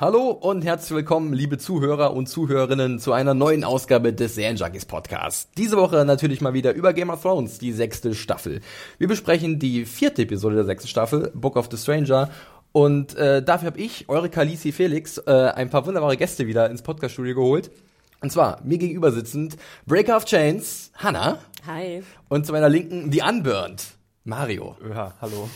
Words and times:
Hallo 0.00 0.30
und 0.30 0.64
herzlich 0.64 0.92
willkommen, 0.92 1.32
liebe 1.32 1.58
Zuhörer 1.58 2.14
und 2.14 2.28
Zuhörerinnen, 2.28 3.00
zu 3.00 3.12
einer 3.12 3.34
neuen 3.34 3.64
Ausgabe 3.64 4.12
des 4.12 4.36
Serienjunkies 4.36 4.84
Podcasts. 4.84 5.50
Diese 5.56 5.76
Woche 5.76 6.04
natürlich 6.04 6.40
mal 6.40 6.54
wieder 6.54 6.72
über 6.72 6.92
Game 6.92 7.10
of 7.10 7.20
Thrones, 7.20 7.58
die 7.58 7.72
sechste 7.72 8.14
Staffel. 8.14 8.60
Wir 8.98 9.08
besprechen 9.08 9.58
die 9.58 9.86
vierte 9.86 10.22
Episode 10.22 10.54
der 10.54 10.66
sechsten 10.66 10.86
Staffel, 10.86 11.32
Book 11.34 11.56
of 11.56 11.66
the 11.72 11.76
Stranger. 11.76 12.30
Und 12.70 13.16
äh, 13.16 13.42
dafür 13.42 13.66
habe 13.66 13.80
ich, 13.80 14.08
eure 14.08 14.30
Kalisi 14.30 14.70
Felix, 14.70 15.18
äh, 15.18 15.32
ein 15.32 15.68
paar 15.68 15.84
wunderbare 15.84 16.16
Gäste 16.16 16.46
wieder 16.46 16.70
ins 16.70 16.82
Podcaststudio 16.82 17.34
geholt. 17.34 17.72
Und 18.20 18.30
zwar 18.30 18.60
mir 18.62 18.78
gegenüber 18.78 19.10
sitzend 19.10 19.56
Breaker 19.84 20.16
of 20.16 20.26
Chains, 20.26 20.92
Hannah. 20.94 21.40
Hi. 21.66 22.04
Und 22.28 22.46
zu 22.46 22.52
meiner 22.52 22.68
Linken 22.68 23.10
The 23.10 23.22
Unburned, 23.28 23.82
Mario. 24.28 24.76
Ja, 24.86 25.14
hallo. 25.22 25.48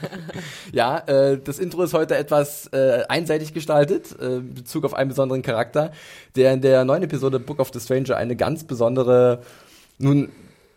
Ja, 0.72 0.98
äh, 1.06 1.38
das 1.38 1.58
Intro 1.58 1.82
ist 1.84 1.94
heute 1.94 2.16
etwas 2.16 2.66
äh, 2.66 3.02
einseitig 3.08 3.54
gestaltet, 3.54 4.14
äh, 4.20 4.36
in 4.36 4.54
Bezug 4.54 4.84
auf 4.84 4.92
einen 4.92 5.08
besonderen 5.08 5.40
Charakter, 5.40 5.90
der 6.36 6.52
in 6.52 6.60
der 6.60 6.84
neuen 6.84 7.02
Episode 7.02 7.40
Book 7.40 7.60
of 7.60 7.70
the 7.72 7.80
Stranger 7.80 8.16
eine 8.16 8.36
ganz 8.36 8.64
besondere, 8.64 9.42
nun 9.98 10.30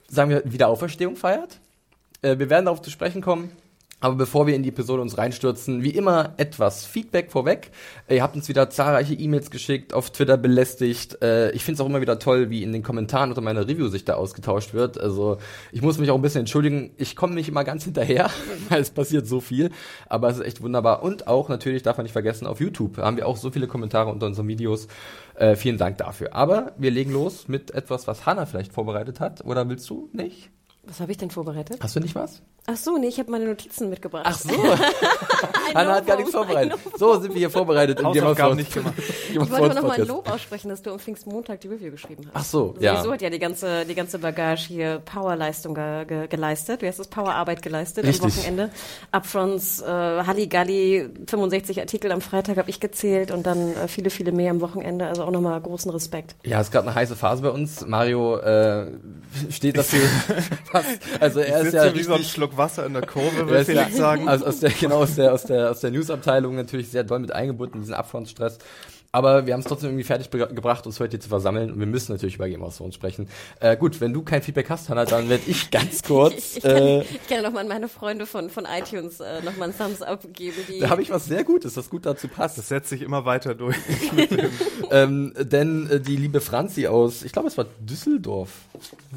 sagen 0.07 0.29
wir, 0.29 0.41
Wiederauferstehung 0.45 1.17
feiert. 1.17 1.59
Äh, 2.21 2.39
wir 2.39 2.49
werden 2.49 2.65
darauf 2.65 2.81
zu 2.81 2.89
sprechen 2.89 3.21
kommen. 3.21 3.51
Aber 3.99 4.13
bevor 4.13 4.45
wir 4.45 4.53
in 4.55 4.61
die 4.61 4.69
Episode 4.69 5.01
uns 5.01 5.17
reinstürzen, 5.17 5.81
wie 5.81 5.89
immer 5.89 6.35
etwas 6.37 6.85
Feedback 6.85 7.31
vorweg. 7.31 7.71
Ihr 8.07 8.21
habt 8.21 8.35
uns 8.35 8.47
wieder 8.47 8.69
zahlreiche 8.69 9.15
E-Mails 9.15 9.49
geschickt, 9.49 9.91
auf 9.91 10.11
Twitter 10.11 10.37
belästigt. 10.37 11.19
Äh, 11.23 11.49
Ich 11.53 11.63
finde 11.63 11.77
es 11.77 11.81
auch 11.81 11.89
immer 11.89 11.99
wieder 11.99 12.19
toll, 12.19 12.51
wie 12.51 12.61
in 12.61 12.73
den 12.73 12.83
Kommentaren 12.83 13.29
unter 13.31 13.41
meiner 13.41 13.67
Review 13.67 13.87
sich 13.87 14.05
da 14.05 14.13
ausgetauscht 14.13 14.75
wird. 14.75 14.99
Also 14.99 15.39
ich 15.71 15.81
muss 15.81 15.97
mich 15.97 16.11
auch 16.11 16.15
ein 16.15 16.21
bisschen 16.21 16.41
entschuldigen. 16.41 16.91
Ich 16.97 17.15
komme 17.15 17.33
nicht 17.33 17.49
immer 17.49 17.63
ganz 17.63 17.85
hinterher, 17.85 18.29
weil 18.69 18.81
es 18.81 18.91
passiert 18.91 19.25
so 19.25 19.41
viel. 19.41 19.71
Aber 20.07 20.29
es 20.29 20.37
ist 20.37 20.45
echt 20.45 20.61
wunderbar. 20.61 21.01
Und 21.01 21.27
auch 21.27 21.49
natürlich 21.49 21.81
darf 21.81 21.97
man 21.97 22.03
nicht 22.03 22.13
vergessen, 22.13 22.45
auf 22.45 22.59
YouTube 22.59 22.97
haben 22.97 23.17
wir 23.17 23.27
auch 23.27 23.37
so 23.37 23.49
viele 23.49 23.65
Kommentare 23.65 24.11
unter 24.11 24.27
unseren 24.27 24.47
Videos. 24.47 24.87
Äh, 25.33 25.55
vielen 25.55 25.79
Dank 25.79 25.97
dafür. 25.97 26.35
Aber 26.35 26.73
wir 26.77 26.91
legen 26.91 27.11
los 27.13 27.47
mit 27.47 27.71
etwas, 27.71 28.05
was 28.07 28.27
Hannah 28.27 28.45
vielleicht 28.45 28.73
vorbereitet 28.73 29.19
hat. 29.19 29.43
Oder 29.43 29.67
willst 29.69 29.89
du 29.89 30.07
nicht? 30.13 30.51
Was 30.87 31.01
habe 31.01 31.11
ich 31.11 31.17
denn 31.17 31.29
vorbereitet? 31.29 31.79
Hast 31.81 31.95
du 31.95 31.99
nicht 31.99 32.15
was? 32.15 32.41
Ach 32.69 32.75
so, 32.75 32.97
nee, 32.97 33.07
ich 33.07 33.19
habe 33.19 33.31
meine 33.31 33.45
Notizen 33.45 33.89
mitgebracht. 33.89 34.25
Ach 34.25 34.37
so. 34.37 34.49
Hannah 35.75 35.95
hat 35.95 36.07
gar 36.07 36.17
nichts 36.17 36.31
vorbereitet. 36.31 36.77
So 36.97 37.19
sind 37.19 37.33
wir 37.33 37.39
hier 37.39 37.49
vorbereitet. 37.49 37.99
of 37.99 38.05
Hausaufgaben 38.05 38.35
Thrones. 38.35 38.57
nicht 38.57 38.73
gemacht. 38.73 38.93
Ich 39.29 39.35
wollte 39.37 39.53
aber 39.53 39.59
Thrones 39.59 39.75
noch 39.75 39.83
mal 39.83 40.01
ein. 40.01 40.07
Lob 40.07 40.31
aussprechen, 40.31 40.69
dass 40.69 40.81
du 40.81 40.91
am 40.91 40.99
Pfingstmontag 40.99 41.59
die 41.61 41.67
Review 41.67 41.91
geschrieben 41.91 42.23
hast. 42.27 42.33
Ach 42.33 42.43
so, 42.43 42.75
ja. 42.79 42.95
Sowieso 42.95 43.13
hat 43.13 43.21
ja 43.21 43.29
die 43.29 43.39
ganze, 43.39 43.85
die 43.85 43.93
ganze 43.93 44.19
Bagage 44.19 44.67
hier 44.67 44.99
Powerleistung 44.99 45.75
ge 45.75 46.05
ge 46.05 46.27
geleistet. 46.27 46.81
Wie 46.81 46.87
heißt 46.87 46.99
das? 46.99 47.07
Powerarbeit 47.07 47.61
geleistet 47.61 48.05
Richtig. 48.05 48.23
am 48.23 48.31
Wochenende. 48.31 48.69
Upfronts, 49.11 49.81
äh, 49.81 49.85
Halligalli, 49.85 51.09
65 51.27 51.79
Artikel 51.81 52.11
am 52.11 52.21
Freitag 52.21 52.57
habe 52.57 52.69
ich 52.69 52.79
gezählt 52.79 53.31
und 53.31 53.45
dann 53.45 53.75
äh, 53.75 53.87
viele, 53.87 54.09
viele 54.09 54.31
mehr 54.31 54.51
am 54.51 54.61
Wochenende. 54.61 55.07
Also 55.07 55.23
auch 55.23 55.31
nochmal 55.31 55.59
großen 55.61 55.91
Respekt. 55.91 56.35
Ja, 56.43 56.59
es 56.59 56.67
ist 56.67 56.71
gerade 56.71 56.87
eine 56.87 56.95
heiße 56.95 57.15
Phase 57.15 57.43
bei 57.43 57.49
uns. 57.49 57.85
Mario 57.85 58.37
äh, 58.37 58.87
steht 59.49 59.77
dafür 59.77 60.01
fast. 60.81 61.21
Also 61.21 61.39
er 61.39 61.61
ist 61.61 61.73
ja 61.73 61.93
wie 61.93 62.03
so 62.03 62.11
ein 62.11 62.17
richtig- 62.17 62.33
Schluck 62.33 62.57
Wasser 62.57 62.85
in 62.85 62.93
der 62.93 63.05
Kurve, 63.05 63.55
ist 63.55 63.65
Felix 63.65 63.91
ja, 63.91 63.97
sagen. 63.97 64.27
Also 64.27 64.45
aus 64.45 64.59
der, 64.59 64.71
genau, 64.71 64.97
aus 64.97 65.15
der, 65.15 65.33
aus 65.33 65.43
der, 65.43 65.71
aus 65.71 65.79
der 65.81 65.91
Newsabteilung 65.91 66.55
natürlich 66.55 66.89
sehr 66.89 67.03
doll 67.03 67.19
mit 67.19 67.31
eingebunden, 67.31 67.75
in 67.75 67.81
diesen 67.81 67.95
Upfront-Stress. 67.95 68.57
Aber 69.17 69.47
wir 69.47 69.53
haben 69.55 69.61
es 69.61 69.65
trotzdem 69.65 69.89
irgendwie 69.89 70.03
fertig 70.03 70.29
gebracht, 70.29 70.85
uns 70.85 70.99
heute 70.99 71.13
hier 71.13 71.19
zu 71.19 71.29
versammeln. 71.29 71.71
Und 71.71 71.79
wir 71.79 71.87
müssen 71.87 72.11
natürlich 72.11 72.35
über 72.35 72.47
Game 72.47 72.61
of 72.61 72.77
Thrones 72.77 72.93
sprechen. 72.93 73.27
Äh, 73.59 73.75
gut, 73.75 73.99
wenn 73.99 74.13
du 74.13 74.21
kein 74.21 74.43
Feedback 74.43 74.69
hast, 74.69 74.89
Hannah, 74.89 75.05
dann 75.05 75.27
werde 75.27 75.41
ich 75.47 75.71
ganz 75.71 76.03
kurz. 76.07 76.57
Ich 76.57 76.61
kann, 76.61 76.77
äh, 76.77 77.01
ich 77.01 77.27
kann 77.27 77.41
nochmal 77.41 77.63
an 77.63 77.67
meine 77.67 77.87
Freunde 77.87 78.27
von, 78.27 78.51
von 78.51 78.65
iTunes 78.65 79.19
äh, 79.19 79.41
nochmal 79.41 79.69
einen 79.69 79.77
Thumbs 79.77 80.03
up 80.03 80.21
geben. 80.33 80.57
Die, 80.67 80.81
da 80.81 80.91
habe 80.91 81.01
ich 81.01 81.09
was 81.09 81.25
sehr 81.25 81.43
Gutes, 81.43 81.73
das 81.73 81.89
gut 81.89 82.05
dazu 82.05 82.27
passt. 82.27 82.59
Das 82.59 82.67
setzt 82.67 82.89
sich 82.89 83.01
immer 83.01 83.25
weiter 83.25 83.55
durch. 83.55 83.75
ähm, 84.91 85.33
denn 85.35 85.89
äh, 85.89 85.99
die 85.99 86.15
liebe 86.15 86.39
Franzi 86.39 86.85
aus, 86.85 87.23
ich 87.23 87.31
glaube, 87.31 87.47
es 87.47 87.57
war 87.57 87.65
Düsseldorf, 87.79 88.49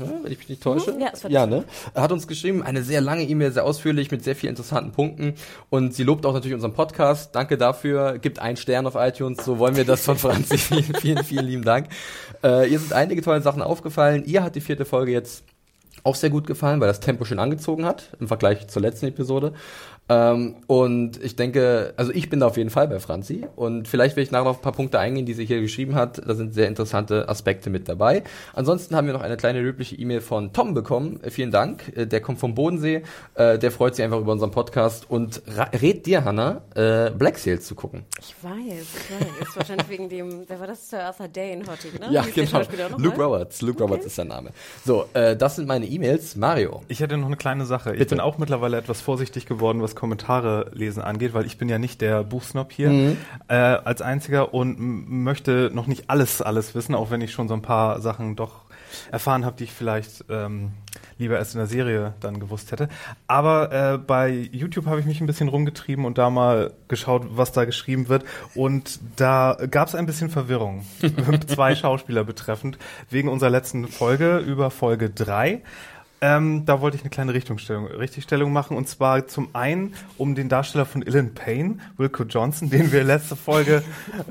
ja, 0.01 0.11
wenn 0.23 0.33
ich 0.33 0.39
mich 0.39 0.49
nicht 0.49 0.63
täusche. 0.63 0.93
Mhm, 0.93 1.01
ja, 1.01 1.09
es 1.13 1.25
war 1.25 1.31
ja, 1.31 1.45
ne? 1.45 1.65
Hat 1.95 2.11
uns 2.11 2.27
geschrieben, 2.27 2.63
eine 2.63 2.83
sehr 2.85 3.03
lange 3.03 3.25
E-Mail, 3.25 3.53
sehr 3.53 3.67
ausführlich, 3.67 4.11
mit 4.11 4.25
sehr 4.25 4.35
vielen 4.35 4.53
interessanten 4.53 4.93
Punkten. 4.93 5.35
Und 5.69 5.93
sie 5.93 6.05
lobt 6.05 6.25
auch 6.25 6.33
natürlich 6.33 6.55
unseren 6.55 6.73
Podcast. 6.73 7.35
Danke 7.35 7.59
dafür. 7.59 8.19
Gibt 8.19 8.39
einen 8.39 8.57
Stern 8.57 8.87
auf 8.87 8.95
iTunes. 8.95 9.45
So 9.45 9.59
wollen 9.59 9.77
wir 9.77 9.90
das 9.91 10.05
von 10.05 10.17
Franzi. 10.17 10.59
vielen, 10.59 10.95
vielen, 10.95 11.25
vielen 11.25 11.47
lieben 11.47 11.65
Dank. 11.65 11.89
Äh, 12.43 12.71
ihr 12.71 12.79
sind 12.79 12.93
einige 12.93 13.23
tolle 13.23 13.43
Sachen 13.43 13.63
aufgefallen. 13.63 14.25
Ihr 14.25 14.43
hat 14.43 14.55
die 14.55 14.61
vierte 14.61 14.85
Folge 14.85 15.13
jetzt 15.13 15.45
auch 16.03 16.15
sehr 16.15 16.31
gut 16.31 16.47
gefallen, 16.47 16.81
weil 16.81 16.89
das 16.89 17.01
Tempo 17.01 17.25
schön 17.25 17.39
angezogen 17.39 17.85
hat 17.85 18.17
im 18.21 18.29
Vergleich 18.29 18.69
zur 18.69 18.83
letzten 18.83 19.07
Episode. 19.07 19.53
Ähm, 20.11 20.57
und 20.67 21.23
ich 21.23 21.37
denke, 21.37 21.95
also 21.97 22.11
ich 22.13 22.29
bin 22.29 22.41
da 22.41 22.49
auf 22.49 22.57
jeden 22.57 22.71
Fall 22.71 22.89
bei 22.89 22.99
Franzi. 22.99 23.47
Und 23.55 23.87
vielleicht 23.87 24.17
will 24.17 24.25
ich 24.25 24.33
nachher 24.33 24.51
auf 24.51 24.59
ein 24.59 24.63
paar 24.63 24.73
Punkte 24.73 24.99
eingehen, 24.99 25.25
die 25.25 25.35
sie 25.35 25.47
hier 25.47 25.61
geschrieben 25.61 25.95
hat. 25.95 26.21
Da 26.27 26.35
sind 26.35 26.53
sehr 26.53 26.67
interessante 26.67 27.29
Aspekte 27.29 27.71
mit 27.71 27.89
dabei. 27.89 28.25
Ansonsten 28.53 28.97
haben 28.97 29.07
wir 29.07 29.15
noch 29.15 29.23
eine 29.23 29.37
kleine 29.37 29.61
löbliche 29.61 29.95
E-Mail 29.95 30.21
von 30.21 30.53
Tom 30.53 30.75
bekommen. 30.75 31.21
Äh, 31.23 31.31
vielen 31.31 31.53
Dank. 31.53 31.97
Äh, 31.97 32.07
der 32.07 32.21
kommt 32.21 32.41
vom 32.41 32.57
Bodensee. 32.57 33.05
Äh, 33.35 33.59
der 33.59 33.71
freut 33.71 33.95
sich 33.95 34.05
einfach 34.05 34.19
über 34.19 34.33
unseren 34.33 34.51
Podcast 34.51 35.09
und 35.09 35.43
rät 35.81 36.07
dir, 36.07 36.25
Hannah, 36.25 36.63
äh, 36.75 37.11
Black 37.11 37.39
Sails 37.39 37.67
zu 37.67 37.77
gucken. 37.77 38.05
Ich 38.19 38.35
weiß, 38.43 38.53
ich 38.57 39.11
weiß. 39.11 39.49
Ist 39.49 39.57
wahrscheinlich 39.57 39.89
wegen 39.89 40.09
dem, 40.09 40.45
wer 40.49 40.59
war 40.59 40.67
das? 40.67 40.91
Sir 40.91 41.05
Arthur 41.05 41.29
Dane, 41.29 41.63
Hottig, 41.71 42.01
ne? 42.01 42.09
Ja, 42.11 42.25
genau. 42.35 42.59
Noch 42.91 42.99
Luke 42.99 43.17
mal? 43.17 43.25
Roberts. 43.27 43.63
Luke 43.63 43.81
Roberts 43.81 44.07
ist 44.07 44.17
sein 44.17 44.27
Name. 44.27 44.51
So, 44.85 45.05
äh, 45.15 45.37
das 45.37 45.55
sind 45.55 45.69
meine 45.69 45.87
E-Mails. 45.87 46.35
Mario. 46.35 46.83
Ich 46.89 46.99
hätte 46.99 47.17
noch 47.17 47.27
eine 47.27 47.37
kleine 47.37 47.65
Sache. 47.65 47.93
Ich 47.93 47.99
Bitte. 47.99 48.17
bin 48.17 48.21
auch 48.21 48.39
mittlerweile 48.39 48.77
etwas 48.77 49.01
vorsichtig 49.01 49.47
geworden, 49.47 49.81
was 49.83 49.95
Kommentare 50.01 50.71
lesen 50.73 51.03
angeht, 51.03 51.35
weil 51.35 51.45
ich 51.45 51.59
bin 51.59 51.69
ja 51.69 51.79
nicht 51.79 52.01
der 52.01 52.25
Buchsnob 52.25 52.73
hier 52.73 53.17
äh, 53.49 53.55
als 53.55 54.01
einziger 54.01 54.55
und 54.55 54.81
möchte 54.81 55.71
noch 55.75 55.87
nicht 55.87 56.09
alles, 56.09 56.41
alles 56.41 56.75
wissen, 56.75 56.95
auch 56.95 57.11
wenn 57.11 57.21
ich 57.21 57.33
schon 57.33 57.49
so 57.49 57.55
ein 57.55 57.61
paar 57.61 58.01
Sachen 58.01 58.35
doch 58.35 58.63
erfahren 59.13 59.45
habe, 59.45 59.57
die 59.57 59.65
ich 59.65 59.73
vielleicht 59.73 60.25
ähm, 60.31 60.73
lieber 61.19 61.39
erst 61.39 61.55
in 61.55 61.59
der 61.59 61.67
Serie 61.67 62.15
dann 62.21 62.41
gewusst 62.41 62.73
hätte. 62.73 62.89
Aber 63.27 63.73
äh, 63.73 63.99
bei 63.99 64.31
YouTube 64.31 64.87
habe 64.87 65.01
ich 65.01 65.07
mich 65.07 65.21
ein 65.21 65.27
bisschen 65.27 65.49
rumgetrieben 65.49 66.07
und 66.07 66.17
da 66.17 66.31
mal 66.31 66.73
geschaut, 66.89 67.27
was 67.31 67.53
da 67.53 67.67
geschrieben 67.67 68.09
wird. 68.09 68.25
Und 68.55 68.99
da 69.17 69.59
gab 69.71 69.89
es 69.89 69.95
ein 69.95 70.07
bisschen 70.07 70.31
Verwirrung. 70.31 70.87
Zwei 71.47 71.75
Schauspieler 71.75 72.25
betreffend, 72.25 72.79
wegen 73.11 73.29
unserer 73.29 73.51
letzten 73.51 73.87
Folge 73.87 74.39
über 74.39 74.71
Folge 74.71 75.11
3. 75.11 75.61
Ähm, 76.23 76.65
da 76.67 76.81
wollte 76.83 76.97
ich 76.99 77.03
eine 77.03 77.11
kleine 77.11 77.33
Richtungsstellung, 77.33 77.87
Richtigstellung 77.87 78.53
machen 78.53 78.77
und 78.77 78.87
zwar 78.89 79.27
zum 79.27 79.49
einen 79.55 79.95
um 80.19 80.35
den 80.35 80.49
Darsteller 80.51 80.85
von 80.85 81.01
Illan 81.01 81.33
Payne, 81.35 81.79
Wilco 81.97 82.25
Johnson, 82.25 82.69
den 82.69 82.93
wir 82.93 83.05
letzte 83.05 83.37
Folge 83.37 83.83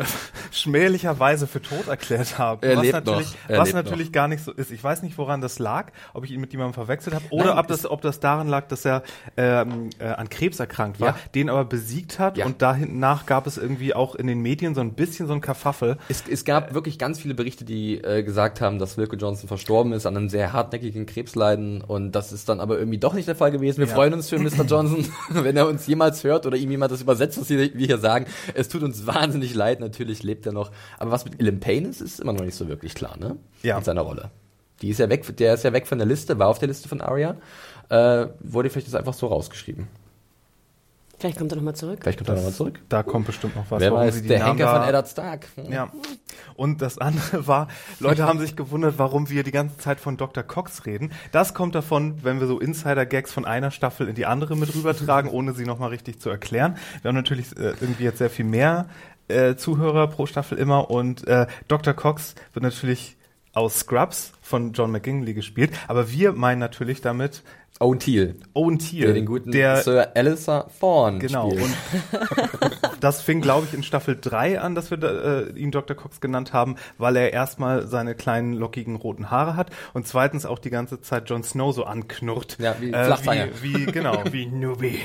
schmählicherweise 0.51 1.47
für 1.47 1.61
tot 1.61 1.87
erklärt 1.87 2.37
haben. 2.37 2.61
Er 2.61 2.77
was 2.77 2.83
lebt 2.83 2.93
natürlich, 2.93 3.27
noch. 3.31 3.49
Er 3.49 3.57
was 3.59 3.67
lebt 3.71 3.75
natürlich 3.85 4.11
gar 4.11 4.27
nicht 4.27 4.43
so 4.43 4.51
ist. 4.51 4.71
Ich 4.71 4.83
weiß 4.83 5.01
nicht, 5.03 5.17
woran 5.17 5.41
das 5.41 5.59
lag, 5.59 5.91
ob 6.13 6.25
ich 6.25 6.31
ihn 6.31 6.41
mit 6.41 6.51
jemandem 6.51 6.73
verwechselt 6.73 7.15
habe 7.15 7.25
oder 7.31 7.45
Nein, 7.49 7.57
ob, 7.59 7.67
das, 7.67 7.85
ob 7.89 8.01
das 8.01 8.19
daran 8.19 8.47
lag, 8.47 8.67
dass 8.67 8.85
er 8.85 9.03
ähm, 9.37 9.89
äh, 9.99 10.05
an 10.05 10.29
Krebs 10.29 10.59
erkrankt 10.59 10.99
war, 10.99 11.09
Ja. 11.09 11.15
den 11.35 11.49
aber 11.49 11.65
besiegt 11.65 12.19
hat 12.19 12.37
Ja. 12.37 12.45
und 12.45 12.61
dahinach 12.61 13.25
gab 13.25 13.47
es 13.47 13.57
irgendwie 13.57 13.93
auch 13.93 14.15
in 14.15 14.27
den 14.27 14.41
Medien 14.41 14.75
so 14.75 14.81
ein 14.81 14.93
bisschen 14.93 15.27
so 15.27 15.33
ein 15.33 15.41
Kafaffel. 15.41 15.97
Es, 16.07 16.23
es 16.29 16.45
gab 16.45 16.73
wirklich 16.73 16.99
ganz 16.99 17.19
viele 17.19 17.33
Berichte, 17.33 17.65
die 17.65 17.95
äh, 18.03 18.23
gesagt 18.23 18.61
haben, 18.61 18.79
dass 18.79 18.97
Wilco 18.97 19.15
Johnson 19.15 19.47
verstorben 19.47 19.93
ist 19.93 20.05
an 20.05 20.15
einem 20.15 20.29
sehr 20.29 20.53
hartnäckigen 20.53 21.05
Krebsleiden 21.05 21.78
und 21.81 22.11
das 22.13 22.31
ist 22.31 22.49
dann 22.49 22.59
aber 22.59 22.77
irgendwie 22.79 22.97
doch 22.97 23.13
nicht 23.13 23.27
der 23.27 23.35
Fall 23.35 23.51
gewesen. 23.51 23.79
Wir 23.79 23.87
Ja. 23.87 23.93
freuen 23.95 24.13
uns 24.13 24.29
für 24.29 24.39
Mr. 24.39 24.63
Johnson, 24.65 25.05
wenn 25.29 25.55
er 25.57 25.67
uns 25.67 25.85
jemals 25.87 26.23
hört 26.23 26.45
oder 26.45 26.57
ihm 26.57 26.71
jemand 26.71 26.91
das 26.91 27.01
übersetzt, 27.01 27.39
was 27.39 27.49
wir 27.49 27.63
hier 27.65 27.97
sagen. 27.97 28.25
Es 28.53 28.69
tut 28.69 28.83
uns 28.83 29.05
wahnsinnig 29.07 29.53
leid, 29.55 29.79
natürlich 29.79 30.23
lebt 30.23 30.45
er 30.45 30.51
noch. 30.53 30.71
Aber 30.97 31.11
was 31.11 31.25
mit 31.25 31.39
Illan 31.41 31.59
Payne 31.59 31.87
ist, 31.89 32.01
ist 32.01 32.19
immer 32.19 32.33
noch 32.33 32.43
nicht 32.45 32.55
so 32.55 32.67
wirklich 32.67 32.95
klar, 32.95 33.17
ne? 33.17 33.37
Ja. 33.63 33.75
Mit 33.77 33.85
seiner 33.85 34.01
Rolle. 34.01 34.29
Die 34.81 34.89
ist 34.89 34.99
ja 34.99 35.09
weg, 35.09 35.35
der 35.37 35.53
ist 35.55 35.63
ja 35.63 35.73
weg 35.73 35.87
von 35.87 35.97
der 35.97 36.07
Liste, 36.07 36.39
war 36.39 36.47
auf 36.47 36.59
der 36.59 36.69
Liste 36.69 36.87
von 36.87 37.01
Arya. 37.01 37.35
Äh, 37.89 38.27
wurde 38.39 38.69
vielleicht 38.69 38.87
jetzt 38.87 38.95
einfach 38.95 39.13
so 39.13 39.27
rausgeschrieben. 39.27 39.87
Vielleicht 41.19 41.37
kommt 41.37 41.51
er 41.51 41.57
nochmal 41.57 41.75
zurück. 41.75 41.99
Vielleicht 42.01 42.17
kommt 42.19 42.29
er 42.29 42.35
nochmal 42.35 42.53
zurück. 42.53 42.79
Da 42.89 43.03
kommt 43.03 43.27
bestimmt 43.27 43.55
noch 43.55 43.65
was. 43.69 43.81
Wer 43.81 43.91
warum 43.91 44.05
weiß, 44.07 44.15
sie 44.15 44.21
die 44.21 44.27
der 44.29 44.39
Namen 44.39 44.49
Henker 44.57 44.65
da- 44.71 44.79
von 44.79 44.87
Eddard 44.89 45.07
Stark. 45.09 45.47
Ja. 45.69 45.91
Und 46.55 46.81
das 46.81 46.97
andere 46.97 47.45
war, 47.47 47.67
Leute 47.99 48.23
haben 48.25 48.39
sich 48.39 48.55
gewundert, 48.55 48.95
warum 48.97 49.29
wir 49.29 49.43
die 49.43 49.51
ganze 49.51 49.77
Zeit 49.77 49.99
von 49.99 50.15
Dr. 50.17 50.43
Cox 50.43 50.85
reden. 50.85 51.11
Das 51.31 51.53
kommt 51.53 51.75
davon, 51.75 52.23
wenn 52.23 52.39
wir 52.39 52.47
so 52.47 52.59
Insider-Gags 52.59 53.31
von 53.33 53.45
einer 53.45 53.71
Staffel 53.71 54.07
in 54.07 54.15
die 54.15 54.25
andere 54.25 54.55
mit 54.55 54.73
rübertragen, 54.73 55.29
ohne 55.29 55.53
sie 55.53 55.65
nochmal 55.65 55.89
richtig 55.89 56.19
zu 56.21 56.29
erklären. 56.29 56.77
Wir 57.01 57.09
haben 57.09 57.15
natürlich 57.15 57.51
äh, 57.57 57.73
irgendwie 57.81 58.03
jetzt 58.05 58.19
sehr 58.19 58.29
viel 58.29 58.45
mehr 58.45 58.87
äh, 59.27 59.55
Zuhörer 59.55 60.07
pro 60.07 60.25
Staffel 60.25 60.57
immer 60.57 60.89
und 60.89 61.27
äh, 61.27 61.47
Dr. 61.67 61.93
Cox 61.93 62.35
wird 62.53 62.63
natürlich 62.63 63.17
aus 63.53 63.79
Scrubs 63.79 64.31
von 64.41 64.73
John 64.73 64.91
McGinley 64.91 65.33
gespielt, 65.33 65.71
aber 65.87 66.11
wir 66.11 66.31
meinen 66.33 66.59
natürlich 66.59 67.01
damit 67.01 67.43
Owen 67.81 67.97
Thiel, 67.99 68.35
Owen 68.53 68.77
Thiel, 68.77 69.05
der 69.05 69.13
den 69.13 69.25
guten 69.25 69.51
der 69.51 69.77
Sir 69.77 70.09
Alistair 70.13 70.67
Thorne 70.81 71.19
Genau, 71.19 71.49
spielt. 71.49 71.63
und 71.63 71.73
das 72.99 73.21
fing, 73.21 73.39
glaube 73.39 73.67
ich, 73.69 73.73
in 73.73 73.83
Staffel 73.83 74.17
3 74.19 74.59
an, 74.59 74.75
dass 74.75 74.91
wir 74.91 74.97
da, 74.97 75.07
äh, 75.43 75.49
ihn 75.53 75.71
Dr. 75.71 75.95
Cox 75.95 76.19
genannt 76.19 76.51
haben, 76.51 76.75
weil 76.97 77.15
er 77.15 77.31
erstmal 77.31 77.87
seine 77.87 78.15
kleinen, 78.15 78.51
lockigen 78.51 78.97
roten 78.97 79.31
Haare 79.31 79.55
hat 79.55 79.69
und 79.93 80.05
zweitens 80.05 80.45
auch 80.45 80.59
die 80.59 80.69
ganze 80.71 80.99
Zeit 80.99 81.29
Jon 81.29 81.41
Snow 81.43 81.73
so 81.73 81.85
anknurrt. 81.85 82.57
Ja, 82.59 82.75
wie 82.81 82.91
äh, 82.91 83.17
wie, 83.61 83.85
wie, 83.85 83.85
genau, 83.85 84.23
wie 84.31 84.45
Newbie. 84.47 84.99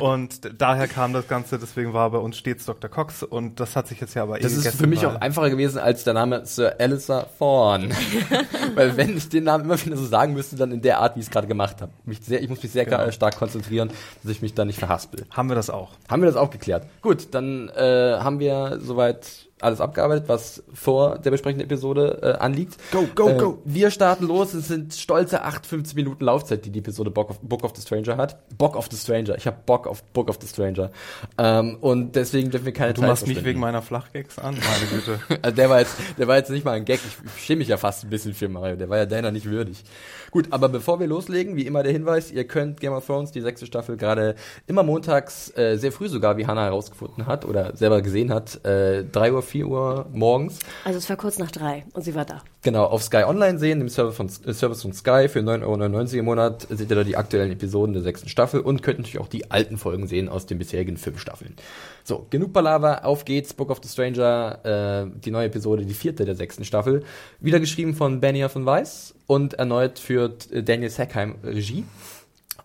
Und 0.00 0.58
daher 0.58 0.88
kam 0.88 1.12
das 1.12 1.28
Ganze, 1.28 1.58
deswegen 1.58 1.92
war 1.92 2.08
bei 2.10 2.18
uns 2.18 2.38
stets 2.38 2.64
Dr. 2.64 2.88
Cox 2.88 3.22
und 3.22 3.60
das 3.60 3.76
hat 3.76 3.88
sich 3.88 4.00
jetzt 4.00 4.14
ja 4.14 4.22
aber 4.22 4.38
eh 4.38 4.42
Das 4.42 4.52
ist 4.52 4.60
gegessen, 4.60 4.78
für 4.78 4.86
mich 4.86 5.04
auch 5.04 5.20
einfacher 5.20 5.50
gewesen 5.50 5.78
als 5.78 6.04
der 6.04 6.14
Name 6.14 6.46
Sir 6.46 6.76
Alistair 6.78 7.26
Thorne. 7.38 7.90
Weil 8.74 8.96
wenn 8.96 9.18
ich 9.18 9.28
den 9.28 9.44
Namen 9.44 9.64
immer 9.64 9.84
wieder 9.84 9.98
so 9.98 10.06
sagen 10.06 10.32
müsste, 10.32 10.56
dann 10.56 10.72
in 10.72 10.80
der 10.80 11.00
Art, 11.00 11.16
wie 11.16 11.20
ich 11.20 11.26
es 11.26 11.30
gerade 11.30 11.46
gemacht 11.46 11.82
habe. 11.82 11.89
Mich 12.04 12.20
sehr, 12.22 12.42
ich 12.42 12.48
muss 12.48 12.62
mich 12.62 12.72
sehr 12.72 12.84
Genau. 12.84 13.10
stark 13.10 13.36
konzentrieren, 13.36 13.90
dass 14.22 14.32
ich 14.32 14.42
mich 14.42 14.54
da 14.54 14.64
nicht 14.64 14.78
verhaspel. 14.78 15.26
Haben 15.30 15.48
wir 15.48 15.54
das 15.56 15.70
auch. 15.70 15.90
Haben 16.08 16.22
wir 16.22 16.26
das 16.26 16.36
auch 16.36 16.50
geklärt? 16.50 16.86
Gut, 17.02 17.28
dann 17.32 17.68
äh, 17.70 18.16
haben 18.18 18.38
wir 18.40 18.78
soweit 18.80 19.48
alles 19.60 19.80
abgearbeitet, 19.80 20.28
was 20.28 20.62
vor 20.72 21.18
der 21.18 21.30
besprechenden 21.30 21.66
Episode 21.66 22.18
äh, 22.22 22.32
anliegt. 22.38 22.76
Go, 22.92 23.06
go, 23.14 23.28
äh, 23.28 23.36
go. 23.36 23.58
Wir 23.64 23.90
starten 23.90 24.26
los. 24.26 24.54
Es 24.54 24.68
sind 24.68 24.94
stolze 24.94 25.42
58 25.42 25.94
Minuten 25.94 26.24
Laufzeit, 26.24 26.64
die 26.64 26.70
die 26.70 26.80
Episode 26.80 27.10
Book 27.10 27.30
of, 27.30 27.40
Book 27.40 27.64
of 27.64 27.72
the 27.74 27.82
Stranger 27.82 28.16
hat. 28.16 28.36
Bock 28.56 28.76
of 28.76 28.88
the 28.90 28.96
Stranger. 28.96 29.36
Ich 29.36 29.46
habe 29.46 29.58
Bock 29.66 29.86
auf 29.86 30.02
Book 30.02 30.28
of 30.28 30.38
the 30.40 30.46
Stranger. 30.46 30.90
Ähm, 31.38 31.76
und 31.80 32.16
deswegen 32.16 32.50
dürfen 32.50 32.66
wir 32.66 32.72
keine 32.72 32.94
Du 32.94 33.00
Zeit 33.00 33.10
machst 33.10 33.26
mich 33.26 33.44
wegen 33.44 33.60
meiner 33.60 33.82
Flachgags 33.82 34.38
an, 34.38 34.56
meine 34.56 34.86
Güte. 34.90 35.20
Also 35.42 35.56
der 35.56 35.70
war 35.70 35.80
jetzt, 35.80 35.96
der 36.18 36.28
war 36.28 36.36
jetzt 36.36 36.50
nicht 36.50 36.64
mal 36.64 36.72
ein 36.72 36.84
Gag. 36.84 37.00
Ich, 37.06 37.16
ich 37.36 37.44
schäme 37.44 37.60
mich 37.60 37.68
ja 37.68 37.76
fast 37.76 38.04
ein 38.04 38.10
bisschen 38.10 38.34
für 38.34 38.48
Mario. 38.48 38.76
Der 38.76 38.88
war 38.88 38.98
ja 38.98 39.06
deiner 39.06 39.30
nicht 39.30 39.46
würdig. 39.46 39.84
Gut, 40.30 40.48
aber 40.50 40.68
bevor 40.68 41.00
wir 41.00 41.08
loslegen, 41.08 41.56
wie 41.56 41.66
immer 41.66 41.82
der 41.82 41.92
Hinweis, 41.92 42.30
ihr 42.30 42.44
könnt 42.44 42.80
Game 42.80 42.92
of 42.92 43.04
Thrones, 43.04 43.32
die 43.32 43.40
sechste 43.40 43.66
Staffel, 43.66 43.96
gerade 43.96 44.36
immer 44.66 44.84
montags, 44.84 45.56
äh, 45.56 45.76
sehr 45.76 45.90
früh 45.90 46.08
sogar, 46.08 46.36
wie 46.36 46.46
Hannah 46.46 46.64
herausgefunden 46.64 47.26
hat 47.26 47.44
oder 47.44 47.76
selber 47.76 48.00
gesehen 48.00 48.32
hat, 48.32 48.64
äh, 48.64 49.04
3 49.04 49.32
Uhr, 49.32 49.42
4 49.50 49.66
Uhr 49.66 50.06
morgens. 50.12 50.58
Also 50.84 50.98
es 50.98 51.08
war 51.10 51.16
kurz 51.16 51.38
nach 51.38 51.50
drei 51.50 51.84
und 51.92 52.02
sie 52.02 52.14
war 52.14 52.24
da. 52.24 52.42
Genau, 52.62 52.84
auf 52.84 53.02
Sky 53.02 53.24
Online 53.24 53.58
sehen, 53.58 53.80
dem 53.80 53.88
Service 53.88 54.16
von, 54.16 54.26
äh, 54.26 54.52
Service 54.52 54.82
von 54.82 54.92
Sky 54.92 55.28
für 55.28 55.40
9,99 55.40 55.64
Euro 55.64 56.18
im 56.18 56.24
Monat 56.24 56.66
seht 56.70 56.90
ihr 56.90 56.96
da 56.96 57.04
die 57.04 57.16
aktuellen 57.16 57.50
Episoden 57.50 57.92
der 57.92 58.02
sechsten 58.02 58.28
Staffel 58.28 58.60
und 58.60 58.82
könnt 58.82 58.98
natürlich 58.98 59.18
auch 59.18 59.28
die 59.28 59.50
alten 59.50 59.78
Folgen 59.78 60.06
sehen 60.06 60.28
aus 60.28 60.46
den 60.46 60.58
bisherigen 60.58 60.96
fünf 60.96 61.20
Staffeln. 61.20 61.54
So, 62.04 62.26
genug 62.30 62.52
Palaver, 62.52 63.04
auf 63.04 63.24
geht's, 63.24 63.52
Book 63.54 63.70
of 63.70 63.80
the 63.82 63.88
Stranger, 63.88 64.60
äh, 64.64 65.20
die 65.20 65.30
neue 65.30 65.46
Episode, 65.46 65.84
die 65.84 65.94
vierte 65.94 66.24
der 66.24 66.34
sechsten 66.34 66.64
Staffel. 66.64 67.02
Wieder 67.40 67.60
geschrieben 67.60 67.94
von 67.94 68.20
Benioff 68.20 68.52
von 68.52 68.66
Weiss 68.66 69.14
und 69.26 69.54
erneut 69.54 69.98
führt 69.98 70.50
äh, 70.52 70.62
Daniel 70.62 70.90
Sackheim 70.90 71.36
Regie. 71.42 71.84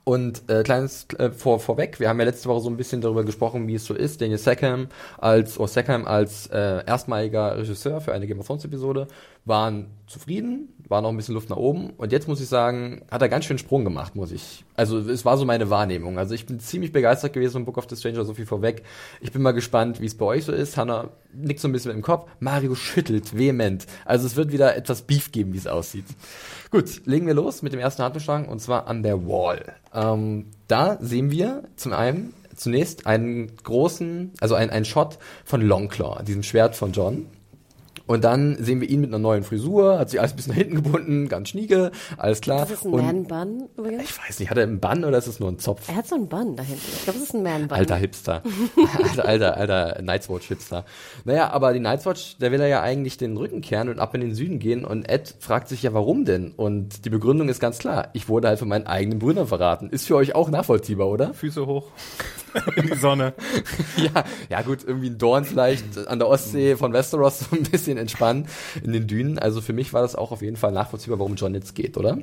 Und 0.06 0.48
äh, 0.52 0.62
kleines 0.62 1.08
äh, 1.18 1.32
vor, 1.32 1.60
vorweg, 1.60 2.00
wir 2.00 2.08
haben 2.08 2.20
ja 2.20 2.26
letzte 2.26 2.48
Woche 2.48 2.62
so 2.62 2.70
ein 2.70 2.78
bisschen 2.78 3.02
darüber 3.02 3.24
gesprochen, 3.24 3.68
wie 3.68 3.74
es 3.74 3.86
so 3.86 3.96
ist. 3.96 4.22
Daniel 4.22 4.38
Sackham 4.38 4.88
als, 5.18 5.58
oder 5.58 5.68
Sackham 5.68 6.06
als 6.06 6.46
äh, 6.48 6.86
erstmaliger 6.86 7.58
Regisseur 7.58 8.00
für 8.02 8.14
eine 8.14 8.28
Game 8.28 8.40
of 8.40 8.46
Thrones 8.46 8.66
Episode 8.66 9.08
waren 9.46 9.88
zufrieden, 10.08 10.70
war 10.88 11.02
noch 11.02 11.10
ein 11.10 11.18
bisschen 11.18 11.36
Luft 11.36 11.50
nach 11.50 11.58
oben. 11.58 11.92
Und 11.92 12.12
jetzt 12.12 12.28
muss 12.28 12.42
ich 12.42 12.48
sagen, 12.48 13.04
hat 13.10 13.22
er 13.22 13.30
ganz 13.30 13.46
schön 13.46 13.58
Sprung 13.58 13.84
gemacht, 13.84 14.16
muss 14.16 14.32
ich. 14.32 14.66
Also 14.76 15.00
es 15.00 15.24
war 15.24 15.38
so 15.38 15.46
meine 15.46 15.70
Wahrnehmung. 15.70 16.18
Also 16.18 16.34
ich 16.34 16.46
bin 16.46 16.60
ziemlich 16.60 16.92
begeistert 16.92 17.34
gewesen 17.34 17.54
von 17.54 17.66
Book 17.66 17.78
of 17.78 17.86
the 17.90 17.96
Stranger, 17.96 18.26
so 18.26 18.34
viel 18.34 18.46
vorweg. 18.46 18.84
Ich 19.22 19.32
bin 19.32 19.42
mal 19.42 19.52
gespannt, 19.52 20.02
wie 20.02 20.06
es 20.06 20.16
bei 20.16 20.26
euch 20.26 20.46
so 20.46 20.52
ist. 20.52 20.78
Hannah 20.78 21.10
nickt 21.34 21.60
so 21.60 21.68
ein 21.68 21.72
bisschen 21.72 21.90
mit 21.90 21.98
dem 21.98 22.04
Kopf. 22.04 22.30
Mario 22.40 22.76
schüttelt 22.76 23.38
vehement. 23.38 23.86
Also 24.04 24.26
es 24.26 24.36
wird 24.36 24.52
wieder 24.52 24.76
etwas 24.76 25.04
Beef 25.04 25.32
geben, 25.32 25.54
wie 25.54 25.58
es 25.58 25.68
aussieht. 25.68 26.06
Gut, 26.72 27.06
legen 27.06 27.28
wir 27.28 27.34
los 27.34 27.62
mit 27.62 27.74
dem 27.74 27.80
ersten 27.80 28.04
Handlungsstrang 28.04 28.48
und 28.48 28.60
zwar 28.60 28.88
an 28.88 29.04
der 29.04 29.28
Wall. 29.28 29.74
Ähm, 29.94 30.48
da 30.68 30.98
sehen 31.02 31.32
wir 31.32 31.64
zum 31.76 31.94
einen 31.94 32.34
zunächst 32.56 33.06
einen 33.06 33.56
großen, 33.58 34.32
also 34.40 34.56
einen 34.56 34.86
Shot 34.86 35.20
von 35.44 35.62
Longclaw, 35.62 36.24
diesem 36.24 36.44
Schwert 36.44 36.76
von 36.76 36.92
John. 36.92 37.28
Und 38.08 38.24
dann 38.24 38.56
sehen 38.64 38.82
wir 38.82 38.90
ihn 38.90 39.02
mit 39.02 39.10
einer 39.10 39.20
neuen 39.20 39.44
Frisur, 39.44 39.98
hat 39.98 40.10
sich 40.12 40.20
alles 40.20 40.34
ein 40.34 40.36
bisschen 40.36 40.54
nach 40.54 40.58
hinten 40.58 40.76
gebunden, 40.76 41.28
ganz 41.28 41.50
schnieke, 41.50 41.92
alles 42.18 42.42
klar. 42.42 42.60
Das 42.60 42.72
ist 42.72 42.86
ein 42.86 42.94
und 42.94 43.30
Man-Bun 43.30 43.70
übrigens. 43.78 44.04
ich 44.04 44.18
weiß 44.18 44.40
nicht, 44.40 44.50
hat 44.50 44.58
er 44.58 44.64
einen 44.64 44.80
Bann 44.80 45.04
oder 45.04 45.18
ist 45.18 45.28
es 45.28 45.40
nur 45.40 45.50
ein 45.50 45.58
Zopf? 45.58 45.90
Er 45.90 45.96
hat 45.96 46.08
so 46.08 46.16
einen 46.16 46.30
Bun 46.30 46.56
da 46.56 46.64
hinten. 46.64 46.82
Ich 46.86 47.04
glaube, 47.04 47.20
das 47.20 47.28
ist 47.30 47.36
ein 47.36 47.44
Man-Bun. 47.44 47.78
Alter 47.78 47.96
Hipster. 47.96 48.44
alter, 48.98 49.26
alter, 49.26 49.58
alter 49.58 50.02
Night's 50.04 50.30
Watch 50.30 50.48
Hipster. 50.48 50.86
Naja, 51.24 51.50
aber 51.50 51.74
die 51.74 51.80
Night's 51.80 52.06
Watch, 52.06 52.38
der 52.38 52.52
will 52.52 52.62
er 52.62 52.68
ja 52.68 52.82
eigentlich 52.82 53.18
den 53.18 53.38
Rücken 53.38 53.62
kehren 53.62 53.90
und 53.90 54.00
ab 54.00 54.14
in 54.14 54.22
den 54.22 54.36
Süden 54.36 54.60
gehen 54.60 54.86
und 54.86 55.10
Ed 55.10 55.36
fragt 55.40 55.68
sich 55.68 55.82
ja, 55.82 55.94
warum 55.94 56.26
denn? 56.26 56.52
Und 56.52 57.06
die 57.06 57.10
Begründung 57.10 57.50
ist 57.50 57.60
ganz 57.60 57.80
klar. 57.80 58.10
Ich 58.14 58.30
wurde 58.30 58.50
halt 58.50 58.60
von 58.60 58.68
meinen 58.68 58.86
eigenen 58.86 59.20
Brüdern 59.20 59.48
verraten. 59.48 59.90
Ist 59.90 60.08
für 60.08 60.16
euch 60.16 60.36
auch 60.36 60.50
nachvollziehbar, 60.50 61.08
oder? 61.08 61.34
Füße 61.34 61.66
hoch 61.66 61.86
in 62.76 62.88
die 62.88 62.98
Sonne. 62.98 63.34
ja, 63.98 64.24
ja 64.50 64.62
gut, 64.62 64.84
irgendwie 64.86 65.10
ein 65.10 65.18
Dorn 65.18 65.46
vielleicht 65.46 66.08
an 66.08 66.20
der 66.20 66.28
Ostsee 66.28 66.76
von 66.76 66.94
Westeros 66.94 67.40
so 67.52 67.56
ein 67.56 67.64
bisschen 67.64 67.98
entspannen 67.98 68.48
in 68.84 68.94
den 68.94 69.08
Dünen. 69.08 69.40
Also 69.40 69.62
für 69.62 69.74
mich 69.74 69.94
war 69.94 70.02
das 70.02 70.16
auch 70.16 70.32
auf 70.32 70.42
jeden 70.42 70.58
Fall 70.58 70.72
nachvollziehbar, 70.72 71.20
warum 71.20 71.36
John 71.36 71.54
jetzt 71.54 71.76
geht, 71.76 71.98
oder? 71.98 72.18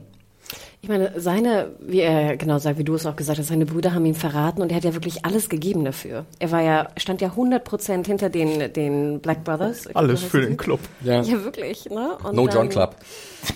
Ich 0.84 0.88
meine, 0.88 1.12
seine, 1.14 1.76
wie 1.78 2.00
er 2.00 2.36
genau 2.36 2.58
sagt, 2.58 2.76
wie 2.76 2.82
du 2.82 2.96
es 2.96 3.06
auch 3.06 3.14
gesagt 3.14 3.38
hast, 3.38 3.46
seine 3.46 3.66
Brüder 3.66 3.94
haben 3.94 4.04
ihn 4.04 4.16
verraten 4.16 4.62
und 4.62 4.72
er 4.72 4.78
hat 4.78 4.82
ja 4.82 4.94
wirklich 4.94 5.24
alles 5.24 5.48
gegeben 5.48 5.84
dafür. 5.84 6.26
Er 6.40 6.50
war 6.50 6.60
ja, 6.60 6.88
stand 6.96 7.20
ja 7.20 7.28
100 7.28 7.62
Prozent 7.62 8.08
hinter 8.08 8.30
den, 8.30 8.72
den 8.72 9.20
Black 9.20 9.44
Brothers. 9.44 9.86
Alles 9.94 10.24
für 10.24 10.40
den. 10.40 10.56
Club. 10.56 10.80
Ja. 11.04 11.22
Ja, 11.22 11.44
wirklich, 11.44 11.88
ne? 11.88 12.18
Und 12.24 12.34
No 12.34 12.48
dann, 12.48 12.56
John 12.56 12.68
Club. 12.68 12.96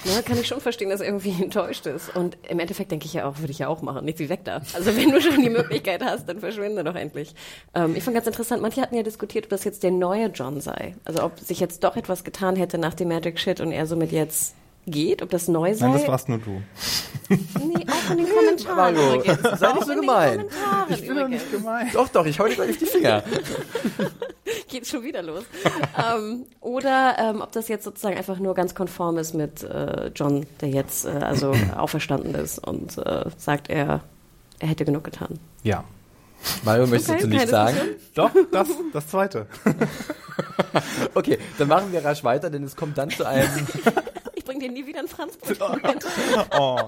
Ne, 0.04 0.22
kann 0.24 0.38
ich 0.38 0.46
schon 0.46 0.60
verstehen, 0.60 0.88
dass 0.90 1.00
er 1.00 1.08
irgendwie 1.08 1.34
enttäuscht 1.42 1.86
ist. 1.86 2.14
Und 2.14 2.38
im 2.48 2.60
Endeffekt 2.60 2.92
denke 2.92 3.06
ich 3.06 3.14
ja 3.14 3.28
auch, 3.28 3.40
würde 3.40 3.50
ich 3.50 3.58
ja 3.58 3.66
auch 3.66 3.82
machen. 3.82 4.04
Nichts 4.04 4.20
wie 4.20 4.28
weg 4.28 4.44
da. 4.44 4.62
Also 4.74 4.96
wenn 4.96 5.10
du 5.10 5.20
schon 5.20 5.42
die 5.42 5.50
Möglichkeit 5.50 6.04
hast, 6.04 6.28
dann 6.28 6.38
verschwinde 6.38 6.84
doch 6.84 6.94
endlich. 6.94 7.34
Ähm, 7.74 7.96
ich 7.96 8.04
fand 8.04 8.14
ganz 8.14 8.28
interessant, 8.28 8.62
manche 8.62 8.80
hatten 8.80 8.94
ja 8.94 9.02
diskutiert, 9.02 9.46
ob 9.46 9.50
das 9.50 9.64
jetzt 9.64 9.82
der 9.82 9.90
neue 9.90 10.28
John 10.28 10.60
sei. 10.60 10.94
Also 11.04 11.24
ob 11.24 11.40
sich 11.40 11.58
jetzt 11.58 11.82
doch 11.82 11.96
etwas 11.96 12.22
getan 12.22 12.54
hätte 12.54 12.78
nach 12.78 12.94
dem 12.94 13.08
Magic 13.08 13.40
Shit 13.40 13.60
und 13.60 13.72
er 13.72 13.86
somit 13.86 14.12
jetzt 14.12 14.54
geht, 14.86 15.22
ob 15.22 15.30
das 15.30 15.48
neu 15.48 15.74
sei. 15.74 15.86
Nein, 15.88 15.98
das 15.98 16.08
warst 16.08 16.28
nur 16.28 16.38
du. 16.38 16.62
Nee, 17.28 17.86
auch 17.90 18.10
in 18.10 18.18
den 18.18 18.28
Kommentaren 18.28 18.94
Mario, 18.94 19.14
übrigens. 19.16 19.58
sei 19.58 19.72
nicht 19.72 19.86
so 19.86 19.94
gemein. 19.94 20.44
Ich 20.88 21.06
bin 21.06 21.16
doch 21.16 21.28
nicht 21.28 21.50
gemein. 21.50 21.88
Doch, 21.92 22.08
doch, 22.08 22.24
ich 22.26 22.38
hau 22.38 22.46
dir 22.46 22.54
gleich 22.54 22.70
auf 22.70 22.76
die 22.76 22.86
Finger. 22.86 23.22
Geht 24.68 24.86
schon 24.86 25.02
wieder 25.02 25.22
los. 25.22 25.44
ähm, 25.98 26.46
oder 26.60 27.16
ähm, 27.18 27.40
ob 27.40 27.50
das 27.52 27.68
jetzt 27.68 27.84
sozusagen 27.84 28.16
einfach 28.16 28.38
nur 28.38 28.54
ganz 28.54 28.74
konform 28.74 29.18
ist 29.18 29.34
mit 29.34 29.62
äh, 29.64 30.08
John, 30.14 30.46
der 30.60 30.68
jetzt 30.68 31.04
äh, 31.04 31.08
also 31.10 31.52
auferstanden 31.76 32.34
ist 32.34 32.58
und 32.64 32.96
äh, 32.98 33.24
sagt, 33.36 33.68
er, 33.68 34.00
er 34.60 34.68
hätte 34.68 34.84
genug 34.84 35.04
getan. 35.04 35.38
Ja. 35.62 35.84
Mario, 36.64 36.86
möchtest 36.86 37.10
Okay, 37.10 37.22
du 37.22 37.28
nichts 37.28 37.50
keine 37.50 37.72
sagen? 37.72 37.76
Doch, 38.14 38.30
das, 38.52 38.68
das 38.92 39.08
zweite. 39.08 39.46
Okay, 41.14 41.38
dann 41.58 41.68
machen 41.68 41.92
wir 41.92 42.04
rasch 42.04 42.22
weiter, 42.24 42.50
denn 42.50 42.62
es 42.62 42.76
kommt 42.76 42.98
dann 42.98 43.08
zu 43.10 43.24
einem, 43.26 43.48
Ich 44.56 44.60
bringe 44.60 44.72
dir 44.74 44.80
nie 44.80 44.86
wieder 44.86 45.00
ein 45.00 45.08
Franz 45.08 45.38
mit. 45.48 45.58
Oh. 46.58 46.78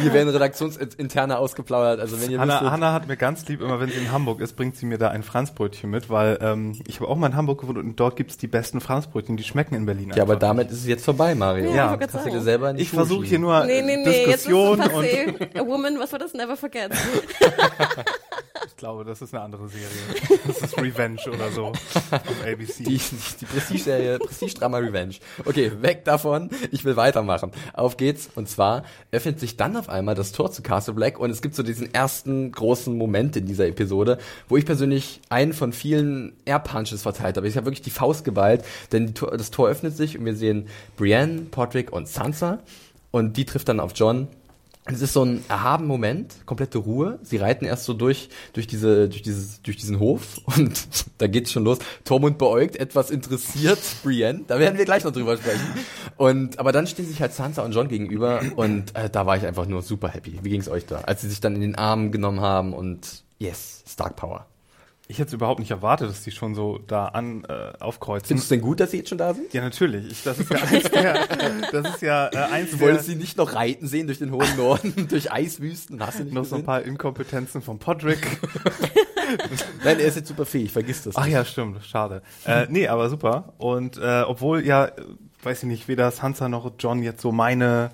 hier 0.00 0.12
werden 0.12 0.28
Redaktionsinterne 0.28 1.38
ausgeplaudert, 1.38 2.00
also 2.00 2.20
wenn 2.20 2.30
ihr 2.30 2.38
Hanna, 2.38 2.54
wüsstet, 2.54 2.70
Hanna 2.70 2.92
hat 2.92 3.08
mir 3.08 3.16
ganz 3.16 3.46
lieb, 3.48 3.60
immer 3.60 3.80
wenn 3.80 3.88
sie 3.90 3.98
in 3.98 4.12
Hamburg 4.12 4.40
ist, 4.40 4.54
bringt 4.54 4.76
sie 4.76 4.86
mir 4.86 4.96
da 4.96 5.08
ein 5.08 5.22
Franzbrötchen 5.22 5.90
mit, 5.90 6.08
weil 6.08 6.38
ähm, 6.40 6.80
ich 6.86 7.00
habe 7.00 7.10
auch 7.10 7.16
mal 7.16 7.26
in 7.28 7.36
Hamburg 7.36 7.60
gewohnt 7.62 7.78
und 7.78 7.96
dort 7.96 8.16
gibt's 8.16 8.36
die 8.36 8.46
besten 8.46 8.80
Franzbrötchen, 8.80 9.36
die 9.36 9.42
schmecken 9.42 9.74
in 9.74 9.84
Berlin 9.84 10.12
ja, 10.14 10.22
aber 10.22 10.36
damit 10.36 10.70
ist 10.70 10.78
es 10.78 10.86
jetzt 10.86 11.04
vorbei, 11.04 11.34
Mario. 11.34 11.70
Ja, 11.70 11.92
Ja, 11.92 11.96
kannst 11.96 12.26
du 12.26 12.30
dir 12.30 12.40
selber 12.40 12.74
Ich 12.76 12.90
versuche 12.90 13.26
hier 13.26 13.38
nur 13.38 13.64
Nee, 13.64 13.82
nee, 13.82 13.96
nee, 13.96 14.04
jetzt 14.04 14.46
ist 14.46 14.46
Diskussion 14.46 14.80
es 14.80 14.92
und 14.92 15.04
passé. 15.04 15.58
A 15.58 15.66
Woman, 15.66 15.98
was 15.98 16.12
war 16.12 16.18
das? 16.18 16.32
Never 16.32 16.56
Forget. 16.56 16.92
ich 18.66 18.76
glaube, 18.76 19.04
das 19.04 19.22
ist 19.22 19.32
eine 19.32 19.42
andere 19.42 19.68
Serie. 19.68 19.86
Das 20.46 20.62
ist 20.62 20.76
Revenge 20.78 21.20
oder 21.28 21.50
so 21.50 21.66
auf 21.66 22.46
ABC. 22.46 22.84
Die, 22.84 22.98
die 23.40 23.44
Prestige-Serie, 23.44 24.18
Prestige-Drama 24.18 24.78
Revenge. 24.78 25.16
Okay, 25.44 25.70
weg 25.80 26.04
davon. 26.04 26.50
Ich 26.70 26.84
will 26.84 26.96
weitermachen. 26.96 27.52
Auf 27.72 27.96
geht's. 27.96 28.28
Und 28.34 28.48
zwar 28.48 28.84
öffnet 29.12 29.40
sich 29.40 29.56
dann 29.56 29.76
auf 29.76 29.88
einmal 29.88 30.14
das 30.14 30.32
Tor 30.32 30.50
zu 30.50 30.62
Castle 30.62 30.94
Black 30.94 31.18
und 31.18 31.30
es 31.30 31.42
gibt 31.42 31.54
so 31.54 31.62
diesen 31.62 31.92
ersten 31.92 32.52
großen 32.52 32.96
Moment 32.96 33.36
in 33.36 33.46
dieser 33.46 33.66
Episode, 33.66 34.18
wo 34.48 34.56
ich 34.56 34.66
persönlich 34.66 35.20
einen 35.28 35.52
von 35.52 35.72
vielen 35.72 36.34
Air-Punches 36.44 37.02
verteilt 37.02 37.36
habe. 37.36 37.48
Ich 37.48 37.56
habe 37.56 37.66
wirklich 37.66 37.82
die 37.82 37.90
Faust 37.90 38.24
geballt, 38.24 38.64
denn 38.92 39.14
Tor, 39.14 39.36
das 39.36 39.50
Tor 39.50 39.68
öffnet 39.68 39.96
sich 39.96 40.18
und 40.18 40.24
wir 40.24 40.34
sehen 40.34 40.68
Brienne, 40.96 41.42
Podrick 41.50 41.92
und 41.92 42.08
Sansa 42.08 42.60
und 43.10 43.36
die 43.36 43.44
trifft 43.44 43.68
dann 43.68 43.80
auf 43.80 43.92
John 43.94 44.28
Es 44.88 45.02
ist 45.02 45.12
so 45.12 45.24
ein 45.24 45.44
erhaben 45.48 45.86
Moment, 45.86 46.46
komplette 46.46 46.78
Ruhe. 46.78 47.18
Sie 47.22 47.38
reiten 47.38 47.64
erst 47.64 47.84
so 47.84 47.92
durch, 47.92 48.28
durch 48.52 48.68
diese, 48.68 49.08
durch 49.08 49.22
dieses, 49.22 49.60
durch 49.62 49.76
diesen 49.76 49.98
Hof 49.98 50.40
und 50.56 50.86
da 51.18 51.26
geht's 51.26 51.50
schon 51.50 51.64
los. 51.64 51.78
Tormund 52.04 52.38
beäugt, 52.38 52.76
etwas 52.76 53.10
interessiert 53.10 53.78
Brienne. 54.02 54.44
Da 54.46 54.58
werden 54.58 54.78
wir 54.78 54.84
gleich 54.84 55.04
noch 55.04 55.12
drüber 55.12 55.36
sprechen. 55.36 55.66
Und, 56.16 56.58
aber 56.58 56.72
dann 56.72 56.86
stehen 56.86 57.06
sich 57.06 57.20
halt 57.20 57.32
Sansa 57.32 57.62
und 57.62 57.72
John 57.72 57.88
gegenüber 57.88 58.40
und 58.54 58.94
äh, 58.96 59.10
da 59.10 59.26
war 59.26 59.36
ich 59.36 59.44
einfach 59.44 59.66
nur 59.66 59.82
super 59.82 60.08
happy. 60.08 60.38
Wie 60.42 60.50
ging's 60.50 60.68
euch 60.68 60.86
da? 60.86 61.00
Als 61.00 61.22
sie 61.22 61.28
sich 61.28 61.40
dann 61.40 61.56
in 61.56 61.62
den 61.62 61.74
Arm 61.74 62.12
genommen 62.12 62.40
haben 62.40 62.72
und 62.72 63.24
yes, 63.38 63.82
Stark 63.86 64.16
Power. 64.16 64.46
Ich 65.08 65.18
hätte 65.18 65.28
es 65.28 65.32
überhaupt 65.34 65.60
nicht 65.60 65.70
erwartet, 65.70 66.10
dass 66.10 66.22
die 66.24 66.32
schon 66.32 66.56
so 66.56 66.78
da 66.78 67.06
an 67.06 67.44
äh, 67.44 67.72
aufkreuzen. 67.78 68.26
Findest 68.26 68.50
du 68.50 68.56
denn 68.56 68.62
gut, 68.64 68.80
dass 68.80 68.90
sie 68.90 68.96
jetzt 68.98 69.08
schon 69.08 69.18
da 69.18 69.34
sind? 69.34 69.52
Ja, 69.54 69.62
natürlich. 69.62 70.10
Ich, 70.10 70.22
das 70.24 70.38
ist 70.40 70.50
ja 70.50 70.58
eins 70.58 70.90
der, 70.90 71.26
das 71.70 71.94
ist 71.94 72.02
ja 72.02 72.26
äh, 72.26 72.36
eins 72.52 72.70
Du 72.72 72.78
der, 72.78 72.86
wolltest 72.88 73.06
sie 73.06 73.14
nicht 73.14 73.36
noch 73.36 73.54
reiten 73.54 73.86
sehen 73.86 74.08
durch 74.08 74.18
den 74.18 74.32
hohen 74.32 74.56
Norden, 74.56 75.06
durch 75.08 75.30
Eiswüsten, 75.30 76.04
hast 76.04 76.18
du 76.18 76.24
nicht 76.24 76.34
noch 76.34 76.44
so 76.44 76.56
ein 76.56 76.62
gesehen? 76.62 76.66
paar 76.66 76.82
Inkompetenzen 76.82 77.62
von 77.62 77.78
Podrick. 77.78 78.26
Nein, 79.84 80.00
er 80.00 80.06
ist 80.06 80.16
jetzt 80.16 80.28
super 80.28 80.44
fähig, 80.44 80.72
vergiss 80.72 81.04
das. 81.04 81.14
Ach 81.16 81.26
ja, 81.26 81.44
stimmt, 81.44 81.84
schade. 81.84 82.22
Äh, 82.44 82.66
nee, 82.68 82.88
aber 82.88 83.08
super. 83.08 83.54
Und 83.58 83.98
äh, 83.98 84.22
obwohl 84.26 84.64
ja, 84.66 84.90
weiß 85.42 85.62
ich 85.62 85.68
nicht, 85.68 85.86
weder 85.88 86.10
Sansa 86.10 86.48
noch 86.48 86.72
John 86.80 87.02
jetzt 87.02 87.22
so 87.22 87.30
meine 87.30 87.90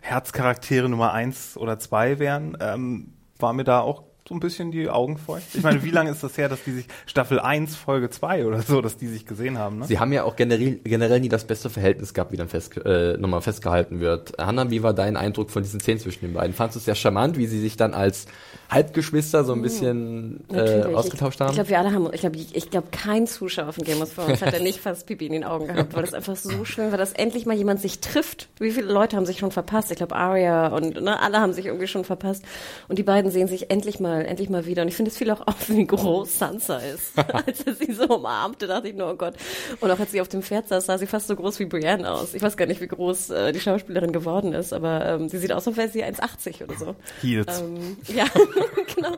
Herzcharaktere 0.00 0.88
Nummer 0.88 1.12
eins 1.12 1.56
oder 1.58 1.78
zwei 1.78 2.18
wären, 2.18 2.56
ähm, 2.60 3.12
war 3.38 3.52
mir 3.52 3.64
da 3.64 3.80
auch 3.80 4.04
so 4.26 4.34
ein 4.34 4.40
bisschen 4.40 4.70
die 4.70 4.88
Augen 4.88 5.18
feucht. 5.18 5.54
Ich 5.54 5.62
meine, 5.62 5.82
wie 5.82 5.90
lange 5.90 6.10
ist 6.10 6.22
das 6.24 6.38
her, 6.38 6.48
dass 6.48 6.64
die 6.64 6.72
sich 6.72 6.86
Staffel 7.04 7.38
1, 7.38 7.76
Folge 7.76 8.08
2 8.08 8.46
oder 8.46 8.62
so, 8.62 8.80
dass 8.80 8.96
die 8.96 9.06
sich 9.06 9.26
gesehen 9.26 9.58
haben, 9.58 9.80
ne? 9.80 9.86
Sie 9.86 9.98
haben 9.98 10.14
ja 10.14 10.24
auch 10.24 10.34
generell, 10.34 10.80
generell 10.82 11.20
nie 11.20 11.28
das 11.28 11.44
beste 11.44 11.68
Verhältnis 11.68 12.14
gehabt, 12.14 12.32
wie 12.32 12.38
dann 12.38 12.48
fest, 12.48 12.74
äh, 12.86 13.18
nochmal 13.18 13.42
festgehalten 13.42 14.00
wird. 14.00 14.32
Hanna, 14.38 14.70
wie 14.70 14.82
war 14.82 14.94
dein 14.94 15.18
Eindruck 15.18 15.50
von 15.50 15.62
diesen 15.62 15.78
Szenen 15.78 16.00
zwischen 16.00 16.24
den 16.24 16.32
beiden? 16.32 16.54
Fandest 16.54 16.76
du 16.76 16.78
es 16.78 16.84
sehr 16.86 16.94
charmant, 16.94 17.36
wie 17.36 17.46
sie 17.46 17.60
sich 17.60 17.76
dann 17.76 17.92
als 17.92 18.24
Halbgeschwister 18.70 19.44
so 19.44 19.52
ein 19.52 19.60
bisschen 19.60 20.42
äh, 20.50 20.84
ausgetauscht 20.84 21.36
ich, 21.36 21.40
haben? 21.42 21.50
Ich 21.50 21.56
glaube, 21.56 21.68
wir 21.68 21.78
alle 21.78 21.92
haben, 21.92 22.08
ich 22.14 22.20
glaube, 22.20 22.36
ich, 22.36 22.56
ich 22.56 22.70
glaube, 22.70 22.88
kein 22.92 23.26
Zuschauer 23.26 23.74
von 23.74 23.84
Game 23.84 24.00
of 24.00 24.14
Thrones 24.14 24.40
hat 24.40 24.54
ja 24.54 24.58
nicht 24.58 24.80
fast 24.80 25.06
Pipi 25.06 25.26
in 25.26 25.32
den 25.32 25.44
Augen 25.44 25.66
gehabt, 25.66 25.94
weil 25.94 26.02
das 26.02 26.14
einfach 26.14 26.36
so 26.36 26.64
schön 26.64 26.90
war, 26.92 26.98
dass 26.98 27.12
endlich 27.12 27.44
mal 27.44 27.54
jemand 27.54 27.82
sich 27.82 28.00
trifft. 28.00 28.48
Wie 28.58 28.70
viele 28.70 28.90
Leute 28.90 29.18
haben 29.18 29.26
sich 29.26 29.38
schon 29.38 29.50
verpasst? 29.50 29.90
Ich 29.90 29.98
glaube, 29.98 30.16
Arya 30.16 30.68
und 30.68 31.00
ne, 31.02 31.20
alle 31.20 31.40
haben 31.40 31.52
sich 31.52 31.66
irgendwie 31.66 31.86
schon 31.86 32.04
verpasst. 32.04 32.42
Und 32.88 32.98
die 32.98 33.02
beiden 33.02 33.30
sehen 33.30 33.48
sich 33.48 33.70
endlich 33.70 34.00
mal, 34.00 34.13
endlich 34.22 34.50
mal 34.50 34.66
wieder. 34.66 34.82
Und 34.82 34.88
ich 34.88 34.96
finde, 34.96 35.10
es 35.10 35.16
fiel 35.16 35.30
auch 35.30 35.46
auf, 35.46 35.68
wie 35.68 35.86
groß 35.86 36.38
Sansa 36.38 36.78
ist. 36.78 37.12
als 37.32 37.62
er 37.62 37.74
sie 37.74 37.92
so 37.92 38.04
umarmte, 38.04 38.66
dachte 38.66 38.88
ich 38.88 38.94
nur, 38.94 39.10
oh 39.10 39.16
Gott. 39.16 39.34
Und 39.80 39.90
auch 39.90 39.98
als 39.98 40.12
sie 40.12 40.20
auf 40.20 40.28
dem 40.28 40.42
Pferd 40.42 40.68
saß, 40.68 40.86
sah 40.86 40.98
sie 40.98 41.06
fast 41.06 41.26
so 41.26 41.36
groß 41.36 41.58
wie 41.60 41.66
Brienne 41.66 42.10
aus. 42.10 42.34
Ich 42.34 42.42
weiß 42.42 42.56
gar 42.56 42.66
nicht, 42.66 42.80
wie 42.80 42.88
groß 42.88 43.30
äh, 43.30 43.52
die 43.52 43.60
Schauspielerin 43.60 44.12
geworden 44.12 44.52
ist, 44.52 44.72
aber 44.72 45.04
ähm, 45.04 45.28
sie 45.28 45.38
sieht 45.38 45.52
aus, 45.52 45.66
als 45.66 45.76
wäre 45.76 45.88
sie 45.88 46.04
1,80 46.04 46.64
oder 46.64 46.74
so. 46.76 46.94
Heels. 47.20 47.60
Ähm, 47.60 47.96
ja, 48.14 48.24
genau. 48.94 49.16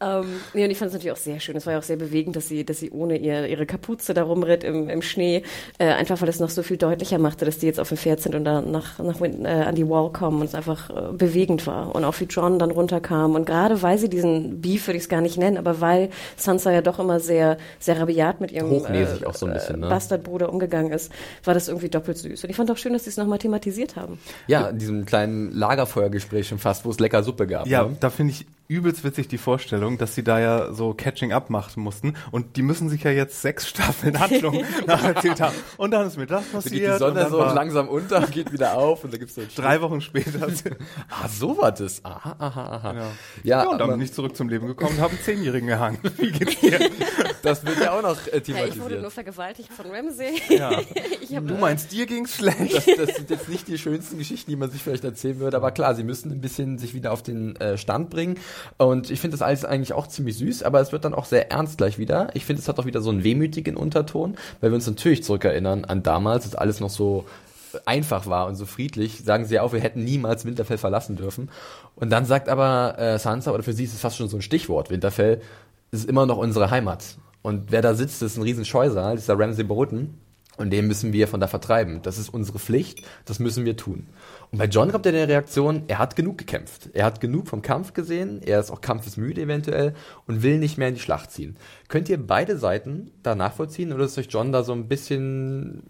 Ähm, 0.00 0.40
nee, 0.54 0.64
und 0.64 0.70
ich 0.70 0.78
fand 0.78 0.88
es 0.88 0.94
natürlich 0.94 1.12
auch 1.12 1.22
sehr 1.22 1.40
schön. 1.40 1.56
Es 1.56 1.66
war 1.66 1.74
ja 1.74 1.78
auch 1.78 1.84
sehr 1.84 1.96
bewegend, 1.96 2.36
dass 2.36 2.48
sie, 2.48 2.64
dass 2.64 2.78
sie 2.78 2.90
ohne 2.90 3.16
ihr, 3.16 3.46
ihre 3.46 3.66
Kapuze 3.66 4.14
da 4.14 4.22
rumritt 4.22 4.64
im, 4.64 4.88
im 4.88 5.02
Schnee, 5.02 5.42
äh, 5.78 5.86
einfach 5.86 6.20
weil 6.20 6.28
es 6.28 6.40
noch 6.40 6.50
so 6.50 6.62
viel 6.62 6.76
deutlicher 6.76 7.18
machte, 7.18 7.44
dass 7.44 7.58
die 7.58 7.66
jetzt 7.66 7.80
auf 7.80 7.88
dem 7.88 7.98
Pferd 7.98 8.20
sind 8.20 8.34
und 8.34 8.44
dann 8.44 8.70
nach, 8.70 8.98
nach 8.98 9.20
äh, 9.20 9.46
an 9.46 9.74
die 9.74 9.88
Wall 9.88 10.10
kommen 10.10 10.40
und 10.40 10.46
es 10.46 10.54
einfach 10.54 10.90
äh, 10.90 11.12
bewegend 11.12 11.66
war. 11.66 11.94
Und 11.94 12.04
auch 12.04 12.18
wie 12.20 12.24
John 12.24 12.58
dann 12.58 12.70
runterkam. 12.70 13.34
Und 13.34 13.46
gerade 13.46 13.82
weil 13.82 13.98
sie 13.98 14.08
diesen 14.08 14.29
Beef, 14.60 14.86
würde 14.86 14.96
ich 14.96 15.04
es 15.04 15.08
gar 15.08 15.20
nicht 15.20 15.38
nennen, 15.38 15.56
aber 15.56 15.80
weil 15.80 16.10
Sansa 16.36 16.70
ja 16.70 16.82
doch 16.82 16.98
immer 16.98 17.20
sehr, 17.20 17.58
sehr 17.78 17.98
rabiat 18.00 18.40
mit 18.40 18.52
ihrem 18.52 18.70
Hochnäsig 18.70 19.26
auch 19.26 19.34
so 19.34 19.46
ein 19.46 19.52
bisschen, 19.52 19.80
ne? 19.80 19.88
Bastardbruder 19.88 20.50
umgegangen 20.50 20.92
ist, 20.92 21.12
war 21.44 21.54
das 21.54 21.68
irgendwie 21.68 21.88
doppelt 21.88 22.18
süß. 22.18 22.44
Und 22.44 22.50
ich 22.50 22.56
fand 22.56 22.70
auch 22.70 22.76
schön, 22.76 22.92
dass 22.92 23.04
sie 23.04 23.10
es 23.10 23.16
nochmal 23.16 23.38
thematisiert 23.38 23.96
haben. 23.96 24.18
ja, 24.46 24.68
in 24.68 24.78
diesem 24.78 25.04
kleinen 25.04 25.52
Lagerfeuergespräch 25.52 26.48
schon 26.48 26.58
fast, 26.58 26.84
wo 26.84 26.90
es 26.90 26.98
lecker 26.98 27.22
Suppe 27.22 27.46
gab. 27.46 27.66
Ja, 27.66 27.84
ne? 27.84 27.96
da 28.00 28.10
finde 28.10 28.32
ich 28.32 28.46
übelst 28.70 29.02
witzig 29.04 29.26
die 29.28 29.36
Vorstellung, 29.38 29.98
dass 29.98 30.14
sie 30.14 30.22
da 30.22 30.38
ja 30.38 30.72
so 30.72 30.94
Catching 30.94 31.32
Up 31.32 31.50
machen 31.50 31.82
mussten 31.82 32.14
und 32.30 32.56
die 32.56 32.62
müssen 32.62 32.88
sich 32.88 33.02
ja 33.02 33.10
jetzt 33.10 33.42
sechs 33.42 33.68
Staffeln 33.68 34.18
Handlung 34.20 34.64
nacherzählt 34.86 35.40
haben. 35.40 35.54
Und 35.76 35.90
dann 35.90 36.06
ist 36.06 36.16
mir 36.16 36.26
das 36.26 36.44
Da 36.50 36.56
passiert. 36.58 36.74
geht 36.74 36.84
die 36.86 36.92
und 36.92 36.98
Sonne 36.98 37.20
dann 37.20 37.30
so 37.30 37.38
langsam 37.42 37.88
unter, 37.88 38.20
geht 38.28 38.52
wieder 38.52 38.74
auf 38.76 39.02
und 39.02 39.12
da 39.12 39.18
gibt's 39.18 39.34
so 39.34 39.40
einen 39.40 39.50
drei 39.56 39.80
Wochen 39.82 40.00
später. 40.00 40.48
Ah, 41.10 41.28
so 41.28 41.58
war 41.58 41.72
das. 41.72 42.04
Aha, 42.04 42.36
aha, 42.38 42.62
aha. 42.76 42.92
Ja. 42.94 43.00
Ja, 43.00 43.62
Ja, 43.64 43.68
und 43.70 43.78
dann 43.78 43.90
bin 43.90 44.00
ich 44.00 44.12
zurück 44.12 44.36
zum 44.36 44.48
Leben 44.48 44.66
gekommen 44.68 44.92
und 44.96 45.00
habe 45.00 45.12
einen 45.14 45.22
Zehnjährigen 45.22 45.66
gehangen. 45.68 45.98
Wie 46.16 46.30
geht's 46.30 46.60
dir? 46.60 46.78
das 47.42 47.64
wird 47.66 47.80
ja 47.80 47.92
auch 47.92 48.02
noch 48.02 48.16
äh, 48.28 48.40
Ja, 48.46 48.64
ich 48.64 48.78
wurde 48.80 49.00
nur 49.00 49.10
thematisiert. 49.10 49.12
vergewaltigt 49.12 49.72
von 49.72 49.86
Ramsey. 49.90 50.40
Ja. 50.48 50.80
Du 51.40 51.54
meinst, 51.56 51.90
dir 51.92 52.06
ging's 52.06 52.36
schlecht? 52.36 52.74
Das, 52.74 52.86
das 53.06 53.16
sind 53.16 53.30
jetzt 53.30 53.48
nicht 53.48 53.66
die 53.68 53.78
schönsten 53.78 54.18
Geschichten, 54.18 54.50
die 54.50 54.56
man 54.56 54.70
sich 54.70 54.82
vielleicht 54.82 55.04
erzählen 55.04 55.38
würde, 55.40 55.56
aber 55.56 55.70
klar, 55.72 55.94
sie 55.94 56.04
müssen 56.04 56.30
ein 56.32 56.40
bisschen 56.40 56.78
sich 56.78 56.94
wieder 56.94 57.12
auf 57.12 57.22
den 57.22 57.56
äh, 57.56 57.76
Stand 57.78 58.10
bringen. 58.10 58.38
Und 58.78 59.10
ich 59.10 59.20
finde 59.20 59.36
das 59.36 59.42
alles 59.42 59.64
eigentlich 59.64 59.92
auch 59.92 60.06
ziemlich 60.06 60.36
süß, 60.38 60.62
aber 60.62 60.80
es 60.80 60.92
wird 60.92 61.04
dann 61.04 61.14
auch 61.14 61.24
sehr 61.24 61.50
ernst 61.50 61.78
gleich 61.78 61.98
wieder. 61.98 62.30
Ich 62.34 62.44
finde, 62.44 62.62
es 62.62 62.68
hat 62.68 62.78
auch 62.78 62.86
wieder 62.86 63.00
so 63.00 63.10
einen 63.10 63.24
wehmütigen 63.24 63.76
Unterton, 63.76 64.36
weil 64.60 64.70
wir 64.70 64.74
uns 64.76 64.86
natürlich 64.86 65.22
zurückerinnern 65.22 65.84
an 65.84 66.02
damals, 66.02 66.44
als 66.44 66.54
alles 66.54 66.80
noch 66.80 66.90
so 66.90 67.26
einfach 67.86 68.26
war 68.26 68.46
und 68.46 68.56
so 68.56 68.66
friedlich, 68.66 69.22
sagen 69.24 69.44
sie 69.44 69.60
auch, 69.60 69.72
wir 69.72 69.80
hätten 69.80 70.04
niemals 70.04 70.44
Winterfell 70.44 70.78
verlassen 70.78 71.16
dürfen. 71.16 71.50
Und 71.94 72.10
dann 72.10 72.24
sagt 72.24 72.48
aber 72.48 72.98
äh, 72.98 73.18
Sansa, 73.18 73.52
oder 73.52 73.62
für 73.62 73.72
sie 73.72 73.84
ist 73.84 73.94
es 73.94 74.00
fast 74.00 74.16
schon 74.16 74.28
so 74.28 74.36
ein 74.36 74.42
Stichwort, 74.42 74.90
Winterfell 74.90 75.40
ist 75.92 76.08
immer 76.08 76.26
noch 76.26 76.38
unsere 76.38 76.70
Heimat. 76.70 77.16
Und 77.42 77.72
wer 77.72 77.82
da 77.82 77.94
sitzt, 77.94 78.22
ist 78.22 78.36
ein 78.36 78.42
riesen 78.42 78.64
Scheusal, 78.64 79.16
dieser 79.16 79.38
Ramsay 79.38 79.64
Bolton. 79.64 80.14
Und 80.56 80.70
den 80.70 80.86
müssen 80.86 81.14
wir 81.14 81.26
von 81.26 81.40
da 81.40 81.46
vertreiben. 81.46 82.02
Das 82.02 82.18
ist 82.18 82.28
unsere 82.28 82.58
Pflicht, 82.58 83.02
das 83.24 83.38
müssen 83.38 83.64
wir 83.64 83.78
tun. 83.78 84.06
Und 84.52 84.58
bei 84.58 84.64
John 84.64 84.90
kommt 84.90 85.06
ja 85.06 85.12
die 85.12 85.18
Reaktion, 85.18 85.84
er 85.86 85.98
hat 85.98 86.16
genug 86.16 86.38
gekämpft. 86.38 86.90
Er 86.92 87.04
hat 87.04 87.20
genug 87.20 87.46
vom 87.46 87.62
Kampf 87.62 87.92
gesehen, 87.92 88.42
er 88.42 88.58
ist 88.58 88.70
auch 88.70 88.80
kampfesmüde 88.80 89.42
eventuell 89.42 89.94
und 90.26 90.42
will 90.42 90.58
nicht 90.58 90.76
mehr 90.76 90.88
in 90.88 90.94
die 90.94 91.00
Schlacht 91.00 91.30
ziehen. 91.30 91.56
Könnt 91.88 92.08
ihr 92.08 92.18
beide 92.18 92.58
Seiten 92.58 93.12
da 93.22 93.34
nachvollziehen 93.36 93.92
oder 93.92 94.04
ist 94.04 94.18
euch 94.18 94.28
John 94.28 94.50
da 94.50 94.64
so 94.64 94.72
ein 94.72 94.88
bisschen, 94.88 95.84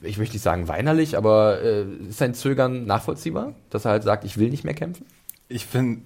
ich 0.00 0.16
möchte 0.16 0.36
nicht 0.36 0.42
sagen 0.42 0.68
weinerlich, 0.68 1.18
aber 1.18 1.60
äh, 1.60 1.84
ist 2.08 2.18
sein 2.18 2.32
Zögern 2.32 2.86
nachvollziehbar, 2.86 3.54
dass 3.68 3.84
er 3.84 3.90
halt 3.90 4.04
sagt, 4.04 4.24
ich 4.24 4.38
will 4.38 4.48
nicht 4.48 4.64
mehr 4.64 4.74
kämpfen? 4.74 5.04
Ich 5.48 5.66
finde, 5.66 6.00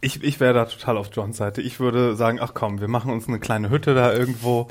ich, 0.00 0.22
ich 0.22 0.40
wäre 0.40 0.54
da 0.54 0.64
total 0.64 0.96
auf 0.96 1.10
Johns 1.12 1.36
Seite. 1.36 1.60
Ich 1.60 1.80
würde 1.80 2.16
sagen, 2.16 2.38
ach 2.40 2.54
komm, 2.54 2.80
wir 2.80 2.88
machen 2.88 3.10
uns 3.10 3.28
eine 3.28 3.40
kleine 3.40 3.68
Hütte 3.68 3.94
da 3.94 4.12
irgendwo, 4.12 4.68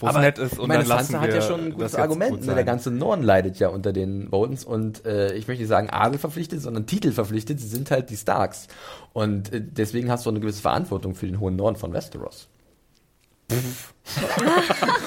wo 0.00 0.06
es 0.08 0.14
nett 0.16 0.38
ist 0.38 0.58
und 0.58 0.68
meine, 0.68 0.80
dann 0.80 0.88
lassen 0.88 1.12
Sansa 1.12 1.26
wir 1.26 1.34
hat 1.34 1.42
ja 1.42 1.46
schon 1.46 1.60
ein 1.60 1.70
das 1.70 1.74
gutes 1.76 1.94
Argument. 1.96 2.30
gut 2.30 2.46
Ne? 2.46 2.54
Der 2.54 2.64
ganze 2.64 2.90
Norden 2.90 3.22
leidet 3.22 3.58
ja 3.58 3.68
unter 3.68 3.92
den 3.92 4.30
Bowdens 4.30 4.64
und 4.64 5.04
äh, 5.04 5.34
ich 5.34 5.48
möchte 5.48 5.62
nicht 5.62 5.68
sagen 5.68 5.90
Adel 5.90 6.18
verpflichtet, 6.18 6.62
sondern 6.62 6.86
Titel 6.86 7.12
verpflichtet. 7.12 7.60
Sie 7.60 7.68
sind 7.68 7.90
halt 7.90 8.10
die 8.10 8.16
Starks. 8.16 8.68
Und 9.12 9.52
äh, 9.52 9.60
deswegen 9.60 10.10
hast 10.10 10.26
du 10.26 10.30
eine 10.30 10.40
gewisse 10.40 10.62
Verantwortung 10.62 11.14
für 11.14 11.26
den 11.26 11.40
hohen 11.40 11.56
Norden 11.56 11.76
von 11.76 11.92
Westeros. 11.92 12.48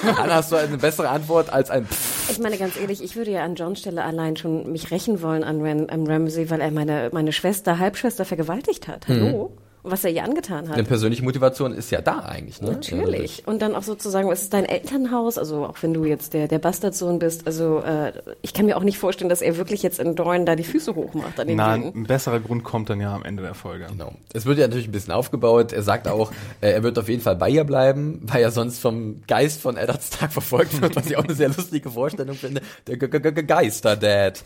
Dann 0.02 0.30
hast 0.30 0.50
du 0.50 0.56
eine 0.56 0.76
bessere 0.76 1.08
Antwort 1.08 1.52
als 1.52 1.70
ein 1.70 1.86
Pff. 1.86 2.30
Ich 2.30 2.40
meine 2.40 2.58
ganz 2.58 2.76
ehrlich, 2.76 3.02
ich 3.02 3.14
würde 3.14 3.30
ja 3.30 3.44
an 3.44 3.54
Johns 3.54 3.80
Stelle 3.80 4.02
allein 4.02 4.36
schon 4.36 4.72
mich 4.72 4.90
rächen 4.90 5.22
wollen 5.22 5.44
an, 5.44 5.64
Ram, 5.64 5.86
an 5.88 6.06
Ramsey, 6.08 6.50
weil 6.50 6.60
er 6.60 6.72
meine, 6.72 7.10
meine 7.12 7.32
Schwester, 7.32 7.78
Halbschwester 7.78 8.24
vergewaltigt 8.24 8.88
hat. 8.88 9.06
Hallo? 9.06 9.44
Und 9.44 9.61
was 9.82 10.04
er 10.04 10.10
ihr 10.10 10.22
angetan 10.22 10.68
hat. 10.68 10.74
Eine 10.74 10.84
persönliche 10.84 11.24
Motivation 11.24 11.72
ist 11.72 11.90
ja 11.90 12.00
da 12.00 12.20
eigentlich, 12.20 12.60
ne? 12.62 12.72
Natürlich. 12.72 13.42
Und 13.46 13.62
dann 13.62 13.74
auch 13.74 13.82
sozusagen, 13.82 14.30
es 14.30 14.42
ist 14.42 14.52
dein 14.52 14.64
Elternhaus, 14.64 15.38
also 15.38 15.66
auch 15.66 15.76
wenn 15.80 15.92
du 15.92 16.04
jetzt 16.04 16.34
der, 16.34 16.46
der 16.46 16.58
Bastardsohn 16.60 17.18
bist, 17.18 17.46
also 17.46 17.80
äh, 17.80 18.12
ich 18.42 18.54
kann 18.54 18.66
mir 18.66 18.76
auch 18.76 18.84
nicht 18.84 18.98
vorstellen, 18.98 19.28
dass 19.28 19.42
er 19.42 19.56
wirklich 19.56 19.82
jetzt 19.82 19.98
in 19.98 20.14
Dorn 20.14 20.46
da 20.46 20.54
die 20.54 20.64
Füße 20.64 20.94
hochmacht 20.94 21.40
an 21.40 21.48
den 21.48 21.56
Nein, 21.56 21.82
Dingen. 21.82 21.96
ein 21.96 22.06
besserer 22.06 22.38
Grund 22.38 22.62
kommt 22.62 22.90
dann 22.90 23.00
ja 23.00 23.12
am 23.14 23.24
Ende 23.24 23.42
der 23.42 23.54
Folge. 23.54 23.86
Genau. 23.88 24.12
Es 24.32 24.46
wird 24.46 24.58
ja 24.58 24.66
natürlich 24.66 24.88
ein 24.88 24.92
bisschen 24.92 25.12
aufgebaut. 25.12 25.72
Er 25.72 25.82
sagt 25.82 26.06
auch, 26.06 26.30
äh, 26.60 26.70
er 26.70 26.82
wird 26.84 26.98
auf 26.98 27.08
jeden 27.08 27.22
Fall 27.22 27.34
bei 27.34 27.50
ihr 27.50 27.64
bleiben, 27.64 28.20
weil 28.22 28.42
er 28.42 28.52
sonst 28.52 28.78
vom 28.78 29.22
Geist 29.26 29.60
von 29.60 29.76
Eddard 29.76 30.02
Stark 30.02 30.32
verfolgt 30.32 30.80
wird, 30.80 30.94
was 30.94 31.06
ich 31.06 31.16
auch 31.16 31.24
eine 31.24 31.34
sehr 31.34 31.48
lustige 31.48 31.90
Vorstellung 31.90 32.36
finde. 32.36 32.60
Der 32.86 32.96
G 32.96 33.06
-G 33.06 33.18
-G 33.18 33.42
Geister-Dad. 33.42 34.42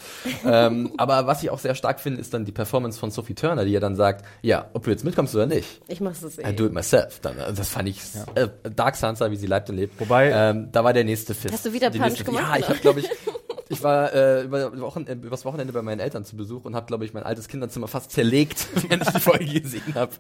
ähm, 0.47 0.93
aber 0.97 1.27
was 1.27 1.43
ich 1.43 1.51
auch 1.51 1.59
sehr 1.59 1.75
stark 1.75 2.01
finde, 2.01 2.21
ist 2.21 2.33
dann 2.33 2.47
die 2.47 2.53
Performance 2.53 2.99
von 2.99 3.11
Sophie 3.11 3.35
Turner, 3.35 3.67
die 3.67 3.73
ja 3.73 3.81
dann 3.81 3.97
sagt, 3.97 4.25
ja, 4.41 4.71
ob 4.73 4.85
du 4.85 4.91
jetzt 4.91 5.05
mitkommst 5.05 5.26
oder 5.35 5.47
nicht. 5.47 5.81
Ich 5.89 6.01
mach's 6.01 6.23
es 6.23 6.39
I 6.39 6.43
eh. 6.43 6.53
do 6.53 6.67
it 6.67 6.73
myself. 6.73 7.21
Dann, 7.21 7.39
also 7.41 7.57
das 7.57 7.69
fand 7.69 7.89
ich 7.89 8.01
äh, 8.35 8.49
Dark 8.75 8.97
Sansa, 8.97 9.31
wie 9.31 9.37
sie 9.37 9.47
lebt 9.47 9.69
und 9.71 9.77
lebt. 9.77 9.99
Wobei- 10.01 10.31
ähm, 10.33 10.69
da 10.73 10.85
war 10.85 10.93
der 10.93 11.05
nächste 11.05 11.35
Fist. 11.35 11.53
Hast 11.55 11.67
du 11.67 11.73
wieder 11.73 11.91
Punch 11.91 12.03
nächste- 12.05 12.25
gemacht, 12.25 12.43
Ja, 12.55 12.59
ich 12.59 12.69
habe 12.69 12.79
glaube 12.79 13.01
ich 13.01 13.09
ich 13.69 13.83
war 13.83 14.13
äh, 14.15 14.43
über 14.45 14.79
Wochen, 14.81 15.07
äh, 15.07 15.15
übers 15.15 15.45
Wochenende 15.45 15.73
bei 15.73 15.83
meinen 15.83 16.01
Eltern 16.01 16.25
zu 16.25 16.37
Besuch 16.37 16.65
und 16.65 16.75
habe 16.77 16.87
glaube 16.87 17.05
ich 17.05 17.13
mein 17.15 17.25
altes 17.25 17.49
Kinderzimmer 17.49 17.89
fast 17.89 18.13
zerlegt, 18.13 18.67
wenn 18.89 19.01
ich 19.01 19.09
die 19.09 19.21
Folge 19.21 19.61
gesehen 19.61 19.95
habe. 19.95 20.13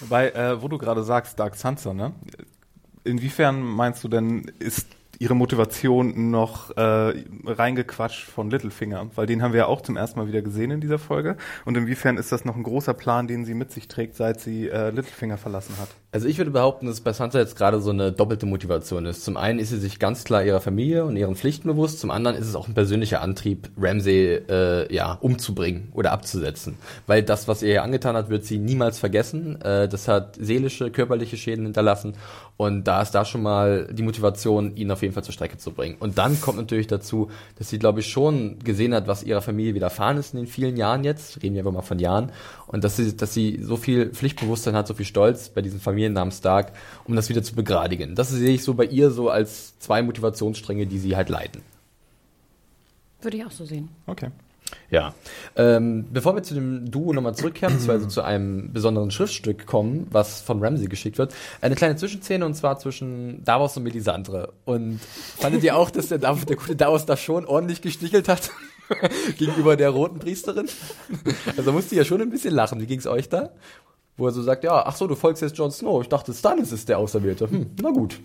Wobei, 0.00 0.30
äh, 0.30 0.62
wo 0.62 0.68
du 0.68 0.78
gerade 0.78 1.02
sagst, 1.04 1.38
Dark 1.38 1.54
Sansa, 1.56 1.92
ne? 1.94 2.12
Inwiefern 3.04 3.60
meinst 3.60 4.02
du 4.02 4.08
denn, 4.08 4.50
ist 4.58 4.88
ihre 5.18 5.34
Motivation 5.34 6.30
noch 6.30 6.76
äh, 6.76 7.24
reingequatscht 7.44 8.24
von 8.28 8.50
Littlefinger? 8.50 9.10
Weil 9.14 9.26
den 9.26 9.42
haben 9.42 9.52
wir 9.52 9.60
ja 9.60 9.66
auch 9.66 9.80
zum 9.80 9.96
ersten 9.96 10.18
Mal 10.18 10.28
wieder 10.28 10.42
gesehen 10.42 10.70
in 10.70 10.80
dieser 10.80 10.98
Folge. 10.98 11.36
Und 11.64 11.76
inwiefern 11.76 12.16
ist 12.16 12.32
das 12.32 12.44
noch 12.44 12.56
ein 12.56 12.62
großer 12.62 12.94
Plan, 12.94 13.26
den 13.26 13.44
sie 13.44 13.54
mit 13.54 13.72
sich 13.72 13.88
trägt, 13.88 14.16
seit 14.16 14.40
sie 14.40 14.68
äh, 14.68 14.90
Littlefinger 14.90 15.38
verlassen 15.38 15.76
hat? 15.78 15.88
Also 16.16 16.28
ich 16.28 16.38
würde 16.38 16.50
behaupten, 16.50 16.86
dass 16.86 17.02
bei 17.02 17.12
Sansa 17.12 17.38
jetzt 17.38 17.56
gerade 17.56 17.78
so 17.78 17.90
eine 17.90 18.10
doppelte 18.10 18.46
Motivation 18.46 19.04
ist. 19.04 19.22
Zum 19.22 19.36
einen 19.36 19.58
ist 19.58 19.68
sie 19.68 19.78
sich 19.78 19.98
ganz 19.98 20.24
klar 20.24 20.42
ihrer 20.42 20.62
Familie 20.62 21.04
und 21.04 21.14
ihren 21.14 21.36
Pflichten 21.36 21.68
bewusst, 21.68 22.00
zum 22.00 22.10
anderen 22.10 22.38
ist 22.38 22.48
es 22.48 22.54
auch 22.54 22.68
ein 22.68 22.72
persönlicher 22.72 23.20
Antrieb, 23.20 23.68
Ramsay 23.78 24.36
äh, 24.48 24.94
ja 24.94 25.18
umzubringen 25.20 25.92
oder 25.92 26.12
abzusetzen. 26.12 26.78
Weil 27.06 27.22
das, 27.22 27.48
was 27.48 27.62
er 27.62 27.74
ihr 27.74 27.82
angetan 27.82 28.16
hat, 28.16 28.30
wird 28.30 28.46
sie 28.46 28.56
niemals 28.56 28.98
vergessen. 28.98 29.60
Äh, 29.60 29.90
das 29.90 30.08
hat 30.08 30.36
seelische, 30.40 30.90
körperliche 30.90 31.36
Schäden 31.36 31.66
hinterlassen 31.66 32.14
und 32.56 32.84
da 32.84 33.02
ist 33.02 33.10
da 33.10 33.26
schon 33.26 33.42
mal 33.42 33.86
die 33.92 34.02
Motivation, 34.02 34.74
ihn 34.76 34.90
auf 34.90 35.02
jeden 35.02 35.12
Fall 35.12 35.24
zur 35.24 35.34
Strecke 35.34 35.58
zu 35.58 35.72
bringen. 35.72 35.96
Und 36.00 36.16
dann 36.16 36.40
kommt 36.40 36.56
natürlich 36.56 36.86
dazu, 36.86 37.30
dass 37.58 37.68
sie, 37.68 37.78
glaube 37.78 38.00
ich, 38.00 38.06
schon 38.06 38.58
gesehen 38.60 38.94
hat, 38.94 39.06
was 39.06 39.22
ihrer 39.22 39.42
Familie 39.42 39.74
widerfahren 39.74 40.16
ist 40.16 40.32
in 40.32 40.40
den 40.40 40.46
vielen 40.46 40.78
Jahren 40.78 41.04
jetzt, 41.04 41.42
reden 41.42 41.54
wir 41.54 41.60
einfach 41.60 41.72
mal 41.72 41.82
von 41.82 41.98
Jahren, 41.98 42.32
und 42.66 42.82
dass 42.82 42.96
sie, 42.96 43.14
dass 43.14 43.34
sie 43.34 43.60
so 43.62 43.76
viel 43.76 44.10
Pflichtbewusstsein 44.10 44.74
hat, 44.74 44.86
so 44.86 44.94
viel 44.94 45.04
Stolz 45.04 45.50
bei 45.50 45.60
diesen 45.60 45.80
Familiennamen 46.06 46.32
Stark, 46.32 46.72
um 47.04 47.16
das 47.16 47.28
wieder 47.28 47.42
zu 47.42 47.54
begradigen. 47.54 48.14
Das 48.14 48.30
sehe 48.30 48.54
ich 48.54 48.62
so 48.62 48.74
bei 48.74 48.84
ihr 48.84 49.10
so 49.10 49.28
als 49.28 49.78
zwei 49.78 50.02
Motivationsstränge, 50.02 50.86
die 50.86 50.98
sie 50.98 51.16
halt 51.16 51.28
leiten. 51.28 51.62
Würde 53.20 53.36
ich 53.36 53.44
auch 53.44 53.50
so 53.50 53.64
sehen. 53.64 53.88
Okay. 54.06 54.30
Ja. 54.90 55.14
Ähm, 55.54 56.06
bevor 56.12 56.34
wir 56.34 56.42
zu 56.42 56.54
dem 56.54 56.90
Duo 56.90 57.12
nochmal 57.12 57.34
zurückkehren, 57.34 57.74
beziehungsweise 57.76 58.08
zu 58.08 58.22
einem 58.22 58.72
besonderen 58.72 59.10
Schriftstück 59.10 59.66
kommen, 59.66 60.06
was 60.10 60.40
von 60.40 60.62
Ramsey 60.62 60.86
geschickt 60.86 61.18
wird, 61.18 61.34
eine 61.60 61.74
kleine 61.74 61.96
Zwischenszene 61.96 62.44
und 62.44 62.54
zwar 62.54 62.78
zwischen 62.78 63.44
Davos 63.44 63.76
und 63.76 63.84
Melisandre. 63.84 64.52
Und 64.64 65.00
fandet 65.38 65.62
ihr 65.64 65.76
auch, 65.76 65.90
dass 65.90 66.08
der, 66.08 66.18
Dav 66.18 66.44
der 66.44 66.56
gute 66.56 66.76
Davos 66.76 67.06
da 67.06 67.16
schon 67.16 67.46
ordentlich 67.46 67.80
gestichelt 67.80 68.28
hat? 68.28 68.50
Gegenüber 69.38 69.76
der 69.76 69.90
roten 69.90 70.18
Priesterin? 70.18 70.68
Also 71.56 71.72
musste 71.72 71.94
ich 71.94 71.98
ja 71.98 72.04
schon 72.04 72.20
ein 72.20 72.30
bisschen 72.30 72.54
lachen. 72.54 72.80
Wie 72.80 72.86
ging's 72.86 73.06
euch 73.06 73.28
da? 73.28 73.50
Wo 74.16 74.26
er 74.26 74.32
so 74.32 74.42
sagt, 74.42 74.64
ja, 74.64 74.84
ach 74.86 74.96
so, 74.96 75.06
du 75.06 75.14
folgst 75.14 75.42
jetzt 75.42 75.58
Jon 75.58 75.70
Snow. 75.70 76.02
Ich 76.02 76.08
dachte, 76.08 76.32
Stannis 76.32 76.72
ist 76.72 76.88
der 76.88 76.98
Auserwählte. 76.98 77.50
Hm, 77.50 77.70
na 77.82 77.90
gut. 77.90 78.18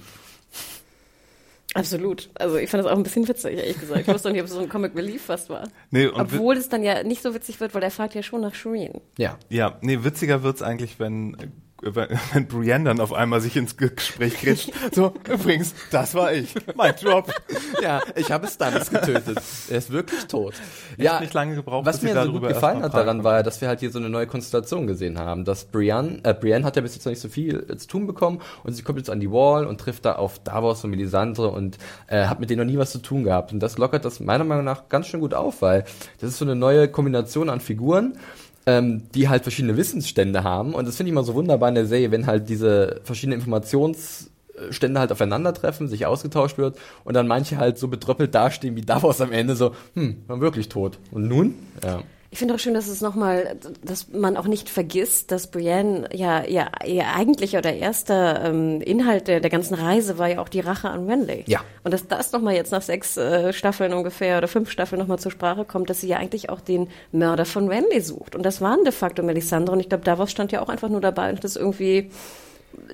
Absolut. 1.74 2.30
Also 2.36 2.58
ich 2.58 2.70
fand 2.70 2.84
das 2.84 2.92
auch 2.92 2.98
ein 2.98 3.04
bisschen 3.04 3.28
witzig, 3.28 3.58
ehrlich 3.58 3.80
gesagt. 3.80 4.02
Ich 4.02 4.08
wusste 4.08 4.32
nicht, 4.32 4.42
ob 4.42 4.48
es 4.48 4.54
so 4.54 4.60
ein 4.60 4.68
Comic 4.68 4.94
Relief 4.96 5.24
fast 5.26 5.50
war. 5.50 5.70
Nee, 5.90 6.08
und 6.08 6.20
Obwohl 6.20 6.58
es 6.58 6.68
dann 6.68 6.84
ja 6.84 7.04
nicht 7.04 7.22
so 7.22 7.34
witzig 7.34 7.60
wird, 7.62 7.74
weil 7.74 7.84
er 7.84 7.92
fragt 7.92 8.14
ja 8.14 8.24
schon 8.24 8.42
nach 8.42 8.54
Shireen. 8.56 9.00
Ja. 9.18 9.38
Ja, 9.50 9.78
nee, 9.82 10.00
witziger 10.04 10.44
wird's 10.44 10.62
eigentlich, 10.62 11.00
wenn, 11.00 11.38
wenn, 11.82 12.48
Brienne 12.48 12.86
dann 12.86 13.00
auf 13.00 13.14
einmal 13.14 13.42
sich 13.42 13.56
ins 13.58 13.78
Gespräch 13.78 14.36
kretscht. 14.36 14.72
So, 14.92 15.14
übrigens, 15.30 15.74
das 15.90 16.16
war 16.16 16.34
ich. 16.34 16.54
Mein 16.76 16.96
Job. 17.00 17.32
Ja, 17.82 18.00
ich 18.16 18.32
habe 18.32 18.48
Stannis 18.48 18.92
getötet. 18.92 19.42
Er 19.70 19.78
ist 19.78 19.92
wirklich 19.92 20.26
tot. 20.26 20.54
Ja, 20.98 21.20
nicht 21.20 21.34
lange 21.34 21.56
gebraucht, 21.56 21.84
was 21.88 22.04
mir 22.04 22.14
so 22.14 22.20
gut 22.20 22.28
darüber 22.28 22.48
gefallen 22.50 22.84
hat 22.84 22.94
daran 22.94 23.24
war 23.24 23.38
ja, 23.38 23.44
dass 23.44 23.60
wir 23.60 23.68
halt 23.68 23.80
hier 23.80 23.90
so 23.90 23.98
eine 23.98 24.10
neue 24.10 24.28
Konstellation 24.28 24.86
gesehen 24.86 25.18
haben. 25.18 25.46
Dass 25.46 25.66
Brienne, 25.66 26.20
äh, 26.22 26.36
Brienne 26.36 26.64
hat 26.64 26.76
ja 26.76 26.84
bis 26.84 26.94
jetzt 26.94 27.06
noch 27.06 27.12
nicht 27.12 27.22
so 27.22 27.30
viel 27.30 27.66
zu 27.78 27.88
tun 27.88 28.06
bekommen 28.06 28.40
und 28.64 28.74
sie 28.74 28.84
kommt 28.84 29.00
jetzt 29.00 29.10
an 29.10 29.20
die 29.20 29.32
Wall 29.32 29.66
und 29.66 29.80
trifft 29.80 30.06
da 30.06 30.14
auf 30.14 30.38
Davos 30.40 30.84
und 30.84 30.92
Melisandre 30.92 31.50
und 31.50 31.80
äh, 32.06 32.26
hat 32.26 32.40
mit 32.40 32.52
denen 32.52 32.60
noch 32.66 32.72
nie 32.72 32.78
was 32.78 32.92
zu 32.92 33.00
tun 33.00 33.24
gehabt. 33.24 33.52
Und 33.52 33.60
das 33.62 33.80
lockert 33.80 34.06
das 34.06 34.20
meiner 34.20 34.44
Meinung 34.44 34.66
nach 34.66 34.90
ganz 34.90 35.08
schön 35.08 35.22
gut 35.22 35.34
auf, 35.34 35.64
weil 35.64 35.86
das 36.20 36.30
ist 36.30 36.38
so 36.38 36.46
eine 36.46 36.56
neue 36.56 36.88
Kombination 36.88 37.50
an 37.50 37.62
Figuren, 37.62 38.18
ähm, 38.66 39.04
die 39.14 39.30
halt 39.30 39.44
verschiedene 39.44 39.78
Wissensstände 39.78 40.44
haben. 40.44 40.74
Und 40.74 40.88
das 40.88 40.98
finde 40.98 41.10
ich 41.10 41.14
immer 41.14 41.24
so 41.24 41.34
wunderbar 41.34 41.70
in 41.70 41.76
der 41.76 41.86
Serie, 41.86 42.12
wenn 42.12 42.26
halt 42.28 42.50
diese 42.50 43.02
verschiedenen 43.04 43.40
Informationsstände 43.40 45.00
halt 45.00 45.12
aufeinandertreffen, 45.12 45.88
sich 45.88 46.06
ausgetauscht 46.06 46.58
wird 46.58 46.78
und 47.04 47.14
dann 47.14 47.28
manche 47.28 47.58
halt 47.58 47.78
so 47.78 47.88
betröppelt 47.88 48.36
dastehen 48.36 48.76
wie 48.76 48.82
Davos 48.82 49.22
am 49.22 49.32
Ende 49.32 49.56
so, 49.56 49.74
hm, 49.96 50.18
war 50.28 50.42
wirklich 50.42 50.70
tot. 50.70 51.00
Und 51.12 51.28
nun? 51.28 51.56
Ja. 51.84 52.02
Ich 52.34 52.40
finde 52.40 52.56
auch 52.56 52.60
schön, 52.60 52.74
dass 52.74 52.88
es 52.88 53.02
nochmal, 53.02 53.58
dass 53.84 54.08
man 54.08 54.38
auch 54.38 54.48
nicht 54.48 54.70
vergisst, 54.70 55.34
dass 55.34 55.52
Brienne 55.52 56.08
ja, 56.14 56.48
ja 56.48 56.70
ihr 56.86 57.14
eigentlicher 57.14 57.58
oder 57.58 57.74
erster 57.74 58.46
ähm, 58.46 58.80
Inhalt 58.80 59.28
der, 59.28 59.42
der 59.42 59.50
ganzen 59.50 59.74
Reise 59.74 60.18
war 60.18 60.30
ja 60.30 60.40
auch 60.40 60.48
die 60.48 60.62
Rache 60.62 60.90
an 60.90 61.10
Renly. 61.10 61.44
Ja. 61.48 61.60
Und 61.84 61.94
dass 61.94 62.08
das 62.08 62.32
nochmal 62.32 62.56
jetzt 62.56 62.72
nach 62.72 62.82
sechs 62.82 63.18
äh, 63.18 63.52
Staffeln 63.52 63.94
ungefähr 63.94 64.38
oder 64.38 64.48
fünf 64.48 64.72
Staffeln 64.72 65.00
nochmal 65.00 65.20
zur 65.20 65.32
Sprache 65.32 65.66
kommt, 65.66 65.90
dass 65.90 66.00
sie 66.00 66.08
ja 66.08 66.18
eigentlich 66.18 66.50
auch 66.50 66.62
den 66.62 66.88
Mörder 67.12 67.44
von 67.44 67.68
Renly 67.68 68.00
sucht. 68.00 68.34
Und 68.34 68.44
das 68.46 68.62
waren 68.62 68.86
de 68.86 68.94
facto 68.94 69.24
Melisandre 69.24 69.74
und 69.74 69.82
ich 69.82 69.90
glaube, 69.90 70.06
Davos 70.06 70.32
stand 70.32 70.54
ja 70.54 70.62
auch 70.62 70.70
einfach 70.70 70.88
nur 70.88 71.02
dabei 71.02 71.32
und 71.32 71.36
hat 71.36 71.44
das 71.44 71.58
irgendwie 71.58 72.12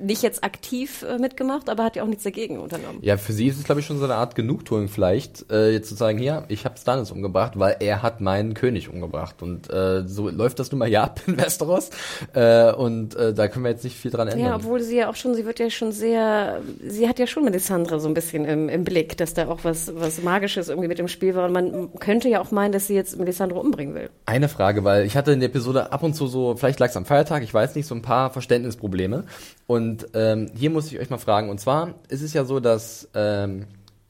nicht 0.01 0.21
jetzt 0.21 0.43
aktiv 0.43 1.03
äh, 1.03 1.17
mitgemacht, 1.17 1.69
aber 1.69 1.83
hat 1.83 1.95
ja 1.95 2.03
auch 2.03 2.07
nichts 2.07 2.23
dagegen 2.23 2.59
unternommen. 2.59 2.99
Ja, 3.01 3.17
für 3.17 3.33
sie 3.33 3.47
ist 3.47 3.57
es, 3.57 3.63
glaube 3.63 3.81
ich, 3.81 3.87
schon 3.87 3.99
so 3.99 4.05
eine 4.05 4.15
Art 4.15 4.35
Genugtuung 4.35 4.87
vielleicht, 4.87 5.51
äh, 5.51 5.71
jetzt 5.71 5.89
zu 5.89 5.95
sagen, 5.95 6.17
hier, 6.17 6.45
ich 6.47 6.65
habe 6.65 6.77
Stannis 6.77 7.11
umgebracht, 7.11 7.53
weil 7.55 7.77
er 7.79 8.01
hat 8.01 8.21
meinen 8.21 8.53
König 8.53 8.89
umgebracht. 8.89 9.41
Und 9.41 9.71
äh, 9.71 10.07
so 10.07 10.29
läuft 10.29 10.59
das 10.59 10.71
nun 10.71 10.79
mal 10.79 10.89
ja 10.89 11.03
ab 11.03 11.21
in 11.27 11.37
Westeros. 11.37 11.89
Äh, 12.33 12.71
und 12.73 13.15
äh, 13.15 13.33
da 13.33 13.47
können 13.47 13.65
wir 13.65 13.71
jetzt 13.71 13.83
nicht 13.83 13.97
viel 13.97 14.11
dran 14.11 14.27
ändern. 14.27 14.47
Ja, 14.47 14.55
obwohl 14.55 14.81
sie 14.81 14.97
ja 14.97 15.09
auch 15.09 15.15
schon, 15.15 15.35
sie 15.35 15.45
wird 15.45 15.59
ja 15.59 15.69
schon 15.69 15.91
sehr, 15.91 16.61
sie 16.85 17.07
hat 17.07 17.19
ja 17.19 17.27
schon 17.27 17.43
Melisandre 17.43 17.99
so 17.99 18.07
ein 18.07 18.13
bisschen 18.13 18.45
im, 18.45 18.69
im 18.69 18.83
Blick, 18.83 19.17
dass 19.17 19.33
da 19.33 19.47
auch 19.47 19.63
was, 19.63 19.91
was 19.95 20.21
Magisches 20.21 20.69
irgendwie 20.69 20.87
mit 20.87 20.99
dem 20.99 21.07
Spiel 21.07 21.35
war. 21.35 21.45
Und 21.45 21.53
man 21.53 21.99
könnte 21.99 22.29
ja 22.29 22.41
auch 22.41 22.51
meinen, 22.51 22.71
dass 22.71 22.87
sie 22.87 22.95
jetzt 22.95 23.17
Melisandre 23.17 23.59
umbringen 23.59 23.95
will. 23.95 24.09
Eine 24.25 24.49
Frage, 24.49 24.83
weil 24.83 25.05
ich 25.05 25.15
hatte 25.15 25.31
in 25.31 25.39
der 25.39 25.49
Episode 25.49 25.91
ab 25.91 26.03
und 26.03 26.13
zu 26.13 26.27
so, 26.27 26.55
vielleicht 26.55 26.79
lag 26.79 26.89
es 26.89 26.97
am 26.97 27.05
Feiertag, 27.05 27.43
ich 27.43 27.53
weiß 27.53 27.75
nicht, 27.75 27.87
so 27.87 27.95
ein 27.95 28.01
paar 28.01 28.29
Verständnisprobleme. 28.31 29.25
Und 29.67 30.07
ähm, 30.13 30.49
hier 30.55 30.69
muss 30.69 30.91
ich 30.91 30.99
euch 30.99 31.09
mal 31.09 31.17
fragen, 31.17 31.49
und 31.49 31.59
zwar 31.59 31.95
ist 32.07 32.21
es 32.21 32.33
ja 32.33 32.45
so, 32.45 32.59
dass 32.59 33.09
ähm, 33.13 33.67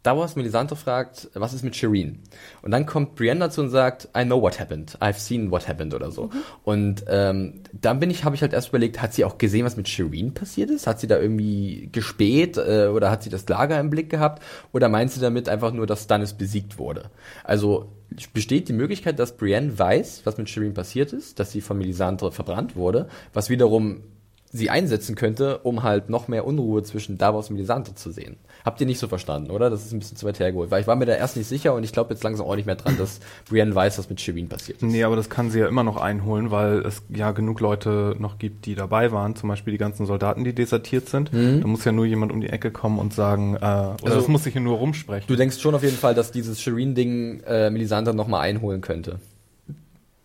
Davos 0.07 0.37
Melisandre 0.37 0.77
fragt, 0.77 1.29
was 1.33 1.53
ist 1.53 1.63
mit 1.63 1.75
Shireen? 1.75 2.19
Und 2.61 2.71
dann 2.71 2.85
kommt 2.85 3.15
Brienne 3.15 3.41
dazu 3.41 3.59
und 3.59 3.71
sagt, 3.71 4.07
I 4.17 4.23
know 4.23 4.41
what 4.41 4.57
happened, 4.57 4.97
I've 5.01 5.19
seen 5.19 5.51
what 5.51 5.67
happened 5.67 5.93
oder 5.93 6.11
so. 6.11 6.29
Und 6.63 7.03
ähm, 7.09 7.63
dann 7.73 7.99
bin 7.99 8.09
ich, 8.09 8.23
habe 8.23 8.33
ich 8.33 8.41
halt 8.41 8.53
erst 8.53 8.69
überlegt, 8.69 9.01
hat 9.01 9.13
sie 9.13 9.25
auch 9.25 9.37
gesehen, 9.37 9.65
was 9.65 9.75
mit 9.75 9.89
Shireen 9.89 10.33
passiert 10.33 10.69
ist? 10.69 10.87
Hat 10.87 11.01
sie 11.01 11.07
da 11.07 11.19
irgendwie 11.19 11.89
gespäht 11.91 12.55
äh, 12.55 12.87
oder 12.87 13.11
hat 13.11 13.23
sie 13.23 13.29
das 13.29 13.49
Lager 13.49 13.77
im 13.81 13.89
Blick 13.89 14.09
gehabt? 14.09 14.41
Oder 14.71 14.87
meint 14.87 15.11
sie 15.11 15.19
damit 15.19 15.49
einfach 15.49 15.73
nur, 15.73 15.87
dass 15.87 16.03
Stannis 16.03 16.35
besiegt 16.35 16.77
wurde? 16.77 17.09
Also 17.43 17.91
besteht 18.31 18.69
die 18.69 18.73
Möglichkeit, 18.73 19.19
dass 19.19 19.35
Brienne 19.35 19.77
weiß, 19.77 20.21
was 20.23 20.37
mit 20.37 20.49
Shireen 20.49 20.73
passiert 20.73 21.11
ist, 21.11 21.37
dass 21.39 21.51
sie 21.51 21.59
von 21.59 21.77
Melisandre 21.77 22.31
verbrannt 22.31 22.77
wurde, 22.77 23.09
was 23.33 23.49
wiederum 23.49 24.03
sie 24.51 24.69
einsetzen 24.69 25.15
könnte, 25.15 25.59
um 25.59 25.83
halt 25.83 26.09
noch 26.09 26.27
mehr 26.29 26.45
Unruhe 26.47 26.81
zwischen 26.83 27.17
Davos 27.17 27.49
und 27.49 27.55
Melisandre 27.57 27.95
zu 27.95 28.11
sehen. 28.11 28.37
Habt 28.63 28.79
ihr 28.81 28.87
nicht 28.87 28.99
so 28.99 29.07
verstanden, 29.07 29.51
oder? 29.51 29.69
Das 29.69 29.85
ist 29.85 29.91
ein 29.93 29.99
bisschen 29.99 30.17
zu 30.17 30.25
weit 30.25 30.39
hergeholt. 30.39 30.71
Weil 30.71 30.81
ich 30.81 30.87
war 30.87 30.95
mir 30.95 31.05
da 31.05 31.13
erst 31.15 31.37
nicht 31.37 31.47
sicher 31.47 31.73
und 31.73 31.83
ich 31.83 31.91
glaube 31.93 32.13
jetzt 32.13 32.23
langsam 32.23 32.45
auch 32.47 32.55
nicht 32.55 32.65
mehr 32.65 32.75
dran, 32.75 32.97
dass 32.97 33.19
Brienne 33.49 33.73
weiß, 33.75 33.97
was 33.99 34.09
mit 34.09 34.19
Shireen 34.21 34.47
passiert 34.49 34.77
ist. 34.81 34.83
Nee, 34.89 35.03
aber 35.03 35.15
das 35.15 35.29
kann 35.29 35.51
sie 35.51 35.59
ja 35.59 35.67
immer 35.67 35.83
noch 35.83 35.97
einholen, 35.97 36.49
weil 36.51 36.79
es 36.79 37.01
ja 37.09 37.31
genug 37.31 37.59
Leute 37.59 38.15
noch 38.19 38.39
gibt, 38.39 38.65
die 38.65 38.75
dabei 38.75 39.11
waren. 39.11 39.35
Zum 39.35 39.49
Beispiel 39.49 39.71
die 39.71 39.77
ganzen 39.77 40.05
Soldaten, 40.05 40.43
die 40.43 40.53
desertiert 40.53 41.07
sind. 41.09 41.29
Da 41.33 41.67
muss 41.67 41.83
ja 41.85 41.91
nur 41.91 42.05
jemand 42.05 42.31
um 42.31 42.41
die 42.41 42.49
Ecke 42.49 42.71
kommen 42.71 42.99
und 42.99 43.13
sagen, 43.13 43.55
äh, 43.55 43.59
oder 43.59 43.95
Also- 44.03 44.15
das 44.15 44.27
muss 44.27 44.43
sich 44.43 44.53
ja 44.55 44.61
nur 44.61 44.77
rumsprechen. 44.77 45.27
Du 45.27 45.35
denkst 45.35 45.59
schon 45.59 45.75
auf 45.75 45.83
jeden 45.83 45.97
Fall, 45.97 46.15
dass 46.15 46.31
dieses 46.31 46.59
Shireen-Ding 46.61 47.41
äh, 47.45 47.69
Melisandre 47.69 48.13
nochmal 48.13 48.41
einholen 48.41 48.81
könnte. 48.81 49.19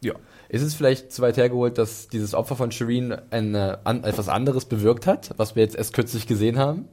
ja. 0.01 0.15
Ist 0.53 0.61
es 0.61 0.75
vielleicht 0.75 1.11
zu 1.11 1.23
weit 1.23 1.39
hergeholt, 1.39 1.79
dass 1.79 2.09
dieses 2.09 2.35
Opfer 2.35 2.57
von 2.57 2.71
Shireen 2.71 3.17
eine, 3.31 3.79
an, 3.85 4.05
etwas 4.05 4.29
anderes 4.29 4.67
bewirkt 4.67 5.07
hat, 5.07 5.31
was 5.39 5.57
wir 5.57 5.63
jetzt 5.63 5.75
erst 5.75 5.95
kürzlich 5.95 6.27
gesehen 6.27 6.59
haben? 6.59 6.91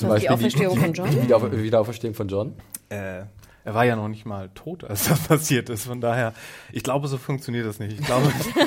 Was, 0.00 0.20
die 0.20 0.28
Auferstehung 0.28 0.76
von 0.76 0.92
Jon? 0.92 1.10
Die 1.10 1.22
Wieder, 1.22 1.50
Wiederauferstehung 1.50 2.12
von 2.12 2.28
John? 2.28 2.52
Äh, 2.90 3.22
er 3.66 3.74
war 3.74 3.84
ja 3.84 3.96
noch 3.96 4.08
nicht 4.08 4.24
mal 4.24 4.48
tot, 4.54 4.84
als 4.84 5.08
das 5.08 5.18
passiert 5.28 5.68
ist. 5.70 5.86
Von 5.86 6.00
daher, 6.00 6.32
ich 6.72 6.82
glaube, 6.82 7.08
so 7.08 7.18
funktioniert 7.18 7.66
das 7.66 7.78
nicht. 7.78 7.98
Ich 8.00 8.06
glaube, 8.06 8.26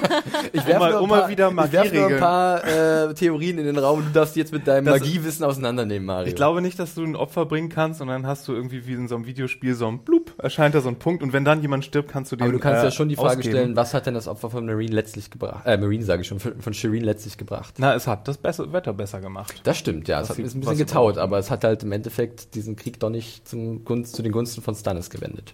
Ich 0.54 0.66
werfe 0.68 0.80
mal- 0.80 0.94
um 0.96 1.10
paar- 1.10 1.30
wieder 1.30 1.50
Ich 1.50 1.72
werfe 1.72 1.96
nur 1.96 2.08
ein 2.10 2.20
paar 2.20 2.64
äh, 2.66 3.14
Theorien 3.14 3.58
in 3.58 3.66
den 3.66 3.78
Raum. 3.78 4.04
Du 4.06 4.12
darfst 4.12 4.36
jetzt 4.36 4.52
mit 4.52 4.68
deinem 4.68 4.86
Das- 4.86 5.00
Magiewissen 5.00 5.46
auseinandernehmen, 5.46 6.06
Mario. 6.06 6.28
ich 6.28 6.36
glaube 6.36 6.62
nicht, 6.62 6.78
dass 6.80 6.96
du 6.96 7.04
ein 7.04 7.16
Opfer 7.16 7.46
bringen 7.46 7.70
kannst 7.70 8.02
und 8.02 8.08
dann 8.08 8.28
hast 8.28 8.48
du 8.48 8.54
irgendwie 8.54 8.86
wie 8.88 8.94
in 8.94 9.08
so 9.08 9.16
einem 9.16 9.26
Videospiel 9.26 9.74
so 9.74 9.88
ein 9.88 10.00
Blub, 10.00 10.34
erscheint 10.38 10.76
da 10.76 10.82
so 10.82 10.90
ein 10.90 10.98
Punkt 10.98 11.24
und 11.24 11.34
wenn 11.34 11.46
dann 11.46 11.62
jemand 11.62 11.86
stirbt, 11.86 12.10
kannst 12.12 12.32
du 12.32 12.36
den 12.36 12.44
Aber 12.44 12.52
du 12.52 12.60
kannst 12.60 12.82
äh, 12.82 12.86
ja 12.86 12.92
schon 12.92 13.10
die 13.10 13.16
Frage 13.16 13.38
ausgeben. 13.40 13.52
stellen, 13.56 13.76
was 13.76 13.94
hat 13.94 14.06
denn 14.06 14.14
das 14.14 14.28
Opfer 14.28 14.50
von 14.50 14.66
Marine 14.66 14.94
letztlich 14.94 15.32
gebracht? 15.32 15.66
Äh, 15.66 15.78
Marine 15.78 16.04
sage 16.04 16.22
ich 16.24 16.28
schon, 16.28 16.40
von 16.40 16.60
von 16.60 16.74
Shireen 16.74 17.04
letztlich 17.04 17.38
gebracht. 17.38 17.76
Na, 17.78 17.94
es 17.96 18.06
hat 18.06 18.28
das 18.28 18.38
besser, 18.38 18.74
Wetter 18.74 18.94
besser 18.94 19.22
gemacht. 19.22 19.62
Das 19.64 19.78
stimmt, 19.78 20.08
ja. 20.08 20.20
Es 20.22 20.30
Was 20.30 20.38
hat 20.38 20.46
ist 20.46 20.56
ein 20.56 20.60
bisschen 20.60 20.78
getaut, 20.78 21.18
aber 21.18 21.38
es 21.38 21.50
hat 21.50 21.64
halt 21.64 21.84
im 21.84 21.92
Endeffekt 21.94 22.54
diesen 22.56 22.76
Krieg 22.76 23.00
doch 23.00 23.10
nicht 23.10 23.48
zum 23.48 23.86
Gunst, 23.86 24.16
zu 24.16 24.22
den 24.22 24.32
Gunsten 24.32 24.62
von 24.62 24.76
Stannis 24.90 25.10
gewendet. 25.10 25.54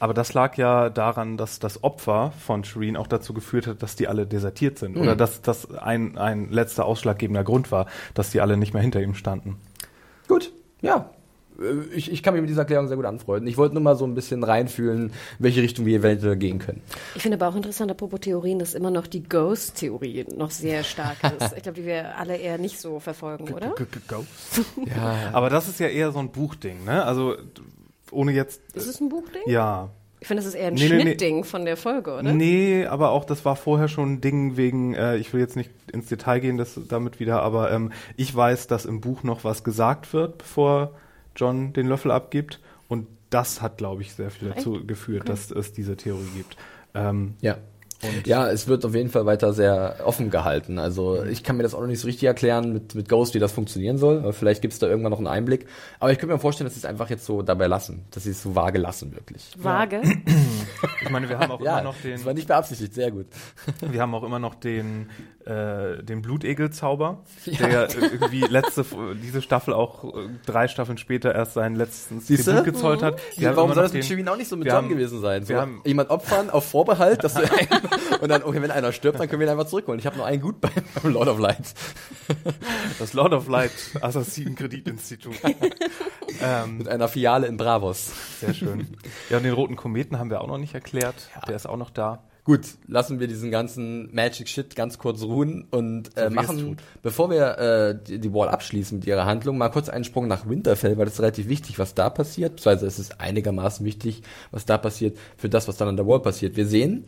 Aber 0.00 0.14
das 0.14 0.34
lag 0.34 0.56
ja 0.56 0.88
daran, 0.90 1.36
dass 1.36 1.58
das 1.60 1.84
Opfer 1.84 2.32
von 2.44 2.64
Shireen 2.64 2.96
auch 2.96 3.06
dazu 3.06 3.34
geführt 3.34 3.66
hat, 3.68 3.82
dass 3.84 3.94
die 3.94 4.08
alle 4.08 4.26
desertiert 4.26 4.78
sind. 4.78 4.96
Mhm. 4.96 5.02
Oder 5.02 5.14
dass 5.16 5.42
das 5.42 5.70
ein, 5.76 6.18
ein 6.18 6.50
letzter 6.50 6.86
ausschlaggebender 6.86 7.44
Grund 7.44 7.70
war, 7.70 7.86
dass 8.14 8.30
die 8.30 8.40
alle 8.40 8.56
nicht 8.56 8.72
mehr 8.74 8.82
hinter 8.82 9.00
ihm 9.00 9.14
standen. 9.14 9.56
Gut, 10.26 10.50
ja. 10.80 11.10
Äh, 11.60 11.94
Ich, 11.94 12.10
ich 12.10 12.22
kann 12.24 12.34
mich 12.34 12.40
mit 12.40 12.50
dieser 12.50 12.62
Erklärung 12.62 12.88
sehr 12.88 12.96
gut 12.96 13.06
anfreunden. 13.06 13.46
Ich 13.46 13.56
wollte 13.58 13.74
nur 13.76 13.82
mal 13.84 13.94
so 13.94 14.04
ein 14.04 14.14
bisschen 14.16 14.42
reinfühlen, 14.42 15.08
in 15.08 15.12
welche 15.38 15.62
Richtung 15.62 15.86
wir 15.86 15.98
eventuell 15.98 16.34
gehen 16.36 16.58
können. 16.58 16.80
Ich 17.14 17.22
finde 17.22 17.36
aber 17.36 17.46
auch 17.48 17.54
interessant, 17.56 17.90
apropos 17.92 18.18
Theorien, 18.20 18.58
dass 18.58 18.74
immer 18.74 18.90
noch 18.90 19.06
die 19.06 19.22
Ghost-Theorie 19.22 20.26
noch 20.36 20.50
sehr 20.50 20.82
stark 20.82 21.18
ist. 21.38 21.52
Ich 21.56 21.62
glaube, 21.62 21.78
die 21.80 21.86
wir 21.86 22.16
alle 22.18 22.36
eher 22.38 22.58
nicht 22.58 22.80
so 22.80 22.98
verfolgen, 22.98 23.52
oder? 23.54 23.72
G- 23.76 23.84
Ghost. 24.08 24.26
Ja. 24.96 25.30
Aber 25.32 25.48
das 25.48 25.68
ist 25.68 25.78
ja 25.78 25.86
eher 25.86 26.10
so 26.10 26.18
ein 26.18 26.30
Buchding, 26.30 26.84
ne? 26.84 27.04
Also 27.04 27.36
ohne 28.12 28.32
jetzt. 28.32 28.60
Ist 28.74 28.86
es 28.86 29.00
ein 29.00 29.08
Buchding? 29.08 29.42
Ja. 29.46 29.90
Ich 30.20 30.28
finde, 30.28 30.42
das 30.42 30.54
ist 30.54 30.54
eher 30.54 30.68
ein 30.68 30.74
Nee, 30.74 30.88
nee, 30.88 30.94
nee. 30.94 31.00
Schnittding 31.02 31.42
von 31.42 31.64
der 31.64 31.76
Folge, 31.76 32.12
oder? 32.12 32.32
Nee, 32.32 32.86
aber 32.86 33.10
auch 33.10 33.24
das 33.24 33.44
war 33.44 33.56
vorher 33.56 33.88
schon 33.88 34.14
ein 34.14 34.20
Ding 34.20 34.56
wegen, 34.56 34.94
äh, 34.94 35.16
ich 35.16 35.32
will 35.32 35.40
jetzt 35.40 35.56
nicht 35.56 35.70
ins 35.92 36.06
Detail 36.06 36.38
gehen 36.38 36.58
das 36.58 36.78
damit 36.88 37.18
wieder, 37.18 37.42
aber 37.42 37.72
ähm, 37.72 37.90
ich 38.16 38.32
weiß, 38.34 38.68
dass 38.68 38.84
im 38.84 39.00
Buch 39.00 39.24
noch 39.24 39.42
was 39.42 39.64
gesagt 39.64 40.12
wird, 40.12 40.38
bevor 40.38 40.92
John 41.34 41.72
den 41.72 41.88
Löffel 41.88 42.12
abgibt. 42.12 42.60
Und 42.88 43.08
das 43.30 43.62
hat, 43.62 43.78
glaube 43.78 44.02
ich, 44.02 44.12
sehr 44.14 44.30
viel 44.30 44.50
dazu 44.54 44.86
geführt, 44.86 45.28
dass 45.28 45.50
es 45.50 45.72
diese 45.72 45.96
Theorie 45.96 46.28
gibt. 46.36 46.56
Ähm, 46.94 47.34
Ja. 47.40 47.56
Ja, 48.24 48.50
es 48.50 48.68
wird 48.68 48.84
auf 48.84 48.94
jeden 48.94 49.10
Fall 49.10 49.26
weiter 49.26 49.52
sehr 49.52 49.96
offen 50.04 50.30
gehalten. 50.30 50.78
Also 50.78 51.22
ich 51.24 51.42
kann 51.42 51.56
mir 51.56 51.62
das 51.62 51.74
auch 51.74 51.80
noch 51.80 51.86
nicht 51.86 52.00
so 52.00 52.06
richtig 52.06 52.24
erklären 52.26 52.72
mit, 52.72 52.94
mit 52.94 53.08
Ghost, 53.08 53.34
wie 53.34 53.38
das 53.38 53.52
funktionieren 53.52 53.98
soll. 53.98 54.18
Aber 54.18 54.32
vielleicht 54.32 54.62
gibt 54.62 54.72
es 54.74 54.78
da 54.80 54.86
irgendwann 54.88 55.10
noch 55.10 55.18
einen 55.18 55.26
Einblick. 55.28 55.66
Aber 56.00 56.10
ich 56.12 56.18
könnte 56.18 56.34
mir 56.34 56.38
vorstellen, 56.40 56.66
dass 56.66 56.74
sie 56.74 56.80
es 56.80 56.84
einfach 56.84 57.10
jetzt 57.10 57.24
so 57.24 57.42
dabei 57.42 57.66
lassen. 57.66 58.04
Dass 58.10 58.24
sie 58.24 58.30
es 58.30 58.42
so 58.42 58.54
vage 58.54 58.78
lassen, 58.78 59.12
wirklich. 59.14 59.52
Vage. 59.56 60.02
ich 61.02 61.10
meine, 61.10 61.28
wir 61.28 61.38
haben 61.38 61.50
auch 61.50 61.60
Ja, 61.64 61.78
immer 61.78 61.90
noch 61.90 61.96
den, 62.02 62.12
das 62.12 62.24
war 62.24 62.34
nicht 62.34 62.48
beabsichtigt, 62.48 62.94
sehr 62.94 63.10
gut. 63.10 63.26
wir 63.80 64.00
haben 64.00 64.14
auch 64.14 64.24
immer 64.24 64.38
noch 64.38 64.54
den, 64.54 65.08
äh, 65.44 66.02
den 66.02 66.22
Blutegel-Zauber, 66.22 67.20
der 67.46 67.70
ja 67.70 67.86
irgendwie 68.00 68.40
letzte, 68.40 68.84
diese 69.22 69.42
Staffel 69.42 69.74
auch 69.74 70.04
äh, 70.04 70.28
drei 70.46 70.66
Staffeln 70.68 70.98
später 70.98 71.34
erst 71.34 71.54
seinen 71.54 71.76
letzten? 71.76 72.20
Debüt 72.26 72.64
gezollt 72.64 73.02
hat. 73.02 73.20
Wir 73.36 73.56
Warum 73.56 73.72
soll 73.74 73.84
das 73.84 73.92
mit 73.92 74.04
Shirin 74.04 74.28
auch 74.28 74.36
nicht 74.36 74.48
so 74.48 74.56
mit 74.56 74.66
John 74.68 74.88
gewesen 74.88 75.20
sein? 75.20 75.42
So, 75.44 75.50
wir 75.50 75.60
haben- 75.60 75.82
jemand 75.84 76.10
opfern 76.10 76.50
auf 76.50 76.64
Vorbehalt, 76.64 77.22
dass 77.24 77.34
du 77.34 77.42
und 78.20 78.28
dann, 78.28 78.42
okay, 78.42 78.62
wenn 78.62 78.70
einer 78.70 78.92
stirbt, 78.92 79.20
dann 79.20 79.28
können 79.28 79.40
wir 79.40 79.46
ihn 79.46 79.52
einfach 79.52 79.66
zurückholen. 79.66 79.98
Ich 79.98 80.06
habe 80.06 80.16
nur 80.16 80.26
einen 80.26 80.40
gut 80.40 80.60
beim, 80.60 80.72
beim 81.02 81.12
Lord 81.12 81.28
of 81.28 81.38
Light. 81.38 81.74
Das 82.98 83.12
Lord 83.12 83.32
of 83.32 83.48
Light 83.48 83.72
Assassinenkreditinstitut. 84.00 85.34
ähm, 86.42 86.78
Mit 86.78 86.88
einer 86.88 87.08
Filiale 87.08 87.46
in 87.46 87.56
Bravos. 87.56 88.12
sehr 88.40 88.54
schön. 88.54 88.88
Ja, 89.30 89.38
und 89.38 89.42
den 89.44 89.52
roten 89.52 89.76
Kometen 89.76 90.18
haben 90.18 90.30
wir 90.30 90.40
auch 90.40 90.48
noch 90.48 90.58
nicht 90.58 90.74
erklärt. 90.74 91.14
Der 91.46 91.56
ist 91.56 91.66
auch 91.66 91.76
noch 91.76 91.90
da. 91.90 92.24
Gut, 92.44 92.62
lassen 92.88 93.20
wir 93.20 93.28
diesen 93.28 93.52
ganzen 93.52 94.12
Magic 94.12 94.48
Shit 94.48 94.74
ganz 94.74 94.98
kurz 94.98 95.22
ruhen 95.22 95.64
und 95.70 96.16
äh, 96.16 96.22
wie 96.22 96.26
es 96.26 96.32
machen, 96.34 96.76
bevor 97.00 97.30
wir 97.30 97.58
äh, 97.58 98.02
die, 98.04 98.18
die 98.18 98.34
Wall 98.34 98.48
abschließen 98.48 98.98
mit 98.98 99.06
ihrer 99.06 99.26
Handlung, 99.26 99.58
mal 99.58 99.68
kurz 99.68 99.88
einen 99.88 100.02
Sprung 100.02 100.26
nach 100.26 100.48
Winterfell, 100.48 100.98
weil 100.98 101.04
das 101.04 101.14
ist 101.14 101.20
relativ 101.20 101.46
wichtig, 101.46 101.78
was 101.78 101.94
da 101.94 102.10
passiert, 102.10 102.56
beziehungsweise 102.56 102.86
es 102.88 102.98
ist 102.98 103.20
einigermaßen 103.20 103.86
wichtig, 103.86 104.22
was 104.50 104.66
da 104.66 104.76
passiert, 104.76 105.16
für 105.36 105.48
das, 105.48 105.68
was 105.68 105.76
dann 105.76 105.86
an 105.86 105.96
der 105.96 106.08
Wall 106.08 106.18
passiert. 106.18 106.56
Wir 106.56 106.66
sehen 106.66 107.04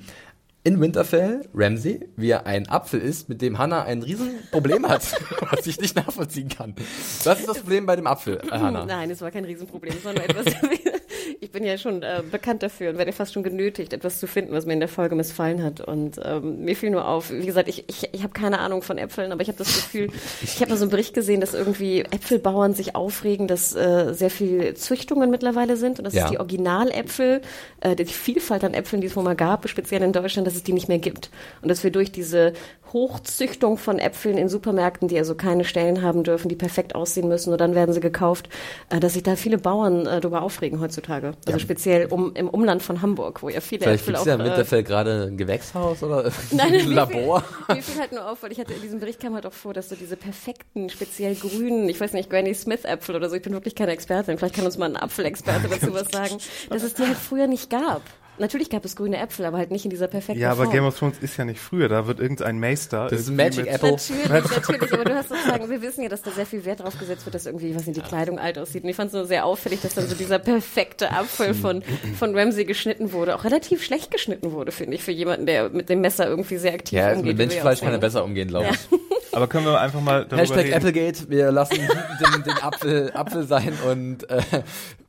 in 0.66 0.80
Winterfell 0.80 1.42
Ramsey, 1.54 2.08
wie 2.16 2.30
er 2.30 2.46
ein 2.46 2.68
Apfel 2.70 3.00
isst, 3.00 3.28
mit 3.28 3.42
dem 3.42 3.58
Hannah 3.58 3.84
ein 3.84 4.02
Riesenproblem 4.02 4.88
hat, 4.88 5.02
was 5.50 5.66
ich 5.66 5.78
nicht 5.80 5.94
nachvollziehen 5.94 6.48
kann. 6.48 6.74
Das 7.22 7.38
ist 7.40 7.48
das 7.48 7.58
Problem 7.58 7.84
bei 7.84 7.96
dem 7.96 8.06
Apfel, 8.06 8.38
äh, 8.38 8.50
Hannah. 8.50 8.84
Nein, 8.86 9.10
es 9.10 9.20
war 9.20 9.30
kein 9.30 9.44
Riesenproblem, 9.44 9.94
nur 10.02 10.14
etwas. 10.16 10.54
ich 11.40 11.50
bin 11.50 11.64
ja 11.64 11.76
schon 11.76 12.02
äh, 12.02 12.22
bekannt 12.30 12.62
dafür 12.62 12.90
und 12.90 12.98
werde 12.98 13.12
fast 13.12 13.34
schon 13.34 13.42
genötigt, 13.42 13.92
etwas 13.92 14.18
zu 14.20 14.26
finden, 14.26 14.52
was 14.52 14.64
mir 14.64 14.72
in 14.72 14.80
der 14.80 14.88
Folge 14.88 15.14
missfallen 15.14 15.62
hat. 15.62 15.82
Und 15.82 16.18
ähm, 16.24 16.64
mir 16.64 16.74
fiel 16.76 16.90
nur 16.90 17.06
auf, 17.06 17.30
wie 17.30 17.44
gesagt, 17.44 17.68
ich, 17.68 17.84
ich, 17.88 18.08
ich 18.12 18.22
habe 18.22 18.32
keine 18.32 18.58
Ahnung 18.60 18.80
von 18.80 18.96
Äpfeln, 18.96 19.32
aber 19.32 19.42
ich 19.42 19.48
habe 19.48 19.58
das 19.58 19.68
Gefühl, 19.74 20.08
ich 20.42 20.60
habe 20.62 20.70
mal 20.70 20.76
so 20.78 20.84
einen 20.84 20.90
Bericht 20.90 21.12
gesehen, 21.12 21.42
dass 21.42 21.52
irgendwie 21.52 22.00
Äpfelbauern 22.00 22.72
sich 22.72 22.96
aufregen, 22.96 23.48
dass 23.48 23.74
äh, 23.76 24.14
sehr 24.14 24.30
viel 24.30 24.72
Züchtungen 24.74 25.30
mittlerweile 25.30 25.76
sind 25.76 25.98
und 25.98 26.06
dass 26.06 26.14
Ja. 26.14 26.24
es 26.24 26.30
die 26.30 26.38
Originaläpfel, 26.38 27.42
äh, 27.84 27.94
die 27.94 28.06
Vielfalt 28.06 28.64
an 28.64 28.74
Äpfeln, 28.74 29.00
die 29.00 29.06
es 29.06 29.16
wohl 29.16 29.22
mal 29.22 29.36
gab, 29.36 29.68
speziell 29.68 30.02
in 30.02 30.12
Deutschland, 30.12 30.46
dass 30.46 30.56
es 30.56 30.64
die 30.64 30.72
nicht 30.72 30.88
mehr 30.88 30.98
gibt. 30.98 31.30
Und 31.62 31.68
dass 31.68 31.84
wir 31.84 31.92
durch 31.92 32.10
diese 32.10 32.54
Hochzüchtung 32.92 33.76
von 33.76 33.98
Äpfeln 33.98 34.38
in 34.38 34.48
Supermärkten, 34.48 35.08
die 35.08 35.18
also 35.18 35.34
keine 35.34 35.64
Stellen 35.64 36.00
haben 36.00 36.22
dürfen, 36.22 36.48
die 36.48 36.54
perfekt 36.54 36.94
aussehen 36.94 37.28
müssen, 37.28 37.52
und 37.52 37.60
dann 37.60 37.74
werden 37.74 37.92
sie 37.92 38.00
gekauft, 38.00 38.48
äh, 38.88 39.00
dass 39.00 39.14
sich 39.14 39.22
da 39.22 39.36
viele 39.36 39.58
Bauern 39.58 40.06
äh, 40.06 40.20
darüber 40.20 40.42
aufregen 40.42 40.80
heutzutage. 40.80 41.32
Also 41.46 41.58
speziell 41.58 42.06
um, 42.06 42.34
im 42.34 42.48
Umland 42.48 42.82
von 42.82 43.02
Hamburg, 43.02 43.42
wo 43.42 43.48
ja 43.48 43.60
viele 43.60 43.82
Vielleicht 43.82 44.08
Äpfel 44.08 44.16
auch... 44.16 44.26
ja 44.26 44.34
in 44.34 44.78
äh, 44.78 44.82
gerade 44.82 45.28
ein 45.28 45.36
Gewächshaus 45.36 46.02
oder 46.02 46.30
Nein, 46.52 46.74
ein 46.74 46.92
Labor. 46.92 47.44
Mir 47.68 47.82
fiel 47.82 48.00
halt 48.00 48.12
nur 48.12 48.30
auf, 48.30 48.42
weil 48.42 48.52
ich 48.52 48.58
hatte 48.60 48.72
in 48.72 48.80
diesem 48.80 49.00
Bericht 49.00 49.20
kam 49.20 49.34
halt 49.34 49.44
auch 49.44 49.52
vor, 49.52 49.74
dass 49.74 49.88
so 49.88 49.96
diese 49.96 50.16
perfekten, 50.16 50.88
speziell 50.88 51.34
grünen, 51.34 51.88
ich 51.88 52.00
weiß 52.00 52.12
nicht, 52.12 52.30
Granny 52.30 52.54
Smith 52.54 52.84
Äpfel 52.84 53.16
oder 53.16 53.28
so, 53.28 53.36
ich 53.36 53.42
bin 53.42 53.52
wirklich 53.52 53.74
keine 53.74 53.92
Expertin, 53.92 54.38
vielleicht 54.38 54.54
kann 54.54 54.64
uns 54.64 54.78
mal 54.78 54.88
ein 54.88 54.96
Apfelexperte 54.96 55.68
dazu 55.68 55.92
was 55.92 56.10
sagen, 56.10 56.38
dass 56.70 56.82
es 56.82 56.94
die 56.94 57.02
halt 57.02 57.16
früher 57.16 57.46
nicht 57.46 57.73
gab. 57.80 58.02
Natürlich 58.36 58.68
gab 58.68 58.84
es 58.84 58.96
grüne 58.96 59.18
Äpfel, 59.18 59.44
aber 59.46 59.58
halt 59.58 59.70
nicht 59.70 59.84
in 59.84 59.92
dieser 59.92 60.08
perfekten 60.08 60.42
Ja, 60.42 60.50
aber 60.50 60.64
Form. 60.64 60.74
Game 60.74 60.84
of 60.84 60.98
Thrones 60.98 61.18
ist 61.20 61.36
ja 61.36 61.44
nicht 61.44 61.60
früher. 61.60 61.88
Da 61.88 62.08
wird 62.08 62.18
irgendein 62.18 62.58
Meister. 62.58 63.06
Das 63.08 63.20
ist 63.20 63.30
Magic 63.30 63.66
mit- 63.66 63.74
Apple. 63.74 63.92
Natürlich, 63.92 64.28
natürlich, 64.50 64.92
aber 64.92 65.04
du 65.04 65.14
hast 65.14 65.28
sozusagen, 65.28 65.70
wir 65.70 65.80
wissen 65.82 66.02
ja, 66.02 66.08
dass 66.08 66.22
da 66.22 66.32
sehr 66.32 66.44
viel 66.44 66.64
Wert 66.64 66.80
drauf 66.80 66.98
gesetzt 66.98 67.24
wird, 67.26 67.36
dass 67.36 67.46
irgendwie, 67.46 67.76
was 67.76 67.86
nicht, 67.86 67.96
die 67.96 68.00
Kleidung 68.04 68.40
alt 68.40 68.58
aussieht. 68.58 68.82
Und 68.82 68.88
ich 68.90 68.96
fand 68.96 69.06
es 69.10 69.14
nur 69.14 69.24
sehr 69.26 69.44
auffällig, 69.46 69.82
dass 69.82 69.94
dann 69.94 70.08
so 70.08 70.16
dieser 70.16 70.40
perfekte 70.40 71.12
Apfel 71.12 71.54
von, 71.54 71.84
von 72.18 72.36
Ramsey 72.36 72.64
geschnitten 72.64 73.12
wurde. 73.12 73.36
Auch 73.36 73.44
relativ 73.44 73.84
schlecht 73.84 74.10
geschnitten 74.10 74.50
wurde, 74.50 74.72
finde 74.72 74.96
ich, 74.96 75.04
für 75.04 75.12
jemanden, 75.12 75.46
der 75.46 75.68
mit 75.68 75.88
dem 75.88 76.00
Messer 76.00 76.26
irgendwie 76.26 76.56
sehr 76.56 76.74
aktiv 76.74 76.98
Ja, 76.98 77.06
also 77.06 77.20
umgeht. 77.20 77.26
mit 77.26 77.34
wie 77.36 77.38
wir 77.38 77.46
Menschenfleisch 77.46 77.80
kann 77.82 77.92
er 77.92 77.98
besser 77.98 78.24
umgehen, 78.24 78.48
glaube 78.48 78.66
ich. 78.72 78.98
Aber 79.34 79.46
können 79.48 79.66
wir 79.66 79.80
einfach 79.80 80.00
mal 80.00 80.24
darüber 80.24 80.36
Hashtag 80.38 80.64
reden? 80.66 80.74
Applegate, 80.74 81.30
wir 81.30 81.50
lassen 81.50 81.76
den, 81.76 82.42
den 82.42 82.62
Apfel, 82.62 83.12
Apfel 83.14 83.44
sein 83.44 83.72
und 83.90 84.28
äh, 84.30 84.42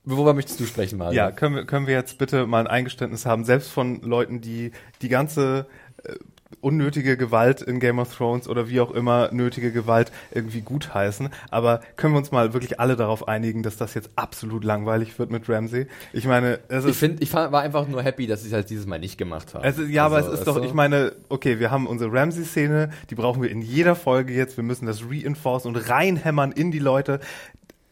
worüber 0.03 0.33
möchtest 0.33 0.59
du 0.59 0.65
sprechen, 0.65 0.97
Mario? 0.97 1.15
Ja, 1.15 1.31
können 1.31 1.55
wir, 1.55 1.65
können 1.65 1.88
wir 1.88 1.93
jetzt 1.93 2.17
bitte 2.17 2.47
mal 2.47 2.61
ein 2.61 2.67
Eingeständnis 2.67 3.25
haben, 3.25 3.45
selbst 3.45 3.71
von 3.71 4.01
Leuten, 4.01 4.41
die 4.41 4.71
die 5.01 5.09
ganze 5.09 5.67
äh, 6.03 6.13
unnötige 6.61 7.17
Gewalt 7.17 7.61
in 7.61 7.79
Game 7.79 7.99
of 7.99 8.15
Thrones 8.15 8.47
oder 8.47 8.69
wie 8.69 8.79
auch 8.79 8.91
immer 8.91 9.29
nötige 9.31 9.71
Gewalt 9.71 10.11
irgendwie 10.31 10.61
gutheißen. 10.61 11.29
Aber 11.49 11.81
können 11.95 12.13
wir 12.13 12.17
uns 12.17 12.31
mal 12.31 12.53
wirklich 12.53 12.79
alle 12.79 12.95
darauf 12.95 13.27
einigen, 13.27 13.63
dass 13.63 13.77
das 13.77 13.93
jetzt 13.93 14.09
absolut 14.15 14.63
langweilig 14.63 15.17
wird 15.19 15.31
mit 15.31 15.49
Ramsey? 15.49 15.87
Ich 16.13 16.25
meine, 16.25 16.59
es 16.67 16.83
Ich 16.83 16.91
ist 16.91 16.99
finde, 16.99 17.23
ich 17.23 17.33
war 17.33 17.53
einfach 17.53 17.87
nur 17.87 18.01
happy, 18.01 18.27
dass 18.27 18.41
ich 18.41 18.47
es 18.47 18.53
halt 18.53 18.69
dieses 18.69 18.85
Mal 18.85 18.99
nicht 18.99 19.17
gemacht 19.17 19.53
habe. 19.53 19.65
Es 19.65 19.77
ist, 19.77 19.89
ja, 19.89 20.05
aber 20.05 20.17
Also, 20.17 20.29
es 20.29 20.39
ist 20.39 20.47
weißt 20.47 20.57
doch, 20.57 20.63
ich 20.63 20.73
meine, 20.73 21.13
okay, 21.29 21.59
wir 21.59 21.71
haben 21.71 21.87
unsere 21.87 22.11
Ramsey-Szene, 22.11 22.89
die 23.09 23.15
brauchen 23.15 23.41
wir 23.41 23.49
in 23.49 23.61
jeder 23.61 23.95
Folge 23.95 24.33
jetzt. 24.33 24.57
Wir 24.57 24.63
müssen 24.63 24.85
das 24.85 25.03
reinforcen 25.09 25.73
und 25.73 25.89
reinhämmern 25.89 26.51
in 26.51 26.71
die 26.71 26.79
Leute, 26.79 27.19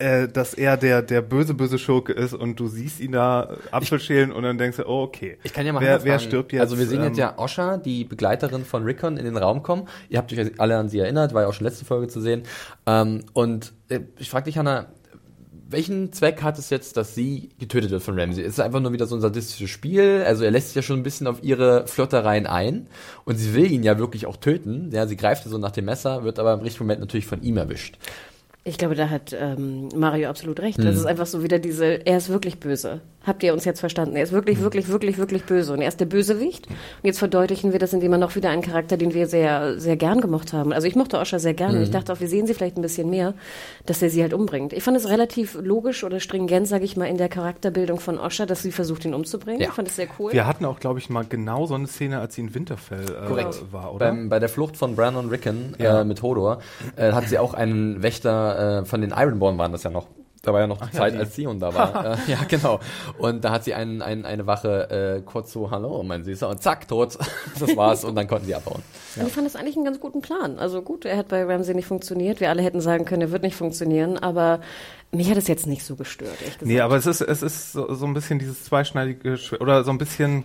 äh, 0.03 0.27
dass 0.27 0.53
er 0.53 0.75
der, 0.75 1.01
der 1.01 1.21
böse, 1.21 1.53
böse 1.53 1.79
Schurke 1.79 2.11
ist 2.11 2.33
und 2.33 2.59
du 2.59 2.67
siehst 2.67 2.99
ihn 2.99 3.13
da 3.13 3.55
Apfel 3.71 3.99
schälen 4.01 4.33
und 4.33 4.43
dann 4.43 4.57
denkst 4.57 4.77
du, 4.77 4.85
oh, 4.85 5.03
okay. 5.03 5.37
Ich 5.43 5.53
kann 5.53 5.65
ja 5.65 5.71
mal 5.71 5.81
wer, 5.81 6.03
wer 6.03 6.19
stirbt 6.19 6.51
jetzt? 6.51 6.61
Also 6.61 6.77
wir 6.77 6.87
sehen 6.87 6.99
ähm, 6.99 7.07
jetzt 7.07 7.17
ja 7.17 7.37
Osha, 7.37 7.77
die 7.77 8.03
Begleiterin 8.03 8.65
von 8.65 8.83
Rickon, 8.83 9.15
in 9.15 9.23
den 9.23 9.37
Raum 9.37 9.63
kommen. 9.63 9.87
Ihr 10.09 10.17
habt 10.17 10.33
euch 10.33 10.59
alle 10.59 10.77
an 10.77 10.89
sie 10.89 10.99
erinnert, 10.99 11.33
war 11.33 11.43
ja 11.43 11.47
auch 11.47 11.53
schon 11.53 11.65
letzte 11.65 11.85
Folge 11.85 12.09
zu 12.09 12.19
sehen. 12.19 12.43
Ähm, 12.85 13.23
und 13.31 13.71
äh, 13.87 14.01
ich 14.19 14.29
frage 14.29 14.45
dich, 14.45 14.57
Hannah, 14.57 14.87
welchen 15.69 16.11
Zweck 16.11 16.43
hat 16.43 16.59
es 16.59 16.69
jetzt, 16.69 16.97
dass 16.97 17.15
sie 17.15 17.49
getötet 17.57 17.89
wird 17.89 18.03
von 18.03 18.19
Ramsey? 18.19 18.43
Ist 18.43 18.53
es 18.53 18.59
einfach 18.59 18.81
nur 18.81 18.91
wieder 18.91 19.05
so 19.05 19.15
ein 19.15 19.21
sadistisches 19.21 19.69
Spiel? 19.69 20.23
Also 20.27 20.43
er 20.43 20.51
lässt 20.51 20.67
sich 20.67 20.75
ja 20.75 20.81
schon 20.81 20.99
ein 20.99 21.03
bisschen 21.03 21.27
auf 21.27 21.41
ihre 21.43 21.87
Flirtereien 21.87 22.45
ein 22.45 22.87
und 23.23 23.37
sie 23.37 23.55
will 23.55 23.71
ihn 23.71 23.83
ja 23.83 23.97
wirklich 23.97 24.25
auch 24.25 24.35
töten. 24.35 24.89
Ja, 24.91 25.07
sie 25.07 25.15
greift 25.15 25.45
so 25.45 25.57
nach 25.57 25.71
dem 25.71 25.85
Messer, 25.85 26.25
wird 26.25 26.39
aber 26.39 26.53
im 26.53 26.59
richtigen 26.59 26.83
Moment 26.83 26.99
natürlich 26.99 27.25
von 27.25 27.41
ihm 27.41 27.55
erwischt. 27.55 27.97
Ich 28.65 28.77
glaube, 28.77 28.95
da 28.95 29.09
hat 29.09 29.35
ähm, 29.37 29.89
Mario 29.95 30.29
absolut 30.29 30.59
recht. 30.59 30.77
Mhm. 30.77 30.83
Das 30.83 30.95
ist 30.95 31.05
einfach 31.05 31.25
so 31.25 31.43
wieder 31.43 31.59
diese, 31.59 32.05
er 32.05 32.17
ist 32.17 32.29
wirklich 32.29 32.59
böse. 32.59 33.01
Habt 33.25 33.41
ihr 33.43 33.53
uns 33.53 33.65
jetzt 33.65 33.79
verstanden? 33.79 34.15
Er 34.15 34.23
ist 34.23 34.31
wirklich, 34.31 34.57
Mhm. 34.59 34.63
wirklich, 34.63 34.87
wirklich, 34.89 35.17
wirklich 35.17 35.45
böse. 35.45 35.73
Und 35.73 35.81
er 35.81 35.87
ist 35.87 35.99
der 35.99 36.05
Bösewicht. 36.05 36.67
Und 36.67 36.75
jetzt 37.03 37.19
verdeutlichen 37.19 37.71
wir 37.71 37.79
das, 37.79 37.93
indem 37.93 38.11
er 38.11 38.17
noch 38.17 38.35
wieder 38.35 38.49
einen 38.49 38.61
Charakter, 38.61 38.97
den 38.97 39.13
wir 39.13 39.27
sehr, 39.27 39.79
sehr 39.79 39.95
gern 39.97 40.19
gemocht 40.21 40.53
haben. 40.53 40.73
Also 40.73 40.87
ich 40.87 40.95
mochte 40.95 41.17
Osha 41.19 41.39
sehr 41.39 41.53
gern. 41.53 41.71
Und 41.71 41.77
Mhm. 41.77 41.83
ich 41.83 41.91
dachte 41.91 42.11
auch, 42.13 42.19
wir 42.19 42.27
sehen 42.27 42.47
sie 42.47 42.53
vielleicht 42.53 42.77
ein 42.77 42.81
bisschen 42.81 43.09
mehr, 43.09 43.33
dass 43.85 44.01
er 44.01 44.09
sie 44.09 44.21
halt 44.21 44.33
umbringt. 44.33 44.73
Ich 44.73 44.83
fand 44.83 44.97
es 44.97 45.07
relativ 45.09 45.57
logisch 45.61 46.03
oder 46.03 46.19
stringent, 46.19 46.67
sage 46.67 46.83
ich 46.85 46.97
mal, 46.97 47.05
in 47.05 47.17
der 47.17 47.29
Charakterbildung 47.29 47.99
von 47.99 48.19
Osha, 48.19 48.45
dass 48.45 48.61
sie 48.61 48.71
versucht, 48.71 49.05
ihn 49.05 49.13
umzubringen. 49.13 49.61
Ja. 49.61 49.69
Ich 49.69 49.73
fand 49.73 49.87
es 49.87 49.95
sehr 49.95 50.07
cool. 50.19 50.33
Wir 50.33 50.45
hatten 50.45 50.65
auch, 50.65 50.79
glaube 50.79 50.99
ich, 50.99 51.09
mal 51.09 51.25
genau 51.27 51.65
so 51.65 51.75
eine 51.75 51.87
Szene, 51.87 52.19
als 52.19 52.35
sie 52.35 52.41
in 52.41 52.53
Winterfell 52.53 53.05
äh, 53.05 53.27
Korrekt. 53.27 53.61
war, 53.71 53.93
oder? 53.93 54.07
Beim, 54.07 54.29
bei 54.29 54.39
der 54.39 54.49
Flucht 54.49 54.75
von 54.77 54.95
Bran 54.95 55.15
und 55.15 55.29
Rickon 55.29 55.75
Ja. 55.79 56.01
äh, 56.01 56.03
mit 56.05 56.21
Hodor 56.21 56.59
äh, 56.97 57.11
hat 57.13 57.29
sie 57.29 57.39
auch 57.39 57.53
einen 57.53 58.03
Wächter 58.03 58.81
äh, 58.81 58.85
von 58.85 59.01
den 59.01 59.11
Ironborn 59.11 59.57
waren 59.57 59.71
das 59.71 59.83
ja 59.83 59.89
noch. 59.89 60.07
Da 60.45 60.51
war 60.51 60.59
ja 60.59 60.67
noch 60.67 60.77
die 60.77 60.93
ja, 60.93 60.99
Zeit, 60.99 61.13
die. 61.13 61.19
als 61.19 61.35
Sion 61.35 61.57
da 61.57 61.73
war. 61.73 62.05
äh, 62.27 62.31
ja, 62.31 62.39
genau. 62.45 62.81
Und 63.17 63.45
da 63.45 63.51
hat 63.51 63.63
sie 63.63 63.73
einen, 63.73 64.01
einen, 64.01 64.25
eine 64.25 64.45
Wache 64.45 64.89
äh, 64.89 65.21
kurz 65.21 65.53
so, 65.53 65.71
hallo, 65.71 66.03
mein 66.03 66.25
Süßer, 66.25 66.49
und 66.49 66.61
zack, 66.61 66.85
tot. 66.85 67.17
das 67.59 67.77
war's 67.77 68.03
und 68.03 68.15
dann 68.15 68.27
konnten 68.27 68.47
sie 68.47 68.53
abbauen. 68.53 68.83
Und 69.15 69.27
ich 69.27 69.31
fand 69.31 69.47
das 69.47 69.55
eigentlich 69.55 69.77
einen 69.77 69.85
ganz 69.85 70.01
guten 70.01 70.21
Plan. 70.21 70.59
Also 70.59 70.81
gut, 70.81 71.05
er 71.05 71.15
hat 71.15 71.29
bei 71.29 71.45
Ramsey 71.45 71.73
nicht 71.73 71.87
funktioniert. 71.87 72.41
Wir 72.41 72.49
alle 72.49 72.61
hätten 72.61 72.81
sagen 72.81 73.05
können, 73.05 73.21
er 73.21 73.31
wird 73.31 73.43
nicht 73.43 73.55
funktionieren. 73.55 74.17
Aber 74.17 74.59
mich 75.13 75.29
hat 75.29 75.37
es 75.37 75.47
jetzt 75.47 75.67
nicht 75.67 75.83
so 75.83 75.95
gestört, 75.95 76.33
ehrlich 76.41 76.57
gesagt. 76.57 76.65
Nee, 76.65 76.79
aber 76.79 76.95
es 76.95 77.05
ist, 77.05 77.21
es 77.21 77.41
ist 77.43 77.71
so, 77.73 77.93
so 77.93 78.05
ein 78.05 78.13
bisschen 78.13 78.39
dieses 78.39 78.63
zweischneidige 78.63 79.37
oder 79.59 79.83
so 79.83 79.91
ein 79.91 79.97
bisschen 79.97 80.43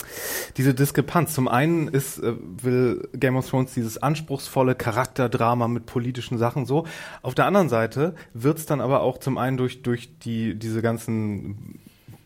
diese 0.57 0.74
Diskrepanz. 0.74 1.35
Zum 1.35 1.48
einen 1.48 1.88
ist, 1.88 2.18
äh, 2.18 2.35
will 2.62 3.09
Game 3.14 3.37
of 3.37 3.48
Thrones 3.48 3.74
dieses 3.74 3.98
anspruchsvolle 3.98 4.74
Charakterdrama 4.74 5.68
mit 5.68 5.87
politischen 5.87 6.38
Sachen 6.38 6.66
so. 6.66 6.87
Auf 7.22 7.35
der 7.35 7.46
anderen 7.46 7.68
Seite 7.68 8.14
wird's 8.35 8.66
dann 8.66 8.81
aber 8.81 9.00
auch 9.00 9.18
zum 9.18 9.38
einen 9.38 9.57
durch, 9.57 9.83
durch 9.83 10.18
die, 10.18 10.59
diese 10.59 10.83
ganzen 10.83 11.81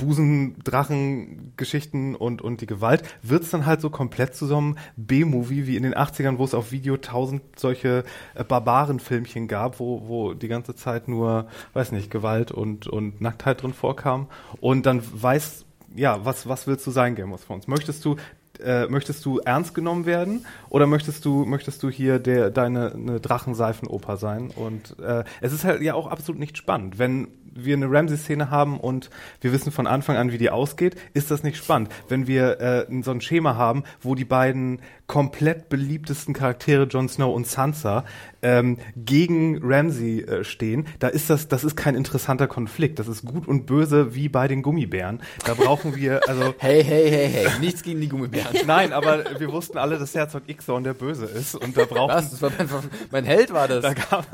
Busendrachen-Geschichten 0.05 2.15
und, 2.15 2.43
und 2.43 2.61
die 2.61 2.67
Gewalt, 2.67 3.03
wird's 3.23 3.51
dann 3.51 3.67
halt 3.67 3.81
so 3.81 3.91
komplett 3.91 4.35
zu 4.35 4.47
so 4.47 4.59
einem 4.59 4.77
B-Movie 4.97 5.67
wie 5.67 5.77
in 5.77 5.85
den 5.85 5.95
80ern, 5.95 6.39
wo 6.39 6.45
es 6.45 6.55
auf 6.55 6.73
Video 6.73 6.97
tausend 6.97 7.43
solche 7.57 8.05
äh, 8.35 8.45
Barbaren-Filmchen 8.45 9.49
gab, 9.49 9.81
wo, 9.81 10.09
wo 10.09 10.35
die 10.35 10.49
ganze 10.49 10.75
Zeit 10.75 11.09
nur, 11.09 11.47
weiß 11.73 11.93
nicht, 11.93 12.11
Gewalt 12.11 12.53
und, 12.53 12.87
und 12.87 13.21
Nacktheit 13.21 13.63
drin 13.63 13.73
vorkam. 13.73 14.27
Und 14.61 14.87
dann 14.87 15.03
weiß 15.03 15.65
ja, 15.95 16.25
was, 16.25 16.49
was 16.49 16.67
willst 16.67 16.87
du 16.87 16.91
sein, 16.91 17.15
Game 17.15 17.33
of 17.33 17.45
Thrones? 17.45 17.69
Möchtest 17.69 18.05
du 18.05 18.17
äh, 18.61 18.87
möchtest 18.87 19.25
du 19.25 19.39
ernst 19.39 19.75
genommen 19.75 20.07
werden 20.07 20.47
oder 20.69 20.87
möchtest 20.87 21.25
du 21.25 21.45
möchtest 21.45 21.83
du 21.83 21.91
hier 21.91 22.19
der 22.19 22.51
deine 22.51 22.93
eine 22.93 23.21
Drachenseifenoper 23.21 24.17
sein 24.17 24.51
und 24.51 24.99
äh, 25.01 25.25
es 25.41 25.53
ist 25.53 25.65
halt 25.65 25.81
ja 25.81 25.95
auch 25.95 26.07
absolut 26.07 26.39
nicht 26.39 26.59
spannend 26.59 26.99
wenn 26.99 27.29
wir 27.55 27.77
eine 27.77 27.91
Ramsey-Szene 27.91 28.51
haben 28.51 28.79
und 28.79 29.11
wir 29.41 29.53
wissen 29.53 29.73
von 29.73 29.87
Anfang 29.87 30.17
an, 30.17 30.33
wie 30.33 30.39
die 30.39 30.51
ausgeht, 30.51 30.97
ist 31.15 31.31
das 31.31 31.43
nicht 31.43 31.57
spannend. 31.57 31.91
Wenn 32.09 32.27
wir 32.27 32.61
äh, 32.61 33.03
so 33.03 33.11
ein 33.11 33.21
Schema 33.21 33.57
haben, 33.57 33.85
wo 34.01 34.15
die 34.15 34.25
beiden 34.25 34.81
komplett 35.07 35.69
beliebtesten 35.69 36.35
Charaktere, 36.35 36.85
Jon 36.85 37.09
Snow 37.09 37.35
und 37.35 37.47
Sansa, 37.47 38.05
ähm, 38.43 38.79
gegen 38.97 39.61
Ramsey 39.63 40.21
äh, 40.23 40.45
stehen, 40.45 40.87
da 40.99 41.09
ist 41.09 41.31
das, 41.31 41.49
das 41.49 41.65
ist 41.65 41.77
kein 41.77 41.95
interessanter 41.95 42.47
Konflikt. 42.49 42.99
Das 42.99 43.09
ist 43.09 43.25
gut 43.25 43.47
und 43.49 43.67
böse 43.67 44.15
wie 44.15 44.29
bei 44.29 44.49
den 44.49 44.63
Gummibären. 44.63 45.21
Da 45.47 45.55
brauchen 45.55 45.95
wir, 45.97 46.21
also. 46.29 46.55
hey, 46.59 46.83
hey, 46.85 47.11
hey, 47.11 47.29
hey, 47.29 47.47
nichts 47.61 47.83
gegen 47.83 48.01
die 48.01 48.09
Gummibären. 48.09 48.49
Nein, 48.67 48.93
aber 48.93 49.25
wir 49.39 49.53
wussten 49.53 49.79
alle, 49.79 49.99
dass 49.99 50.15
Herzog 50.15 50.43
Ixorn 50.49 50.85
der 50.85 50.95
Böse 50.95 51.27
ist 51.27 51.55
und 51.55 51.77
da 51.77 51.85
brauchen. 51.85 52.15
Was? 52.15 52.31
Das 52.31 52.43
war 52.43 52.51
mein, 52.59 52.69
mein 53.11 53.25
Held 53.25 53.53
war 53.53 53.69
das. 53.69 53.83
Da 53.83 53.95
gab, 53.95 54.27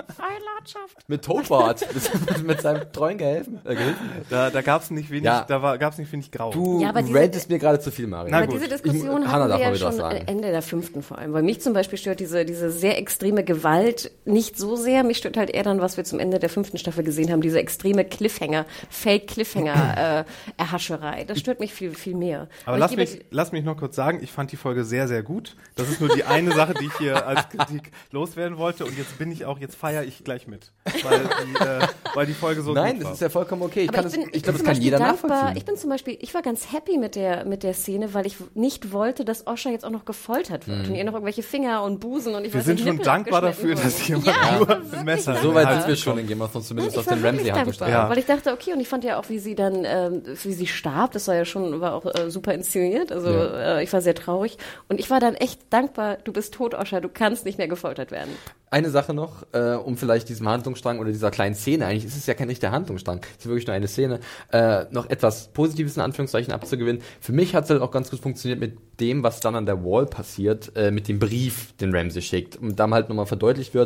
mit 1.06 1.24
Topbart. 1.24 1.86
mit, 1.94 2.46
mit 2.46 2.60
seinem 2.60 2.92
treuen 2.92 3.18
Gehilfen. 3.18 3.60
Äh, 3.64 3.74
Gehilfen. 3.74 4.08
da, 4.30 4.50
da 4.50 4.62
gab 4.62 4.82
es 4.82 4.90
nicht 4.90 5.10
wenig, 5.10 5.24
Ja. 5.24 5.44
da 5.46 5.62
war, 5.62 5.78
gab's 5.78 5.98
nicht 5.98 6.10
wenig 6.12 6.30
Grau. 6.30 6.50
Du 6.50 6.80
Ja, 6.80 6.90
rantest 6.90 7.48
mir 7.48 7.58
gerade 7.58 7.80
zu 7.80 7.90
viel, 7.90 8.06
Mario. 8.06 8.30
Na 8.30 8.38
Aber 8.38 8.46
gut. 8.46 8.56
diese 8.56 8.68
Diskussion 8.68 9.22
Ich- 9.22 9.28
hatten 9.28 9.48
wir 9.50 9.58
ja 9.58 9.74
schon 9.76 9.92
sagen. 9.92 10.22
Ende 10.26 10.50
der 10.50 10.62
fünften 10.62 11.02
vor 11.02 11.18
allem. 11.18 11.32
Weil 11.32 11.42
mich 11.42 11.60
zum 11.60 11.72
Beispiel 11.72 11.98
stört 11.98 12.20
diese, 12.20 12.44
diese 12.44 12.70
sehr 12.70 12.98
extreme 12.98 13.44
Gewalt 13.44 13.97
nicht 14.24 14.56
so 14.58 14.76
sehr. 14.76 15.04
Mich 15.04 15.18
stört 15.18 15.36
halt 15.36 15.50
eher 15.50 15.62
dann, 15.62 15.80
was 15.80 15.96
wir 15.96 16.04
zum 16.04 16.18
Ende 16.20 16.38
der 16.38 16.48
fünften 16.48 16.78
Staffel 16.78 17.04
gesehen 17.04 17.30
haben, 17.32 17.40
diese 17.40 17.58
extreme 17.60 18.04
Cliffhanger, 18.04 18.66
Fake-Cliffhanger-Erhascherei. 18.90 21.24
das 21.24 21.38
stört 21.38 21.60
mich 21.60 21.72
viel, 21.72 21.94
viel 21.94 22.14
mehr. 22.14 22.48
Aber 22.66 22.76
ich 22.76 22.80
lass 22.80 22.96
mich, 22.96 23.20
lass 23.30 23.52
mich 23.52 23.64
noch 23.64 23.76
kurz 23.76 23.96
sagen, 23.96 24.20
ich 24.22 24.32
fand 24.32 24.52
die 24.52 24.56
Folge 24.56 24.84
sehr, 24.84 25.08
sehr 25.08 25.22
gut. 25.22 25.56
Das 25.76 25.88
ist 25.88 26.00
nur 26.00 26.14
die 26.14 26.24
eine 26.24 26.52
Sache, 26.52 26.74
die 26.74 26.86
ich 26.86 26.96
hier 26.98 27.26
als 27.26 27.48
Kritik 27.48 27.90
loswerden 28.10 28.58
wollte. 28.58 28.84
Und 28.84 28.96
jetzt 28.98 29.18
bin 29.18 29.30
ich 29.32 29.44
auch, 29.46 29.58
jetzt 29.58 29.76
feiere 29.76 30.04
ich 30.04 30.24
gleich 30.24 30.46
mit. 30.46 30.72
Weil 31.02 31.20
die, 31.46 31.64
äh, 31.64 31.86
weil 32.14 32.26
die 32.26 32.34
Folge 32.34 32.62
so 32.62 32.72
Nein, 32.72 32.94
gut 32.94 33.00
das 33.02 33.06
war. 33.06 33.12
ist 33.14 33.20
ja 33.20 33.28
vollkommen 33.30 33.62
okay. 33.62 33.82
Ich, 33.82 33.88
Aber 33.88 33.96
kann 33.98 34.06
ich 34.06 34.12
das, 34.12 34.20
bin, 34.20 34.28
ich 34.30 34.36
ich 34.36 34.42
glaube, 34.42 34.58
das 34.58 34.66
kann 34.66 34.80
jeder 34.80 34.98
dankbar. 34.98 35.30
nachvollziehen. 35.30 35.56
Ich 35.58 35.64
bin 35.64 35.76
zum 35.76 35.90
Beispiel, 35.90 36.16
ich 36.20 36.34
war 36.34 36.42
ganz 36.42 36.72
happy 36.72 36.98
mit 36.98 37.14
der, 37.14 37.44
mit 37.44 37.62
der 37.62 37.74
Szene, 37.74 38.14
weil 38.14 38.26
ich 38.26 38.36
nicht 38.54 38.92
wollte, 38.92 39.24
dass 39.24 39.46
Osha 39.46 39.70
jetzt 39.70 39.84
auch 39.84 39.90
noch 39.90 40.04
gefoltert 40.04 40.68
wird 40.68 40.88
und 40.88 40.94
ihr 40.94 41.04
noch 41.04 41.12
irgendwelche 41.14 41.42
Finger 41.42 41.82
und 41.82 42.00
Busen 42.00 42.34
und 42.34 42.44
ich 42.44 42.48
Mhm. 42.48 42.52
Wir 42.54 42.58
weiß 42.60 42.64
sind 42.66 42.74
nicht, 42.76 42.84
schon 42.86 42.92
Nippel 42.96 43.04
dankbar 43.04 43.40
dafür, 43.42 43.76
dass 43.88 44.08
jemand 44.08 44.26
ja, 44.26 44.58
nur 44.58 44.70
ein 44.70 45.04
Messer 45.04 45.36
so 45.36 45.54
weit 45.54 45.70
sind 45.72 45.88
wir 45.88 45.96
schon 45.96 46.18
in 46.18 46.26
Game 46.26 46.40
of 46.40 46.52
Thrones, 46.52 46.68
zumindest 46.68 46.96
ich 46.96 47.00
auf 47.00 47.06
den 47.06 47.24
Ramsey-Handlung 47.24 47.76
dankbar, 47.76 47.88
Ja. 47.90 48.08
weil 48.10 48.18
ich 48.18 48.26
dachte, 48.26 48.52
okay, 48.52 48.72
und 48.72 48.80
ich 48.80 48.88
fand 48.88 49.04
ja 49.04 49.18
auch, 49.18 49.28
wie 49.28 49.38
sie 49.38 49.54
dann, 49.54 49.84
ähm, 49.84 50.22
wie 50.42 50.52
sie 50.52 50.66
starb, 50.66 51.12
das 51.12 51.28
war 51.28 51.34
ja 51.34 51.44
schon, 51.44 51.80
war 51.80 51.94
auch 51.94 52.06
äh, 52.06 52.30
super 52.30 52.54
inszeniert, 52.54 53.12
also 53.12 53.30
Ja. 53.30 53.78
äh, 53.78 53.84
ich 53.84 53.92
war 53.92 54.00
sehr 54.00 54.14
traurig 54.14 54.58
und 54.88 55.00
ich 55.00 55.10
war 55.10 55.20
dann 55.20 55.34
echt 55.34 55.60
dankbar, 55.70 56.18
du 56.24 56.32
bist 56.32 56.54
tot, 56.54 56.74
Osha, 56.74 57.00
du 57.00 57.08
kannst 57.08 57.44
nicht 57.44 57.58
mehr 57.58 57.68
gefoltert 57.68 58.10
werden. 58.10 58.30
Eine 58.70 58.90
Sache 58.90 59.14
noch, 59.14 59.46
äh, 59.52 59.76
um 59.76 59.96
vielleicht 59.96 60.28
diesem 60.28 60.46
Handlungsstrang 60.46 60.98
oder 60.98 61.10
dieser 61.10 61.30
kleinen 61.30 61.54
Szene, 61.54 61.86
eigentlich 61.86 62.04
ist 62.04 62.16
es 62.18 62.26
ja 62.26 62.34
kein 62.34 62.48
richtiger 62.48 62.70
Handlungsstrang, 62.70 63.20
es 63.38 63.44
ist 63.44 63.46
wirklich 63.46 63.66
nur 63.66 63.74
eine 63.74 63.88
Szene, 63.88 64.20
äh, 64.52 64.84
noch 64.90 65.08
etwas 65.08 65.48
Positives 65.48 65.96
in 65.96 66.02
Anführungszeichen 66.02 66.52
abzugewinnen. 66.52 67.00
Für 67.18 67.32
mich 67.32 67.54
hat 67.54 67.64
es 67.64 67.70
halt 67.70 67.80
auch 67.80 67.90
ganz 67.90 68.10
gut 68.10 68.20
funktioniert 68.20 68.60
mit 68.60 68.76
dem, 69.00 69.22
was 69.22 69.40
dann 69.40 69.54
an 69.54 69.64
der 69.64 69.84
Wall 69.84 70.04
passiert, 70.04 70.72
äh, 70.76 70.90
mit 70.90 71.08
dem 71.08 71.18
Brief, 71.18 71.72
den 71.80 71.94
Ramsey 71.96 72.20
schickt. 72.20 72.56
Und 72.56 72.78
dann 72.78 72.92
halt 72.92 73.08
nochmal 73.08 73.24
verdeutlicht 73.24 73.72
wird, 73.72 73.77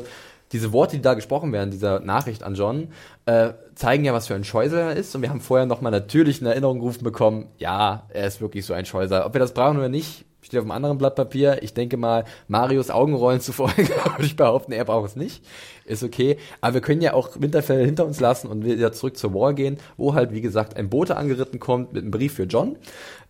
diese 0.53 0.73
Worte, 0.73 0.97
die 0.97 1.03
da 1.03 1.15
gesprochen 1.15 1.53
werden, 1.53 1.71
dieser 1.71 2.01
Nachricht 2.01 2.43
an 2.43 2.55
John, 2.55 2.89
äh, 3.27 3.51
zeigen 3.75 4.05
ja, 4.05 4.13
was 4.13 4.27
für 4.27 4.35
ein 4.35 4.45
Scheusel 4.45 4.79
er 4.79 4.97
ist. 4.97 5.15
Und 5.15 5.23
wir 5.23 5.31
haben 5.31 5.41
vorher 5.41 5.67
nochmal 5.67 5.93
natürlich 5.93 6.41
in 6.41 6.47
Erinnerung 6.47 6.79
gerufen 6.79 7.05
bekommen, 7.05 7.49
ja, 7.59 8.07
er 8.11 8.27
ist 8.27 8.41
wirklich 8.41 8.67
so 8.67 8.75
ein 8.75 8.85
Scheusel. 8.85 9.23
Ob 9.23 9.35
wir 9.35 9.41
das 9.41 9.55
brauchen 9.55 9.79
oder 9.79 9.89
nicht, 9.89 10.27
steht 10.43 10.59
auf 10.59 10.65
einem 10.65 10.73
anderen 10.73 10.99
Blatt 10.99 11.15
Papier. 11.15 11.63
Ich 11.63 11.73
denke 11.73 11.97
mal, 11.97 12.25
Marios 12.49 12.91
Augenrollen 12.91 13.41
zufolge 13.41 13.89
würde 14.05 14.25
ich 14.25 14.37
behaupten, 14.37 14.73
er 14.73 14.85
braucht 14.85 15.11
es 15.11 15.17
nicht. 15.17 15.43
Ist 15.87 16.03
okay. 16.03 16.37
Aber 16.61 16.75
wir 16.75 16.81
können 16.83 17.01
ja 17.01 17.15
auch 17.15 17.31
Winterfell 17.39 17.85
hinter 17.85 18.05
uns 18.05 18.21
lassen 18.21 18.49
und 18.49 18.65
wieder 18.65 18.93
zurück 18.93 19.17
zur 19.17 19.33
Wall 19.35 19.55
gehen, 19.55 19.79
wo 19.97 20.15
halt, 20.15 20.33
wie 20.33 20.43
gesagt, 20.43 20.77
ein 20.77 20.91
Bote 20.91 21.17
angeritten 21.17 21.59
kommt 21.61 21.93
mit 21.95 22.03
einem 22.03 22.11
Brief 22.11 22.35
für 22.35 22.45
John. 22.45 22.77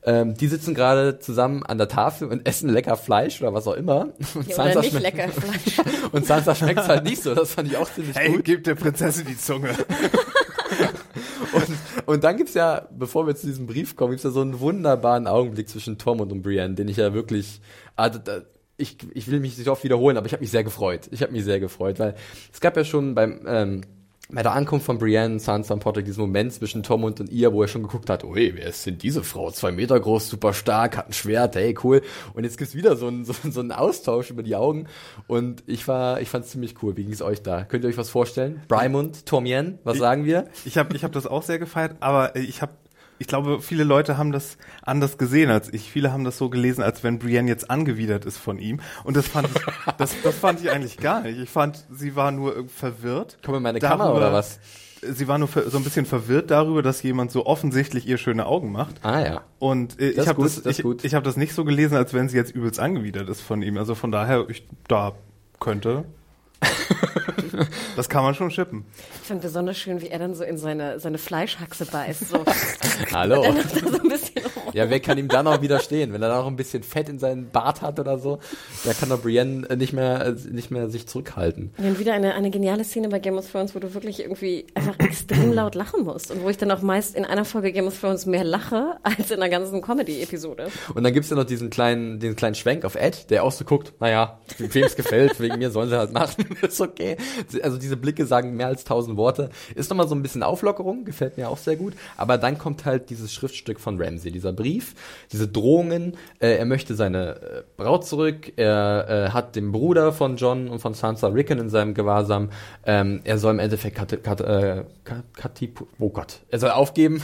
Ähm, 0.04 0.34
die 0.34 0.48
sitzen 0.48 0.74
gerade 0.74 1.20
zusammen 1.20 1.62
an 1.62 1.78
der 1.78 1.86
Tafel 1.88 2.26
und 2.28 2.44
essen 2.46 2.68
lecker 2.68 2.96
Fleisch 2.96 3.40
oder 3.40 3.54
was 3.54 3.66
auch 3.68 3.74
immer. 3.74 4.08
Und 4.34 4.48
Ja, 4.48 4.64
oder 4.64 4.80
nicht 4.80 4.90
schmeckt- 4.90 5.02
lecker 5.16 5.28
Fleisch. 5.28 5.80
und 6.12 6.26
Sansa 6.26 6.54
schmeckt 6.56 6.88
halt 6.88 7.04
nicht 7.04 7.22
so. 7.22 7.34
Das 7.34 7.52
fand 7.54 7.68
ich 7.68 7.76
auch 7.76 7.88
ziemlich 7.92 8.16
Hey, 8.16 8.32
gut. 8.32 8.44
gib 8.44 8.64
der 8.64 8.74
Prinzessin 8.74 9.26
die 9.26 9.38
Zunge. 9.38 9.70
Und, 11.52 11.66
und 12.06 12.24
dann 12.24 12.36
gibt's 12.38 12.54
ja, 12.54 12.88
bevor 12.96 13.26
wir 13.26 13.36
zu 13.36 13.46
diesem 13.46 13.66
Brief 13.66 13.94
kommen, 13.96 14.12
gibt's 14.12 14.24
ja 14.24 14.30
so 14.30 14.40
einen 14.40 14.58
wunderbaren 14.60 15.26
Augenblick 15.26 15.68
zwischen 15.68 15.98
Tom 15.98 16.20
und 16.20 16.32
um 16.32 16.40
Brienne, 16.40 16.74
den 16.74 16.88
ich 16.88 16.96
ja 16.96 17.12
wirklich, 17.12 17.60
also, 17.94 18.18
da, 18.18 18.40
ich, 18.78 18.96
ich 19.12 19.30
will 19.30 19.38
mich 19.40 19.58
nicht 19.58 19.68
oft 19.68 19.84
wiederholen, 19.84 20.16
aber 20.16 20.26
ich 20.26 20.32
habe 20.32 20.40
mich 20.40 20.50
sehr 20.50 20.64
gefreut. 20.64 21.08
Ich 21.10 21.20
habe 21.22 21.32
mich 21.32 21.44
sehr 21.44 21.60
gefreut, 21.60 21.98
weil 21.98 22.14
es 22.52 22.60
gab 22.60 22.76
ja 22.76 22.84
schon 22.84 23.14
beim 23.14 23.42
ähm, 23.46 23.80
bei 24.30 24.42
der 24.42 24.52
Ankunft 24.52 24.86
von 24.86 24.98
Brienne, 24.98 25.38
Sansa 25.38 25.74
und 25.74 25.80
Podrick 25.80 26.06
diesen 26.06 26.22
Moment 26.22 26.52
zwischen 26.52 26.82
Tom 26.82 27.04
und, 27.04 27.20
und 27.20 27.30
ihr, 27.30 27.52
wo 27.52 27.62
er 27.62 27.68
schon 27.68 27.82
geguckt 27.82 28.08
hat, 28.08 28.24
ui, 28.24 28.52
wer 28.54 28.66
ist 28.66 28.86
denn 28.86 28.98
diese 28.98 29.22
Frau? 29.22 29.50
Zwei 29.50 29.72
Meter 29.72 29.98
groß, 30.00 30.28
super 30.28 30.54
stark, 30.54 30.96
hat 30.96 31.08
ein 31.08 31.12
Schwert, 31.12 31.54
hey, 31.54 31.76
cool. 31.84 32.02
Und 32.32 32.44
jetzt 32.44 32.56
gibt's 32.56 32.74
wieder 32.74 32.96
so 32.96 33.08
einen, 33.08 33.24
so, 33.26 33.34
so 33.42 33.60
einen 33.60 33.72
Austausch 33.72 34.30
über 34.30 34.42
die 34.42 34.56
Augen. 34.56 34.86
Und 35.26 35.62
ich 35.66 35.86
war, 35.86 36.20
ich 36.20 36.28
fand's 36.28 36.50
ziemlich 36.50 36.82
cool. 36.82 36.96
Wie 36.96 37.04
ging's 37.04 37.22
euch 37.22 37.42
da? 37.42 37.64
Könnt 37.64 37.84
ihr 37.84 37.90
euch 37.90 37.98
was 37.98 38.10
vorstellen? 38.10 38.62
Brymund, 38.68 39.26
Tomien, 39.26 39.78
was 39.84 39.98
sagen 39.98 40.24
wir? 40.24 40.46
Ich 40.64 40.78
habe 40.78 40.96
ich 40.96 41.04
hab 41.04 41.12
das 41.12 41.26
auch 41.26 41.42
sehr 41.42 41.58
gefeiert, 41.58 41.96
aber 42.00 42.34
ich 42.36 42.62
habe 42.62 42.72
ich 43.22 43.28
glaube, 43.28 43.62
viele 43.62 43.84
Leute 43.84 44.18
haben 44.18 44.32
das 44.32 44.58
anders 44.82 45.16
gesehen 45.16 45.50
als 45.50 45.72
ich. 45.72 45.90
Viele 45.90 46.12
haben 46.12 46.24
das 46.24 46.36
so 46.36 46.50
gelesen, 46.50 46.82
als 46.82 47.02
wenn 47.04 47.18
Brienne 47.18 47.48
jetzt 47.48 47.70
angewidert 47.70 48.24
ist 48.24 48.36
von 48.36 48.58
ihm. 48.58 48.80
Und 49.04 49.16
das 49.16 49.28
fand 49.28 49.48
ich, 49.48 49.62
das, 49.96 50.14
das 50.22 50.34
fand 50.36 50.60
ich 50.60 50.70
eigentlich 50.70 50.96
gar 50.98 51.22
nicht. 51.22 51.38
Ich 51.38 51.48
fand, 51.48 51.84
sie 51.90 52.16
war 52.16 52.32
nur 52.32 52.68
verwirrt. 52.68 53.38
Komm 53.44 53.54
in 53.54 53.62
meine 53.62 53.78
darüber- 53.78 54.04
Kammer 54.04 54.14
oder 54.16 54.32
was? 54.32 54.58
Sie 55.04 55.26
war 55.26 55.38
nur 55.38 55.48
so 55.48 55.78
ein 55.78 55.84
bisschen 55.84 56.06
verwirrt 56.06 56.50
darüber, 56.50 56.82
dass 56.82 57.02
jemand 57.02 57.32
so 57.32 57.46
offensichtlich 57.46 58.06
ihr 58.06 58.18
schöne 58.18 58.46
Augen 58.46 58.70
macht. 58.70 59.04
Ah 59.04 59.20
ja. 59.20 59.40
Und 59.58 59.98
äh, 60.00 60.10
ich 60.10 60.28
habe 60.28 60.42
das, 60.42 60.62
das 60.62 60.78
ich, 60.78 60.84
ich 61.04 61.14
hab 61.14 61.24
das 61.24 61.36
nicht 61.36 61.54
so 61.54 61.64
gelesen, 61.64 61.96
als 61.96 62.12
wenn 62.14 62.28
sie 62.28 62.36
jetzt 62.36 62.54
übelst 62.54 62.78
angewidert 62.78 63.28
ist 63.28 63.40
von 63.40 63.62
ihm. 63.62 63.78
Also 63.78 63.94
von 63.96 64.12
daher, 64.12 64.44
ich, 64.48 64.66
da 64.88 65.12
könnte. 65.58 66.04
das 67.96 68.08
kann 68.08 68.22
man 68.22 68.34
schon 68.34 68.50
schippen. 68.50 68.84
Ich 69.22 69.28
fand 69.28 69.42
besonders 69.42 69.78
schön, 69.78 70.00
wie 70.00 70.08
er 70.08 70.18
dann 70.18 70.34
so 70.34 70.44
in 70.44 70.58
seine, 70.58 71.00
seine 71.00 71.18
Fleischhaxe 71.18 71.86
beißt. 71.86 72.28
So. 72.28 72.44
Hallo. 73.12 73.42
So 73.42 73.48
ein 73.48 74.08
bisschen 74.08 74.44
rum. 74.44 74.72
Ja, 74.72 74.88
wer 74.88 75.00
kann 75.00 75.18
ihm 75.18 75.28
dann 75.28 75.46
auch 75.46 75.60
widerstehen? 75.60 76.12
Wenn 76.12 76.22
er 76.22 76.28
dann 76.28 76.38
noch 76.38 76.46
ein 76.46 76.56
bisschen 76.56 76.82
Fett 76.82 77.08
in 77.08 77.18
seinen 77.18 77.50
Bart 77.50 77.82
hat 77.82 78.00
oder 78.00 78.18
so, 78.18 78.38
da 78.84 78.92
kann 78.92 79.08
doch 79.08 79.20
Brienne 79.20 79.68
äh, 79.68 79.76
nicht 79.76 79.92
mehr, 79.92 80.26
äh, 80.26 80.34
nicht 80.50 80.70
mehr 80.70 80.88
sich 80.88 81.06
zurückhalten. 81.06 81.72
Und 81.76 81.84
dann 81.84 81.98
wieder 81.98 82.14
eine, 82.14 82.34
eine 82.34 82.50
geniale 82.50 82.84
Szene 82.84 83.08
bei 83.08 83.18
Game 83.18 83.36
of 83.36 83.50
Thrones, 83.50 83.74
wo 83.74 83.78
du 83.78 83.92
wirklich 83.94 84.20
irgendwie 84.20 84.66
einfach 84.74 84.98
extrem 84.98 85.52
laut 85.52 85.74
lachen 85.74 86.04
musst. 86.04 86.30
Und 86.30 86.42
wo 86.42 86.48
ich 86.48 86.56
dann 86.56 86.70
auch 86.70 86.82
meist 86.82 87.14
in 87.14 87.24
einer 87.24 87.44
Folge 87.44 87.72
Game 87.72 87.86
of 87.86 87.98
Thrones 87.98 88.26
mehr 88.26 88.44
lache, 88.44 88.96
als 89.02 89.30
in 89.30 89.42
einer 89.42 89.50
ganzen 89.50 89.82
Comedy-Episode. 89.82 90.68
Und 90.94 91.04
dann 91.04 91.12
gibt's 91.12 91.30
ja 91.30 91.36
noch 91.36 91.44
diesen 91.44 91.70
kleinen, 91.70 92.18
diesen 92.18 92.36
kleinen 92.36 92.54
Schwenk 92.54 92.84
auf 92.84 92.94
Ed, 92.94 93.30
der 93.30 93.44
auch 93.44 93.52
so 93.52 93.64
guckt, 93.64 93.92
naja, 94.00 94.38
wem 94.58 94.84
es 94.84 94.96
gefällt, 94.96 95.38
wegen 95.40 95.58
mir 95.58 95.70
sollen 95.70 95.88
sie 95.88 95.98
halt 95.98 96.12
machen, 96.12 96.51
ist 96.62 96.80
okay. 96.80 97.16
Also 97.62 97.78
diese 97.78 97.96
Blicke 97.96 98.26
sagen 98.26 98.56
mehr 98.56 98.66
als 98.66 98.84
tausend 98.84 99.16
Worte. 99.16 99.50
Ist 99.74 99.90
nochmal 99.90 100.08
so 100.08 100.14
ein 100.14 100.22
bisschen 100.22 100.42
Auflockerung, 100.42 101.04
gefällt 101.04 101.36
mir 101.36 101.48
auch 101.48 101.58
sehr 101.58 101.76
gut. 101.76 101.94
Aber 102.16 102.38
dann 102.38 102.58
kommt 102.58 102.84
halt 102.84 103.10
dieses 103.10 103.32
Schriftstück 103.32 103.80
von 103.80 104.00
Ramsey, 104.00 104.30
dieser 104.30 104.52
Brief, 104.52 104.94
diese 105.30 105.48
Drohungen, 105.48 106.16
äh, 106.38 106.56
er 106.56 106.64
möchte 106.64 106.94
seine 106.94 107.40
äh, 107.40 107.62
Braut 107.76 108.06
zurück, 108.06 108.52
er 108.56 109.08
äh, 109.08 109.30
hat 109.30 109.56
den 109.56 109.72
Bruder 109.72 110.12
von 110.12 110.36
John 110.36 110.68
und 110.68 110.80
von 110.80 110.94
Sansa 110.94 111.28
Rickon 111.28 111.58
in 111.58 111.68
seinem 111.68 111.94
Gewahrsam, 111.94 112.50
ähm, 112.84 113.20
er 113.24 113.38
soll 113.38 113.54
im 113.54 113.58
Endeffekt 113.58 113.96
kat, 113.96 114.22
kat, 114.22 114.40
äh, 114.40 114.84
kat, 115.04 115.62
oh 115.98 116.10
Gott, 116.10 116.40
er 116.50 116.58
soll 116.58 116.70
aufgeben, 116.70 117.22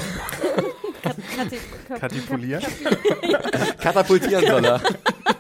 Katipulieren? 2.00 2.64
Katapultieren 3.80 4.46
soll 4.46 4.64
er. 4.64 4.80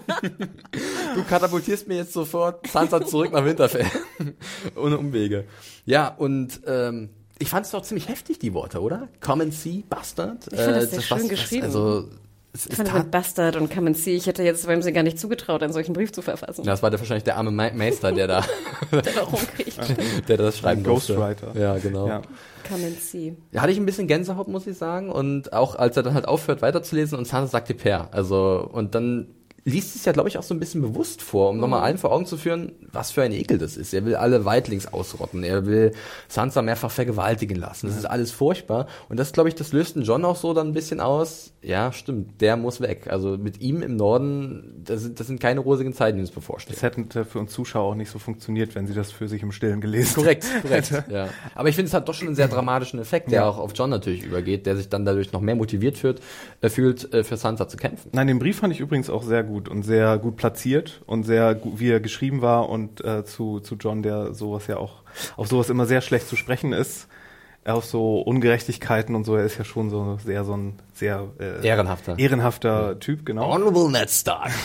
Du 1.14 1.24
katapultierst 1.28 1.88
mir 1.88 1.96
jetzt 1.96 2.12
sofort 2.12 2.66
Sansa 2.66 3.04
zurück 3.04 3.32
nach 3.32 3.44
Winterfell. 3.44 3.86
Ohne 4.76 4.98
Umwege. 4.98 5.44
Ja, 5.84 6.08
und 6.08 6.60
ähm, 6.66 7.10
ich 7.38 7.48
fand 7.48 7.66
es 7.66 7.72
doch 7.72 7.82
ziemlich 7.82 8.08
heftig, 8.08 8.38
die 8.38 8.52
Worte, 8.54 8.80
oder? 8.80 9.08
Come 9.20 9.44
and 9.44 9.54
see, 9.54 9.84
Bastard. 9.88 10.46
Ich 10.52 10.58
fand 10.58 10.76
das 10.76 10.90
sehr 10.90 11.02
schön 11.02 11.28
geschrieben. 11.28 11.64
also, 11.64 12.08
es 12.52 12.66
Ich 12.66 12.74
fand 12.74 12.92
mit 12.94 13.10
Bastard 13.10 13.56
und 13.56 13.70
Come 13.72 13.88
and 13.88 13.96
See, 13.96 14.16
ich 14.16 14.26
hätte 14.26 14.42
jetzt 14.42 14.66
Ramsey 14.66 14.92
gar 14.92 15.02
nicht 15.02 15.18
zugetraut, 15.20 15.62
einen 15.62 15.72
solchen 15.72 15.92
Brief 15.92 16.12
zu 16.12 16.22
verfassen. 16.22 16.64
das 16.64 16.82
war 16.82 16.90
der, 16.90 16.98
wahrscheinlich 16.98 17.24
der 17.24 17.36
arme 17.36 17.50
Me 17.50 17.70
Meister, 17.74 18.10
der 18.10 18.26
da, 18.26 18.44
Der 18.90 19.02
da 19.02 19.22
rumkriegt. 19.22 19.78
der 20.28 20.36
das 20.38 20.58
schreiben 20.58 20.80
Ein 20.80 20.84
durfte. 20.84 21.14
Ghostwriter. 21.14 21.58
Ja, 21.60 21.76
genau. 21.78 22.08
Ja. 22.08 22.22
Come 22.68 22.86
and 22.86 23.00
See. 23.00 23.36
Ja, 23.52 23.60
hatte 23.62 23.72
ich 23.72 23.78
ein 23.78 23.86
bisschen 23.86 24.08
Gänsehaut, 24.08 24.48
muss 24.48 24.66
ich 24.66 24.76
sagen. 24.78 25.10
Und 25.10 25.52
auch 25.52 25.74
als 25.76 25.96
er 25.96 26.02
dann 26.02 26.14
halt 26.14 26.26
aufhört 26.26 26.62
weiterzulesen 26.62 27.18
und 27.18 27.26
Sansa 27.26 27.48
sagt 27.50 27.68
die 27.68 27.74
Per. 27.74 28.08
Also, 28.12 28.68
und 28.72 28.94
dann 28.94 29.28
liest 29.64 29.96
es 29.96 30.04
ja, 30.04 30.12
glaube 30.12 30.28
ich, 30.28 30.38
auch 30.38 30.42
so 30.42 30.54
ein 30.54 30.60
bisschen 30.60 30.80
bewusst 30.80 31.20
vor, 31.22 31.50
um 31.50 31.56
Mhm. 31.56 31.60
nochmal 31.60 31.82
allen 31.82 31.98
vor 31.98 32.12
Augen 32.12 32.26
zu 32.26 32.36
führen, 32.36 32.72
was 32.92 33.10
für 33.10 33.22
ein 33.22 33.32
Ekel 33.32 33.58
das 33.58 33.76
ist. 33.76 33.92
Er 33.92 34.04
will 34.04 34.16
alle 34.16 34.44
Weitlings 34.44 34.86
ausrotten. 34.92 35.44
Er 35.44 35.66
will 35.66 35.92
Sansa 36.28 36.62
mehrfach 36.62 36.90
vergewaltigen 36.90 37.56
lassen. 37.56 37.86
Das 37.88 37.96
ist 37.96 38.04
alles 38.06 38.30
furchtbar. 38.32 38.86
Und 39.08 39.18
das, 39.18 39.32
glaube 39.32 39.48
ich, 39.48 39.54
das 39.54 39.72
löst 39.72 39.96
den 39.96 40.02
John 40.02 40.24
auch 40.24 40.36
so 40.36 40.54
dann 40.54 40.68
ein 40.68 40.72
bisschen 40.72 41.00
aus. 41.00 41.52
Ja, 41.60 41.92
stimmt, 41.92 42.40
der 42.40 42.56
muss 42.56 42.80
weg. 42.80 43.08
Also 43.10 43.36
mit 43.36 43.60
ihm 43.60 43.82
im 43.82 43.96
Norden, 43.96 44.82
das 44.84 45.02
sind, 45.02 45.18
das 45.20 45.26
sind 45.26 45.40
keine 45.40 45.60
rosigen 45.60 45.92
Zeiten, 45.92 46.16
die 46.18 46.22
uns 46.22 46.30
bevorstehen. 46.30 46.74
Das 46.74 46.82
hätte 46.82 47.24
für 47.24 47.38
uns 47.38 47.52
Zuschauer 47.52 47.90
auch 47.90 47.94
nicht 47.94 48.10
so 48.10 48.18
funktioniert, 48.18 48.74
wenn 48.74 48.86
sie 48.86 48.94
das 48.94 49.10
für 49.12 49.28
sich 49.28 49.42
im 49.42 49.52
Stillen 49.52 49.80
gelesen 49.80 50.14
Korrekt, 50.14 50.46
korrekt. 50.62 50.92
ja. 51.10 51.28
Aber 51.54 51.68
ich 51.68 51.74
finde, 51.74 51.88
es 51.88 51.94
hat 51.94 52.08
doch 52.08 52.14
schon 52.14 52.28
einen 52.28 52.36
sehr 52.36 52.48
dramatischen 52.48 53.00
Effekt, 53.00 53.30
der 53.32 53.40
Ja. 53.40 53.48
auch 53.48 53.58
auf 53.58 53.72
John 53.74 53.90
natürlich 53.90 54.22
übergeht, 54.24 54.66
der 54.66 54.76
sich 54.76 54.88
dann 54.88 55.04
dadurch 55.04 55.32
noch 55.32 55.40
mehr 55.40 55.56
motiviert 55.56 55.98
fühlt, 55.98 56.20
äh, 56.60 56.68
fühlt, 56.68 57.12
äh, 57.12 57.24
für 57.24 57.36
Sansa 57.36 57.68
zu 57.68 57.76
kämpfen. 57.76 58.10
Nein, 58.12 58.28
den 58.28 58.38
Brief 58.38 58.58
fand 58.58 58.72
ich 58.72 58.80
übrigens 58.80 59.10
auch 59.10 59.22
sehr 59.22 59.42
gut 59.48 59.68
und 59.68 59.82
sehr 59.82 60.18
gut 60.18 60.36
platziert 60.36 61.02
und 61.06 61.24
sehr 61.24 61.54
gut, 61.54 61.80
wie 61.80 61.90
er 61.90 62.00
geschrieben 62.00 62.42
war 62.42 62.68
und 62.68 63.04
äh, 63.04 63.24
zu, 63.24 63.60
zu 63.60 63.74
John, 63.74 64.02
der 64.02 64.34
sowas 64.34 64.68
ja 64.68 64.76
auch, 64.76 65.02
auf 65.36 65.48
sowas 65.48 65.70
immer 65.70 65.86
sehr 65.86 66.00
schlecht 66.00 66.28
zu 66.28 66.36
sprechen 66.36 66.72
ist, 66.72 67.08
auf 67.64 67.84
so 67.84 68.20
Ungerechtigkeiten 68.20 69.14
und 69.14 69.24
so, 69.24 69.34
er 69.34 69.44
ist 69.44 69.58
ja 69.58 69.64
schon 69.64 69.90
so 69.90 70.18
sehr 70.24 70.44
so 70.44 70.56
ein 70.56 70.74
sehr 70.94 71.26
äh, 71.40 71.66
Ehrenhafter. 71.66 72.18
ehrenhafter 72.18 73.00
Typ, 73.00 73.26
genau. 73.26 73.52
Honorable 73.52 73.90
Ned 73.90 74.10
Stark. 74.10 74.52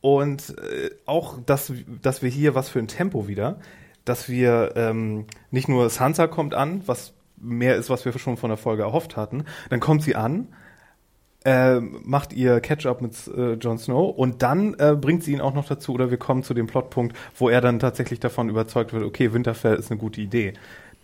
Und 0.00 0.56
äh, 0.58 0.90
auch, 1.06 1.38
dass, 1.44 1.72
dass 2.02 2.22
wir 2.22 2.30
hier, 2.30 2.54
was 2.54 2.68
für 2.68 2.78
ein 2.78 2.86
Tempo 2.86 3.26
wieder, 3.26 3.58
dass 4.04 4.28
wir 4.28 4.74
ähm, 4.76 5.26
nicht 5.50 5.68
nur 5.68 5.90
Sansa 5.90 6.28
kommt 6.28 6.54
an, 6.54 6.82
was 6.86 7.14
mehr 7.36 7.76
ist, 7.76 7.90
was 7.90 8.04
wir 8.04 8.16
schon 8.18 8.36
von 8.36 8.50
der 8.50 8.56
Folge 8.56 8.82
erhofft 8.82 9.16
hatten, 9.16 9.44
dann 9.70 9.80
kommt 9.80 10.02
sie 10.02 10.14
an, 10.14 10.48
äh, 11.44 11.80
macht 11.80 12.32
ihr 12.32 12.60
Catch-up 12.60 13.00
mit 13.00 13.14
äh, 13.28 13.54
Jon 13.54 13.78
Snow 13.78 14.16
und 14.16 14.42
dann 14.42 14.74
äh, 14.78 14.96
bringt 15.00 15.22
sie 15.22 15.32
ihn 15.32 15.40
auch 15.40 15.54
noch 15.54 15.66
dazu, 15.66 15.92
oder 15.92 16.10
wir 16.10 16.18
kommen 16.18 16.42
zu 16.42 16.54
dem 16.54 16.66
Plotpunkt, 16.66 17.16
wo 17.36 17.48
er 17.48 17.60
dann 17.60 17.78
tatsächlich 17.78 18.20
davon 18.20 18.48
überzeugt 18.48 18.92
wird, 18.92 19.04
okay, 19.04 19.32
Winterfell 19.32 19.76
ist 19.76 19.90
eine 19.90 20.00
gute 20.00 20.20
Idee. 20.20 20.54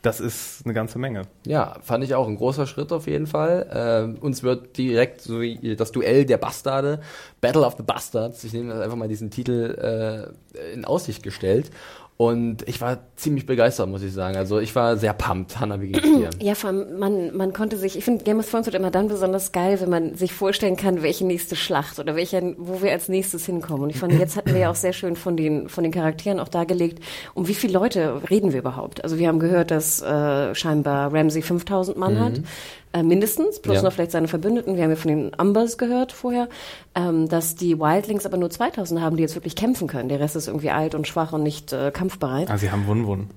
Das 0.03 0.21
ist 0.21 0.67
eine 0.67 0.75
ganze 0.75 0.99
Menge. 0.99 1.23
Ja, 1.47 1.79
fand 1.81 2.05
ich 2.05 2.15
auch 2.15 2.29
ein 2.29 2.37
großer 2.37 2.67
Schritt 2.67 2.93
auf 2.93 3.07
jeden 3.07 3.27
Fall. 3.27 3.71
Ähm, 3.73 4.19
uns 4.21 4.43
wird 4.43 4.77
direkt 4.77 5.23
so 5.23 5.41
wie 5.41 5.77
das 5.77 5.93
Duell 5.93 6.27
der 6.27 6.37
Bastarde, 6.37 7.01
Battle 7.41 7.65
of 7.65 7.77
the 7.79 7.83
Bastards, 7.83 8.45
ich 8.45 8.53
nehme 8.53 8.75
einfach 8.75 8.97
mal 8.97 9.09
diesen 9.09 9.31
Titel 9.31 10.35
äh, 10.59 10.75
in 10.75 10.85
Aussicht 10.85 11.23
gestellt. 11.23 11.71
Und 12.17 12.69
ich 12.69 12.81
war 12.81 12.99
ziemlich 13.17 13.45
begeistert, 13.45 13.89
muss 13.89 14.03
ich 14.03 14.13
sagen. 14.13 14.37
Also 14.37 14.61
ich 14.61 14.77
war 14.77 14.97
sehr 14.97 15.13
pumped. 15.13 15.59
Hanna, 15.59 15.81
wie 15.81 15.89
geht's 15.89 16.07
dir? 16.07 16.31
Ja, 16.41 16.55
vor 16.55 16.71
allem, 16.71 16.99
man, 16.99 17.37
man 17.37 17.53
konnte 17.53 17.77
sich, 17.77 17.99
ich 17.99 18.05
finde 18.05 18.23
Game 18.23 18.39
of 18.39 18.49
Thrones 18.49 18.67
wird 18.67 18.77
immer 18.77 18.93
dann 18.93 19.09
besonders 19.09 19.51
geil, 19.51 19.81
wenn 19.81 19.91
man 19.91 20.15
sich 20.15 20.33
vorstellen 20.33 20.77
kann, 20.77 21.03
welche 21.03 21.27
nächste 21.27 21.57
Schlacht 21.57 21.99
oder 21.99 22.15
welche, 22.15 22.55
wo 22.57 22.83
wir 22.83 22.93
als 22.93 23.09
nächstes 23.09 23.47
hinkommen. 23.47 23.83
Und 23.83 23.91
ich 23.91 23.99
fand, 23.99 24.13
jetzt 24.19 24.37
hatten 24.37 24.53
wir 24.53 24.61
ja 24.61 24.71
auch 24.71 24.77
sehr 24.77 24.93
schön 24.93 25.17
von 25.17 25.37
den, 25.37 25.69
von 25.69 25.83
den 25.83 25.93
Charakteren 25.93 26.39
auch 26.39 26.49
dargelegt, 26.49 27.03
um 27.35 27.49
wie 27.49 27.55
viele 27.55 27.73
Leute 27.73 28.23
reden 28.31 28.53
wir 28.53 28.61
überhaupt. 28.61 29.03
Also 29.03 29.19
wir 29.19 29.27
haben 29.27 29.41
gehört, 29.41 29.73
dass 29.73 30.01
äh, 30.01 30.55
scheinbar 30.55 31.13
Ramsey 31.13 31.43
5000 31.43 31.97
Mann 31.97 32.21
hat. 32.21 32.41
Äh, 32.95 33.03
mindestens, 33.03 33.61
plus 33.61 33.77
Ja. 33.79 33.83
noch 33.83 33.93
vielleicht 33.93 34.13
seine 34.13 34.29
Verbündeten. 34.29 34.77
Wir 34.77 34.85
haben 34.85 34.91
ja 34.91 34.97
von 34.97 35.09
den 35.11 35.35
Umbers 35.35 35.79
gehört 35.79 36.13
vorher, 36.13 36.49
ähm, 36.95 37.29
dass 37.29 37.57
die 37.57 37.79
Wildlings 37.81 38.25
aber 38.25 38.37
nur 38.37 38.51
2000 38.51 39.01
haben, 39.01 39.17
die 39.17 39.23
jetzt 39.23 39.35
wirklich 39.35 39.57
kämpfen 39.57 39.89
können. 39.89 40.09
Der 40.09 40.21
Rest 40.21 40.37
ist 40.37 40.47
irgendwie 40.47 40.71
alt 40.71 40.95
und 40.95 41.09
schwach 41.09 41.33
und 41.33 41.43
nicht 41.43 41.73
äh, 41.73 41.91
kampfbereit. 41.91 42.49
Ah, 42.51 42.57
sie 42.57 42.71
haben 42.71 42.87
Wun-Wun. 42.87 43.31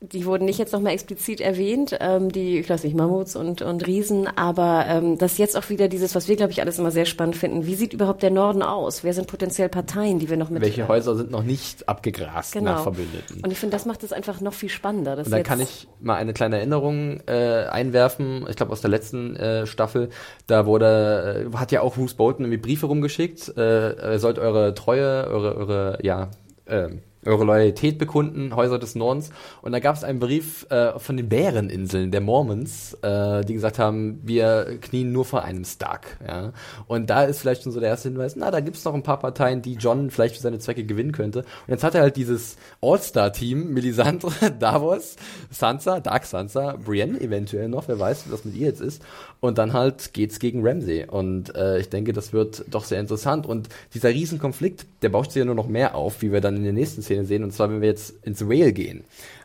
Die 0.00 0.26
wurden 0.26 0.44
nicht 0.44 0.60
jetzt 0.60 0.72
nochmal 0.72 0.92
explizit 0.92 1.40
erwähnt, 1.40 1.96
ähm, 1.98 2.30
die, 2.30 2.60
ich 2.60 2.70
weiß 2.70 2.84
nicht, 2.84 2.94
Mammuts 2.94 3.34
und, 3.34 3.62
und 3.62 3.84
Riesen, 3.84 4.28
aber 4.36 4.84
ähm, 4.86 5.18
das 5.18 5.38
jetzt 5.38 5.56
auch 5.56 5.70
wieder 5.70 5.88
dieses, 5.88 6.14
was 6.14 6.28
wir, 6.28 6.36
glaube 6.36 6.52
ich, 6.52 6.60
alles 6.60 6.78
immer 6.78 6.92
sehr 6.92 7.04
spannend 7.04 7.34
finden. 7.34 7.66
Wie 7.66 7.74
sieht 7.74 7.92
überhaupt 7.94 8.22
der 8.22 8.30
Norden 8.30 8.62
aus? 8.62 9.02
Wer 9.02 9.12
sind 9.12 9.26
potenziell 9.26 9.68
Parteien, 9.68 10.20
die 10.20 10.30
wir 10.30 10.36
noch 10.36 10.50
mit... 10.50 10.62
Welche 10.62 10.82
äh, 10.82 10.86
Häuser 10.86 11.16
sind 11.16 11.32
noch 11.32 11.42
nicht 11.42 11.88
abgegrast 11.88 12.52
genau. 12.52 12.74
nach 12.74 12.82
Verbündeten? 12.84 13.42
Und 13.42 13.50
ich 13.50 13.58
finde, 13.58 13.74
das 13.74 13.86
macht 13.86 14.04
es 14.04 14.12
einfach 14.12 14.40
noch 14.40 14.52
viel 14.52 14.68
spannender. 14.68 15.18
Und 15.18 15.26
dann 15.32 15.38
jetzt- 15.38 15.48
kann 15.48 15.60
ich 15.60 15.88
mal 16.00 16.14
eine 16.14 16.32
kleine 16.32 16.58
Erinnerung 16.58 17.20
äh, 17.26 17.64
einwerfen. 17.64 18.46
Ich 18.48 18.54
glaube 18.54 18.70
aus 18.70 18.80
der 18.80 18.90
letzten 18.90 19.34
äh, 19.34 19.66
Staffel, 19.66 20.10
da 20.46 20.64
wurde, 20.64 21.50
äh, 21.52 21.56
hat 21.56 21.72
ja 21.72 21.80
auch 21.80 21.96
Bruce 21.96 22.14
Bolton 22.14 22.44
irgendwie 22.44 22.62
Briefe 22.62 22.86
rumgeschickt. 22.86 23.52
Äh, 23.56 24.12
ihr 24.12 24.18
sollt 24.20 24.38
eure 24.38 24.74
Treue, 24.74 25.26
eure, 25.26 25.56
eure, 25.56 25.98
ja, 26.02 26.30
äh, 26.66 26.90
eure 27.24 27.44
Loyalität 27.44 27.98
bekunden, 27.98 28.54
Häuser 28.54 28.78
des 28.78 28.94
Nordens. 28.94 29.30
Und 29.62 29.72
da 29.72 29.80
gab 29.80 29.96
es 29.96 30.04
einen 30.04 30.18
Brief 30.18 30.66
äh, 30.70 30.98
von 30.98 31.16
den 31.16 31.28
Bäreninseln, 31.28 32.10
der 32.10 32.20
Mormons, 32.20 32.94
äh, 33.02 33.44
die 33.44 33.54
gesagt 33.54 33.78
haben, 33.78 34.20
wir 34.22 34.78
knien 34.80 35.12
nur 35.12 35.24
vor 35.24 35.44
einem 35.44 35.64
Stark. 35.64 36.18
Ja? 36.26 36.52
Und 36.86 37.10
da 37.10 37.24
ist 37.24 37.40
vielleicht 37.40 37.64
schon 37.64 37.72
so 37.72 37.80
der 37.80 37.90
erste 37.90 38.08
Hinweis, 38.08 38.36
na, 38.36 38.50
da 38.50 38.60
gibt's 38.60 38.84
noch 38.84 38.94
ein 38.94 39.02
paar 39.02 39.18
Parteien, 39.18 39.62
die 39.62 39.74
John 39.74 40.10
vielleicht 40.10 40.36
für 40.36 40.42
seine 40.42 40.58
Zwecke 40.58 40.84
gewinnen 40.84 41.12
könnte. 41.12 41.40
Und 41.40 41.68
jetzt 41.68 41.84
hat 41.84 41.94
er 41.94 42.02
halt 42.02 42.16
dieses 42.16 42.56
All-Star-Team, 42.80 43.72
Melisandre, 43.74 44.50
Davos, 44.58 45.16
Sansa, 45.50 46.00
Dark 46.00 46.24
Sansa, 46.24 46.76
Brienne 46.76 47.20
eventuell 47.20 47.68
noch, 47.68 47.88
wer 47.88 47.98
weiß, 47.98 48.26
wie 48.26 48.30
das 48.30 48.44
mit 48.44 48.54
ihr 48.56 48.68
jetzt 48.68 48.80
ist. 48.80 49.02
Und 49.40 49.58
dann 49.58 49.72
halt 49.72 50.14
geht's 50.14 50.38
gegen 50.38 50.66
Ramsay. 50.66 51.06
Und 51.06 51.54
äh, 51.54 51.78
ich 51.78 51.88
denke, 51.88 52.12
das 52.12 52.32
wird 52.32 52.64
doch 52.70 52.84
sehr 52.84 53.00
interessant. 53.00 53.46
Und 53.46 53.68
dieser 53.94 54.10
Riesenkonflikt, 54.10 54.86
der 55.02 55.10
bauscht 55.10 55.32
sich 55.32 55.40
ja 55.40 55.44
nur 55.44 55.54
noch 55.54 55.68
mehr 55.68 55.94
auf, 55.94 56.22
wie 56.22 56.32
wir 56.32 56.40
dann 56.40 56.56
in 56.56 56.64
der 56.64 56.72
nächsten 56.72 57.02
Szene 57.08 57.24
sehen. 57.24 57.42
Und 57.42 57.52
zwar, 57.52 57.70
wenn 57.70 57.80
wir 57.80 57.88
jetzt 57.88 58.24
ins 58.24 58.42
Rail 58.46 58.72
gehen. 58.72 59.04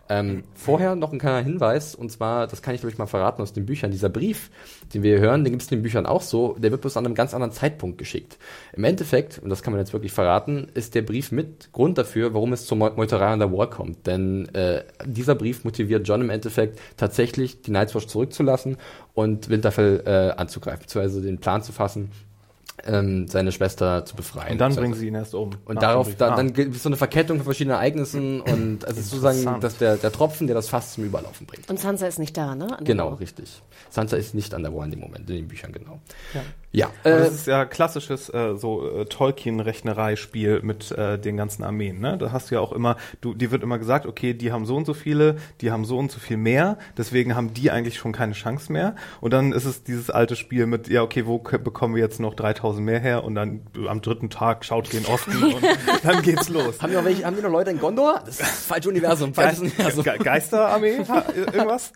Ähm, 0.09 0.43
vorher 0.53 0.95
noch 0.97 1.13
ein 1.13 1.17
kleiner 1.17 1.43
Hinweis, 1.43 1.95
und 1.95 2.11
zwar, 2.11 2.45
das 2.45 2.61
kann 2.61 2.75
ich 2.75 2.81
glaube 2.81 2.91
ich 2.91 2.97
mal 2.97 3.05
verraten 3.05 3.41
aus 3.41 3.53
den 3.53 3.65
Büchern, 3.65 3.89
dieser 3.89 4.09
Brief, 4.09 4.51
den 4.93 5.01
wir 5.01 5.13
hier 5.13 5.21
hören, 5.25 5.45
den 5.45 5.53
gibt 5.53 5.63
es 5.63 5.71
in 5.71 5.77
den 5.77 5.81
Büchern 5.81 6.05
auch 6.05 6.21
so, 6.21 6.57
der 6.59 6.71
wird 6.71 6.81
bloß 6.81 6.97
an 6.97 7.05
einem 7.05 7.15
ganz 7.15 7.33
anderen 7.33 7.53
Zeitpunkt 7.53 7.97
geschickt. 7.97 8.37
Im 8.73 8.83
Endeffekt, 8.83 9.39
und 9.39 9.49
das 9.49 9.63
kann 9.63 9.71
man 9.71 9.79
jetzt 9.79 9.93
wirklich 9.93 10.11
verraten, 10.11 10.67
ist 10.73 10.93
der 10.93 11.03
Brief 11.03 11.31
mit 11.31 11.71
Grund 11.71 11.97
dafür, 11.97 12.33
warum 12.33 12.51
es 12.51 12.65
zur 12.65 12.77
Meu- 12.77 12.93
Meuterei 12.97 13.27
an 13.27 13.39
der 13.39 13.53
Wall 13.53 13.69
kommt. 13.69 14.05
Denn 14.05 14.53
äh, 14.53 14.83
dieser 15.05 15.35
Brief 15.35 15.63
motiviert 15.63 16.05
John 16.05 16.19
im 16.19 16.29
Endeffekt 16.29 16.79
tatsächlich, 16.97 17.61
die 17.61 17.71
Night's 17.71 17.95
Watch 17.95 18.07
zurückzulassen 18.07 18.75
und 19.13 19.47
Winterfell 19.49 20.03
äh, 20.05 20.37
anzugreifen, 20.37 20.81
beziehungsweise 20.81 21.21
den 21.21 21.39
Plan 21.39 21.63
zu 21.63 21.71
fassen, 21.71 22.11
ähm, 22.85 23.27
seine 23.27 23.51
Schwester 23.51 24.05
zu 24.05 24.15
befreien. 24.15 24.53
Und 24.53 24.57
dann 24.59 24.71
Also- 24.71 24.81
bringen 24.81 24.93
sie 24.93 25.07
ihn 25.07 25.15
erst 25.15 25.33
um. 25.35 25.51
und 25.65 25.81
darauf, 25.81 26.13
da, 26.15 26.31
Ah. 26.31 26.35
dann 26.35 26.53
gibt 26.53 26.75
es 26.75 26.83
so 26.83 26.89
eine 26.89 26.97
Verkettung 26.97 27.37
von 27.37 27.45
verschiedenen 27.45 27.75
Ereignissen 27.77 28.41
und 28.41 28.83
es 28.83 28.97
ist 28.97 29.09
sozusagen 29.11 29.59
dass 29.61 29.77
der, 29.77 29.97
der 29.97 30.11
Tropfen, 30.11 30.47
der 30.47 30.55
das 30.55 30.69
Fass 30.69 30.93
zum 30.93 31.03
Überlaufen 31.05 31.47
bringt. 31.47 31.69
Und 31.69 31.79
Sansa 31.79 32.07
ist 32.07 32.19
nicht 32.19 32.35
da, 32.35 32.55
ne? 32.55 32.63
An 32.65 32.69
der 32.69 32.93
Genau, 32.95 33.09
Mauer. 33.11 33.19
richtig. 33.19 33.61
Sansa 33.89 34.17
ist 34.17 34.33
nicht 34.35 34.53
an 34.53 34.63
der 34.63 34.73
Wall 34.73 34.85
in 34.85 34.91
dem 34.91 34.99
Moment, 34.99 35.29
in 35.29 35.35
den 35.37 35.47
Büchern, 35.47 35.71
genau. 35.71 35.99
Ja. 36.33 36.41
Ja, 36.75 36.87
äh, 37.03 37.11
das 37.11 37.33
ist 37.33 37.47
ja 37.47 37.65
klassisches 37.65 38.33
äh, 38.33 38.55
so 38.55 38.89
äh, 38.89 39.05
Tolkien-Rechnerei-Spiel 39.05 40.61
mit 40.63 40.91
äh, 40.91 41.19
den 41.19 41.37
ganzen 41.37 41.63
Armeen. 41.63 41.99
Ne? 41.99 42.17
Da 42.17 42.31
hast 42.31 42.49
du 42.49 42.55
ja 42.55 42.61
auch 42.61 42.71
immer, 42.71 42.97
du, 43.21 43.35
dir 43.35 43.51
wird 43.51 43.61
immer 43.61 43.77
gesagt, 43.77 44.07
okay, 44.07 44.33
die 44.33 44.51
haben 44.51 44.65
so 44.65 44.75
und 44.75 44.85
so 44.85 44.95
viele, 44.95 45.35
die 45.61 45.69
haben 45.69 45.85
so 45.85 45.99
und 45.99 46.11
so 46.11 46.19
viel 46.19 46.37
mehr, 46.37 46.79
deswegen 46.97 47.35
haben 47.35 47.53
die 47.53 47.69
eigentlich 47.69 47.97
schon 47.97 48.11
keine 48.11 48.33
Chance 48.33 48.73
mehr. 48.73 48.95
Und 49.21 49.33
dann 49.33 49.51
ist 49.51 49.65
es 49.65 49.83
dieses 49.83 50.09
alte 50.09 50.35
Spiel 50.35 50.65
mit, 50.65 50.87
ja, 50.87 51.03
okay, 51.03 51.27
wo 51.27 51.37
bekommen 51.37 51.93
wir 51.93 52.01
jetzt 52.01 52.19
noch 52.19 52.33
3000 52.33 52.83
mehr 52.83 52.99
her? 52.99 53.23
Und 53.23 53.35
dann 53.35 53.61
äh, 53.77 53.87
am 53.87 54.01
dritten 54.01 54.31
Tag 54.31 54.65
schaut 54.65 54.91
ihr 54.91 54.99
in 54.99 55.05
Osten 55.05 55.43
und 55.43 55.63
dann 56.03 56.23
geht's 56.23 56.49
los. 56.49 56.81
haben 56.81 56.91
wir 56.91 56.97
noch 56.97 57.05
welche, 57.05 57.23
haben 57.23 57.35
wir 57.35 57.43
noch 57.43 57.51
Leute 57.51 57.69
in 57.69 57.79
Gondor? 57.79 58.21
Das 58.25 58.39
ist 58.39 58.41
das 58.41 58.65
falsche 58.65 58.89
Universum, 58.89 59.35
falsches 59.35 59.59
Universum. 59.59 60.03
Ge 60.03 60.17
Geisterarmee? 60.17 61.05
Irgendwas? 61.35 61.91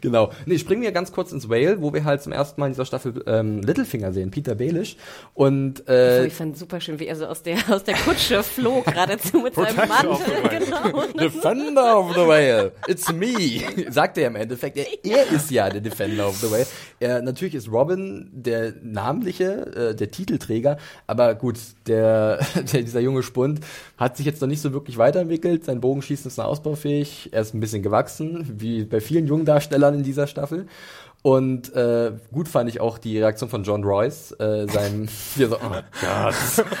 Genau. 0.00 0.30
Nee, 0.46 0.58
springen 0.58 0.82
wir 0.82 0.92
ganz 0.92 1.10
kurz 1.10 1.32
ins 1.32 1.48
Whale, 1.48 1.82
wo 1.82 1.92
wir 1.92 2.04
halt 2.04 2.22
zum 2.22 2.30
ersten 2.30 2.60
Mal 2.60 2.68
in 2.68 2.74
dieser 2.74 2.84
Staffel 2.84 3.24
ähm, 3.26 3.60
Littlefinger 3.60 4.03
sehen, 4.12 4.30
Peter 4.30 4.54
Baelish. 4.54 4.96
Und 5.34 5.88
äh, 5.88 6.26
Ich 6.26 6.34
fand 6.34 6.56
super 6.56 6.80
schön, 6.80 6.98
wie 7.00 7.06
er 7.06 7.16
so 7.16 7.26
aus 7.26 7.42
der, 7.42 7.58
aus 7.68 7.84
der 7.84 7.94
Kutsche 7.94 8.42
flog, 8.42 8.84
geradezu 8.84 9.38
mit 9.40 9.54
seinem 9.54 9.76
Mantel. 9.76 10.14
Genau. 10.54 11.06
Defender 11.18 11.98
of 11.98 12.12
the 12.14 12.20
Whale, 12.20 12.72
it's 12.86 13.12
me, 13.12 13.60
sagt 13.90 14.18
er 14.18 14.28
im 14.28 14.36
Endeffekt. 14.36 14.76
Er, 14.76 14.86
er 15.02 15.32
ist 15.32 15.50
ja 15.50 15.68
der 15.68 15.80
Defender 15.80 16.28
of 16.28 16.36
the 16.36 16.50
Whale. 16.50 16.66
Er, 17.00 17.22
natürlich 17.22 17.54
ist 17.54 17.70
Robin 17.70 18.30
der 18.32 18.74
namliche, 18.82 19.90
äh, 19.90 19.94
der 19.94 20.10
Titelträger, 20.10 20.78
aber 21.06 21.34
gut, 21.34 21.58
der, 21.86 22.38
der, 22.72 22.82
dieser 22.82 23.00
junge 23.00 23.22
Spund 23.22 23.60
hat 23.96 24.16
sich 24.16 24.26
jetzt 24.26 24.40
noch 24.40 24.48
nicht 24.48 24.60
so 24.60 24.72
wirklich 24.72 24.98
weiterentwickelt. 24.98 25.64
Sein 25.64 25.80
Bogenschießen 25.80 26.28
ist 26.28 26.38
noch 26.38 26.46
ausbaufähig, 26.46 27.30
er 27.32 27.42
ist 27.42 27.54
ein 27.54 27.60
bisschen 27.60 27.82
gewachsen, 27.82 28.54
wie 28.58 28.84
bei 28.84 29.00
vielen 29.00 29.26
jungen 29.26 29.44
Darstellern 29.44 29.94
in 29.94 30.02
dieser 30.02 30.26
Staffel. 30.26 30.66
Und 31.26 31.74
äh, 31.74 32.12
gut 32.34 32.48
fand 32.48 32.68
ich 32.68 32.82
auch 32.82 32.98
die 32.98 33.18
Reaktion 33.18 33.48
von 33.48 33.64
John 33.64 33.82
Royce, 33.82 34.32
äh, 34.32 34.66
seinem, 34.66 35.08
wie 35.36 35.44
er 35.44 35.48
so, 35.48 35.56
oh 35.56 35.70
Gott, 35.70 35.84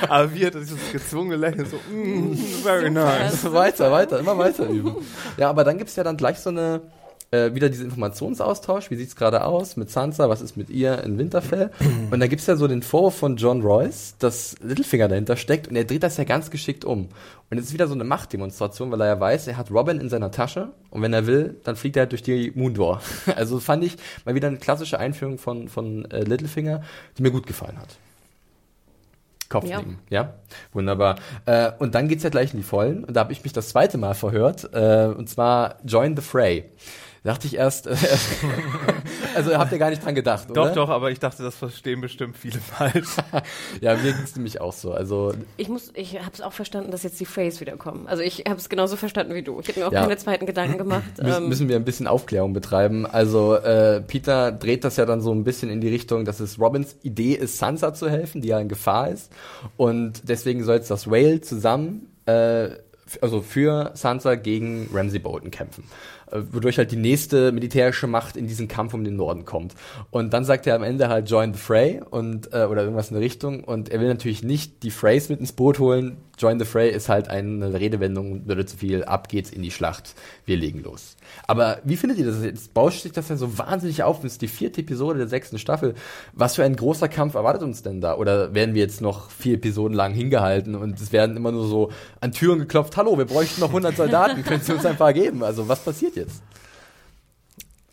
Aber 0.10 0.34
wie 0.34 0.44
hat 0.44 0.54
er 0.54 0.60
dieses 0.60 0.92
gezwungene 0.92 1.36
Lächeln 1.36 1.64
so, 1.64 1.78
mm, 1.90 2.36
very 2.62 2.90
nice. 2.90 3.50
weiter, 3.50 3.90
weiter, 3.90 4.18
immer 4.18 4.36
weiter 4.36 4.68
üben. 4.68 4.96
Ja, 5.38 5.48
aber 5.48 5.64
dann 5.64 5.78
gibt's 5.78 5.96
ja 5.96 6.04
dann 6.04 6.18
gleich 6.18 6.40
so 6.40 6.50
eine, 6.50 6.82
äh, 7.30 7.54
wieder 7.54 7.68
diesen 7.68 7.86
Informationsaustausch, 7.86 8.90
wie 8.90 8.96
sieht's 8.96 9.16
gerade 9.16 9.44
aus 9.44 9.76
mit 9.76 9.90
Sansa, 9.90 10.28
was 10.28 10.40
ist 10.40 10.56
mit 10.56 10.70
ihr 10.70 11.02
in 11.02 11.18
Winterfell? 11.18 11.70
Und 12.10 12.20
da 12.20 12.26
gibt's 12.26 12.46
ja 12.46 12.56
so 12.56 12.68
den 12.68 12.82
Vorwurf 12.82 13.16
von 13.16 13.36
John 13.36 13.62
Royce, 13.62 14.16
dass 14.18 14.56
Littlefinger 14.62 15.08
dahinter 15.08 15.36
steckt 15.36 15.68
und 15.68 15.76
er 15.76 15.84
dreht 15.84 16.02
das 16.02 16.16
ja 16.16 16.24
ganz 16.24 16.50
geschickt 16.50 16.84
um. 16.84 17.08
Und 17.50 17.58
es 17.58 17.66
ist 17.66 17.72
wieder 17.72 17.86
so 17.86 17.94
eine 17.94 18.04
Machtdemonstration, 18.04 18.90
weil 18.90 19.00
er 19.00 19.06
ja 19.08 19.20
weiß, 19.20 19.46
er 19.48 19.56
hat 19.56 19.70
Robin 19.70 20.00
in 20.00 20.08
seiner 20.08 20.30
Tasche 20.30 20.72
und 20.90 21.02
wenn 21.02 21.12
er 21.12 21.26
will, 21.26 21.56
dann 21.64 21.76
fliegt 21.76 21.96
er 21.96 22.02
halt 22.02 22.12
durch 22.12 22.22
die 22.22 22.52
Moondoor. 22.54 23.00
Also 23.36 23.58
fand 23.58 23.84
ich 23.84 23.96
mal 24.24 24.34
wieder 24.34 24.48
eine 24.48 24.58
klassische 24.58 24.98
Einführung 24.98 25.38
von, 25.38 25.68
von 25.68 26.10
äh, 26.10 26.22
Littlefinger, 26.22 26.82
die 27.18 27.22
mir 27.22 27.30
gut 27.30 27.46
gefallen 27.46 27.78
hat. 27.78 27.96
Kopfnicken, 29.48 29.98
ja. 30.10 30.34
Wunderbar. 30.72 31.16
Äh, 31.46 31.70
und 31.78 31.94
dann 31.94 32.08
geht's 32.08 32.22
ja 32.24 32.30
gleich 32.30 32.52
in 32.52 32.58
die 32.58 32.64
Vollen. 32.64 33.04
Und 33.04 33.14
da 33.14 33.20
habe 33.20 33.32
ich 33.32 33.44
mich 33.44 33.52
das 33.52 33.68
zweite 33.68 33.98
Mal 33.98 34.14
verhört. 34.14 34.68
Äh, 34.72 35.06
und 35.06 35.28
zwar 35.28 35.76
Join 35.84 36.16
the 36.16 36.22
Fray. 36.22 36.64
Da 37.24 37.30
dachte 37.32 37.46
ich 37.46 37.56
erst, 37.56 37.86
äh, 37.86 37.96
also 39.34 39.56
habt 39.56 39.72
ihr 39.72 39.78
gar 39.78 39.88
nicht 39.90 40.04
dran 40.04 40.14
gedacht, 40.14 40.50
oder? 40.50 40.66
Doch, 40.66 40.74
doch, 40.74 40.88
aber 40.90 41.10
ich 41.10 41.18
dachte, 41.18 41.42
das 41.42 41.56
verstehen 41.56 42.00
bestimmt 42.02 42.36
viele 42.36 42.58
falsch. 42.58 43.16
Ja, 43.80 43.96
mir 43.96 44.12
ging's 44.12 44.36
nämlich 44.36 44.60
auch 44.60 44.72
so. 44.74 44.92
Also 44.92 45.32
Ich 45.56 45.68
muss, 45.68 45.90
ich 45.94 46.18
habe 46.18 46.30
es 46.32 46.40
auch 46.42 46.52
verstanden, 46.52 46.90
dass 46.90 47.02
jetzt 47.02 47.18
die 47.20 47.24
Phrase 47.24 47.60
wiederkommen. 47.60 48.06
Also 48.06 48.22
ich 48.22 48.44
habe 48.46 48.56
es 48.56 48.68
genauso 48.68 48.96
verstanden 48.96 49.34
wie 49.34 49.42
du. 49.42 49.58
Ich 49.60 49.68
habe 49.68 49.80
mir 49.80 49.88
auch 49.88 49.92
Ja. 49.92 50.02
keine 50.02 50.16
zweiten 50.18 50.46
Gedanken 50.46 50.76
gemacht. 50.78 51.02
müssen, 51.22 51.42
Ähm, 51.44 51.48
müssen 51.48 51.68
wir 51.68 51.76
ein 51.76 51.84
bisschen 51.84 52.06
Aufklärung 52.06 52.52
betreiben. 52.52 53.06
Also 53.06 53.54
äh, 53.56 54.00
Peter 54.02 54.52
dreht 54.52 54.84
das 54.84 54.96
ja 54.96 55.06
dann 55.06 55.20
so 55.22 55.32
ein 55.32 55.44
bisschen 55.44 55.70
in 55.70 55.80
die 55.80 55.88
Richtung, 55.88 56.24
dass 56.26 56.40
es 56.40 56.60
Robins 56.60 56.96
Idee 57.02 57.32
ist, 57.34 57.56
Sansa 57.58 57.94
zu 57.94 58.08
helfen, 58.10 58.42
die 58.42 58.48
ja 58.48 58.60
in 58.60 58.68
Gefahr 58.68 59.08
ist. 59.08 59.32
Und 59.76 60.28
deswegen 60.28 60.62
soll 60.62 60.76
jetzt 60.76 60.90
das 60.90 61.10
Whale 61.10 61.40
zusammen, 61.40 62.06
äh, 62.26 62.68
also 63.20 63.40
für 63.42 63.90
Sansa 63.94 64.34
gegen 64.34 64.88
Ramsay 64.92 65.18
Bolton 65.18 65.50
kämpfen. 65.50 65.84
Äh, 66.34 66.42
wodurch 66.52 66.78
halt 66.78 66.90
die 66.90 66.96
nächste 66.96 67.52
militärische 67.52 68.06
Macht 68.06 68.36
in 68.36 68.46
diesen 68.46 68.66
Kampf 68.66 68.92
um 68.92 69.04
den 69.04 69.16
Norden 69.16 69.44
kommt. 69.44 69.74
Und 70.10 70.32
dann 70.32 70.44
sagt 70.44 70.66
er 70.66 70.74
am 70.74 70.82
Ende 70.82 71.08
halt 71.08 71.30
Join 71.30 71.54
the 71.54 71.60
Fray 71.60 72.00
und 72.10 72.52
äh, 72.52 72.64
oder 72.64 72.82
irgendwas 72.82 73.08
in 73.08 73.14
der 73.14 73.22
Richtung. 73.22 73.62
Und 73.62 73.88
er 73.88 74.00
will 74.00 74.08
natürlich 74.08 74.42
nicht 74.42 74.82
die 74.82 74.90
Frays 74.90 75.28
mit 75.28 75.38
ins 75.40 75.52
Boot 75.52 75.78
holen. 75.78 76.16
Join 76.36 76.58
the 76.58 76.64
Fray 76.64 76.90
ist 76.90 77.08
halt 77.08 77.28
eine 77.28 77.72
Redewendung, 77.72 78.48
würde 78.48 78.66
zu 78.66 78.76
viel, 78.76 79.04
ab 79.04 79.28
geht's 79.28 79.50
in 79.50 79.62
die 79.62 79.70
Schlacht, 79.70 80.14
wir 80.44 80.56
legen 80.56 80.82
los. 80.82 81.16
Aber 81.46 81.78
wie 81.84 81.96
findet 81.96 82.18
ihr 82.18 82.26
das 82.26 82.42
jetzt? 82.42 82.74
Bauscht 82.74 83.02
sich 83.02 83.12
das 83.12 83.28
ja 83.28 83.36
so 83.36 83.58
wahnsinnig 83.58 84.02
auf, 84.02 84.20
das 84.20 84.32
ist 84.32 84.42
die 84.42 84.48
vierte 84.48 84.80
Episode 84.80 85.18
der 85.18 85.28
sechsten 85.28 85.58
Staffel. 85.58 85.94
Was 86.32 86.56
für 86.56 86.64
ein 86.64 86.76
großer 86.76 87.08
Kampf 87.08 87.34
erwartet 87.34 87.62
uns 87.62 87.82
denn 87.82 88.00
da? 88.00 88.16
Oder 88.16 88.54
werden 88.54 88.74
wir 88.74 88.82
jetzt 88.82 89.00
noch 89.00 89.30
vier 89.30 89.54
Episoden 89.54 89.94
lang 89.94 90.12
hingehalten 90.12 90.74
und 90.74 91.00
es 91.00 91.12
werden 91.12 91.36
immer 91.36 91.52
nur 91.52 91.66
so 91.66 91.90
an 92.20 92.32
Türen 92.32 92.58
geklopft, 92.58 92.96
hallo, 92.96 93.18
wir 93.18 93.26
bräuchten 93.26 93.60
noch 93.60 93.68
100 93.68 93.96
Soldaten, 93.96 94.44
können 94.44 94.62
Sie 94.62 94.72
uns 94.72 94.86
ein 94.86 94.96
paar 94.96 95.12
geben? 95.12 95.42
Also 95.42 95.68
was 95.68 95.80
passiert 95.80 96.16
jetzt? 96.16 96.42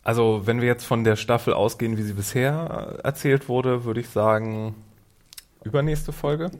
Also, 0.04 0.42
wenn 0.46 0.60
wir 0.60 0.66
jetzt 0.66 0.84
von 0.84 1.04
der 1.04 1.14
Staffel 1.14 1.54
ausgehen, 1.54 1.96
wie 1.96 2.02
sie 2.02 2.14
bisher 2.14 2.98
äh, 2.98 3.06
erzählt 3.06 3.48
wurde, 3.48 3.84
würde 3.84 4.00
ich 4.00 4.08
sagen, 4.08 4.74
übernächste 5.62 6.12
Folge. 6.12 6.50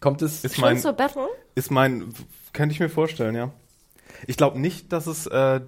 Kommt 0.00 0.22
es? 0.22 0.44
Ist 0.44 0.56
schon 0.56 0.62
mein, 0.62 0.78
zur 0.78 0.94
Battle? 0.94 1.28
ist 1.54 1.70
mein, 1.70 2.12
könnte 2.52 2.72
ich 2.72 2.80
mir 2.80 2.88
vorstellen, 2.88 3.34
ja. 3.34 3.50
Ich 4.26 4.36
glaube 4.36 4.58
nicht, 4.58 4.92
dass 4.92 5.06
es 5.06 5.26
äh, 5.26 5.60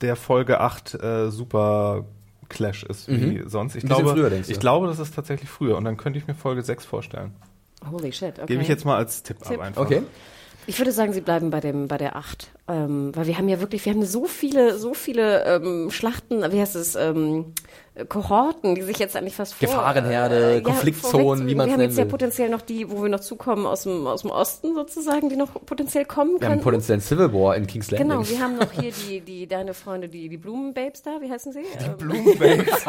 der 0.00 0.16
Folge 0.16 0.60
8 0.60 0.94
äh, 0.94 1.30
super 1.30 2.04
Clash 2.48 2.82
ist 2.82 3.08
wie 3.08 3.42
sonst. 3.46 3.76
Ich 3.76 3.84
glaube, 3.84 4.10
früher, 4.10 4.32
ich 4.32 4.60
glaube, 4.60 4.88
das 4.88 4.98
ist 4.98 5.14
tatsächlich 5.14 5.48
früher 5.48 5.76
und 5.76 5.84
dann 5.84 5.96
könnte 5.96 6.18
ich 6.18 6.26
mir 6.26 6.34
Folge 6.34 6.62
6 6.62 6.84
vorstellen. 6.84 7.34
Holy 7.90 8.12
shit, 8.12 8.38
okay. 8.38 8.46
Gebe 8.46 8.62
ich 8.62 8.68
jetzt 8.68 8.84
mal 8.84 8.96
als 8.96 9.22
Tipp, 9.22 9.38
Tipp. 9.42 9.58
ab 9.58 9.66
einfach. 9.66 9.82
Okay. 9.82 10.02
Ich 10.66 10.78
würde 10.78 10.92
sagen, 10.92 11.12
sie 11.12 11.22
bleiben 11.22 11.50
bei 11.50 11.60
dem 11.60 11.88
bei 11.88 11.96
der 11.96 12.16
8. 12.16 12.50
Ähm, 12.68 13.12
weil 13.14 13.26
wir 13.26 13.38
haben 13.38 13.48
ja 13.48 13.60
wirklich, 13.60 13.84
wir 13.84 13.92
haben 13.92 14.04
so 14.04 14.26
viele, 14.26 14.78
so 14.78 14.94
viele 14.94 15.44
ähm, 15.44 15.90
Schlachten, 15.90 16.42
wie 16.52 16.60
heißt 16.60 16.76
es, 16.76 16.94
ähm, 16.96 17.54
Kohorten, 18.08 18.74
die 18.74 18.82
sich 18.82 18.98
jetzt 18.98 19.16
eigentlich 19.16 19.36
fast 19.36 19.54
vor, 19.54 19.68
Gefahrenherde, 19.68 20.56
äh, 20.56 20.60
Konfliktzonen, 20.60 21.44
vorweg- 21.44 21.46
wie 21.48 21.54
man's 21.54 21.66
Wir 21.68 21.72
haben 21.74 21.80
jetzt 21.82 21.98
ja 21.98 22.04
potenziell 22.04 22.48
noch 22.50 22.60
die, 22.62 22.90
wo 22.90 23.02
wir 23.02 23.08
noch 23.08 23.20
zukommen 23.20 23.66
aus 23.66 23.82
dem, 23.84 24.06
aus 24.06 24.22
dem 24.22 24.30
Osten 24.30 24.74
sozusagen, 24.74 25.28
die 25.28 25.36
noch 25.36 25.48
potenziell 25.66 26.04
kommen 26.04 26.40
Wir 26.40 26.46
haben 26.48 26.52
können. 26.54 26.62
potenziell 26.62 27.00
Civil 27.00 27.32
War 27.32 27.56
in 27.56 27.66
King's 27.66 27.90
Landing. 27.90 28.08
Genau, 28.08 28.28
wir 28.28 28.40
haben 28.40 28.56
noch 28.58 28.72
hier 28.72 28.92
die, 28.92 29.20
die 29.20 29.46
deine 29.46 29.74
Freunde, 29.74 30.08
die, 30.08 30.28
die 30.28 30.36
Blumenbabes 30.36 31.02
da, 31.02 31.20
wie 31.20 31.30
heißen 31.30 31.52
sie? 31.52 31.60
Ähm, 31.60 31.96
Blumenbabes. 31.98 32.66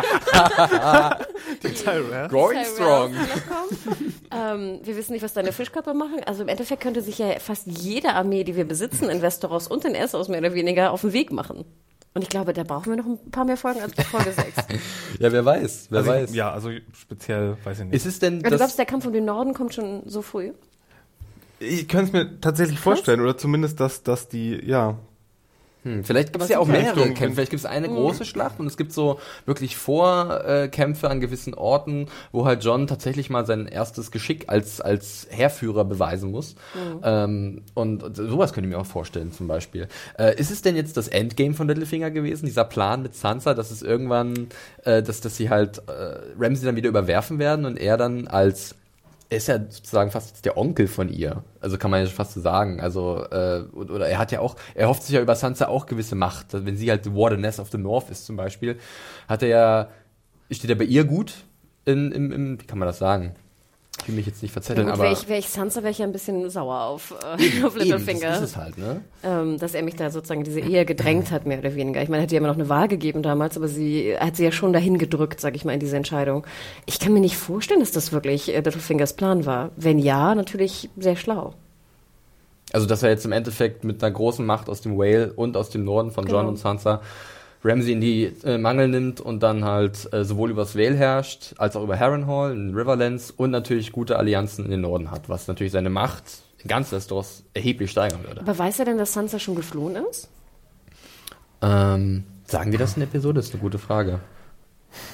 Die 1.64 1.74
Tyrell. 1.74 2.28
Tyrells, 2.30 2.70
strong. 2.76 3.12
die 3.12 4.12
ähm, 4.36 4.80
wir 4.84 4.96
wissen 4.98 5.14
nicht, 5.14 5.24
was 5.24 5.34
deine 5.34 5.52
Fischköpfe 5.52 5.94
machen. 5.94 6.22
Also 6.26 6.42
im 6.44 6.48
Endeffekt 6.48 6.82
könnte 6.82 7.02
sich 7.02 7.18
ja 7.18 7.28
fast 7.40 7.68
jede 7.68 8.14
Armee, 8.14 8.44
die 8.44 8.56
wir 8.56 8.66
besitzen, 8.66 9.10
in 9.10 9.22
Westeros 9.22 9.68
und 9.68 9.86
in 9.86 9.96
Essos 9.96 10.28
mehr 10.28 10.40
oder 10.40 10.54
weniger 10.54 10.92
auf 10.92 11.02
den 11.02 11.14
Weg 11.14 11.32
machen. 11.32 11.66
Und 12.14 12.24
ich 12.24 12.30
glaube, 12.30 12.52
da 12.54 12.64
brauchen 12.64 12.88
wir 12.90 12.98
noch 12.98 13.06
ein 13.06 13.32
paar 13.32 13.46
mehr 13.46 13.56
Folgen 13.58 13.80
als 13.82 13.94
bis 13.94 14.06
Folge 14.06 14.34
6. 14.34 14.48
Ja, 15.20 15.32
wer 15.32 15.46
weiß, 15.46 15.88
wer 15.90 16.00
Also 16.00 16.12
weiß. 16.12 16.30
ich, 16.32 16.36
ja, 16.36 16.52
also 16.52 16.70
speziell, 16.94 17.56
weiß 17.64 17.80
ich 17.80 17.86
nicht. 17.86 17.94
Ist 17.96 18.06
es 18.06 18.20
denn 18.20 18.42
Du 18.42 18.50
das, 18.50 18.60
glaubst, 18.60 18.78
der 18.80 18.86
Kampf 18.86 19.06
um 19.06 19.14
den 19.14 19.26
Norden 19.26 19.54
kommt 19.54 19.74
schon 19.74 20.04
so 20.06 20.22
früh? 20.22 20.52
ich 21.60 21.88
könnte 21.88 22.06
es 22.08 22.12
mir 22.14 22.42
tatsächlich 22.42 22.80
vorstellen, 22.80 23.22
oder 23.22 23.38
zumindest, 23.38 23.80
dass, 23.80 24.02
dass 24.04 24.28
die, 24.28 24.60
ja, 24.66 24.98
Hm, 25.84 26.04
vielleicht 26.04 26.32
gibt 26.32 26.44
es 26.44 26.50
ja 26.50 26.60
auch 26.60 26.68
mehrere 26.68 26.96
Richtung- 26.98 27.14
Kämpfe. 27.16 27.36
Vielleicht 27.36 27.52
gibt 27.52 27.62
es 27.62 27.66
eine 27.66 27.88
große 27.90 28.24
Schlacht 28.26 28.60
und 28.60 28.68
es 28.68 28.78
gibt 28.78 28.94
so 28.94 29.20
wirklich 29.46 29.78
Vorkämpfe 29.78 31.10
an 31.10 31.20
gewissen 31.20 31.54
Orten, 31.54 32.08
wo 32.32 32.46
halt 32.46 32.64
John 32.64 32.86
tatsächlich 32.88 33.30
mal 33.30 33.46
sein 33.46 33.68
erstes 33.68 34.12
Geschick 34.12 34.46
als, 34.48 34.80
als 34.80 35.28
Heerführer 35.32 35.84
beweisen 35.86 36.32
muss. 36.32 36.56
Ähm, 37.04 37.64
und, 37.74 38.04
und 38.04 38.16
sowas 38.16 38.54
könnte 38.54 38.70
ich 38.70 38.76
mir 38.76 38.82
auch 38.82 38.86
vorstellen, 38.86 39.32
zum 39.32 39.48
Beispiel. 39.48 39.88
Äh, 40.20 40.40
ist 40.40 40.52
es 40.52 40.62
denn 40.62 40.76
jetzt 40.76 40.98
das 40.98 41.08
Endgame 41.08 41.54
von 41.56 41.68
Littlefinger 41.68 42.12
gewesen, 42.12 42.46
dieser 42.46 42.66
Plan 42.66 43.02
mit 43.02 43.16
Sansa, 43.16 43.54
dass 43.54 43.72
es 43.72 43.82
irgendwann, 43.82 44.48
äh, 44.84 45.02
dass, 45.02 45.22
dass 45.22 45.36
sie 45.38 45.50
halt 45.50 45.80
äh, 45.88 46.20
Ramsay 46.40 46.66
dann 46.66 46.76
wieder 46.76 46.90
überwerfen 46.90 47.40
werden 47.40 47.66
und 47.66 47.78
er 47.78 47.98
dann 47.98 48.28
als 48.28 48.76
ist 49.32 49.48
ja 49.48 49.58
sozusagen 49.58 50.12
fast 50.12 50.44
der 50.46 50.58
Onkel 50.58 50.88
von 50.88 51.10
ihr. 51.10 51.44
Also 51.62 51.78
kann 51.78 51.90
man 51.90 52.04
ja 52.04 52.08
fast 52.08 52.34
so 52.34 52.42
sagen. 52.42 52.82
Also, 52.82 53.26
äh, 53.32 53.64
oder 53.74 54.08
er 54.08 54.18
hat 54.18 54.32
ja 54.32 54.42
auch, 54.42 54.56
er 54.76 54.90
hofft 54.90 55.04
sich 55.04 55.16
ja 55.16 55.22
über 55.22 55.36
Sansa 55.36 55.68
auch 55.68 55.86
gewisse 55.86 56.16
Macht. 56.16 56.48
Wenn 56.52 56.76
sie 56.76 56.90
halt 56.90 57.06
die 57.06 57.14
Wardeness 57.16 57.60
of 57.60 57.70
the 57.72 57.78
North 57.78 58.10
ist 58.10 58.26
zum 58.26 58.36
Beispiel, 58.36 58.78
hat 59.28 59.42
er 59.42 59.48
ja, 59.48 59.88
steht 60.52 60.70
er 60.70 60.76
bei 60.76 60.84
ihr 60.84 61.06
gut 61.06 61.46
in, 61.86 62.12
im, 62.12 62.32
im, 62.32 62.62
wie 62.62 62.66
kann 62.66 62.78
man 62.78 62.88
das 62.88 63.00
sagen? 63.00 63.36
Ich 64.02 64.08
will 64.08 64.16
mich 64.16 64.26
jetzt 64.26 64.42
nicht 64.42 64.52
verzetteln, 64.52 64.88
Ja, 64.88 64.94
gut, 64.94 65.00
aber 65.00 65.10
wäre 65.10 65.20
ich, 65.22 65.30
wär 65.30 65.38
ich 65.38 65.50
Sansa, 65.50 65.82
wäre 65.82 65.92
ich 65.92 66.00
ja 66.00 66.06
ein 66.06 66.12
bisschen 66.12 66.50
sauer 66.50 66.82
auf, 66.86 67.14
äh, 67.24 67.64
auf 67.66 67.76
Littlefinger. 67.76 68.30
das 68.30 68.42
ist 68.42 68.50
es 68.52 68.58
halt, 68.58 68.78
ne? 68.78 69.02
ähm, 69.24 69.60
dass 69.60 69.74
er 69.76 69.84
mich 69.84 69.96
da 69.96 70.10
sozusagen 70.10 70.44
diese 70.44 70.60
Ehe 70.60 70.86
gedrängt 70.86 71.30
hat, 71.32 71.46
mehr 71.46 71.60
oder 71.60 71.76
weniger. 71.76 72.02
Ich 72.02 72.10
meine, 72.10 72.22
er 72.22 72.24
hat 72.24 72.32
ihr 72.32 72.40
immer 72.40 72.48
noch 72.48 72.56
eine 72.56 72.68
Wahl 72.70 72.88
gegeben 72.88 73.22
damals, 73.22 73.58
aber 73.58 73.68
sie 73.68 74.16
hat 74.20 74.36
sie 74.38 74.44
ja 74.44 74.52
schon 74.52 74.74
dahin 74.74 74.98
gedrückt, 74.98 75.40
sag 75.40 75.56
ich 75.56 75.66
mal, 75.66 75.74
in 75.74 75.80
diese 75.80 75.98
Entscheidung. 75.98 76.46
Ich 76.88 77.00
kann 77.00 77.14
mir 77.14 77.20
nicht 77.20 77.38
vorstellen, 77.38 77.80
dass 77.80 77.92
das 77.92 78.12
wirklich 78.12 78.50
äh, 78.54 78.56
Littlefingers 78.58 79.14
Plan 79.14 79.46
war. 79.46 79.70
Wenn 79.78 80.00
ja, 80.00 80.34
natürlich 80.36 80.90
sehr 80.98 81.16
schlau. 81.16 81.54
Also, 82.74 82.88
dass 82.88 83.04
er 83.04 83.10
jetzt 83.10 83.26
im 83.26 83.34
Endeffekt 83.34 83.84
mit 83.84 84.02
einer 84.04 84.12
großen 84.14 84.46
Macht 84.46 84.70
aus 84.70 84.82
dem 84.82 84.98
Whale 84.98 85.34
und 85.34 85.58
aus 85.58 85.70
dem 85.70 85.84
Norden 85.84 86.12
von 86.12 86.26
John 86.26 86.38
Genau. 86.40 86.50
und 86.50 86.58
Sansa 86.58 87.02
Ramsey 87.64 87.94
in 87.94 88.02
die 88.02 88.24
äh, 88.44 88.58
Mangel 88.58 88.88
nimmt 88.88 89.22
und 89.22 89.44
dann 89.44 89.64
halt 89.64 90.12
äh, 90.14 90.24
sowohl 90.24 90.50
übers 90.52 90.76
Vale 90.76 90.96
herrscht, 90.96 91.54
als 91.58 91.76
auch 91.76 91.84
über 91.84 92.00
Harrenhal 92.00 92.54
in 92.54 92.76
Riverlands 92.76 93.32
und 93.32 93.52
natürlich 93.52 93.92
gute 93.92 94.18
Allianzen 94.18 94.66
in 94.66 94.72
den 94.72 94.82
Norden 94.82 95.12
hat, 95.12 95.30
was 95.30 95.48
natürlich 95.48 95.72
seine 95.72 95.90
Macht 95.90 96.24
in 96.58 96.68
ganz 96.68 96.92
Westeros 96.92 97.44
erheblich 97.54 97.92
steigern 97.92 98.24
würde. 98.24 98.42
Aber 98.42 98.58
weiß 98.58 98.80
er 98.80 98.86
denn, 98.86 98.98
dass 98.98 99.14
Sansa 99.14 99.40
schon 99.40 99.56
geflohen 99.56 99.98
ist? 100.10 100.30
Ähm, 101.62 102.24
sagen 102.46 102.72
wir 102.72 102.80
das 102.80 102.96
in 102.96 103.02
der 103.02 103.10
Episode? 103.10 103.36
Das 103.36 103.48
ist 103.48 103.54
eine 103.54 103.62
gute 103.62 103.78
Frage. 103.78 104.20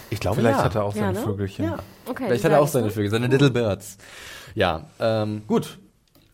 Ich 0.09 0.19
glaube, 0.19 0.37
vielleicht 0.37 0.59
ja. 0.59 0.63
hat 0.65 0.75
er 0.75 0.83
auch 0.85 0.95
Ja, 0.95 1.01
seine 1.01 1.19
ne? 1.19 1.25
Vögelchen. 1.25 1.65
Ja. 1.65 1.77
Okay, 2.05 2.23
Vielleicht 2.27 2.45
hat 2.45 2.51
er 2.51 2.61
auch 2.61 2.67
seine 2.67 2.89
Vögel, 2.89 3.11
seine 3.11 3.27
Little 3.27 3.51
Birds. 3.51 3.97
Ja, 4.55 4.85
ähm, 4.99 5.43
gut. 5.47 5.77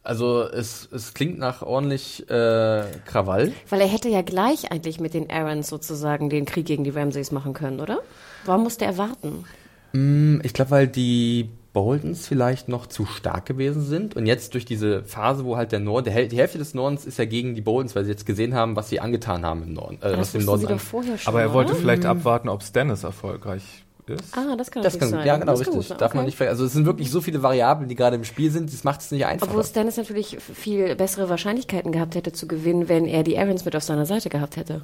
Also 0.03 0.43
es, 0.43 0.89
es 0.91 1.13
klingt 1.13 1.39
nach 1.39 1.61
ordentlich 1.61 2.29
äh, 2.29 2.83
Krawall. 3.05 3.53
Weil 3.69 3.81
er 3.81 3.87
hätte 3.87 4.09
ja 4.09 4.21
gleich 4.21 4.69
eigentlich 4.71 4.99
mit 4.99 5.13
den 5.13 5.29
Arryns 5.31 5.69
sozusagen 5.69 6.29
den 6.29 6.45
Krieg 6.45 6.65
gegen 6.65 6.83
die 6.83 6.89
Ramsays 6.89 7.31
machen 7.31 7.53
können, 7.53 7.79
oder? 7.79 7.99
Warum 8.45 8.63
musste 8.63 8.83
er 8.85 8.97
warten? 8.97 9.45
Hm, 9.93 10.41
Ich 10.43 10.53
glaube, 10.53 10.71
weil 10.71 10.87
die 10.87 11.49
Boldens 11.71 12.27
vielleicht 12.27 12.67
noch 12.67 12.85
zu 12.85 13.05
stark 13.05 13.45
gewesen 13.47 13.81
sind 13.83 14.15
und 14.15 14.25
jetzt 14.27 14.53
durch 14.53 14.65
diese 14.65 15.03
Phase, 15.05 15.43
wo 15.45 15.55
halt 15.57 15.71
der 15.71 15.79
Norden, 15.79 16.05
der 16.05 16.13
Häl- 16.13 16.27
die 16.27 16.37
Hälfte 16.37 16.57
des 16.59 16.73
Nordens 16.75 17.05
ist 17.05 17.17
ja 17.17 17.25
gegen 17.25 17.55
die 17.55 17.61
Boldens, 17.61 17.95
weil 17.95 18.03
sie 18.03 18.11
jetzt 18.11 18.25
gesehen 18.27 18.53
haben, 18.53 18.75
was 18.75 18.89
sie 18.89 18.99
angetan 18.99 19.43
haben 19.45 19.63
im 19.63 19.73
Norden, 19.73 19.95
äh, 20.01 20.11
was 20.17 20.33
Das 20.33 20.35
im 20.35 20.45
Norden 20.45 20.59
sie 20.61 20.67
an- 20.67 20.73
doch 20.73 20.79
vorher 20.83 21.17
schon, 21.17 21.33
Aber 21.33 21.41
er 21.41 21.53
wollte 21.53 21.71
oder? 21.71 21.79
vielleicht 21.81 22.05
abwarten, 22.05 22.49
ob 22.49 22.61
Stannis 22.61 23.03
erfolgreich 23.03 23.63
ist. 24.09 24.37
Ah, 24.37 24.55
das 24.57 24.71
kann 24.71 24.83
Das 24.83 24.97
kann, 24.99 25.09
sein. 25.09 25.25
ja, 25.25 25.37
genau, 25.37 25.51
Das 25.51 25.61
richtig. 25.61 25.97
Darf 25.97 26.13
man 26.13 26.21
okay. 26.21 26.25
nicht 26.27 26.37
ver 26.37 26.49
Also 26.49 26.65
es 26.65 26.73
sind 26.73 26.85
wirklich 26.85 27.09
so 27.11 27.21
viele 27.21 27.41
Variablen, 27.43 27.87
die 27.89 27.95
gerade 27.95 28.15
im 28.15 28.23
Spiel 28.23 28.51
sind, 28.51 28.71
das 28.71 28.83
macht 28.83 29.01
es 29.01 29.11
nicht 29.11 29.25
einfacher. 29.25 29.49
Obwohl 29.51 29.63
Stannis 29.63 29.97
natürlich 29.97 30.37
viel 30.39 30.95
bessere 30.95 31.29
Wahrscheinlichkeiten 31.29 31.91
gehabt 31.91 32.15
hätte 32.15 32.31
zu 32.31 32.47
gewinnen, 32.47 32.89
wenn 32.89 33.05
er 33.05 33.23
die 33.23 33.37
Arryns 33.37 33.65
mit 33.65 33.75
auf 33.75 33.83
seiner 33.83 34.05
Seite 34.05 34.29
gehabt 34.29 34.57
hätte. 34.57 34.81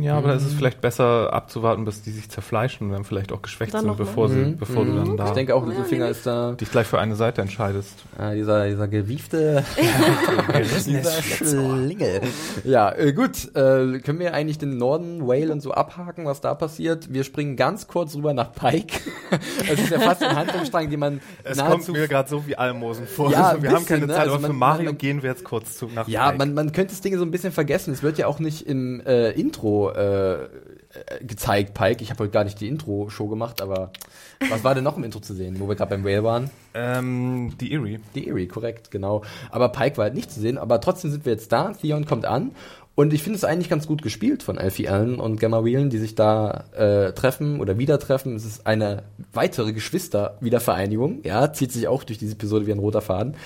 Ja, 0.00 0.16
aber 0.18 0.28
da 0.28 0.34
ist 0.34 0.44
es 0.44 0.52
vielleicht 0.54 0.80
besser 0.80 1.32
abzuwarten, 1.32 1.84
bis 1.84 2.02
die 2.02 2.10
sich 2.10 2.28
zerfleischen 2.28 2.88
und 2.88 2.92
dann 2.92 3.04
vielleicht 3.04 3.30
auch 3.30 3.40
geschwächt 3.40 3.72
Dann 3.72 3.82
sind, 3.84 3.96
bevor, 3.96 4.28
sie, 4.28 4.56
bevor 4.58 4.84
du 4.84 4.94
dann 4.96 5.16
da 5.16 5.26
ich 5.26 5.30
denke 5.30 5.54
auch, 5.54 5.64
Littlefinger 5.64 6.08
ist 6.08 6.26
da 6.26 6.52
dich 6.52 6.72
gleich 6.72 6.88
für 6.88 6.98
eine 6.98 7.14
Seite 7.14 7.40
entscheidest. 7.40 7.94
äh, 8.18 8.34
dieser, 8.34 8.66
dieser 8.68 8.88
gewiefte 8.88 9.64
dieser 10.86 11.22
Schlingel. 11.22 12.20
Ja, 12.64 12.90
äh, 12.92 13.12
gut. 13.12 13.54
Äh, 13.54 14.00
können 14.00 14.18
wir 14.18 14.34
eigentlich 14.34 14.58
den 14.58 14.76
Norden, 14.76 15.26
Whale 15.28 15.52
und 15.52 15.60
so 15.60 15.70
abhaken, 15.72 16.24
was 16.26 16.40
da 16.40 16.54
passiert? 16.54 17.12
Wir 17.12 17.22
springen 17.22 17.54
ganz 17.56 17.86
kurz 17.86 18.16
rüber 18.16 18.34
nach 18.34 18.52
Pike. 18.52 18.98
Das 19.68 19.78
ist 19.78 19.90
ja 19.90 20.00
fast 20.00 20.22
ein 20.24 20.34
Handlungsstrang, 20.34 20.90
den 20.90 20.98
man 20.98 21.20
Es 21.44 21.56
nahezu 21.56 21.92
kommt 21.92 21.98
mir 21.98 22.08
gerade 22.08 22.28
so 22.28 22.46
wie 22.48 22.56
Almosen 22.56 23.06
vor. 23.06 23.30
Ja, 23.30 23.50
Also 23.50 23.62
wir 23.62 23.70
haben 23.70 23.76
bisschen, 23.76 23.86
keine 24.00 24.06
ne? 24.08 24.12
Zeit, 24.14 24.22
Also 24.22 24.34
aber 24.36 24.46
für 24.48 24.52
Mario 24.52 24.86
man- 24.86 24.98
gehen 24.98 25.22
wir 25.22 25.30
jetzt 25.30 25.44
kurz 25.44 25.76
zu, 25.76 25.86
nach 25.86 26.08
Ja, 26.08 26.26
Pike. 26.32 26.38
man, 26.38 26.54
man 26.54 26.72
könnte 26.72 26.92
das 26.92 27.00
Ding 27.00 27.16
so 27.16 27.24
ein 27.24 27.30
bisschen 27.30 27.52
vergessen. 27.52 27.92
Es 27.92 28.02
wird 28.02 28.18
ja 28.18 28.26
auch 28.26 28.40
nicht 28.40 28.66
im 28.66 29.00
äh, 29.06 29.30
Intro 29.30 29.59
äh, 29.62 30.44
äh, 30.44 30.48
gezeigt, 31.22 31.74
Pike. 31.74 32.02
Ich 32.02 32.10
habe 32.10 32.24
heute 32.24 32.32
gar 32.32 32.44
nicht 32.44 32.60
die 32.60 32.68
Intro-Show 32.68 33.28
gemacht, 33.28 33.62
aber 33.62 33.92
was 34.48 34.64
war 34.64 34.74
denn 34.74 34.84
noch 34.84 34.96
im 34.96 35.04
Intro 35.04 35.20
zu 35.20 35.34
sehen, 35.34 35.60
wo 35.60 35.68
wir 35.68 35.76
gerade 35.76 35.90
beim 35.90 36.04
Whale 36.04 36.24
waren? 36.24 36.50
Ähm, 36.74 37.54
die 37.60 37.72
Erie. 37.72 38.00
Die 38.14 38.28
Erie, 38.28 38.48
korrekt, 38.48 38.90
genau. 38.90 39.22
Aber 39.50 39.68
Pike 39.68 39.98
war 39.98 40.04
halt 40.04 40.14
nicht 40.14 40.30
zu 40.30 40.40
sehen, 40.40 40.58
aber 40.58 40.80
trotzdem 40.80 41.10
sind 41.10 41.24
wir 41.24 41.32
jetzt 41.32 41.52
da. 41.52 41.72
Theon 41.72 42.06
kommt 42.06 42.26
an 42.26 42.52
und 42.94 43.12
ich 43.12 43.22
finde 43.22 43.36
es 43.36 43.44
eigentlich 43.44 43.70
ganz 43.70 43.86
gut 43.86 44.02
gespielt 44.02 44.42
von 44.42 44.58
Alfie 44.58 44.88
Allen 44.88 45.20
und 45.20 45.40
Gamma 45.40 45.64
Whelan, 45.64 45.90
die 45.90 45.98
sich 45.98 46.14
da 46.14 46.64
äh, 46.76 47.12
treffen 47.12 47.60
oder 47.60 47.78
wieder 47.78 47.98
treffen. 47.98 48.34
Es 48.34 48.44
ist 48.44 48.66
eine 48.66 49.04
weitere 49.32 49.72
Geschwister-Wiedervereinigung, 49.72 51.20
ja, 51.24 51.52
zieht 51.52 51.72
sich 51.72 51.88
auch 51.88 52.04
durch 52.04 52.18
diese 52.18 52.32
Episode 52.32 52.66
wie 52.66 52.72
ein 52.72 52.78
roter 52.78 53.00
Faden. 53.00 53.36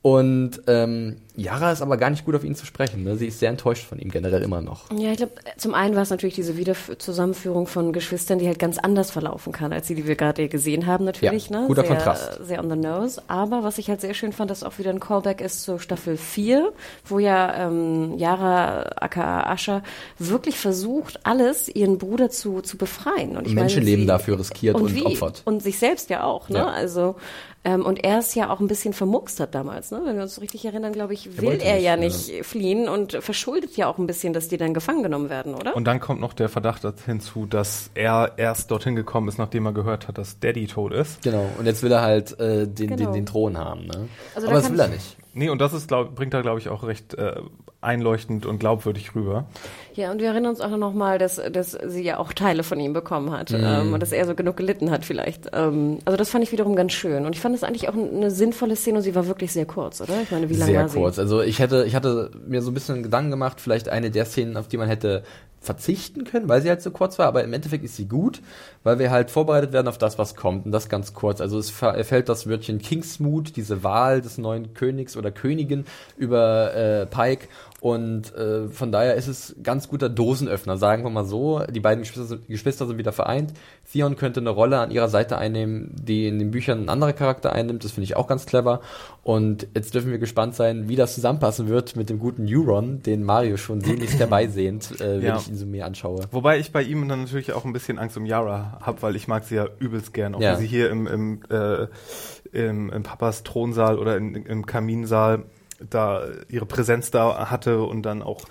Und 0.00 0.62
ähm, 0.68 1.16
Yara 1.34 1.72
ist 1.72 1.82
aber 1.82 1.96
gar 1.96 2.10
nicht 2.10 2.24
gut 2.24 2.36
auf 2.36 2.44
ihn 2.44 2.54
zu 2.54 2.66
sprechen. 2.66 3.02
Ne? 3.02 3.16
Sie 3.16 3.26
ist 3.26 3.40
sehr 3.40 3.50
enttäuscht 3.50 3.84
von 3.84 3.98
ihm 3.98 4.10
generell 4.10 4.42
immer 4.42 4.60
noch. 4.60 4.90
Ja, 4.96 5.10
ich 5.10 5.16
glaube, 5.16 5.32
zum 5.56 5.74
einen 5.74 5.96
war 5.96 6.02
es 6.02 6.10
natürlich 6.10 6.36
diese 6.36 6.56
Wiederzusammenführung 6.56 7.66
von 7.66 7.92
Geschwistern, 7.92 8.38
die 8.38 8.46
halt 8.46 8.60
ganz 8.60 8.78
anders 8.78 9.10
verlaufen 9.10 9.52
kann, 9.52 9.72
als 9.72 9.88
die, 9.88 9.96
die 9.96 10.06
wir 10.06 10.14
gerade 10.14 10.48
gesehen 10.48 10.86
haben, 10.86 11.04
natürlich. 11.04 11.48
Ja, 11.50 11.60
ne? 11.60 11.66
guter 11.66 11.82
sehr, 11.82 11.90
Kontrast. 11.90 12.40
Sehr 12.44 12.60
on 12.60 12.70
the 12.70 12.76
nose. 12.76 13.20
Aber 13.26 13.64
was 13.64 13.78
ich 13.78 13.88
halt 13.88 14.00
sehr 14.00 14.14
schön 14.14 14.32
fand, 14.32 14.50
dass 14.52 14.62
auch 14.62 14.78
wieder 14.78 14.90
ein 14.90 15.00
Callback 15.00 15.40
ist 15.40 15.62
zu 15.62 15.80
Staffel 15.80 16.16
4, 16.16 16.72
wo 17.04 17.18
ja 17.18 17.66
ähm, 17.66 18.16
Yara 18.16 18.82
aka 19.00 19.50
Asha 19.50 19.82
wirklich 20.18 20.58
versucht, 20.58 21.20
alles 21.24 21.68
ihren 21.68 21.98
Bruder 21.98 22.30
zu, 22.30 22.62
zu 22.62 22.78
befreien. 22.78 23.36
Und 23.36 23.48
ich 23.48 23.54
Menschenleben 23.54 24.06
meine, 24.06 24.18
sie, 24.18 24.24
dafür 24.24 24.38
riskiert 24.38 24.76
und, 24.76 24.82
und, 24.82 24.94
wie? 24.94 25.04
opfert. 25.04 25.42
Und 25.44 25.62
sich 25.62 25.78
selbst 25.78 26.08
ja 26.08 26.22
auch, 26.22 26.48
ne? 26.48 26.58
Ja. 26.58 26.66
Also 26.66 27.16
ähm, 27.68 27.84
und 27.84 28.02
er 28.02 28.18
es 28.18 28.34
ja 28.34 28.48
auch 28.50 28.60
ein 28.60 28.66
bisschen 28.66 28.94
vermuckst 28.94 29.40
hat 29.40 29.54
damals, 29.54 29.90
ne? 29.90 30.00
Wenn 30.04 30.16
wir 30.16 30.22
uns 30.22 30.34
so 30.36 30.40
richtig 30.40 30.64
erinnern, 30.64 30.92
glaube 30.92 31.12
ich, 31.12 31.36
will 31.40 31.48
er 31.48 31.54
nicht, 31.56 31.64
ja 31.66 31.76
ja. 31.76 31.96
nicht 31.96 32.46
fliehen 32.46 32.88
und 32.88 33.12
verschuldet 33.20 33.76
ja 33.76 33.86
auch 33.88 33.98
ein 33.98 34.06
bisschen, 34.06 34.32
dass 34.32 34.48
die 34.48 34.56
dann 34.56 34.72
gefangen 34.72 35.02
genommen 35.02 35.28
werden, 35.28 35.54
oder? 35.54 35.76
Und 35.76 35.84
dann 35.84 36.00
kommt 36.00 36.20
noch 36.20 36.32
der 36.32 36.48
Verdacht 36.48 36.82
hinzu, 37.04 37.44
dass 37.46 37.90
er 37.94 38.32
erst 38.36 38.70
dorthin 38.70 38.96
gekommen 38.96 39.28
ist, 39.28 39.36
nachdem 39.38 39.66
er 39.66 39.72
gehört 39.72 40.08
hat, 40.08 40.16
dass 40.16 40.38
Daddy 40.40 40.66
tot 40.66 40.92
ist. 40.92 41.20
Genau. 41.22 41.44
Und 41.58 41.66
jetzt 41.66 41.82
will 41.82 41.92
er 41.92 42.00
halt 42.02 42.38
äh, 42.40 42.66
den, 42.66 42.88
den, 42.88 42.96
Genau. 42.96 43.12
den 43.12 43.26
Thron 43.26 43.58
haben. 43.58 43.86
Ne? 43.86 44.08
Also 44.34 44.46
da 44.46 44.52
aber 44.52 44.62
das 44.62 44.70
will 44.72 44.80
er 44.80 44.86
ich- 44.86 44.92
nicht. 44.92 45.16
Nee, 45.34 45.50
und 45.50 45.60
das 45.60 45.72
ist, 45.72 45.88
glaub, 45.88 46.14
bringt 46.16 46.34
er, 46.34 46.42
glaube 46.42 46.58
ich, 46.58 46.68
auch 46.68 46.82
recht 46.84 47.14
äh, 47.14 47.36
einleuchtend 47.80 48.44
und 48.44 48.58
glaubwürdig 48.58 49.14
rüber. 49.14 49.46
Ja, 49.94 50.10
und 50.10 50.20
wir 50.20 50.28
erinnern 50.28 50.50
uns 50.50 50.60
auch 50.60 50.76
noch 50.76 50.92
mal, 50.94 51.18
dass, 51.18 51.40
dass 51.52 51.72
sie 51.86 52.02
ja 52.02 52.18
auch 52.18 52.32
Teile 52.32 52.62
von 52.64 52.80
ihm 52.80 52.92
bekommen 52.92 53.30
hat 53.30 53.50
Mhm. 53.52 53.60
ähm, 53.62 53.92
und 53.94 54.00
dass 54.02 54.10
er 54.12 54.26
so 54.26 54.34
genug 54.34 54.56
gelitten 54.56 54.90
hat 54.90 55.04
vielleicht. 55.04 55.50
Ähm, 55.52 55.98
also 56.04 56.16
das 56.16 56.30
fand 56.30 56.42
ich 56.44 56.50
wiederum 56.50 56.74
ganz 56.74 56.92
schön 56.92 57.24
und 57.24 57.34
ich 57.34 57.40
fand 57.40 57.54
es 57.54 57.62
eigentlich 57.62 57.88
auch 57.88 57.94
eine 57.94 58.30
sinnvolle 58.32 58.74
Szene 58.74 58.98
und 58.98 59.02
sie 59.04 59.14
war 59.14 59.26
wirklich 59.28 59.52
sehr 59.52 59.66
kurz, 59.66 60.00
oder? 60.00 60.20
Ich 60.22 60.30
meine, 60.30 60.48
wie 60.48 60.54
lange 60.54 60.72
Sehr 60.72 60.80
war 60.82 60.88
sie? 60.88 60.98
kurz. 60.98 61.18
Also 61.20 61.40
ich 61.40 61.60
hätte, 61.60 61.84
ich 61.84 61.94
hatte 61.94 62.30
mir 62.46 62.62
so 62.62 62.70
ein 62.70 62.74
bisschen 62.74 63.02
Gedanken 63.04 63.30
gemacht, 63.30 63.60
vielleicht 63.60 63.88
eine 63.88 64.10
der 64.10 64.24
Szenen, 64.24 64.56
auf 64.56 64.66
die 64.68 64.76
man 64.76 64.88
hätte 64.88 65.22
verzichten 65.60 66.24
können, 66.24 66.48
weil 66.48 66.62
sie 66.62 66.68
halt 66.68 66.82
so 66.82 66.90
kurz 66.90 67.18
war, 67.18 67.26
aber 67.26 67.42
im 67.42 67.52
Endeffekt 67.52 67.84
ist 67.84 67.96
sie 67.96 68.06
gut, 68.06 68.40
weil 68.84 68.98
wir 68.98 69.10
halt 69.10 69.30
vorbereitet 69.30 69.72
werden 69.72 69.88
auf 69.88 69.98
das, 69.98 70.18
was 70.18 70.36
kommt 70.36 70.66
und 70.66 70.72
das 70.72 70.88
ganz 70.88 71.14
kurz. 71.14 71.40
Also 71.40 71.58
es 71.58 71.70
fällt 71.70 72.28
das 72.28 72.48
Wörtchen 72.48 72.78
Kingsmood, 72.78 73.56
diese 73.56 73.82
Wahl 73.82 74.20
des 74.20 74.38
neuen 74.38 74.74
Königs 74.74 75.16
oder 75.16 75.30
Königin 75.30 75.84
über 76.16 76.74
äh, 76.74 77.06
Pike 77.06 77.48
und 77.80 78.34
äh, 78.34 78.68
von 78.70 78.90
daher 78.90 79.14
ist 79.14 79.28
es 79.28 79.54
ganz 79.62 79.88
guter 79.88 80.08
Dosenöffner, 80.08 80.76
sagen 80.78 81.04
wir 81.04 81.10
mal 81.10 81.24
so. 81.24 81.62
Die 81.70 81.78
beiden 81.78 82.02
Geschwister 82.02 82.24
sind, 82.24 82.48
Geschwister 82.48 82.86
sind 82.88 82.98
wieder 82.98 83.12
vereint. 83.12 83.52
Theon 83.92 84.16
könnte 84.16 84.40
eine 84.40 84.50
Rolle 84.50 84.80
an 84.80 84.90
ihrer 84.90 85.08
Seite 85.08 85.38
einnehmen, 85.38 85.94
die 85.96 86.26
in 86.26 86.40
den 86.40 86.50
Büchern 86.50 86.82
ein 86.84 86.88
anderer 86.88 87.12
Charakter 87.12 87.52
einnimmt. 87.52 87.84
Das 87.84 87.92
finde 87.92 88.04
ich 88.06 88.16
auch 88.16 88.26
ganz 88.26 88.46
clever. 88.46 88.80
Und 89.22 89.68
jetzt 89.76 89.94
dürfen 89.94 90.10
wir 90.10 90.18
gespannt 90.18 90.56
sein, 90.56 90.88
wie 90.88 90.96
das 90.96 91.14
zusammenpassen 91.14 91.68
wird 91.68 91.94
mit 91.94 92.10
dem 92.10 92.18
guten 92.18 92.46
Euron, 92.48 93.00
den 93.04 93.22
Mario 93.22 93.56
schon 93.56 93.80
sehnlichst 93.80 94.18
herbeisehnt, 94.18 95.00
äh, 95.00 95.18
wenn 95.18 95.22
Ja. 95.22 95.36
ich 95.36 95.48
ihn 95.48 95.56
so 95.56 95.64
mir 95.64 95.86
anschaue. 95.86 96.24
Wobei 96.32 96.58
ich 96.58 96.72
bei 96.72 96.82
ihm 96.82 97.06
dann 97.08 97.20
natürlich 97.22 97.52
auch 97.52 97.64
ein 97.64 97.72
bisschen 97.72 98.00
Angst 98.00 98.16
um 98.16 98.26
Yara 98.26 98.78
habe, 98.80 99.02
weil 99.02 99.14
ich 99.14 99.28
mag 99.28 99.44
sie 99.44 99.54
ja 99.54 99.66
übelst 99.78 100.12
gern. 100.12 100.34
Auch 100.34 100.40
Ja. 100.40 100.56
wie 100.58 100.62
sie 100.62 100.66
hier 100.66 100.90
im, 100.90 101.06
im, 101.06 101.40
äh, 101.48 101.86
im, 102.52 102.90
im 102.90 103.02
Papas 103.04 103.44
Thronsaal 103.44 103.98
oder 104.00 104.16
in, 104.16 104.34
im 104.34 104.66
Kaminsaal 104.66 105.44
da 105.80 106.22
ihre 106.48 106.66
Präsenz 106.66 107.10
da 107.10 107.50
hatte 107.50 107.82
und 107.82 108.02
dann 108.02 108.22
auch 108.22 108.42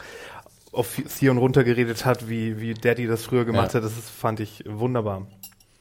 auf 0.71 1.01
Theon 1.19 1.37
runtergeredet 1.37 2.05
hat, 2.05 2.29
wie, 2.29 2.59
wie 2.59 2.73
Daddy 2.73 3.07
das 3.07 3.23
früher 3.25 3.45
gemacht 3.45 3.73
Ja. 3.73 3.79
hat. 3.79 3.83
Das 3.83 3.97
ist, 3.97 4.09
fand 4.09 4.39
ich 4.39 4.63
wunderbar. 4.67 5.27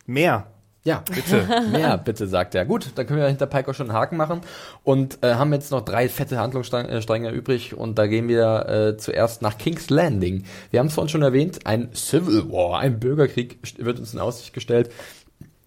Mehr, 0.07 0.47
Ja, 0.85 1.03
bitte. 1.13 1.47
mehr 1.73 1.99
bitte, 1.99 2.29
sagt 2.29 2.55
er. 2.55 2.65
Gut, 2.65 2.93
dann 2.95 3.07
können 3.07 3.19
wir 3.21 3.27
hinter 3.27 3.47
Pike 3.47 3.69
auch 3.71 3.75
schon 3.75 3.91
einen 3.91 3.99
Haken 3.99 4.17
machen 4.17 4.41
und 4.85 5.19
äh, 5.23 5.35
haben 5.35 5.53
jetzt 5.53 5.73
noch 5.73 5.85
drei 5.85 6.09
fette 6.09 6.39
Handlungsstränge 6.39 7.31
übrig 7.31 7.77
und 7.77 7.99
da 7.99 8.07
gehen 8.07 8.29
wir 8.29 8.69
äh, 8.69 8.97
zuerst 8.97 9.43
nach 9.43 9.59
King's 9.59 9.91
Landing. 9.91 10.45
Wir 10.71 10.79
haben 10.81 10.87
es 10.87 10.95
vorhin 10.95 11.09
schon 11.09 11.23
erwähnt, 11.23 11.67
ein 11.67 11.91
Civil 11.93 12.51
War, 12.51 12.79
ein 12.79 13.01
Bürgerkrieg 13.01 13.59
wird 13.79 13.99
uns 13.99 14.15
in 14.15 14.21
Aussicht 14.21 14.53
gestellt. 14.55 14.91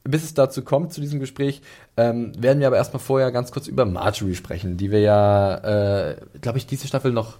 Bis 0.09 0.23
es 0.23 0.33
dazu 0.33 0.63
kommt, 0.63 0.93
zu 0.93 1.01
diesem 1.01 1.19
Gespräch, 1.19 1.61
ähm, 1.97 2.31
werden 2.41 2.59
wir 2.59 2.67
aber 2.67 2.77
erstmal 2.77 3.01
vorher 3.01 3.31
ganz 3.31 3.51
kurz 3.51 3.67
über 3.67 3.85
Marjorie 3.85 4.35
sprechen, 4.35 4.77
die 4.77 4.91
wir 4.91 5.01
ja, 5.01 6.09
äh, 6.09 6.15
glaube 6.41 6.57
ich, 6.57 6.65
diese 6.65 6.87
Staffel 6.87 7.11
noch 7.11 7.37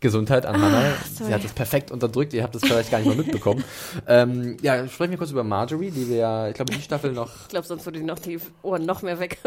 Gesundheit 0.00 0.44
an 0.44 0.60
Hannah. 0.60 0.92
Sie 1.14 1.32
hat 1.32 1.44
es 1.44 1.52
perfekt 1.52 1.90
unterdrückt, 1.90 2.34
ihr 2.34 2.42
habt 2.42 2.54
es 2.54 2.62
vielleicht 2.62 2.90
gar 2.90 2.98
nicht 2.98 3.08
mal 3.08 3.16
mitbekommen. 3.16 3.64
ähm, 4.06 4.56
ja, 4.60 4.86
sprechen 4.88 5.12
wir 5.12 5.18
kurz 5.18 5.30
über 5.30 5.42
Marjorie, 5.42 5.90
die 5.90 6.08
wir 6.08 6.16
ja, 6.16 6.48
ich 6.48 6.54
glaube, 6.54 6.72
die 6.72 6.82
Staffel 6.82 7.12
noch 7.12 7.30
Ich 7.42 7.48
glaube, 7.48 7.66
sonst 7.66 7.86
würde 7.86 7.98
die 7.98 8.04
noch 8.04 8.18
die 8.18 8.38
Ohren 8.62 8.84
noch 8.84 9.02
mehr 9.02 9.18
weg. 9.18 9.38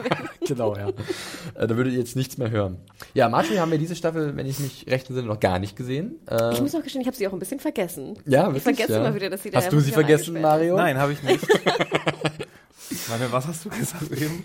genau, 0.46 0.74
ja. 0.76 0.88
Äh, 0.88 1.66
da 1.66 1.76
würdet 1.76 1.92
ihr 1.92 1.98
jetzt 1.98 2.16
nichts 2.16 2.38
mehr 2.38 2.50
hören. 2.50 2.78
Ja, 3.12 3.28
Marjorie 3.28 3.58
haben 3.58 3.70
wir 3.70 3.78
diese 3.78 3.96
Staffel, 3.96 4.34
wenn 4.36 4.46
ich 4.46 4.58
mich 4.58 4.86
recht 4.88 5.08
entsinne, 5.10 5.28
noch 5.28 5.40
gar 5.40 5.58
nicht 5.58 5.76
gesehen. 5.76 6.18
Äh, 6.30 6.54
ich 6.54 6.60
muss 6.60 6.74
auch 6.74 6.82
gestehen, 6.82 7.02
ich 7.02 7.06
habe 7.06 7.16
sie 7.16 7.28
auch 7.28 7.32
ein 7.32 7.38
bisschen 7.38 7.60
vergessen. 7.60 8.18
ja, 8.24 8.42
ich 8.42 8.46
wirklich, 8.46 8.62
vergesse 8.62 8.92
ja. 8.94 9.00
immer 9.00 9.14
wieder, 9.14 9.28
dass 9.28 9.42
sie 9.42 9.50
da 9.50 9.58
Hast 9.58 9.72
du 9.72 9.80
sie 9.80 9.92
vergessen, 9.92 10.40
Mario? 10.40 10.76
Nein, 10.76 10.96
habe 10.96 11.12
ich 11.12 11.22
nicht. 11.22 11.46
Warte, 13.08 13.30
was 13.30 13.46
hast 13.46 13.64
du 13.64 13.68
gesagt 13.68 14.10
eben? 14.12 14.44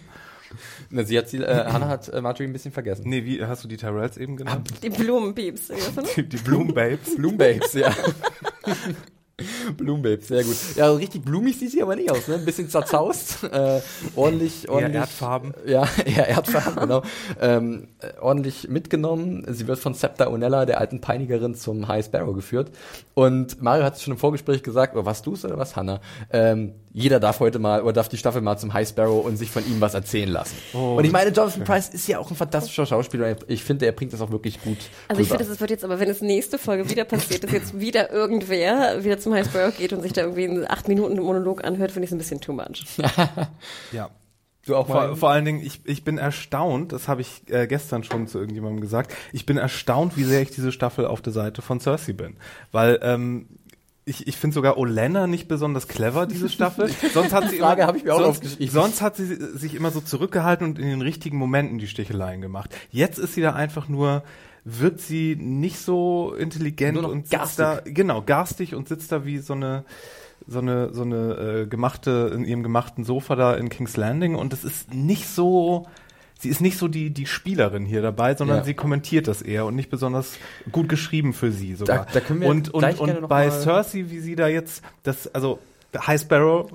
Na, 0.89 1.03
sie 1.03 1.17
hat 1.17 1.29
sie, 1.29 1.37
äh, 1.37 1.65
Hannah 1.65 1.87
hat 1.87 2.09
äh, 2.09 2.21
Marjorie 2.21 2.49
ein 2.49 2.53
bisschen 2.53 2.71
vergessen. 2.71 3.03
Nee, 3.07 3.25
wie 3.25 3.43
hast 3.43 3.63
du 3.63 3.67
die 3.67 3.77
Tyrells 3.77 4.17
eben 4.17 4.37
genannt? 4.37 4.69
Die 4.81 4.89
Blumenpieps. 4.89 5.69
ne? 5.69 5.75
Die, 6.15 6.27
die 6.29 6.37
Blumenbabes. 6.37 7.15
Blumenbabes, 7.15 7.73
ja. 7.73 7.93
Blumenbabes, 9.77 10.27
sehr 10.27 10.43
gut. 10.43 10.55
Ja, 10.75 10.89
so 10.89 10.95
richtig 10.95 11.25
blumig 11.25 11.57
sieht 11.57 11.71
sie 11.71 11.81
aber 11.81 11.95
nicht 11.95 12.11
aus, 12.11 12.27
ne? 12.27 12.35
Ein 12.35 12.45
bisschen 12.45 12.69
zerzaust, 12.69 13.43
äh, 13.43 13.81
ordentlich, 14.15 14.69
ordentlich. 14.69 14.95
Erdfarben. 14.95 15.53
Ja, 15.65 15.87
eher 16.05 16.27
Erdfarben, 16.27 16.75
genau. 16.75 17.01
Ähm, 17.41 17.87
äh, 17.99 18.19
ordentlich 18.19 18.69
mitgenommen. 18.69 19.43
Sie 19.49 19.67
wird 19.67 19.79
von 19.79 19.95
Septa 19.95 20.27
Onella, 20.27 20.65
der 20.65 20.79
alten 20.79 21.01
Peinigerin, 21.01 21.55
zum 21.55 21.87
High 21.87 22.05
Sparrow 22.05 22.35
geführt. 22.35 22.71
Und 23.15 23.59
Mario 23.61 23.83
hat 23.85 23.95
es 23.95 24.03
schon 24.03 24.13
im 24.13 24.19
Vorgespräch 24.19 24.61
gesagt, 24.61 24.93
oder 24.93 25.05
was 25.05 25.23
du's 25.23 25.43
oder 25.43 25.57
was 25.57 25.75
Hannah? 25.75 25.99
Ähm, 26.31 26.73
jeder 26.93 27.19
darf 27.19 27.39
heute 27.39 27.57
mal, 27.57 27.81
oder 27.81 27.93
darf 27.93 28.07
die 28.07 28.17
Staffel 28.17 28.41
mal 28.41 28.57
zum 28.57 28.71
High 28.73 28.87
Sparrow 28.87 29.25
und 29.25 29.35
sich 29.35 29.49
von 29.49 29.65
ihm 29.65 29.81
was 29.81 29.95
erzählen 29.95 30.29
lassen. 30.29 30.55
Oh, 30.73 30.95
und 30.97 31.03
ich 31.03 31.11
meine, 31.11 31.31
Jonathan 31.31 31.63
Price 31.63 31.89
ist 31.89 32.07
ja 32.07 32.19
auch 32.19 32.29
ein 32.29 32.35
fantastischer 32.35 32.85
Schauspieler. 32.85 33.35
Ich 33.47 33.63
finde, 33.63 33.87
er 33.87 33.93
bringt 33.93 34.13
das 34.13 34.21
auch 34.21 34.29
wirklich 34.29 34.61
gut. 34.61 34.77
Also 35.07 35.21
ich 35.21 35.27
finde, 35.27 35.43
es 35.43 35.59
wird 35.59 35.71
jetzt 35.71 35.83
aber, 35.83 35.99
wenn 35.99 36.09
es 36.09 36.21
nächste 36.21 36.59
Folge 36.59 36.87
wieder 36.89 37.03
passiert, 37.03 37.43
dass 37.43 37.51
jetzt 37.51 37.79
wieder 37.79 38.11
irgendwer 38.11 39.03
wieder 39.03 39.17
zum 39.17 39.33
High 39.33 39.47
Sparrow 39.47 39.75
geht 39.75 39.91
und 39.91 40.03
sich 40.03 40.13
da 40.13 40.21
irgendwie 40.21 40.45
einen 40.45 40.67
acht 40.69 40.87
Minuten 40.87 41.19
Monolog 41.19 41.63
anhört, 41.63 41.91
finde 41.91 42.05
ich 42.05 42.11
es 42.11 42.15
ein 42.15 42.19
bisschen 42.19 42.39
too 42.39 42.53
much. 42.53 42.85
Ja. 43.91 44.09
du 44.65 44.75
auch. 44.75 44.87
Vor, 44.87 45.15
vor 45.15 45.29
allen 45.29 45.45
Dingen, 45.45 45.61
ich, 45.61 45.81
ich 45.85 46.03
bin 46.03 46.17
erstaunt, 46.17 46.91
das 46.91 47.07
habe 47.07 47.21
ich 47.21 47.41
äh, 47.49 47.67
gestern 47.67 48.03
schon 48.03 48.27
zu 48.27 48.39
irgendjemandem 48.39 48.81
gesagt, 48.81 49.13
ich 49.31 49.45
bin 49.45 49.57
erstaunt, 49.57 50.15
wie 50.15 50.23
sehr 50.23 50.41
ich 50.41 50.51
diese 50.51 50.71
Staffel 50.71 51.05
auf 51.05 51.21
der 51.21 51.33
Seite 51.33 51.61
von 51.61 51.79
Cersei 51.79 52.13
bin. 52.13 52.37
Weil 52.71 52.99
ähm, 53.01 53.47
ich, 54.05 54.27
ich 54.27 54.37
finde 54.37 54.53
sogar 54.53 54.77
Olenna 54.77 55.27
nicht 55.27 55.47
besonders 55.47 55.87
clever, 55.87 56.25
diese 56.25 56.49
Staffel. 56.49 56.89
Sonst 57.13 57.33
hat 57.33 57.49
sie 57.49 57.57
Frage 57.57 57.83
immer, 57.83 57.95
ich 57.95 58.03
mir 58.03 58.13
auch 58.13 58.33
sonst, 58.33 58.71
sonst 58.71 59.01
hat 59.01 59.15
sie 59.15 59.25
sich 59.25 59.75
immer 59.75 59.91
so 59.91 60.01
zurückgehalten 60.01 60.67
und 60.67 60.79
in 60.79 60.87
den 60.87 61.01
richtigen 61.01 61.37
Momenten 61.37 61.77
die 61.77 61.87
Sticheleien 61.87 62.41
gemacht. 62.41 62.75
Jetzt 62.91 63.17
ist 63.17 63.33
sie 63.33 63.41
da 63.41 63.53
einfach 63.53 63.87
nur, 63.87 64.23
wird 64.65 64.99
sie 64.99 65.35
nicht 65.35 65.79
so 65.79 66.33
intelligent 66.33 66.97
und 66.97 67.27
sitzt 67.27 67.59
da, 67.59 67.81
genau, 67.83 68.21
garstig 68.21 68.75
und 68.75 68.87
sitzt 68.87 69.11
da 69.11 69.25
wie 69.25 69.39
so 69.39 69.53
eine 69.53 69.85
so 70.45 70.59
eine 70.59 70.93
so 70.93 71.03
eine 71.03 71.61
äh, 71.61 71.67
gemachte 71.67 72.31
in 72.33 72.43
ihrem 72.43 72.63
gemachten 72.63 73.05
Sofa 73.05 73.37
da 73.37 73.55
in 73.55 73.69
King's 73.69 73.95
Landing 73.95 74.35
und 74.35 74.51
es 74.51 74.65
ist 74.65 74.93
nicht 74.93 75.29
so 75.29 75.87
sie 76.43 76.49
ist 76.49 76.61
nicht 76.61 76.77
so 76.77 76.87
die 76.87 77.09
die 77.09 77.25
Spielerin 77.25 77.85
hier 77.85 78.01
dabei, 78.01 78.35
sondern 78.35 78.57
Ja. 78.59 78.63
sie 78.63 78.73
kommentiert 78.75 79.27
das 79.27 79.41
eher 79.41 79.65
und 79.65 79.75
nicht 79.75 79.89
besonders 79.89 80.37
gut 80.71 80.87
geschrieben 80.89 81.33
für 81.33 81.51
sie 81.51 81.73
sogar. 81.75 82.05
Da- 82.05 82.11
da 82.13 82.19
können 82.19 82.41
wir 82.41 82.47
und 82.49 82.69
und, 82.73 82.99
und 82.99 83.27
bei 83.27 83.49
Cersei, 83.49 84.05
wie 84.09 84.19
sie 84.19 84.35
da 84.35 84.47
jetzt 84.47 84.83
das 85.03 85.27
also 85.33 85.59
High 85.95 86.21
Sparrow 86.21 86.71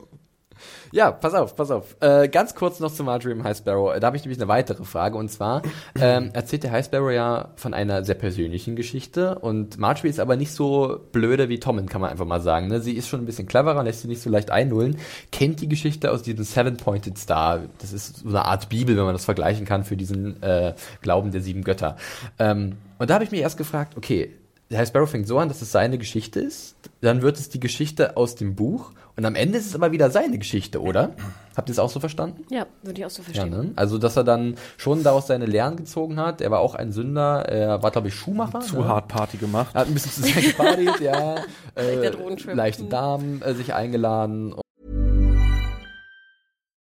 Ja, 0.92 1.10
pass 1.10 1.34
auf, 1.34 1.54
pass 1.54 1.70
auf. 1.70 1.96
Äh, 2.00 2.28
ganz 2.28 2.54
kurz 2.54 2.80
noch 2.80 2.92
zu 2.92 3.04
Marjorie 3.04 3.32
im 3.32 3.44
High 3.44 3.56
Sparrow. 3.56 3.98
Da 3.98 4.06
habe 4.06 4.16
ich 4.16 4.24
nämlich 4.24 4.40
eine 4.40 4.48
weitere 4.48 4.84
Frage. 4.84 5.18
Und 5.18 5.30
zwar 5.30 5.62
ähm, 6.00 6.30
erzählt 6.32 6.62
der 6.62 6.72
High 6.72 6.84
Sparrow 6.84 7.12
ja 7.12 7.50
von 7.56 7.74
einer 7.74 8.04
sehr 8.04 8.14
persönlichen 8.14 8.76
Geschichte. 8.76 9.38
Und 9.38 9.78
Marjorie 9.78 10.08
ist 10.08 10.20
aber 10.20 10.36
nicht 10.36 10.52
so 10.52 11.00
blöde 11.12 11.48
wie 11.48 11.60
Tommen, 11.60 11.88
kann 11.88 12.00
man 12.00 12.10
einfach 12.10 12.26
mal 12.26 12.40
sagen. 12.40 12.68
Ne? 12.68 12.80
Sie 12.80 12.92
ist 12.92 13.08
schon 13.08 13.20
ein 13.20 13.26
bisschen 13.26 13.46
cleverer, 13.46 13.82
lässt 13.82 14.02
sie 14.02 14.08
nicht 14.08 14.22
so 14.22 14.30
leicht 14.30 14.50
einnullen. 14.50 14.98
Kennt 15.32 15.60
die 15.60 15.68
Geschichte 15.68 16.10
aus 16.10 16.22
diesem 16.22 16.44
Seven-Pointed 16.44 17.18
Star. 17.18 17.60
Das 17.78 17.92
ist 17.92 18.18
so 18.18 18.28
eine 18.28 18.44
Art 18.44 18.68
Bibel, 18.68 18.96
wenn 18.96 19.04
man 19.04 19.14
das 19.14 19.24
vergleichen 19.24 19.66
kann, 19.66 19.84
für 19.84 19.96
diesen 19.96 20.42
äh, 20.42 20.74
Glauben 21.02 21.30
der 21.30 21.40
sieben 21.40 21.62
Götter. 21.64 21.96
Ähm, 22.38 22.78
und 22.98 23.10
da 23.10 23.14
habe 23.14 23.24
ich 23.24 23.30
mich 23.30 23.40
erst 23.40 23.58
gefragt, 23.58 23.96
okay, 23.96 24.34
Herr 24.70 24.84
Sparrow 24.84 25.08
fängt 25.08 25.26
so 25.26 25.38
an, 25.38 25.48
dass 25.48 25.62
es 25.62 25.72
seine 25.72 25.96
Geschichte 25.96 26.40
ist, 26.40 26.76
dann 27.00 27.22
wird 27.22 27.38
es 27.38 27.48
die 27.48 27.58
Geschichte 27.60 28.18
aus 28.18 28.34
dem 28.34 28.54
Buch 28.54 28.92
und 29.16 29.24
am 29.24 29.34
Ende 29.34 29.56
ist 29.56 29.66
es 29.66 29.74
aber 29.74 29.92
wieder 29.92 30.10
seine 30.10 30.38
Geschichte, 30.38 30.82
oder? 30.82 31.14
Habt 31.56 31.70
ihr 31.70 31.72
es 31.72 31.78
auch 31.78 31.88
so 31.88 32.00
verstanden? 32.00 32.44
Ja, 32.50 32.66
würde 32.82 33.00
ich 33.00 33.06
auch 33.06 33.10
so 33.10 33.22
Ja, 33.22 33.24
verstehen. 33.24 33.50
ne? 33.50 33.72
Also, 33.76 33.96
dass 33.96 34.16
er 34.16 34.24
dann 34.24 34.56
schon 34.76 35.02
daraus 35.02 35.26
seine 35.26 35.46
Lehren 35.46 35.76
gezogen 35.76 36.20
hat. 36.20 36.40
Er 36.42 36.50
war 36.50 36.60
auch 36.60 36.74
ein 36.74 36.92
Sünder. 36.92 37.46
Er 37.48 37.82
war, 37.82 37.90
glaube 37.90 38.08
ich, 38.08 38.14
Schuhmacher. 38.14 38.60
Zu 38.60 38.76
ne? 38.76 38.86
hart 38.88 39.08
Party 39.08 39.38
gemacht. 39.38 39.74
Er 39.74 39.80
hat 39.80 39.88
ein 39.88 39.94
bisschen 39.94 40.12
zu 40.12 40.22
sehr 40.22 40.42
gepartied, 40.42 41.00
ja. 41.00 41.36
Äh, 41.74 42.10
leichte 42.52 42.84
Damen 42.84 43.40
äh, 43.42 43.54
sich 43.54 43.72
eingeladen. 43.74 44.54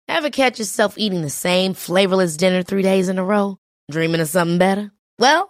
Ever 0.08 0.30
catch 0.30 0.60
yourself 0.60 0.98
eating 0.98 1.24
the 1.24 1.30
same 1.30 1.74
flavorless 1.74 2.38
dinner 2.38 2.64
three 2.64 2.84
days 2.84 3.08
in 3.10 3.18
a 3.18 3.24
row? 3.24 3.58
Dreaming 3.90 4.22
of 4.22 4.28
something 4.30 4.60
better? 4.60 4.92
Well, 5.18 5.50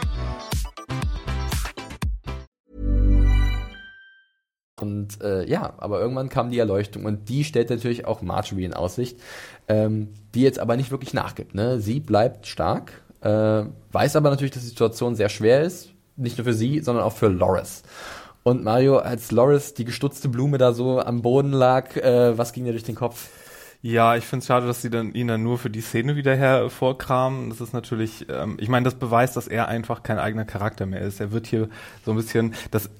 Und 4.81 5.21
äh, 5.21 5.47
ja, 5.47 5.73
aber 5.77 5.99
irgendwann 5.99 6.29
kam 6.29 6.49
die 6.49 6.59
Erleuchtung 6.59 7.05
und 7.05 7.29
die 7.29 7.43
stellt 7.43 7.69
natürlich 7.69 8.05
auch 8.05 8.21
Marjorie 8.21 8.65
in 8.65 8.73
Aussicht, 8.73 9.19
ähm, 9.67 10.09
die 10.33 10.41
jetzt 10.41 10.59
aber 10.59 10.77
nicht 10.77 10.91
wirklich 10.91 11.13
nachgibt. 11.13 11.55
Ne? 11.55 11.79
Sie 11.79 11.99
bleibt 11.99 12.47
stark, 12.47 12.91
äh, 13.21 13.63
weiß 13.91 14.15
aber 14.15 14.29
natürlich, 14.29 14.51
dass 14.51 14.63
die 14.63 14.69
Situation 14.69 15.15
sehr 15.15 15.29
schwer 15.29 15.61
ist, 15.61 15.89
nicht 16.15 16.37
nur 16.37 16.45
für 16.45 16.53
sie, 16.53 16.79
sondern 16.79 17.03
auch 17.03 17.13
für 17.13 17.27
Loris. 17.27 17.83
Und 18.43 18.63
Mario, 18.63 18.97
als 18.97 19.31
Loris 19.31 19.75
die 19.75 19.85
gestutzte 19.85 20.27
Blume 20.27 20.57
da 20.57 20.73
so 20.73 20.99
am 20.99 21.21
Boden 21.21 21.51
lag, 21.51 21.95
äh, 21.95 22.37
was 22.37 22.53
ging 22.53 22.65
dir 22.65 22.71
durch 22.71 22.83
den 22.83 22.95
Kopf? 22.95 23.29
Ja, 23.83 24.15
ich 24.15 24.25
finde 24.25 24.41
es 24.41 24.47
schade, 24.47 24.67
dass 24.67 24.81
sie 24.81 24.91
dann 24.91 25.13
ihn 25.13 25.27
dann 25.27 25.41
nur 25.41 25.57
für 25.57 25.71
die 25.71 25.81
Szene 25.81 26.15
wieder 26.15 26.35
hervorkramen. 26.35 27.49
Das 27.49 27.61
ist 27.61 27.73
natürlich, 27.73 28.27
ähm, 28.29 28.57
ich 28.59 28.69
meine, 28.69 28.83
das 28.83 28.95
beweist, 28.95 29.35
dass 29.37 29.47
er 29.47 29.67
einfach 29.67 30.03
kein 30.03 30.19
eigener 30.19 30.45
Charakter 30.45 30.85
mehr 30.85 31.01
ist. 31.01 31.19
Er 31.19 31.31
wird 31.31 31.47
hier 31.47 31.67
so 32.05 32.11
ein 32.11 32.17
bisschen, 32.17 32.53
das 32.69 32.91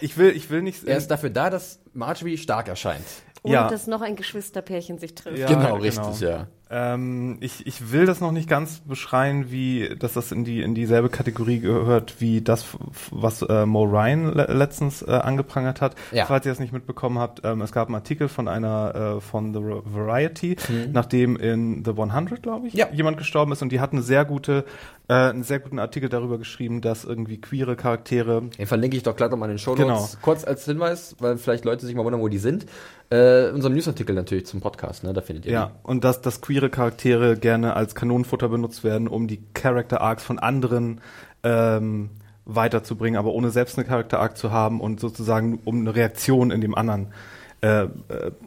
ich 0.00 0.16
will, 0.18 0.30
ich 0.36 0.50
will 0.50 0.62
nicht. 0.62 0.84
Er 0.84 0.96
ist 0.96 1.08
dafür 1.10 1.30
da, 1.30 1.50
dass 1.50 1.80
Marjorie 1.92 2.36
stark 2.38 2.68
erscheint. 2.68 3.04
Und 3.42 3.52
Ja. 3.52 3.68
dass 3.68 3.86
noch 3.86 4.02
ein 4.02 4.16
Geschwisterpärchen 4.16 4.98
sich 4.98 5.14
trifft. 5.14 5.38
Ja, 5.38 5.46
genau, 5.46 5.76
genau. 5.78 6.08
richtig, 6.08 6.20
ja. 6.20 6.48
Ähm, 6.72 7.38
ich, 7.40 7.66
ich 7.66 7.90
will 7.90 8.06
das 8.06 8.20
noch 8.20 8.30
nicht 8.30 8.48
ganz 8.48 8.78
beschreien, 8.80 9.50
wie, 9.50 9.96
dass 9.98 10.12
das 10.12 10.30
in 10.30 10.44
die 10.44 10.60
in 10.62 10.74
dieselbe 10.74 11.08
Kategorie 11.08 11.58
gehört 11.58 12.20
wie 12.20 12.40
das, 12.42 12.64
was 13.10 13.42
äh, 13.42 13.66
Mo 13.66 13.82
Ryan 13.84 14.32
le 14.34 14.46
letztens 14.52 15.02
äh, 15.02 15.10
angeprangert 15.10 15.80
hat. 15.80 15.96
Ja. 16.12 16.26
Falls 16.26 16.46
ihr 16.46 16.52
das 16.52 16.60
nicht 16.60 16.72
mitbekommen 16.72 17.18
habt, 17.18 17.40
ähm, 17.44 17.60
es 17.62 17.72
gab 17.72 17.88
einen 17.88 17.96
Artikel 17.96 18.28
von 18.28 18.46
einer 18.46 19.16
äh, 19.16 19.20
von 19.20 19.52
The 19.52 19.60
Variety, 19.60 20.56
nachdem 20.92 21.36
in 21.36 21.84
The 21.84 21.90
100, 21.90 22.42
glaube 22.42 22.68
ich, 22.68 22.74
Mhm. 22.74 22.78
Ja. 22.78 22.88
jemand 22.92 23.18
gestorben 23.18 23.50
ist 23.52 23.62
und 23.62 23.72
die 23.72 23.80
hat 23.80 23.92
eine 23.92 24.02
sehr 24.02 24.24
gute, 24.24 24.64
äh, 25.08 25.14
einen 25.14 25.42
sehr 25.42 25.58
guten 25.58 25.78
Artikel 25.80 26.08
darüber 26.08 26.38
geschrieben, 26.38 26.80
dass 26.82 27.04
irgendwie 27.04 27.40
queere 27.40 27.74
Charaktere 27.74 28.42
Den 28.58 28.66
verlinke 28.66 28.96
ich 28.96 29.02
doch 29.02 29.16
gleich 29.16 29.30
nochmal 29.30 29.48
in 29.48 29.54
den 29.56 29.58
Show 29.58 29.74
Genau. 29.74 29.94
Notes. 30.00 30.18
Kurz 30.22 30.44
als 30.44 30.64
Hinweis, 30.66 31.16
weil 31.18 31.36
vielleicht 31.36 31.64
Leute 31.64 31.84
sich 31.84 31.94
mal 31.96 32.04
wundern, 32.04 32.20
wo 32.20 32.28
die 32.28 32.38
sind. 32.38 32.66
Äh, 33.12 33.50
unserem 33.50 33.74
Newsartikel 33.74 34.14
natürlich 34.14 34.46
zum 34.46 34.60
Podcast, 34.60 35.02
ne? 35.02 35.12
Da 35.12 35.20
findet 35.20 35.46
ihr 35.46 35.52
Ja, 35.52 35.70
und 35.82 36.04
dass, 36.04 36.20
dass 36.20 36.40
queere 36.40 36.59
Charaktere 36.68 37.36
gerne 37.36 37.74
als 37.74 37.94
Kanonenfutter 37.94 38.48
benutzt 38.48 38.84
werden, 38.84 39.08
um 39.08 39.26
die 39.26 39.42
Character 39.54 40.00
Arcs 40.00 40.24
von 40.24 40.38
anderen 40.38 41.00
ähm, 41.42 42.10
weiterzubringen, 42.44 43.18
aber 43.18 43.32
ohne 43.32 43.50
selbst 43.50 43.78
eine 43.78 43.86
Charakter 43.86 44.20
Arc 44.20 44.36
zu 44.36 44.50
haben 44.50 44.80
und 44.80 45.00
sozusagen 45.00 45.60
um 45.64 45.80
eine 45.80 45.94
Reaktion 45.94 46.50
in 46.50 46.60
dem 46.60 46.74
anderen 46.74 47.06
äh, 47.06 47.39
äh, 47.62 47.88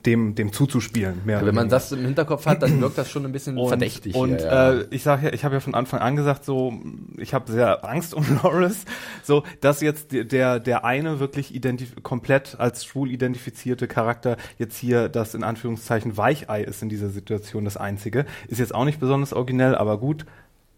dem 0.05 0.35
dem 0.35 0.51
zuzuspielen. 0.51 1.21
Mehr 1.25 1.37
oder 1.37 1.47
Wenn 1.47 1.55
man 1.55 1.69
das 1.69 1.91
im 1.91 2.03
Hinterkopf 2.03 2.45
hat, 2.45 2.63
dann 2.63 2.81
wirkt 2.81 2.97
das 2.97 3.09
schon 3.11 3.25
ein 3.25 3.31
bisschen 3.31 3.57
und, 3.59 3.67
verdächtig. 3.67 4.15
Und 4.15 4.39
hier, 4.39 4.45
ja. 4.47 4.71
äh, 4.73 4.85
ich 4.89 5.03
sage 5.03 5.27
ja, 5.27 5.33
ich 5.33 5.45
habe 5.45 5.53
ja 5.55 5.59
von 5.59 5.75
Anfang 5.75 5.99
an 5.99 6.15
gesagt, 6.15 6.45
so 6.45 6.73
ich 7.17 7.33
habe 7.33 7.51
sehr 7.51 7.85
Angst 7.87 8.13
um 8.13 8.25
Loris, 8.43 8.85
so 9.23 9.43
dass 9.61 9.81
jetzt 9.81 10.11
der- 10.11 10.59
der 10.59 10.83
eine 10.85 11.19
wirklich 11.19 11.53
komplett 12.01 12.59
als 12.59 12.85
schwul 12.85 13.11
identifizierte 13.11 13.87
Charakter 13.87 14.37
jetzt 14.57 14.77
hier 14.77 15.09
das 15.09 15.35
in 15.35 15.43
Anführungszeichen 15.43 16.17
Weichei 16.17 16.63
ist 16.63 16.81
in 16.81 16.89
dieser 16.89 17.09
Situation 17.09 17.65
das 17.65 17.77
einzige, 17.77 18.25
ist 18.47 18.59
jetzt 18.59 18.73
auch 18.73 18.85
nicht 18.85 18.99
besonders 18.99 19.33
originell, 19.33 19.75
aber 19.75 19.97
gut. 19.99 20.25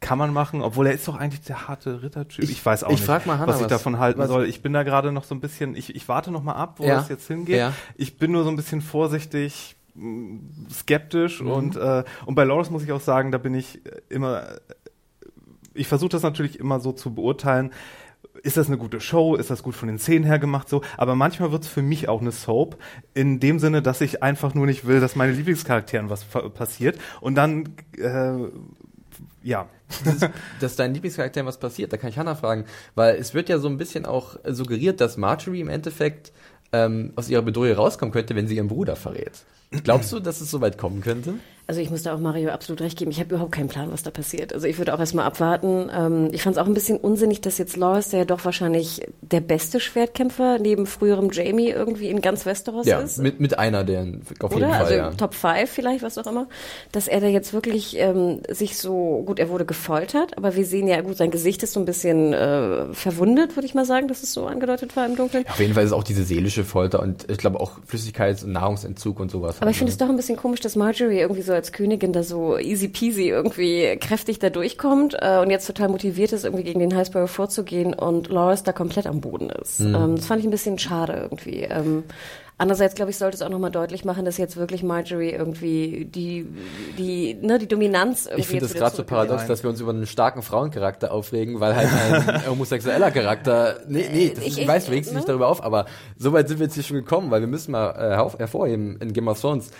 Kann 0.01 0.17
man 0.17 0.33
machen, 0.33 0.61
obwohl 0.61 0.87
er 0.87 0.93
ist 0.93 1.07
doch 1.07 1.15
eigentlich 1.17 1.41
der 1.41 1.67
harte 1.67 2.03
Rittertyp. 2.03 2.43
Ich, 2.43 2.51
Ich- 2.51 2.65
weiß 2.65 2.83
auch 2.83 2.89
ich 2.89 2.97
nicht, 2.97 3.05
frag 3.05 3.25
mal 3.25 3.39
Hannah, 3.39 3.47
was 3.47 3.57
ich 3.57 3.63
was- 3.63 3.69
davon 3.69 3.97
halten 3.97 4.19
was- 4.19 4.27
soll. 4.27 4.45
Ich 4.45 4.61
bin 4.61 4.73
da 4.73 4.83
gerade 4.83 5.11
noch 5.11 5.23
so 5.23 5.33
ein 5.33 5.39
bisschen, 5.41 5.75
ich, 5.75 5.95
ich 5.95 6.07
warte 6.07 6.31
noch 6.31 6.43
mal 6.43 6.53
ab, 6.53 6.75
wo 6.79 6.83
Ja. 6.85 6.95
das 6.95 7.09
jetzt 7.09 7.27
hingeht. 7.27 7.57
Ja. 7.57 7.73
Ich 7.95 8.17
bin 8.17 8.31
nur 8.31 8.43
so 8.43 8.49
ein 8.49 8.55
bisschen 8.55 8.81
vorsichtig, 8.81 9.75
mh, 9.95 10.39
skeptisch 10.71 11.41
Mhm. 11.41 11.49
und 11.51 11.75
äh, 11.77 12.03
und 12.25 12.35
bei 12.35 12.43
Loris 12.43 12.69
muss 12.69 12.83
ich 12.83 12.91
auch 12.91 13.01
sagen, 13.01 13.31
da 13.31 13.37
bin 13.37 13.53
ich 13.55 13.81
immer 14.09 14.43
ich 15.73 15.87
versuche 15.87 16.09
das 16.09 16.23
natürlich 16.23 16.59
immer 16.59 16.79
so 16.79 16.91
zu 16.93 17.13
beurteilen. 17.13 17.71
Ist 18.43 18.57
das 18.57 18.67
eine 18.67 18.77
gute 18.77 18.99
Show? 19.01 19.35
Ist 19.35 19.49
das 19.49 19.63
gut 19.63 19.75
von 19.75 19.87
den 19.87 19.97
Szenen 19.99 20.23
her 20.25 20.39
gemacht 20.39 20.69
so? 20.69 20.81
Aber 20.97 21.15
manchmal 21.15 21.51
wird 21.51 21.63
es 21.63 21.69
für 21.69 21.81
mich 21.81 22.07
auch 22.09 22.21
eine 22.21 22.31
Soap 22.31 22.77
in 23.13 23.39
dem 23.39 23.59
Sinne, 23.59 23.81
dass 23.81 24.01
ich 24.01 24.21
einfach 24.23 24.53
nur 24.53 24.65
nicht 24.67 24.85
will, 24.87 24.99
dass 24.99 25.15
meine 25.15 25.31
Lieblingscharakteren 25.33 26.09
was 26.09 26.23
passiert 26.53 26.97
und 27.21 27.35
dann 27.35 27.73
äh, 27.97 28.37
ja 29.45 29.69
dass, 30.03 30.29
dass 30.59 30.75
dein 30.75 30.93
Lieblingscharakter 30.93 31.45
was 31.45 31.59
passiert, 31.59 31.93
da 31.93 31.97
kann 31.97 32.09
ich 32.09 32.17
Hannah 32.17 32.35
fragen, 32.35 32.65
weil 32.95 33.15
es 33.15 33.33
wird 33.33 33.49
ja 33.49 33.59
so 33.59 33.67
ein 33.67 33.77
bisschen 33.77 34.05
auch 34.05 34.37
suggeriert, 34.45 34.99
dass 35.01 35.17
Marjorie 35.17 35.61
im 35.61 35.69
Endeffekt 35.69 36.31
ähm, 36.71 37.13
aus 37.15 37.29
ihrer 37.29 37.41
Bedrohung 37.41 37.71
rauskommen 37.73 38.11
könnte, 38.11 38.35
wenn 38.35 38.47
sie 38.47 38.55
ihren 38.55 38.67
Bruder 38.67 38.95
verrät. 38.95 39.45
Glaubst 39.83 40.11
du, 40.11 40.19
dass 40.19 40.41
es 40.41 40.51
so 40.51 40.61
weit 40.61 40.77
kommen 40.77 41.01
könnte? 41.01 41.35
Also 41.67 41.81
ich 41.81 41.89
muss 41.89 42.03
da 42.03 42.13
auch 42.13 42.19
Mario 42.19 42.51
absolut 42.51 42.81
recht 42.81 42.97
geben. 42.97 43.09
Ich 43.09 43.19
habe 43.19 43.33
überhaupt 43.33 43.51
keinen 43.51 43.69
Plan, 43.69 43.91
was 43.91 44.03
da 44.03 44.11
passiert. 44.11 44.53
Also 44.53 44.67
ich 44.67 44.77
würde 44.77 44.93
auch 44.93 44.99
erstmal 44.99 45.25
abwarten. 45.25 45.89
Ähm, 45.91 46.29
ich 46.31 46.43
fand 46.43 46.55
es 46.55 46.61
auch 46.61 46.67
ein 46.67 46.75
bisschen 46.75 46.97
unsinnig, 46.97 47.41
dass 47.41 47.57
jetzt 47.57 47.75
Loris, 47.75 48.09
der 48.09 48.19
ja 48.19 48.25
doch 48.25 48.45
wahrscheinlich 48.45 49.01
der 49.21 49.41
beste 49.41 49.79
Schwertkämpfer 49.79 50.59
neben 50.59 50.85
früherem 50.85 51.31
Jamie 51.31 51.69
irgendwie 51.69 52.09
in 52.09 52.21
ganz 52.21 52.45
Westeros 52.45 52.85
Ja, 52.85 52.99
ist. 52.99 53.17
mit, 53.17 53.39
mit 53.39 53.57
einer, 53.57 53.83
der 53.83 54.01
auf 54.41 54.53
jeden 54.53 54.63
Oder? 54.63 54.73
Fall, 54.73 54.81
also 54.81 54.93
ja. 54.93 55.11
Top 55.11 55.33
5 55.33 55.67
vielleicht, 55.67 56.03
was 56.03 56.19
auch 56.19 56.27
immer. 56.27 56.47
Dass 56.91 57.07
er 57.07 57.19
da 57.19 57.27
jetzt 57.27 57.51
wirklich 57.51 57.97
ähm, 57.97 58.41
sich 58.47 58.77
so, 58.77 59.23
gut, 59.25 59.39
er 59.39 59.49
wurde 59.49 59.65
gefoltert, 59.65 60.37
aber 60.37 60.55
wir 60.55 60.65
sehen 60.65 60.87
ja, 60.87 61.01
gut, 61.01 61.17
sein 61.17 61.31
Gesicht 61.31 61.63
ist 61.63 61.73
so 61.73 61.79
ein 61.79 61.85
bisschen 61.85 62.33
äh, 62.33 62.93
verwundet, 62.93 63.55
würde 63.57 63.65
ich 63.65 63.73
mal 63.73 63.85
sagen, 63.85 64.07
dass 64.07 64.21
es 64.21 64.33
so 64.33 64.45
angedeutet 64.45 64.95
war 64.95 65.07
im 65.07 65.15
Dunkeln. 65.15 65.45
Auf 65.49 65.59
jeden 65.59 65.73
Fall 65.73 65.83
ist 65.83 65.89
es 65.89 65.93
auch 65.93 66.03
diese 66.03 66.23
seelische 66.23 66.63
Folter 66.63 67.01
und 67.01 67.27
ich 67.27 67.39
glaube 67.39 67.59
auch 67.59 67.79
Flüssigkeits- 67.89 68.43
und 68.43 68.51
Nahrungsentzug 68.51 69.19
und 69.19 69.31
sowas. 69.31 69.61
Aber 69.61 69.71
ich 69.71 69.77
finde 69.77 69.89
ne? 69.89 69.93
es 69.93 69.97
doch 69.97 70.09
ein 70.09 70.15
bisschen 70.15 70.37
komisch, 70.37 70.59
dass 70.59 70.75
Marjorie 70.75 71.17
irgendwie 71.17 71.41
so 71.41 71.54
als 71.55 71.71
Königin 71.71 72.13
da 72.13 72.23
so 72.23 72.57
easy 72.57 72.87
peasy 72.87 73.29
irgendwie 73.29 73.97
kräftig 73.97 74.39
da 74.39 74.49
durchkommt 74.49 75.15
äh, 75.19 75.39
und 75.39 75.49
jetzt 75.49 75.67
total 75.67 75.89
motiviert 75.89 76.31
ist, 76.33 76.43
irgendwie 76.43 76.63
gegen 76.63 76.79
den 76.79 76.95
Highsparrow 76.95 77.29
vorzugehen 77.29 77.93
und 77.93 78.27
Loris 78.27 78.63
da 78.63 78.71
komplett 78.71 79.07
am 79.07 79.21
Boden 79.21 79.49
ist. 79.49 79.79
Mhm. 79.79 79.95
Ähm, 79.95 80.15
das 80.15 80.25
fand 80.25 80.39
ich 80.41 80.47
ein 80.47 80.51
bisschen 80.51 80.77
schade 80.77 81.13
irgendwie. 81.13 81.61
Ähm, 81.61 82.03
Andererseits, 82.57 82.95
glaube 82.95 83.11
ich, 83.11 83.17
sollte 83.17 83.35
es 83.35 83.41
auch 83.41 83.49
nochmal 83.49 83.69
deutlich 83.71 84.05
machen, 84.05 84.23
dass 84.23 84.37
jetzt 84.37 84.55
wirklich 84.55 84.81
Marjorie 84.81 85.31
irgendwie 85.31 86.05
die, 86.05 86.47
die, 86.97 87.33
ne, 87.41 87.59
die 87.59 87.67
Dominanz 87.67 88.27
irgendwie 88.27 88.41
Ich 88.41 88.47
finde 88.47 88.65
es 88.65 88.73
gerade 88.73 88.95
so 88.95 89.03
paradox, 89.03 89.45
dass 89.45 89.61
wir 89.63 89.69
uns 89.69 89.81
über 89.81 89.91
einen 89.91 90.05
starken 90.07 90.41
Frauencharakter 90.41 91.11
aufregen, 91.11 91.59
weil 91.59 91.75
halt 91.75 91.89
ein 92.29 92.45
homosexueller 92.49 93.11
Charakter. 93.11 93.79
Nee, 93.89 94.05
nee, 94.09 94.29
das, 94.33 94.39
Ich- 94.45 94.53
ich, 94.53 94.61
ich- 94.61 94.67
weiß, 94.69 94.85
du 94.85 94.91
regst 94.91 95.09
dich 95.09 95.13
ne? 95.13 95.19
nicht 95.19 95.27
darüber 95.27 95.47
auf, 95.49 95.61
aber 95.61 95.85
so 96.17 96.31
weit 96.31 96.47
sind 96.47 96.59
wir 96.59 96.67
jetzt 96.67 96.75
hier 96.75 96.83
schon 96.83 96.95
gekommen, 96.95 97.29
weil 97.29 97.41
wir 97.41 97.47
müssen 97.49 97.71
mal 97.73 97.89
äh, 97.91 98.37
hervorheben 98.39 98.97
in 99.01 99.11
Game 99.11 99.27
of 99.27 99.41
Thrones, 99.41 99.71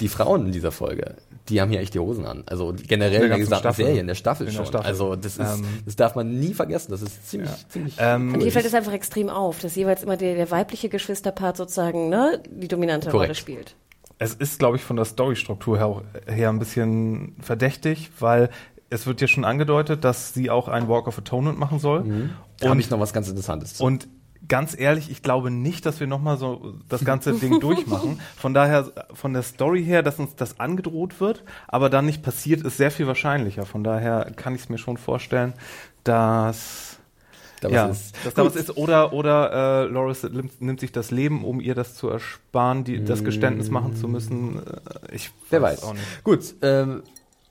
die 0.00 0.06
Frauen 0.08 0.46
in 0.46 0.52
dieser 0.52 0.70
Folge, 0.70 1.16
die 1.48 1.60
haben 1.60 1.70
hier 1.70 1.80
echt 1.80 1.94
die 1.94 1.98
Hosen 1.98 2.26
an. 2.26 2.44
Also 2.46 2.74
generell 2.86 3.10
der 3.12 3.22
in 3.24 3.28
der 3.30 3.38
gesamten 3.38 3.60
Staffel. 3.62 3.84
Serie, 3.86 4.00
in 4.00 4.06
der 4.06 4.14
Staffel 4.14 4.46
In 4.46 4.52
der 4.52 4.56
schon. 4.58 4.66
Staffel. 4.66 4.86
Also 4.86 5.16
das 5.16 5.36
ist, 5.36 5.40
Ähm, 5.58 5.64
das 5.84 5.96
darf 5.96 6.14
man 6.14 6.38
nie 6.38 6.54
vergessen. 6.54 6.90
Das 6.92 7.02
ist 7.02 7.28
ziemlich, 7.28 7.50
ziemlich. 7.68 7.96
Ähm, 7.98 8.34
Und 8.34 8.40
hier 8.42 8.52
fällt 8.52 8.66
es 8.66 8.74
einfach 8.74 8.92
extrem 8.92 9.28
auf, 9.28 9.58
dass 9.60 9.74
jeweils 9.74 10.02
immer 10.02 10.16
der, 10.16 10.34
der 10.36 10.50
weibliche 10.50 10.88
Geschwisterpart 10.88 11.56
sozusagen 11.56 12.08
ne, 12.08 12.40
die 12.48 12.68
dominante 12.68 13.10
Korrekt. 13.10 13.28
Rolle 13.30 13.34
spielt. 13.34 13.74
Es 14.18 14.34
ist, 14.34 14.58
glaube 14.58 14.76
ich, 14.76 14.82
von 14.82 14.96
der 14.96 15.06
Storystruktur 15.06 15.78
her, 15.78 15.86
auch- 15.86 16.02
her 16.26 16.50
ein 16.50 16.58
bisschen 16.58 17.36
verdächtig, 17.40 18.10
weil 18.20 18.50
es 18.90 19.06
wird 19.06 19.20
ja 19.20 19.26
schon 19.28 19.44
angedeutet, 19.44 20.04
dass 20.04 20.34
sie 20.34 20.50
auch 20.50 20.68
einen 20.68 20.88
Walk 20.88 21.06
of 21.08 21.18
Atonement 21.18 21.58
machen 21.58 21.78
soll. 21.78 22.04
da 22.58 22.64
habe 22.66 22.72
Und, 22.72 22.80
ich 22.80 22.90
noch 22.90 23.00
was 23.00 23.12
ganz 23.12 23.28
Interessantes 23.28 23.74
zu. 23.74 23.84
und 23.84 24.08
ganz 24.48 24.78
ehrlich, 24.78 25.10
ich 25.10 25.22
glaube 25.22 25.50
nicht, 25.50 25.86
dass 25.86 26.00
wir 26.00 26.06
nochmal 26.06 26.38
so 26.38 26.74
das 26.88 27.04
ganze 27.04 27.34
Ding 27.34 27.60
durchmachen. 27.60 28.20
Von 28.36 28.54
daher, 28.54 28.90
von 29.12 29.32
der 29.32 29.42
Story 29.42 29.84
her, 29.84 30.02
dass 30.02 30.18
uns 30.18 30.34
das 30.36 30.58
angedroht 30.60 31.20
wird, 31.20 31.44
aber 31.68 31.90
dann 31.90 32.06
nicht 32.06 32.22
passiert, 32.22 32.62
ist 32.62 32.76
sehr 32.76 32.90
viel 32.90 33.06
wahrscheinlicher. 33.06 33.66
Von 33.66 33.84
daher 33.84 34.32
kann 34.36 34.54
ich 34.54 34.62
es 34.62 34.68
mir 34.68 34.78
schon 34.78 34.96
vorstellen, 34.96 35.52
dass 36.04 36.98
da 37.60 37.68
ja, 37.68 37.88
was 37.90 38.00
ist. 38.00 38.16
dass 38.24 38.34
da 38.34 38.44
was 38.44 38.56
ist. 38.56 38.76
Oder, 38.76 39.12
oder 39.12 39.82
äh, 39.82 39.84
Loris 39.86 40.22
nimmt, 40.22 40.60
nimmt 40.62 40.80
sich 40.80 40.92
das 40.92 41.10
Leben, 41.10 41.44
um 41.44 41.60
ihr 41.60 41.74
das 41.74 41.94
zu 41.94 42.08
ersparen, 42.08 42.84
die, 42.84 43.04
das 43.04 43.22
Geständnis 43.22 43.70
machen 43.70 43.94
zu 43.96 44.08
müssen. 44.08 44.56
Äh, 44.66 45.14
Ich 45.14 45.30
Wer 45.50 45.60
weiß. 45.62 45.82
auch 45.82 45.92
nicht. 45.92 46.24
Gut, 46.24 46.54
ähm, 46.62 47.02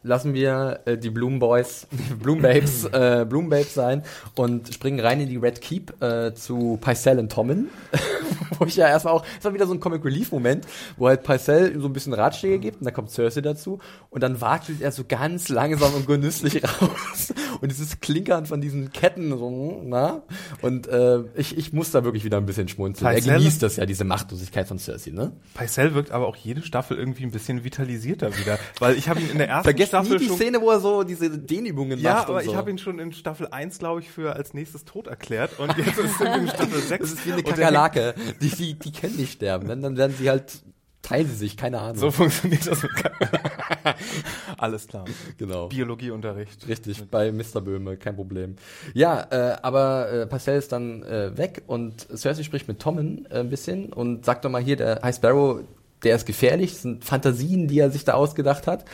lassen 0.03 0.33
wir 0.33 0.79
äh, 0.85 0.97
die 0.97 1.09
Bloom 1.09 1.39
Boys, 1.39 1.87
Bloom 2.21 2.41
Babes, 2.41 2.85
äh, 2.91 3.25
Bloom 3.27 3.49
Babes 3.49 3.73
sein 3.73 4.03
und 4.35 4.73
springen 4.73 4.99
rein 4.99 5.19
in 5.21 5.29
die 5.29 5.37
Red 5.37 5.61
Keep 5.61 6.01
äh, 6.01 6.33
zu 6.33 6.77
Pycelle 6.81 7.19
und 7.19 7.31
Tommen. 7.31 7.69
wo 8.57 8.65
ich 8.65 8.75
ja 8.75 8.87
erstmal 8.87 9.13
auch, 9.13 9.25
es 9.37 9.45
war 9.45 9.53
wieder 9.53 9.67
so 9.67 9.73
ein 9.73 9.79
Comic 9.79 10.03
Relief 10.03 10.31
Moment, 10.31 10.67
wo 10.97 11.07
halt 11.07 11.23
Pycelle 11.23 11.69
ihm 11.69 11.81
so 11.81 11.87
ein 11.87 11.93
bisschen 11.93 12.13
Ratschläge 12.13 12.59
gibt 12.59 12.79
und 12.81 12.85
dann 12.85 12.93
kommt 12.93 13.09
Cersei 13.11 13.41
dazu 13.41 13.79
und 14.09 14.21
dann 14.21 14.41
watschelt 14.41 14.81
er 14.81 14.91
so 14.91 15.03
ganz 15.07 15.49
langsam 15.49 15.93
und 15.93 16.07
genüsslich 16.07 16.61
raus 16.63 17.33
und 17.61 17.71
dieses 17.71 17.99
Klinkern 18.01 18.45
von 18.45 18.59
diesen 18.61 18.91
Ketten 18.91 19.29
so, 19.37 19.81
na? 19.85 20.23
Und 20.61 20.87
äh, 20.87 21.19
ich, 21.35 21.57
ich 21.57 21.73
muss 21.73 21.91
da 21.91 22.03
wirklich 22.03 22.23
wieder 22.23 22.37
ein 22.37 22.45
bisschen 22.45 22.67
schmunzeln. 22.67 23.09
Er 23.09 23.17
Pycelle- 23.17 23.37
genießt 23.37 23.63
das 23.63 23.77
ja, 23.77 23.85
diese 23.85 24.03
Machtlosigkeit 24.03 24.67
von 24.67 24.77
Cersei, 24.77 25.11
ne? 25.11 25.31
Pycelle 25.53 25.93
wirkt 25.93 26.11
aber 26.11 26.27
auch 26.27 26.35
jede 26.35 26.61
Staffel 26.61 26.97
irgendwie 26.97 27.23
ein 27.23 27.31
bisschen 27.31 27.63
vitalisierter 27.63 28.37
wieder. 28.37 28.59
Weil 28.79 28.95
ich 28.97 29.09
habe 29.09 29.21
ihn 29.21 29.29
in 29.29 29.37
der 29.37 29.47
ersten 29.47 29.63
Vergesst 29.63 29.88
Staffel 29.89 30.13
nie 30.13 30.17
die 30.19 30.25
schon 30.27 30.35
Szene, 30.37 30.61
wo 30.61 30.71
er 30.71 30.79
so 30.79 31.03
diese 31.03 31.29
Dehnübungen 31.37 31.99
Ja, 31.99 32.13
macht. 32.13 32.29
aber 32.29 32.37
und 32.37 32.45
so. 32.45 32.51
ich 32.51 32.57
habe 32.57 32.69
ihn 32.71 32.77
schon 32.77 32.97
in 32.99 33.11
Staffel 33.11 33.47
1, 33.51 33.77
glaube 33.79 33.99
ich, 34.01 34.09
für 34.09 34.33
als 34.35 34.53
nächstes 34.53 34.85
tot 34.85 35.07
erklärt. 35.07 35.59
Und 35.59 35.75
jetzt 35.77 35.95
sind 35.95 36.19
wir 36.19 36.35
in 36.35 36.47
Staffel 36.47 36.79
6. 36.81 37.01
Das 37.01 37.11
ist 37.19 37.25
wie 37.27 37.33
eine 37.33 37.43
Kakerlake. 37.43 38.15
Die, 38.41 38.49
die, 38.49 38.73
die 38.79 38.91
können 38.91 39.17
nicht 39.17 39.33
sterben. 39.33 39.67
Wenn, 39.67 39.81
dann 39.81 39.97
werden 39.97 40.15
sie 40.17 40.29
halt, 40.29 40.61
teilen 41.01 41.27
sie 41.27 41.35
sich, 41.35 41.57
keine 41.57 41.79
Ahnung. 41.79 41.97
So 41.97 42.11
funktioniert 42.11 42.65
das 42.67 42.81
mit. 42.83 42.91
Alles 44.57 44.87
klar. 44.87 45.05
genau. 45.37 45.67
Biologieunterricht. 45.67 46.67
Richtig, 46.67 47.03
bei 47.09 47.31
Mr. 47.31 47.61
Böhme, 47.61 47.97
kein 47.97 48.15
Problem. 48.15 48.55
Ja, 48.93 49.25
äh, 49.31 49.57
aber 49.61 50.11
äh, 50.11 50.27
Parcell 50.27 50.57
ist 50.57 50.71
dann 50.71 51.03
äh, 51.03 51.37
weg 51.37 51.63
und 51.67 52.07
Cersei 52.15 52.43
spricht 52.43 52.67
mit 52.67 52.79
Tommen 52.79 53.25
äh, 53.29 53.39
ein 53.39 53.49
bisschen 53.49 53.91
und 53.93 54.25
sagt 54.25 54.45
doch 54.45 54.49
mal 54.49 54.61
hier, 54.61 54.75
der 54.75 54.99
High 55.01 55.15
Sparrow, 55.15 55.61
der 56.03 56.15
ist 56.15 56.25
gefährlich, 56.25 56.73
das 56.73 56.81
sind 56.83 57.03
Fantasien, 57.03 57.67
die 57.67 57.79
er 57.79 57.91
sich 57.91 58.05
da 58.05 58.13
ausgedacht 58.13 58.67
hat. 58.67 58.85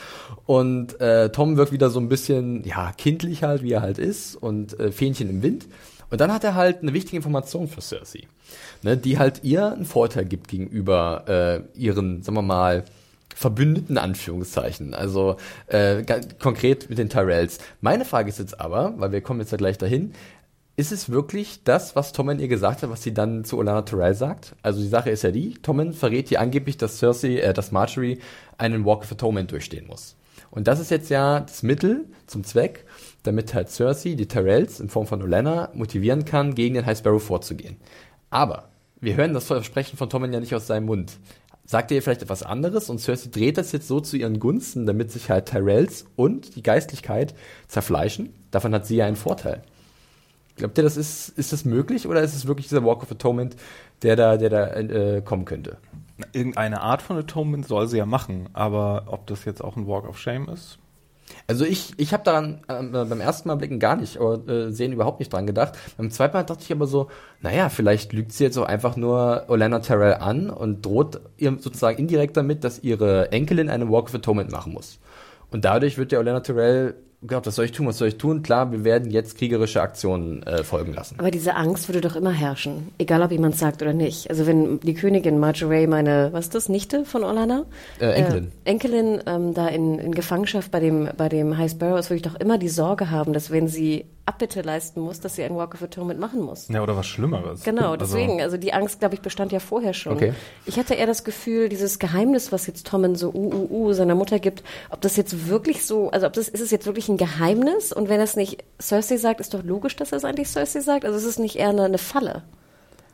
Und 0.46 1.00
äh, 1.00 1.30
Tom 1.30 1.58
wirkt 1.58 1.72
wieder 1.72 1.90
so 1.90 2.00
ein 2.00 2.10
bisschen, 2.10 2.64
ja, 2.64 2.92
kindlich 2.98 3.44
halt, 3.44 3.62
wie 3.64 3.72
er 3.72 3.82
halt 3.82 3.98
ist 3.98 4.36
und 4.36 4.80
äh, 4.80 4.92
Fähnchen 4.92 5.30
im 5.30 5.44
Wind. 5.44 5.68
Und 6.10 6.22
dann 6.22 6.32
hat 6.32 6.44
er 6.44 6.56
halt 6.56 6.82
eine 6.82 6.94
wichtige 6.94 7.18
Information 7.18 7.68
für 7.68 7.82
Cersei, 7.82 8.28
ne, 8.84 8.96
die 8.96 9.18
halt 9.18 9.44
ihr 9.44 9.72
einen 9.72 9.86
Vorteil 9.86 10.26
gibt 10.26 10.48
gegenüber 10.48 11.24
äh, 11.76 11.80
ihren, 11.80 12.22
sagen 12.22 12.38
wir 12.38 12.42
mal, 12.42 12.84
Verbündeten 13.36 13.98
Anführungszeichen, 13.98 14.94
also 14.94 15.36
äh, 15.68 16.04
ga- 16.04 16.22
konkret 16.40 16.90
mit 16.90 17.00
den 17.00 17.10
Tyrells. 17.10 17.58
Meine 17.82 18.06
Frage 18.06 18.30
ist 18.30 18.40
jetzt 18.40 18.62
aber, 18.62 18.94
weil 18.98 19.12
wir 19.12 19.20
kommen 19.20 19.42
jetzt 19.42 19.52
ja 19.52 19.58
gleich 19.58 19.78
dahin, 19.78 20.14
ist 20.78 20.92
es 20.92 21.10
wirklich 21.10 21.64
das, 21.64 21.96
was 21.96 22.12
Tommen 22.12 22.40
ihr 22.40 22.50
gesagt 22.50 22.84
hat, 22.84 22.90
was 22.90 23.04
sie 23.04 23.14
dann 23.14 23.46
zu 23.46 23.58
Olana 23.58 23.84
Tyrell 23.84 24.14
sagt? 24.14 24.56
Also 24.62 24.82
die 24.82 24.88
Sache 24.88 25.10
ist 25.10 25.24
ja 25.24 25.32
die, 25.32 25.54
Tommen 25.54 25.94
verrät 25.94 26.30
ihr 26.32 26.42
angeblich, 26.42 26.78
dass 26.78 26.98
Cersei, 26.98 27.40
äh, 27.40 27.54
dass 27.54 27.72
Marjorie 27.72 28.20
einen 28.58 28.86
Walk 28.86 29.04
of 29.04 29.12
Atonement 29.12 29.52
durchstehen 29.52 29.88
muss. 29.88 30.16
Und 30.52 30.68
das 30.68 30.80
ist 30.80 30.92
jetzt 30.92 31.10
ja 31.10 31.40
das 31.42 31.64
Mittel 31.64 32.06
zum 32.28 32.44
Zweck, 32.44 32.86
damit 33.24 33.54
halt 33.54 33.70
Cersei 33.70 34.16
die 34.16 34.28
Tyrells 34.28 34.80
in 34.80 34.90
Form 34.90 35.08
von 35.08 35.22
Olenna 35.22 35.70
motivieren 35.74 36.26
kann, 36.26 36.56
gegen 36.56 36.76
den 36.76 36.86
High 36.86 36.98
Sparrow 36.98 37.24
vorzugehen. 37.24 37.78
Aber 38.30 38.70
wir 39.00 39.16
hören 39.16 39.34
das 39.34 39.46
Versprechen 39.46 39.98
von 39.98 40.10
Tommen 40.10 40.34
ja 40.34 40.40
nicht 40.40 40.56
aus 40.56 40.68
seinem 40.68 40.88
Mund. 40.88 41.14
Sagt 41.66 41.90
ihr 41.92 42.02
vielleicht 42.02 42.22
etwas 42.22 42.44
anderes 42.44 42.90
und 42.90 43.00
Cersei 43.00 43.30
dreht 43.32 43.58
das 43.58 43.72
jetzt 43.72 43.88
so 43.88 44.02
zu 44.02 44.18
ihren 44.18 44.40
Gunsten, 44.40 44.86
damit 44.86 45.10
sich 45.12 45.30
halt 45.30 45.48
Tyrells 45.48 46.06
und 46.18 46.58
die 46.58 46.64
Geistlichkeit 46.64 47.34
zerfleischen? 47.70 48.34
Davon 48.52 48.74
hat 48.74 48.86
sie 48.86 48.98
ja 48.98 49.06
einen 49.06 49.16
Vorteil. 49.16 49.64
Glaubt 50.56 50.78
ihr, 50.78 50.84
das 50.84 50.96
ist, 50.96 51.30
ist 51.30 51.52
das 51.52 51.66
möglich 51.66 52.08
oder 52.08 52.22
ist 52.22 52.36
es 52.36 52.48
wirklich 52.48 52.68
dieser 52.68 52.86
Walk 52.86 53.04
of 53.04 53.12
Atonement, 53.12 53.56
der 54.04 54.16
da, 54.16 54.38
der 54.38 54.50
da 54.50 54.68
äh, 54.68 55.22
kommen 55.22 55.46
könnte? 55.46 55.78
Irgendeine 56.32 56.82
Art 56.82 57.02
von 57.02 57.18
Atonement 57.18 57.68
soll 57.68 57.88
sie 57.88 57.98
ja 57.98 58.06
machen, 58.06 58.48
aber 58.54 59.04
ob 59.08 59.28
das 59.28 59.44
jetzt 59.44 59.62
auch 59.62 59.76
ein 59.76 59.88
Walk 59.88 60.08
of 60.08 60.18
Shame 60.18 60.48
ist? 60.48 60.80
Also 61.48 61.66
ich, 61.66 61.94
ich 61.98 62.14
habe 62.14 62.24
daran 62.24 62.62
äh, 62.68 62.82
beim 62.84 63.20
ersten 63.20 63.50
Mal 63.50 63.56
blicken 63.56 63.80
gar 63.80 63.96
nicht, 63.96 64.20
oder, 64.20 64.68
äh, 64.68 64.72
sehen 64.72 64.94
überhaupt 64.94 65.20
nicht 65.20 65.34
dran 65.34 65.48
gedacht. 65.48 65.74
Beim 65.98 66.12
zweiten 66.12 66.38
Mal 66.38 66.44
dachte 66.44 66.64
ich 66.64 66.72
aber 66.72 66.88
so, 66.88 67.10
naja, 67.42 67.70
vielleicht 67.70 68.14
lügt 68.14 68.32
sie 68.32 68.44
jetzt 68.44 68.58
auch 68.58 68.66
einfach 68.66 68.96
nur 68.96 69.46
Olenna 69.48 69.80
Tyrell 69.80 70.16
an 70.16 70.50
und 70.50 70.86
droht 70.86 71.20
ihr 71.38 71.58
sozusagen 71.60 71.98
indirekt 71.98 72.38
damit, 72.38 72.64
dass 72.64 72.84
ihre 72.84 73.32
Enkelin 73.32 73.70
einen 73.70 73.92
Walk 73.92 74.06
of 74.06 74.16
Atonement 74.16 74.52
machen 74.52 74.74
muss. 74.74 75.00
Und 75.52 75.66
dadurch 75.66 75.98
wird 75.98 76.12
der 76.12 76.20
Olenna 76.20 76.40
Tyrell 76.40 76.96
gesagt, 77.22 77.48
was 77.48 77.56
soll 77.56 77.66
ich 77.66 77.72
tun, 77.72 77.88
was 77.88 77.98
soll 77.98 78.08
ich 78.08 78.18
tun? 78.18 78.44
Klar, 78.44 78.72
wir 78.72 78.84
werden 78.84 79.12
jetzt 79.12 79.38
kriegerische 79.38 79.82
Aktionen 79.82 80.44
äh, 80.44 80.64
folgen 80.64 80.94
lassen. 80.94 81.16
Aber 81.20 81.32
diese 81.32 81.56
Angst 81.56 81.90
würde 81.90 82.02
doch 82.02 82.16
immer 82.16 82.32
herrschen, 82.32 82.92
egal 82.98 83.22
ob 83.22 83.32
jemand 83.32 83.56
sagt 83.56 83.82
oder 83.82 83.94
nicht. 83.94 84.30
Also 84.30 84.46
wenn 84.48 84.80
die 84.80 84.94
Königin 84.94 85.40
Marjorie, 85.40 85.88
meine, 85.88 86.30
was 86.32 86.46
ist 86.46 86.56
das, 86.56 86.70
Nichte 86.70 87.06
von 87.06 87.24
Orlana? 87.24 87.66
Äh, 88.00 88.12
Enkelin. 88.12 88.52
Äh, 88.64 88.70
Enkelin 88.70 89.22
ähm, 89.26 89.54
da 89.54 89.68
in, 89.68 90.00
in 90.00 90.14
Gefangenschaft 90.14 90.72
bei 90.72 90.80
dem, 90.80 91.10
bei 91.18 91.30
dem 91.30 91.58
High 91.58 91.72
Sparrow 91.72 92.00
ist, 92.00 92.10
würde 92.10 92.18
ich 92.18 92.22
doch 92.22 92.40
immer 92.40 92.58
die 92.58 92.70
Sorge 92.70 93.10
haben, 93.10 93.34
dass 93.34 93.52
wenn 93.52 93.68
sie 93.68 94.06
Abbitte 94.28 94.62
leisten 94.62 95.02
muss, 95.02 95.20
dass 95.20 95.36
sie 95.36 95.44
einen 95.44 95.56
Walk 95.56 95.76
of 95.76 95.84
Atonement 95.84 96.20
machen 96.20 96.42
muss. 96.42 96.68
Ja, 96.70 96.82
oder 96.82 96.98
was 96.98 97.06
Schlimmeres. 97.06 97.64
Genau, 97.64 97.96
deswegen, 97.96 98.42
also, 98.42 98.58
die 98.58 98.74
Angst, 98.74 99.00
glaube 99.00 99.14
ich, 99.14 99.22
bestand 99.22 99.52
ja 99.52 99.60
vorher 99.60 99.94
schon. 99.94 100.14
Okay. 100.14 100.34
Ich 100.66 100.80
hatte 100.80 100.96
eher 100.96 101.06
das 101.06 101.24
Gefühl, 101.24 101.70
dieses 101.70 102.00
Geheimnis, 102.00 102.52
was 102.52 102.66
jetzt 102.66 102.88
Tommen 102.88 103.14
so 103.14 103.30
uh, 103.30 103.54
uh, 103.54 103.68
uh 103.70 103.94
seiner 103.94 104.16
Mutter 104.16 104.40
gibt, 104.40 104.64
ob 104.90 105.02
das 105.02 105.16
jetzt 105.16 105.48
wirklich 105.48 105.86
so, 105.86 106.10
also 106.10 106.26
ob 106.26 106.34
das, 106.34 106.48
ist 106.48 106.60
es 106.60 106.72
jetzt 106.72 106.88
wirklich 106.88 107.05
ein 107.10 107.18
Geheimnis? 107.18 107.92
Und 107.94 108.10
wenn 108.10 108.20
es 108.22 108.36
nicht 108.36 108.64
Cersei 108.82 109.18
sagt, 109.18 109.40
ist 109.40 109.54
doch 109.54 109.64
logisch, 109.64 109.96
dass 109.96 110.12
er 110.12 110.18
es 110.18 110.26
eigentlich 110.26 110.50
Cersei 110.50 110.80
sagt? 110.82 111.06
Also 111.06 111.18
ist 111.18 111.26
es 111.26 111.40
nicht 111.40 111.56
eher 111.58 111.70
eine, 111.70 111.84
eine 111.84 111.98
Falle? 111.98 112.44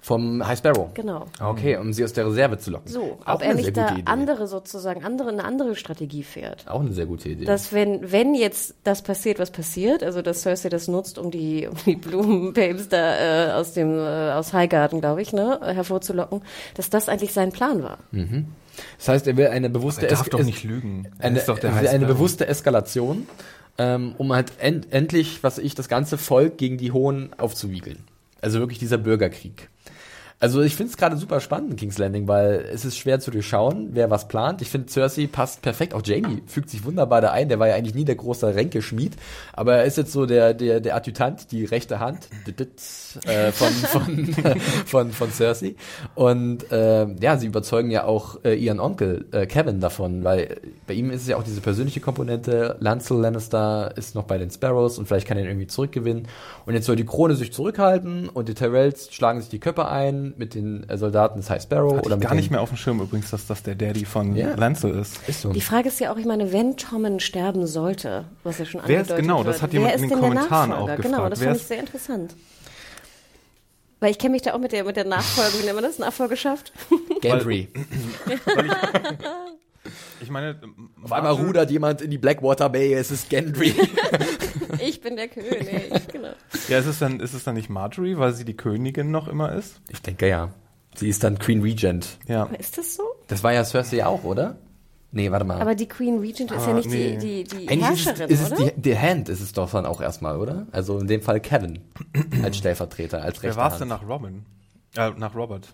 Vom 0.03 0.43
High 0.47 0.57
Sparrow. 0.57 0.91
Genau. 0.95 1.27
Okay, 1.39 1.77
um 1.77 1.93
sie 1.93 2.03
aus 2.03 2.11
der 2.11 2.25
Reserve 2.25 2.57
zu 2.57 2.71
locken. 2.71 2.91
So, 2.91 3.19
auch 3.23 3.35
ob 3.35 3.43
er 3.43 3.53
nicht 3.53 3.77
da 3.77 3.91
Idee. 3.91 4.01
andere 4.05 4.47
sozusagen, 4.47 5.03
andere, 5.03 5.29
eine 5.29 5.43
andere 5.43 5.75
Strategie 5.75 6.23
fährt. 6.23 6.67
Auch 6.67 6.79
eine 6.79 6.91
sehr 6.91 7.05
gute 7.05 7.29
Idee. 7.29 7.45
Dass 7.45 7.71
wenn, 7.71 8.11
wenn 8.11 8.33
jetzt 8.33 8.73
das 8.83 9.03
passiert, 9.03 9.37
was 9.37 9.51
passiert, 9.51 10.01
also 10.01 10.23
dass 10.23 10.41
Cersei 10.41 10.69
das 10.69 10.87
nutzt, 10.87 11.19
um 11.19 11.29
die, 11.29 11.67
um 11.71 11.75
die 11.85 11.95
Blumenbabes 11.97 12.89
da 12.89 13.49
äh, 13.49 13.51
aus 13.51 13.73
dem, 13.73 13.95
äh, 13.95 14.31
aus 14.31 14.53
Highgarden, 14.53 15.01
glaube 15.01 15.21
ich, 15.21 15.33
ne, 15.33 15.59
hervorzulocken, 15.61 16.41
dass 16.73 16.89
das 16.89 17.07
eigentlich 17.07 17.33
sein 17.33 17.51
Plan 17.51 17.83
war. 17.83 17.99
das 18.97 19.07
heißt, 19.07 19.27
er 19.27 19.37
will 19.37 19.49
eine 19.49 19.69
bewusste 19.69 20.07
Er 20.07 20.15
darf 20.15 20.21
Es- 20.25 20.31
doch 20.31 20.41
nicht 20.43 20.63
lügen. 20.63 21.09
Er 21.19 21.25
eine, 21.27 21.37
ist 21.37 21.47
doch 21.47 21.59
der 21.59 21.75
eine, 21.75 22.07
bewusste 22.07 22.47
Eskalation, 22.47 23.27
ähm, 23.81 24.13
um 24.19 24.31
halt 24.31 24.51
end, 24.59 24.93
endlich, 24.93 25.41
was 25.43 25.57
ich, 25.57 25.73
das 25.73 25.89
ganze 25.89 26.19
Volk 26.19 26.59
gegen 26.59 26.77
die 26.77 26.91
Hohen 26.91 27.33
aufzuwiegeln. 27.39 27.97
Also 28.39 28.59
wirklich 28.59 28.77
dieser 28.77 28.99
Bürgerkrieg. 28.99 29.70
Also 30.41 30.63
ich 30.63 30.75
finde 30.75 30.89
es 30.89 30.97
gerade 30.97 31.17
super 31.17 31.39
spannend 31.39 31.69
in 31.69 31.75
King's 31.75 31.99
Landing, 31.99 32.27
weil 32.27 32.65
es 32.73 32.83
ist 32.83 32.97
schwer 32.97 33.19
zu 33.19 33.29
durchschauen, 33.29 33.89
wer 33.91 34.09
was 34.09 34.27
plant. 34.27 34.63
Ich 34.63 34.69
finde 34.69 34.89
Cersei 34.89 35.27
passt 35.31 35.61
perfekt, 35.61 35.93
auch 35.93 36.01
Jamie 36.03 36.41
fügt 36.47 36.71
sich 36.71 36.83
wunderbar 36.83 37.21
da 37.21 37.29
ein. 37.29 37.47
Der 37.47 37.59
war 37.59 37.67
ja 37.67 37.75
eigentlich 37.75 37.93
nie 37.93 38.05
der 38.05 38.15
große 38.15 38.55
Ränkeschmied, 38.55 39.13
aber 39.53 39.75
er 39.75 39.83
ist 39.83 39.97
jetzt 39.97 40.11
so 40.11 40.25
der 40.25 40.55
der 40.55 40.79
der 40.79 40.95
Adjutant, 40.95 41.51
die 41.51 41.63
rechte 41.65 41.99
Hand 41.99 42.27
äh, 43.27 43.51
von 43.51 43.67
von 43.71 44.33
von 44.87 45.11
von 45.11 45.31
Cersei. 45.31 45.75
Und 46.15 46.71
äh, 46.71 47.05
ja, 47.21 47.37
sie 47.37 47.45
überzeugen 47.45 47.91
ja 47.91 48.05
auch 48.05 48.43
äh, 48.43 48.55
ihren 48.55 48.79
Onkel 48.79 49.27
äh, 49.31 49.45
Kevin 49.45 49.79
davon, 49.79 50.23
weil 50.23 50.59
bei 50.87 50.95
ihm 50.95 51.11
ist 51.11 51.21
es 51.21 51.27
ja 51.27 51.37
auch 51.37 51.43
diese 51.43 51.61
persönliche 51.61 51.99
Komponente. 51.99 52.77
Lancel 52.79 53.19
Lannister 53.19 53.93
ist 53.95 54.15
noch 54.15 54.23
bei 54.23 54.39
den 54.39 54.49
Sparrows 54.49 54.97
und 54.97 55.07
vielleicht 55.07 55.27
kann 55.27 55.37
er 55.37 55.43
ihn 55.43 55.49
irgendwie 55.51 55.67
zurückgewinnen. 55.67 56.27
Und 56.65 56.73
jetzt 56.73 56.87
soll 56.87 56.95
die 56.95 57.05
Krone 57.05 57.35
sich 57.35 57.53
zurückhalten 57.53 58.27
und 58.27 58.49
die 58.49 58.55
Tyrells 58.55 59.13
schlagen 59.13 59.39
sich 59.39 59.49
die 59.49 59.59
Köpfe 59.59 59.87
ein 59.87 60.30
mit 60.37 60.53
den 60.55 60.87
äh, 60.89 60.97
Soldaten 60.97 61.39
des 61.39 61.49
High 61.49 61.61
Sparrow 61.61 61.93
Hatte 61.97 62.05
oder 62.05 62.15
ich 62.15 62.19
mit 62.19 62.27
gar 62.27 62.35
nicht 62.35 62.51
mehr 62.51 62.61
auf 62.61 62.69
dem 62.69 62.77
Schirm 62.77 62.99
übrigens, 63.01 63.29
dass 63.31 63.47
das 63.47 63.63
der 63.63 63.75
Daddy 63.75 64.05
von 64.05 64.35
Ja. 64.35 64.53
Lancel 64.55 64.91
ist. 64.99 65.17
Ist 65.27 65.41
so. 65.41 65.51
Die 65.53 65.61
Frage 65.61 65.87
ist 65.89 65.99
ja 65.99 66.11
auch, 66.13 66.17
ich 66.17 66.25
meine, 66.25 66.51
wenn 66.51 66.77
Tommen 66.77 67.19
sterben 67.19 67.67
sollte, 67.67 68.25
was 68.43 68.57
ja 68.59 68.65
schon 68.65 68.81
Wer 68.85 69.01
ist 69.01 69.11
angedeutet 69.11 69.21
genau? 69.25 69.37
wird, 69.45 69.47
Das 69.55 69.61
hat 69.61 69.71
wer 69.73 69.79
jemand 69.79 69.95
ist 69.95 70.01
in 70.03 70.09
den 70.09 70.19
Kommentaren 70.19 70.71
auch 70.73 70.85
Genau, 70.87 70.95
gefragt. 71.01 71.31
das 71.33 71.39
Wer 71.41 71.47
fand 71.49 71.61
ich 71.61 71.67
sehr 71.67 71.79
interessant. 71.79 72.35
Weil 73.99 74.11
ich 74.11 74.17
kenne 74.17 74.31
mich 74.31 74.41
da 74.41 74.53
auch 74.53 74.59
mit 74.59 74.71
der, 74.71 74.83
mit 74.83 74.95
der 74.95 75.05
Nachfolge, 75.05 75.59
wie 75.59 75.63
nennt 75.65 75.75
man 75.75 75.83
das? 75.83 75.99
Nachfolgeschaft? 75.99 76.73
Gendry. 77.21 77.67
Ich 80.21 80.29
meine, 80.29 80.59
Auf 81.03 81.11
einmal 81.11 81.33
rudert 81.33 81.71
jemand 81.71 82.01
in 82.01 82.11
die 82.11 82.17
Blackwater 82.19 82.69
Bay, 82.69 82.93
es 82.93 83.09
ist 83.09 83.29
Gendry. 83.29 83.73
Ich 84.79 85.01
bin 85.01 85.15
der 85.15 85.27
König, 85.27 86.07
genau. 86.11 86.29
Ja, 86.67 86.79
ist 86.79 86.85
es 86.85 86.99
dann, 86.99 87.19
ist 87.19 87.33
es 87.33 87.43
dann 87.43 87.55
nicht 87.55 87.69
Marjorie, 87.69 88.17
weil 88.17 88.33
sie 88.33 88.45
die 88.45 88.55
Königin 88.55 89.11
noch 89.11 89.27
immer 89.27 89.51
ist? 89.53 89.81
ich 89.89 90.01
denke 90.01 90.27
ja. 90.27 90.49
Sie 90.95 91.07
ist 91.07 91.23
dann 91.23 91.39
Queen 91.39 91.61
Regent. 91.61 92.17
Ja. 92.27 92.43
Ist 92.59 92.77
das 92.77 92.95
so? 92.95 93.03
Das 93.27 93.43
war 93.43 93.53
ja 93.53 93.63
Cersei 93.63 94.05
auch, 94.05 94.23
oder? 94.25 94.57
Nee, 95.13 95.31
warte 95.31 95.45
mal. 95.45 95.59
Aber 95.61 95.75
die 95.75 95.87
Queen 95.87 96.19
Regent 96.19 96.51
ist 96.51 96.65
ja 96.65 96.71
Ah, 96.71 96.73
nicht 96.73 96.89
nee. 96.89 97.17
die, 97.17 97.43
die, 97.43 97.57
die 97.57 97.69
Eigentlich 97.69 98.05
Herrscherin, 98.05 98.29
ist 98.29 98.39
es, 98.41 98.47
ist 98.47 98.53
es 98.53 98.59
oder? 98.59 98.71
die, 98.71 98.81
die 98.81 98.97
Hand 98.99 99.29
ist 99.29 99.41
es 99.41 99.53
doch 99.53 99.69
dann 99.71 99.85
auch 99.85 100.01
erstmal, 100.01 100.37
oder? 100.37 100.67
Also 100.71 100.99
in 100.99 101.07
dem 101.07 101.21
Fall 101.21 101.39
Kevin 101.39 101.79
als 102.43 102.57
Stellvertreter, 102.57 103.21
als 103.21 103.41
Wer 103.43 103.55
war 103.55 103.71
es 103.71 103.79
denn 103.79 103.87
nach 103.89 104.07
Robin? 104.07 104.45
Äh, 104.97 105.11
nach 105.17 105.33
Robert. 105.35 105.67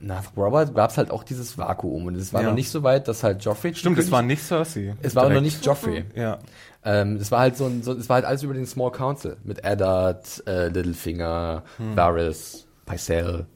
nach 0.00 0.36
Robert 0.36 0.74
gab 0.74 0.90
es 0.90 0.98
halt 0.98 1.10
auch 1.10 1.24
dieses 1.24 1.56
Vakuum 1.56 2.06
und 2.06 2.14
es 2.16 2.32
war 2.34 2.42
Ja. 2.42 2.48
noch 2.48 2.54
nicht 2.54 2.70
so 2.70 2.82
weit, 2.82 3.08
dass 3.08 3.22
halt 3.22 3.42
Joffrey. 3.44 3.74
Stimmt, 3.74 3.98
es 3.98 4.10
war 4.10 4.20
nicht 4.22 4.42
Cersei. 4.42 4.94
es 5.02 5.14
war 5.14 5.22
noch 5.24 5.30
direkt. 5.30 5.44
nicht 5.44 5.64
Joffrey. 5.64 6.04
Ja. 6.14 6.38
Ähm, 6.86 7.16
es 7.16 7.30
war 7.30 7.40
halt 7.40 7.56
so 7.56 7.66
ein, 7.66 7.82
so, 7.82 7.92
es 7.92 8.08
war 8.08 8.14
halt 8.14 8.24
alles 8.24 8.42
über 8.44 8.54
den 8.54 8.64
Small 8.66 8.92
Council 8.92 9.36
mit 9.44 9.64
Eddard, 9.64 10.42
äh, 10.46 10.68
Littlefinger, 10.68 11.64
Hm. 11.78 11.96
Varys, 11.96 12.66
Pycelle, 12.86 13.46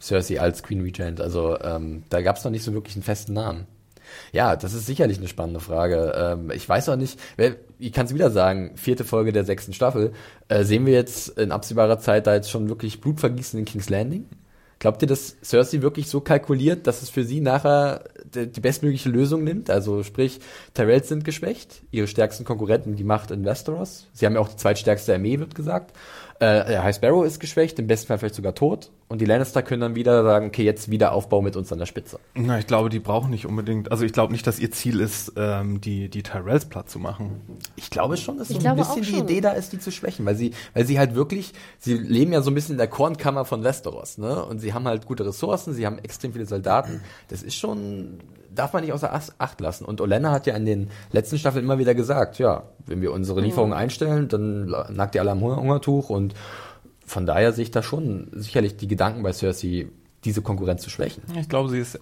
Cersei 0.00 0.38
als 0.40 0.62
Queen 0.62 0.82
Regent. 0.82 1.20
Also 1.20 1.58
ähm, 1.60 2.04
da 2.10 2.20
gab 2.20 2.36
es 2.36 2.44
noch 2.44 2.50
nicht 2.52 2.62
so 2.64 2.72
wirklich 2.74 2.94
einen 2.94 3.02
festen 3.02 3.32
Namen. 3.32 3.66
Ja, 4.32 4.54
das 4.54 4.74
ist 4.74 4.86
sicherlich 4.86 5.18
eine 5.18 5.26
spannende 5.28 5.58
Frage. 5.60 6.12
Ähm, 6.16 6.50
ich 6.52 6.68
weiß 6.68 6.88
auch 6.90 6.96
nicht, 6.96 7.18
wer, 7.36 7.56
ich 7.78 7.92
kann 7.92 8.06
es 8.06 8.14
wieder 8.14 8.30
sagen, 8.30 8.72
vierte 8.76 9.04
Folge 9.04 9.32
der 9.32 9.44
sechsten 9.44 9.72
Staffel. 9.72 10.12
Äh, 10.48 10.64
sehen 10.64 10.86
wir 10.86 10.92
jetzt 10.92 11.30
in 11.38 11.50
absehbarer 11.52 11.98
Zeit 11.98 12.26
da 12.26 12.34
jetzt 12.34 12.50
schon 12.50 12.68
wirklich 12.68 13.00
Blutvergießen 13.00 13.58
in 13.58 13.64
King's 13.64 13.88
Landing? 13.90 14.26
Glaubt 14.78 15.00
ihr, 15.00 15.08
dass 15.08 15.36
Cersei 15.42 15.80
wirklich 15.80 16.08
so 16.08 16.20
kalkuliert, 16.20 16.86
dass 16.86 17.02
es 17.02 17.08
für 17.08 17.24
sie 17.24 17.40
nachher 17.40 18.04
die, 18.34 18.60
bestmögliche 18.60 19.08
Lösung 19.08 19.42
nimmt? 19.42 19.70
Also 19.70 20.02
sprich, 20.02 20.40
Tyrells 20.74 21.08
sind 21.08 21.24
geschwächt, 21.24 21.82
ihre 21.90 22.06
stärksten 22.06 22.44
Konkurrenten, 22.44 22.94
die 22.94 23.04
Macht 23.04 23.30
in 23.30 23.44
Westeros. 23.44 24.06
Sie 24.12 24.26
haben 24.26 24.34
ja 24.34 24.40
auch 24.40 24.48
die 24.48 24.56
zweitstärkste 24.56 25.14
Armee, 25.14 25.38
wird 25.38 25.54
gesagt. 25.54 25.96
Äh, 26.38 26.66
der 26.66 26.84
High 26.84 26.94
Sparrow 26.94 27.24
ist 27.24 27.40
geschwächt, 27.40 27.78
im 27.78 27.86
besten 27.86 28.08
Fall 28.08 28.18
vielleicht 28.18 28.34
sogar 28.34 28.54
tot. 28.54 28.90
Und 29.08 29.20
die 29.20 29.24
Lannister 29.24 29.62
können 29.62 29.80
dann 29.80 29.94
wieder 29.94 30.22
sagen, 30.24 30.48
okay, 30.48 30.64
jetzt 30.64 30.90
wieder 30.90 31.12
Aufbau 31.12 31.40
mit 31.40 31.56
uns 31.56 31.72
an 31.72 31.78
der 31.78 31.86
Spitze. 31.86 32.18
Na, 32.34 32.58
ich 32.58 32.66
glaube, 32.66 32.88
die 32.90 32.98
brauchen 32.98 33.30
nicht 33.30 33.46
unbedingt, 33.46 33.90
also 33.92 34.04
ich 34.04 34.12
glaube 34.12 34.32
nicht, 34.32 34.46
dass 34.46 34.58
ihr 34.58 34.70
Ziel 34.70 35.00
ist, 35.00 35.32
ähm, 35.36 35.80
die, 35.80 36.08
die 36.08 36.22
Tyrells 36.22 36.66
platt 36.66 36.90
zu 36.90 36.98
machen. 36.98 37.40
Ich 37.76 37.88
glaube 37.88 38.16
schon, 38.16 38.36
dass 38.38 38.48
so 38.48 38.52
Ich 38.52 38.58
ein 38.58 38.62
glaube 38.76 38.80
bisschen 38.96 39.02
die. 39.02 39.32
Idee 39.32 39.40
da 39.40 39.52
ist, 39.52 39.72
die 39.72 39.78
zu 39.78 39.90
schwächen, 39.92 40.26
weil 40.26 40.34
sie, 40.36 40.52
weil 40.74 40.84
sie 40.84 40.98
halt 40.98 41.14
wirklich, 41.14 41.52
sie 41.78 41.94
leben 41.94 42.32
ja 42.32 42.42
so 42.42 42.50
ein 42.50 42.54
bisschen 42.54 42.72
in 42.72 42.78
der 42.78 42.88
Kornkammer 42.88 43.44
von 43.44 43.62
Westeros, 43.64 44.18
ne? 44.18 44.44
Und 44.44 44.58
sie 44.58 44.74
haben 44.74 44.86
halt 44.86 45.06
gute 45.06 45.24
Ressourcen, 45.24 45.72
sie 45.72 45.86
haben 45.86 45.98
extrem 45.98 46.32
viele 46.32 46.46
Soldaten. 46.46 47.00
Das 47.28 47.42
ist 47.42 47.54
schon, 47.54 48.18
darf 48.56 48.72
man 48.72 48.82
nicht 48.82 48.92
außer 48.92 49.12
Ach- 49.12 49.28
Acht 49.38 49.60
lassen. 49.60 49.84
Und 49.84 50.00
Olenna 50.00 50.32
hat 50.32 50.46
ja 50.46 50.56
in 50.56 50.66
den 50.66 50.90
letzten 51.12 51.38
Staffeln 51.38 51.64
immer 51.64 51.78
wieder 51.78 51.94
gesagt, 51.94 52.38
ja, 52.38 52.64
wenn 52.86 53.00
wir 53.00 53.12
unsere 53.12 53.40
Lieferungen 53.40 53.72
einstellen, 53.76 54.28
dann 54.28 54.66
nagt 54.92 55.14
ihr 55.14 55.20
alle 55.20 55.30
am 55.30 55.40
Hunger 55.40 55.56
Hungertuch 55.56 56.10
und 56.10 56.34
von 57.06 57.24
daher 57.26 57.52
sehe 57.52 57.62
ich 57.62 57.70
da 57.70 57.82
schon 57.82 58.28
sicherlich 58.32 58.76
die 58.76 58.88
Gedanken 58.88 59.22
bei 59.22 59.32
Cersei, 59.32 59.86
diese 60.24 60.42
Konkurrenz 60.42 60.82
zu 60.82 60.90
schwächen. 60.90 61.22
Ich 61.38 61.48
glaube, 61.48 61.68
sie 61.68 61.78
ist, 61.78 62.00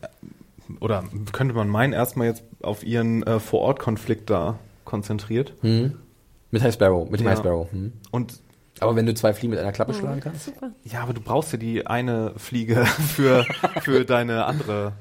oder 0.80 1.04
könnte 1.32 1.54
man 1.54 1.68
meinen, 1.68 1.92
erstmal 1.92 2.28
jetzt 2.28 2.42
auf 2.62 2.82
ihren 2.84 3.22
äh, 3.24 3.38
Vorortkonflikt 3.38 4.30
da 4.30 4.58
konzentriert. 4.86 5.52
Mit 5.62 6.62
High 6.62 6.72
Sparrow, 6.72 7.10
mit 7.10 7.20
Ja. 7.20 7.30
High 7.30 7.38
Sparrow. 7.38 7.70
Hm. 7.70 7.92
Und 8.10 8.40
Aber 8.80 8.96
wenn 8.96 9.04
du 9.06 9.12
zwei 9.14 9.34
Fliegen 9.34 9.50
mit 9.50 9.60
einer 9.60 9.72
Klappe 9.72 9.92
schlagen 9.92 10.20
kannst. 10.20 10.46
Super. 10.46 10.70
ja, 10.84 11.00
aber 11.02 11.12
du 11.12 11.20
brauchst 11.20 11.52
ja 11.52 11.58
die 11.58 11.86
eine 11.86 12.32
Fliege 12.36 12.86
für, 13.14 13.44
für 13.82 14.04
deine 14.06 14.46
andere, 14.46 14.92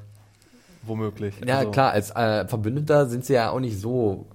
womöglich. 0.86 1.34
Ja, 1.46 1.58
Also- 1.58 1.70
klar, 1.70 1.92
als 1.92 2.10
äh, 2.10 2.46
Verbündeter 2.46 3.06
sind 3.06 3.24
sie 3.24 3.34
ja 3.34 3.50
auch 3.50 3.60
nicht 3.60 3.78
so, 3.78 4.26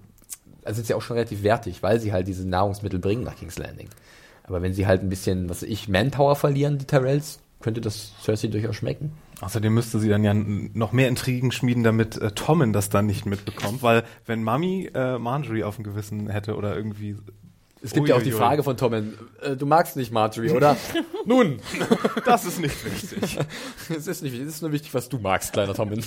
also 0.63 0.75
sind 0.77 0.87
sie 0.87 0.93
auch 0.93 1.01
schon 1.01 1.15
relativ 1.15 1.43
wertig, 1.43 1.81
weil 1.83 1.99
sie 1.99 2.11
halt 2.13 2.27
diese 2.27 2.47
Nahrungsmittel 2.47 2.99
bringen 2.99 3.23
nach 3.23 3.35
King's 3.35 3.57
Landing. 3.57 3.89
Aber 4.43 4.61
wenn 4.61 4.73
sie 4.73 4.87
halt 4.87 5.01
ein 5.03 5.09
bisschen, 5.09 5.49
was 5.49 5.61
weiß 5.61 5.69
ich, 5.69 5.87
Manpower 5.89 6.35
verlieren, 6.35 6.77
die 6.79 6.85
Tyrells, 6.85 7.39
könnte 7.61 7.81
das 7.81 8.13
Cersei 8.23 8.47
durchaus 8.47 8.77
schmecken. 8.77 9.11
Außerdem 9.41 9.73
müsste 9.73 9.99
sie 9.99 10.09
dann 10.09 10.23
ja 10.23 10.33
noch 10.33 10.91
mehr 10.91 11.07
Intrigen 11.07 11.51
schmieden, 11.51 11.83
damit 11.83 12.17
äh, 12.17 12.31
Tommen 12.31 12.73
das 12.73 12.89
dann 12.89 13.05
nicht 13.05 13.25
mitbekommt, 13.25 13.83
weil 13.83 14.03
wenn 14.25 14.43
Mami 14.43 14.89
äh, 14.93 15.17
Marjorie 15.17 15.63
auf 15.63 15.75
dem 15.75 15.83
Gewissen 15.83 16.29
hätte 16.29 16.55
oder 16.55 16.75
irgendwie 16.75 17.15
Es 17.81 17.93
gibt 17.93 18.09
ja 18.09 18.15
auch 18.15 18.21
die. 18.21 18.31
Frage 18.31 18.63
von 18.63 18.75
Tommen, 18.77 19.17
äh, 19.41 19.55
du 19.55 19.65
magst 19.65 19.95
nicht 19.95 20.11
Marjorie, 20.11 20.51
oder? 20.51 20.75
Nun, 21.25 21.59
Das 22.25 22.45
ist 22.45 22.59
nicht 22.59 22.75
wichtig. 22.85 23.37
es 23.89 24.07
ist 24.07 24.21
nicht 24.21 24.31
wichtig, 24.33 24.47
es 24.47 24.55
ist 24.55 24.61
nur 24.61 24.71
wichtig, 24.71 24.93
was 24.93 25.09
du 25.09 25.17
magst, 25.17 25.53
kleiner 25.53 25.73
Tommen. 25.73 26.03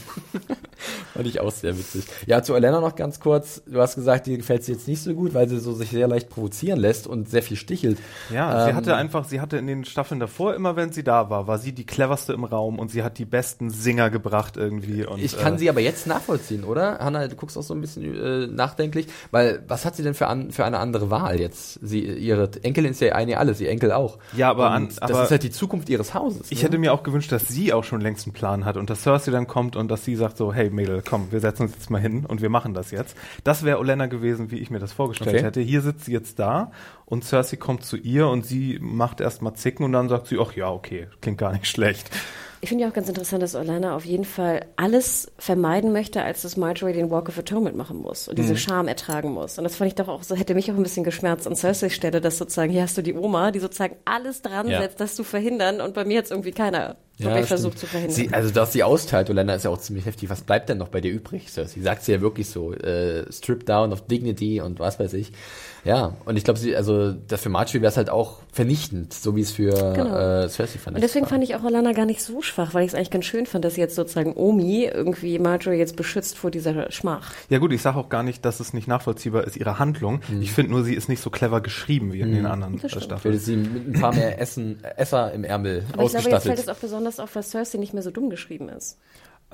Fand 1.14 1.26
ich 1.26 1.40
auch 1.40 1.50
sehr 1.50 1.76
witzig. 1.78 2.04
Ja, 2.26 2.42
zu 2.42 2.54
Elena 2.54 2.80
noch 2.80 2.94
ganz 2.96 3.20
kurz. 3.20 3.62
Du 3.66 3.80
hast 3.80 3.94
gesagt, 3.94 4.26
dir 4.26 4.36
gefällt 4.36 4.64
sie 4.64 4.72
jetzt 4.72 4.88
nicht 4.88 5.02
so 5.02 5.14
gut, 5.14 5.34
weil 5.34 5.48
sie 5.48 5.58
so 5.60 5.72
sich 5.72 5.90
sehr 5.90 6.08
leicht 6.08 6.28
provozieren 6.30 6.78
lässt 6.78 7.06
und 7.06 7.28
sehr 7.28 7.42
viel 7.42 7.56
stichelt. 7.56 7.98
Ja, 8.30 8.64
sie 8.64 8.70
Ähm, 8.70 8.76
hatte 8.76 8.94
einfach, 8.94 9.24
sie 9.24 9.40
hatte 9.40 9.56
in 9.58 9.66
den 9.66 9.84
Staffeln 9.84 10.20
davor, 10.20 10.54
immer 10.54 10.76
wenn 10.76 10.92
sie 10.92 11.04
da 11.04 11.30
war, 11.30 11.46
war 11.46 11.58
sie 11.58 11.72
die 11.72 11.86
cleverste 11.86 12.32
im 12.32 12.44
Raum 12.44 12.78
und 12.78 12.90
sie 12.90 13.02
hat 13.02 13.18
die 13.18 13.24
besten 13.24 13.70
Singer 13.70 14.10
gebracht 14.10 14.56
irgendwie. 14.56 15.06
Und, 15.06 15.20
Ich 15.22 15.38
kann 15.38 15.54
äh, 15.54 15.58
sie 15.58 15.68
aber 15.70 15.80
jetzt 15.80 16.06
nachvollziehen, 16.06 16.64
oder? 16.64 16.98
Hanna, 16.98 17.28
du 17.28 17.36
guckst 17.36 17.56
auch 17.56 17.62
so 17.62 17.74
ein 17.74 17.80
bisschen 17.80 18.14
äh, 18.14 18.46
nachdenklich, 18.46 19.06
weil 19.30 19.62
was 19.68 19.84
hat 19.84 19.96
sie 19.96 20.02
denn 20.02 20.14
für, 20.14 20.26
an, 20.26 20.50
für 20.50 20.64
eine 20.64 20.78
andere 20.78 21.10
Wahl 21.10 21.40
jetzt? 21.40 21.61
Sie, 21.82 22.00
ihre 22.00 22.50
Enkelin 22.62 22.90
ist 22.92 23.00
ja 23.00 23.14
eine 23.14 23.38
alles, 23.38 23.60
ihr 23.60 23.68
Enkel 23.70 23.92
auch. 23.92 24.18
Ja, 24.36 24.50
aber 24.50 24.70
an- 24.70 24.88
das 24.88 24.98
aber- 24.98 25.24
ist 25.24 25.30
halt 25.30 25.42
die 25.42 25.50
Zukunft 25.50 25.88
ihres 25.88 26.14
Hauses. 26.14 26.50
Ich 26.50 26.58
ne? 26.58 26.64
hätte 26.64 26.78
mir 26.78 26.92
auch 26.92 27.02
gewünscht, 27.02 27.32
dass 27.32 27.48
sie 27.48 27.72
auch 27.72 27.84
schon 27.84 28.00
längst 28.00 28.26
einen 28.26 28.32
Plan 28.34 28.64
hat 28.64 28.76
und 28.76 28.90
dass 28.90 29.02
Cersei 29.02 29.30
dann 29.32 29.46
kommt 29.46 29.76
und 29.76 29.88
dass 29.90 30.04
sie 30.04 30.16
sagt 30.16 30.36
so, 30.36 30.52
hey 30.52 30.70
Mädel, 30.70 31.02
komm, 31.08 31.30
wir 31.32 31.40
setzen 31.40 31.62
uns 31.64 31.72
jetzt 31.74 31.90
mal 31.90 32.00
hin 32.00 32.24
und 32.26 32.42
wir 32.42 32.48
machen 32.50 32.74
das 32.74 32.90
jetzt. 32.90 33.16
Das 33.44 33.64
wäre 33.64 33.78
Olenna 33.78 34.06
gewesen, 34.06 34.50
wie 34.50 34.58
ich 34.58 34.70
mir 34.70 34.78
das 34.78 34.92
vorgestellt 34.92 35.36
Okay. 35.36 35.44
hätte. 35.44 35.60
Hier 35.60 35.80
sitzt 35.80 36.04
sie 36.06 36.12
jetzt 36.12 36.38
da 36.38 36.70
und 37.06 37.24
Cersei 37.24 37.56
kommt 37.56 37.84
zu 37.84 37.96
ihr 37.96 38.28
und 38.28 38.44
sie 38.46 38.78
macht 38.80 39.20
erst 39.20 39.42
mal 39.42 39.54
Zicken 39.54 39.84
und 39.84 39.92
dann 39.92 40.08
sagt 40.08 40.26
sie, 40.28 40.38
ach 40.40 40.52
ja, 40.54 40.70
okay, 40.70 41.08
klingt 41.20 41.38
gar 41.38 41.52
nicht 41.52 41.66
schlecht. 41.68 42.10
Ich 42.64 42.68
finde 42.68 42.84
ja 42.84 42.90
auch 42.90 42.94
ganz 42.94 43.08
interessant, 43.08 43.42
dass 43.42 43.56
Orlana 43.56 43.96
auf 43.96 44.04
jeden 44.04 44.24
Fall 44.24 44.66
alles 44.76 45.32
vermeiden 45.36 45.92
möchte, 45.92 46.22
als 46.22 46.42
dass 46.42 46.56
Marjorie 46.56 46.92
den 46.92 47.10
Walk 47.10 47.28
of 47.28 47.36
Atonement 47.36 47.76
machen 47.76 47.96
muss 47.98 48.28
und 48.28 48.38
Mhm. 48.38 48.42
diese 48.42 48.56
Scham 48.56 48.86
ertragen 48.86 49.32
muss. 49.32 49.58
Und 49.58 49.64
das 49.64 49.74
fand 49.74 49.88
ich 49.88 49.96
doch 49.96 50.06
auch 50.06 50.22
so, 50.22 50.36
hätte 50.36 50.54
mich 50.54 50.70
auch 50.70 50.76
ein 50.76 50.82
bisschen 50.84 51.02
geschmerzt 51.02 51.48
an 51.48 51.56
Cerseis 51.56 51.92
Stelle, 51.92 52.20
dass 52.20 52.38
sozusagen, 52.38 52.70
hier 52.70 52.82
hast 52.82 52.96
du 52.96 53.02
die 53.02 53.14
Oma, 53.14 53.50
die 53.50 53.58
sozusagen 53.58 53.96
alles 54.04 54.42
dran 54.42 54.68
Ja. 54.68 54.80
setzt, 54.80 55.00
das 55.00 55.16
zu 55.16 55.24
verhindern 55.24 55.80
und 55.80 55.92
bei 55.94 56.04
mir 56.04 56.14
jetzt 56.14 56.30
irgendwie 56.30 56.52
keiner 56.52 56.94
Ja, 57.18 57.24
wirklich 57.26 57.46
stimmt. 57.46 57.48
versucht 57.48 57.78
zu 57.80 57.86
verhindern. 57.88 58.14
Sie, 58.14 58.30
also, 58.32 58.50
dass 58.50 58.72
sie 58.72 58.84
austeilt, 58.84 59.28
Olena 59.28 59.54
ist 59.56 59.64
ja 59.64 59.70
auch 59.70 59.78
ziemlich 59.78 60.06
heftig. 60.06 60.30
Was 60.30 60.42
bleibt 60.42 60.68
denn 60.68 60.78
noch 60.78 60.88
bei 60.88 61.00
dir 61.00 61.10
übrig? 61.10 61.50
Cersei 61.50 61.80
sagt 61.80 62.04
sie 62.04 62.12
ja 62.12 62.20
wirklich 62.20 62.48
so, 62.48 62.72
äh, 62.74 63.24
strip 63.32 63.66
down 63.66 63.92
of 63.92 64.06
dignity 64.06 64.60
und 64.60 64.78
was 64.78 65.00
weiß 65.00 65.14
ich. 65.14 65.32
Ja, 65.84 66.14
und 66.26 66.36
ich 66.36 66.44
glaube, 66.44 66.60
sie, 66.60 66.76
also, 66.76 67.12
das 67.12 67.40
für 67.42 67.48
Marjorie 67.48 67.80
wäre 67.82 67.90
es 67.90 67.96
halt 67.96 68.08
auch 68.08 68.38
vernichtend, 68.52 69.12
so 69.12 69.34
wie 69.34 69.40
es 69.40 69.50
für 69.50 69.70
Genau. 69.94 70.16
äh, 70.16 70.48
Cersei 70.48 70.78
vernichtend 70.78 70.94
Und 70.96 71.02
deswegen 71.02 71.24
war. 71.24 71.30
fand 71.30 71.42
ich 71.42 71.56
auch 71.56 71.64
Orlana 71.64 71.92
gar 71.92 72.06
nicht 72.06 72.22
so 72.22 72.40
schwach, 72.40 72.72
weil 72.72 72.84
ich 72.84 72.92
es 72.92 72.94
eigentlich 72.94 73.10
ganz 73.10 73.24
schön 73.24 73.46
fand, 73.46 73.64
dass 73.64 73.76
jetzt 73.76 73.96
sozusagen 73.96 74.34
Omi 74.36 74.84
irgendwie 74.84 75.40
Marjorie 75.40 75.78
jetzt 75.78 75.96
beschützt 75.96 76.38
vor 76.38 76.52
dieser 76.52 76.90
Schmach. 76.92 77.32
Ja 77.48 77.58
gut, 77.58 77.72
ich 77.72 77.82
sage 77.82 77.98
auch 77.98 78.08
gar 78.10 78.22
nicht, 78.22 78.44
dass 78.44 78.60
es 78.60 78.72
nicht 78.74 78.86
nachvollziehbar 78.86 79.44
ist, 79.44 79.56
ihre 79.56 79.80
Handlung. 79.80 80.20
Ich 80.40 80.52
finde 80.52 80.70
nur, 80.70 80.84
sie 80.84 80.94
ist 80.94 81.08
nicht 81.08 81.20
so 81.20 81.30
clever 81.30 81.60
geschrieben 81.60 82.12
wie 82.12 82.20
in 82.20 82.32
den 82.32 82.46
anderen 82.46 82.74
äh. 82.74 82.76
Ich 82.76 82.82
würde 82.84 83.00
Staffeln. 83.04 83.38
sie 83.40 83.56
mit 83.56 83.88
ein 83.88 84.00
paar 84.00 84.14
mehr 84.14 84.40
Essen, 84.40 84.78
Esser 84.96 85.32
im 85.32 85.42
Ärmel 85.42 85.84
Aber 85.92 86.04
ich 86.04 86.10
glaube, 86.10 86.12
jetzt 86.12 86.16
ausgestattet. 86.16 86.42
fällt 86.44 86.58
es 86.60 86.68
auch 86.68 86.76
besonders 86.80 87.18
auf, 87.18 87.32
dass 87.32 87.50
Cersei 87.50 87.78
nicht 87.78 87.92
mehr 87.92 88.02
so 88.04 88.10
dumm 88.12 88.30
geschrieben 88.30 88.68
ist. 88.68 88.98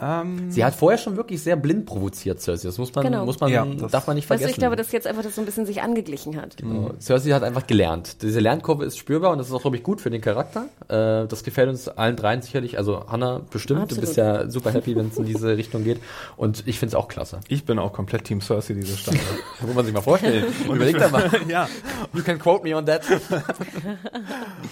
Ähm, 0.00 0.50
Sie 0.50 0.64
hat 0.64 0.74
vorher 0.74 0.98
schon 0.98 1.16
wirklich 1.16 1.42
sehr 1.42 1.56
blind 1.56 1.86
provoziert, 1.86 2.40
Cersei. 2.40 2.68
Das 2.68 2.78
muss 2.78 2.94
man, 2.94 3.04
Genau. 3.04 3.24
muss 3.24 3.40
man, 3.40 3.50
Ja, 3.50 3.64
das- 3.64 3.90
darf 3.92 4.06
man 4.06 4.16
nicht 4.16 4.28
Weißt 4.30 4.40
du, 4.40 4.44
vergessen. 4.44 4.50
ich 4.50 4.56
glaube, 4.58 4.76
dass 4.76 4.92
jetzt 4.92 5.06
einfach 5.06 5.22
das 5.22 5.34
so 5.34 5.42
ein 5.42 5.44
bisschen 5.44 5.66
sich 5.66 5.82
angeglichen 5.82 6.36
hat. 6.40 6.56
Genau. 6.56 6.90
Cersei 7.00 7.30
hat 7.32 7.42
einfach 7.42 7.66
gelernt. 7.66 8.22
Diese 8.22 8.40
Lernkurve 8.40 8.84
ist 8.84 8.98
spürbar 8.98 9.32
und 9.32 9.38
das 9.38 9.48
ist 9.48 9.52
auch, 9.52 9.60
glaube 9.62 9.76
ich, 9.76 9.82
gut 9.82 10.00
für 10.00 10.10
den 10.10 10.20
Charakter. 10.20 10.66
Äh, 10.88 11.26
das 11.26 11.42
gefällt 11.44 11.68
uns 11.68 11.88
allen 11.88 12.16
dreien 12.16 12.42
sicherlich. 12.42 12.78
Also 12.78 13.04
Hannah 13.08 13.40
bestimmt. 13.50 13.80
Absolut. 13.82 14.02
Du 14.02 14.06
bist 14.06 14.16
ja 14.16 14.48
super 14.50 14.72
happy, 14.72 14.94
wenn 14.96 15.08
es 15.08 15.16
in 15.18 15.24
diese 15.24 15.48
Richtung 15.56 15.84
geht. 15.84 16.00
Und 16.36 16.62
ich 16.66 16.78
finde 16.78 16.90
es 16.90 16.94
auch 16.94 17.08
klasse. 17.08 17.40
ich 17.48 17.64
bin 17.64 17.78
auch 17.78 17.92
komplett 17.92 18.24
Team 18.24 18.40
Cersei 18.40 18.74
diese 18.74 18.96
Staffel. 18.96 19.20
Muss 19.66 19.74
man 19.74 19.84
sich 19.84 19.94
mal 19.94 20.00
vorstellen. 20.02 20.44
Überleg 20.66 20.98
da 20.98 21.08
mal. 21.08 21.30
ja. 21.48 21.68
You 22.14 22.22
can 22.22 22.38
quote 22.38 22.62
me 22.64 22.76
on 22.76 22.86
that. 22.86 23.02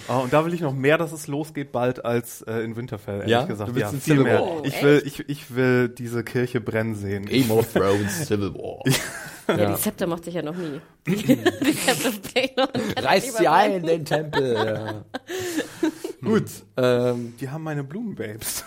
Oh, 0.09 0.21
und 0.23 0.33
da 0.33 0.45
will 0.45 0.53
ich 0.53 0.61
noch 0.61 0.73
mehr, 0.73 0.97
dass 0.97 1.11
es 1.11 1.27
losgeht 1.27 1.71
bald 1.71 2.03
als 2.05 2.41
äh, 2.43 2.59
in 2.61 2.75
Winterfell, 2.75 3.15
ehrlich 3.19 3.31
Ja? 3.31 3.43
gesagt. 3.45 3.69
Du 3.71 3.75
willst 3.75 3.93
ja, 3.93 3.99
viel 3.99 4.23
mehr. 4.23 4.39
War? 4.41 4.63
Ich 4.63 4.81
will, 4.81 5.01
ich, 5.05 5.16
ich 5.27 5.55
will 5.55 5.89
diese 5.89 6.23
Kirche 6.23 6.61
brennen 6.61 6.95
sehen. 6.95 7.25
Game 7.25 7.51
of 7.51 7.71
Thrones, 7.73 8.27
Civil 8.27 8.53
War. 8.53 8.83
Ja, 9.47 9.57
Ja. 9.57 9.75
die 9.75 9.81
Zepter 9.81 10.07
mochte 10.07 10.27
ich 10.27 10.35
ja 10.35 10.41
noch 10.41 10.57
nie. 10.57 10.81
die 11.07 11.25
Zepter. 11.73 12.67
Reißt 13.01 13.37
sie 13.37 13.47
ein, 13.47 13.81
den 13.81 14.03
Tempel. 14.03 14.53
Ja. 14.55 15.05
Gut. 16.21 16.43
Ähm, 16.75 17.33
Die 17.39 17.49
haben 17.49 17.63
meine 17.63 17.85
Blumenbabes. 17.85 18.65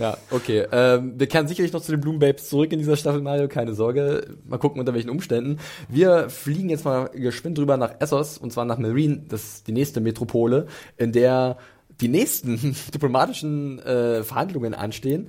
Ja, 0.00 0.16
okay. 0.30 0.66
Ähm, 0.72 1.14
wir 1.18 1.28
kehren 1.28 1.46
sicherlich 1.46 1.72
noch 1.72 1.80
zu 1.82 1.92
den 1.92 2.00
Blumenbabes 2.00 2.48
zurück 2.48 2.72
in 2.72 2.78
dieser 2.80 2.96
Staffel, 2.96 3.20
Mario, 3.22 3.46
keine 3.48 3.74
Sorge. 3.74 4.36
Mal 4.46 4.58
gucken, 4.58 4.80
unter 4.80 4.94
welchen 4.94 5.10
Umständen. 5.10 5.58
Wir 5.88 6.28
fliegen 6.28 6.70
jetzt 6.70 6.84
mal 6.84 7.08
geschwind 7.10 7.56
drüber 7.58 7.76
nach 7.76 8.00
Essos, 8.00 8.36
und 8.38 8.52
zwar 8.52 8.64
nach 8.64 8.78
Marine, 8.78 9.22
das 9.28 9.44
ist 9.44 9.68
die 9.68 9.72
nächste 9.72 10.00
Metropole, 10.00 10.66
in 10.96 11.12
der 11.12 11.56
die 12.00 12.08
nächsten 12.08 12.76
diplomatischen 12.94 13.78
äh, 13.80 14.22
Verhandlungen 14.22 14.74
anstehen. 14.74 15.28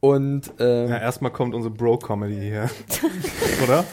Und 0.00 0.52
ähm, 0.58 0.90
Ja, 0.90 0.98
erstmal 0.98 1.30
kommt 1.32 1.54
unsere 1.54 1.72
Bro-Comedy 1.72 2.38
hier. 2.38 2.68
Oder? 3.64 3.84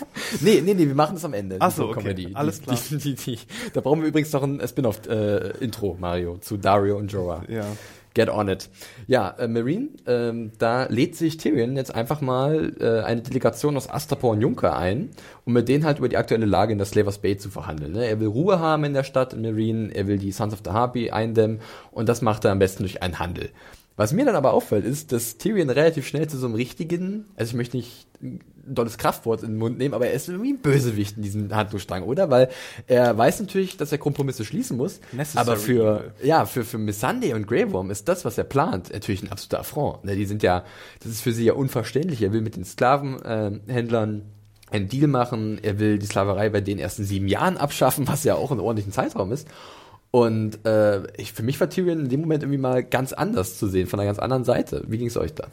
nee, 0.41 0.59
nee, 0.59 0.73
nee, 0.73 0.85
wir 0.85 0.95
machen 0.95 1.15
das 1.15 1.23
am 1.23 1.33
Ende. 1.33 1.55
Ach 1.59 1.71
so, 1.71 1.87
okay. 1.87 2.31
Alles 2.33 2.61
klar. 2.61 2.77
Die, 2.89 2.97
die, 2.97 3.15
die, 3.15 3.39
da 3.73 3.79
brauchen 3.79 4.01
wir 4.01 4.09
übrigens 4.09 4.33
noch 4.33 4.43
ein 4.43 4.61
Spin-off-Intro, 4.67 5.95
Mario, 6.01 6.37
zu 6.39 6.57
Dario 6.57 6.97
und 6.97 7.13
Jorah. 7.13 7.43
Ja. 7.47 7.65
Get 8.13 8.29
on 8.29 8.49
it. 8.49 8.69
Ja, 9.07 9.29
äh, 9.29 9.47
Marine, 9.47 9.89
ähm, 10.05 10.51
da 10.57 10.85
lädt 10.85 11.15
sich 11.15 11.37
Tyrion 11.37 11.77
jetzt 11.77 11.95
einfach 11.95 12.19
mal 12.19 12.73
äh, 12.79 13.05
eine 13.05 13.21
Delegation 13.21 13.77
aus 13.77 13.89
Astapor 13.89 14.31
und 14.31 14.41
Junker 14.41 14.75
ein, 14.75 15.11
um 15.45 15.53
mit 15.53 15.69
denen 15.69 15.85
halt 15.85 15.99
über 15.99 16.09
die 16.09 16.17
aktuelle 16.17 16.45
Lage 16.45 16.73
in 16.73 16.77
der 16.77 16.87
Slavers 16.87 17.19
Bay 17.19 17.37
zu 17.37 17.49
verhandeln. 17.49 17.93
Ne? 17.93 18.05
Er 18.05 18.19
will 18.19 18.27
Ruhe 18.27 18.59
haben 18.59 18.83
in 18.83 18.93
der 18.93 19.03
Stadt 19.03 19.33
in 19.33 19.41
Marine, 19.41 19.95
er 19.95 20.07
will 20.07 20.17
die 20.17 20.33
Sons 20.33 20.53
of 20.53 20.59
the 20.65 20.71
Harpy 20.71 21.11
eindämmen 21.11 21.61
und 21.91 22.09
das 22.09 22.21
macht 22.21 22.43
er 22.43 22.51
am 22.51 22.59
besten 22.59 22.83
durch 22.83 23.01
einen 23.01 23.19
Handel. 23.19 23.49
Was 24.01 24.13
mir 24.13 24.25
dann 24.25 24.35
aber 24.35 24.53
auffällt, 24.53 24.83
ist, 24.83 25.11
dass 25.11 25.37
Tyrion 25.37 25.69
relativ 25.69 26.07
schnell 26.07 26.27
zu 26.27 26.35
so 26.35 26.47
einem 26.47 26.55
richtigen, 26.55 27.25
also 27.35 27.51
ich 27.51 27.55
möchte 27.55 27.77
nicht 27.77 28.07
ein 28.19 28.39
dolles 28.65 28.97
Kraftwort 28.97 29.43
in 29.43 29.49
den 29.49 29.57
Mund 29.59 29.77
nehmen, 29.77 29.93
aber 29.93 30.07
er 30.07 30.13
ist 30.13 30.27
irgendwie 30.27 30.53
ein 30.53 30.57
Bösewicht 30.57 31.17
in 31.17 31.21
diesem 31.21 31.55
Handlungsstrang, 31.55 32.01
oder? 32.01 32.31
Weil 32.31 32.49
er 32.87 33.15
weiß 33.15 33.41
natürlich, 33.41 33.77
dass 33.77 33.91
er 33.91 33.99
Kompromisse 33.99 34.43
schließen 34.43 34.75
muss, 34.75 35.01
Necessary 35.11 35.47
aber 35.47 35.55
für, 35.55 36.13
ja, 36.23 36.47
für, 36.47 36.63
für 36.63 36.79
Missandei 36.79 37.35
und 37.35 37.45
Grey 37.45 37.71
Worm 37.71 37.91
ist 37.91 38.07
das, 38.07 38.25
was 38.25 38.39
er 38.39 38.43
plant, 38.43 38.91
natürlich 38.91 39.21
ein 39.21 39.31
absoluter 39.31 39.59
Affront. 39.59 40.03
Ne? 40.03 40.15
Die 40.15 40.25
sind 40.25 40.41
ja, 40.41 40.65
das 41.03 41.11
ist 41.11 41.21
für 41.21 41.31
sie 41.31 41.45
ja 41.45 41.53
unverständlich. 41.53 42.23
Er 42.23 42.33
will 42.33 42.41
mit 42.41 42.55
den 42.55 42.65
Sklavenhändlern 42.65 44.23
äh, 44.71 44.75
einen 44.75 44.89
Deal 44.89 45.09
machen, 45.09 45.59
er 45.61 45.77
will 45.77 45.99
die 45.99 46.07
Sklaverei 46.07 46.49
bei 46.49 46.61
denen 46.61 46.79
erst 46.79 46.97
in 46.97 47.05
sieben 47.05 47.27
Jahren 47.27 47.57
abschaffen, 47.57 48.07
was 48.07 48.23
ja 48.23 48.33
auch 48.33 48.51
ein 48.51 48.59
ordentlichen 48.59 48.93
Zeitraum 48.93 49.31
ist. 49.31 49.47
Und 50.11 50.65
äh, 50.65 51.03
ich, 51.17 51.31
für 51.31 51.43
mich 51.43 51.59
war 51.59 51.69
Tyrion 51.69 52.01
in 52.01 52.09
dem 52.09 52.21
Moment 52.21 52.43
irgendwie 52.43 52.59
mal 52.59 52.83
ganz 52.83 53.13
anders 53.13 53.57
zu 53.57 53.67
sehen, 53.67 53.87
von 53.87 53.99
einer 53.99 54.07
ganz 54.07 54.19
anderen 54.19 54.43
Seite. 54.43 54.83
Wie 54.87 54.97
ging 54.97 55.07
es 55.07 55.17
euch 55.17 55.33
da? 55.33 55.47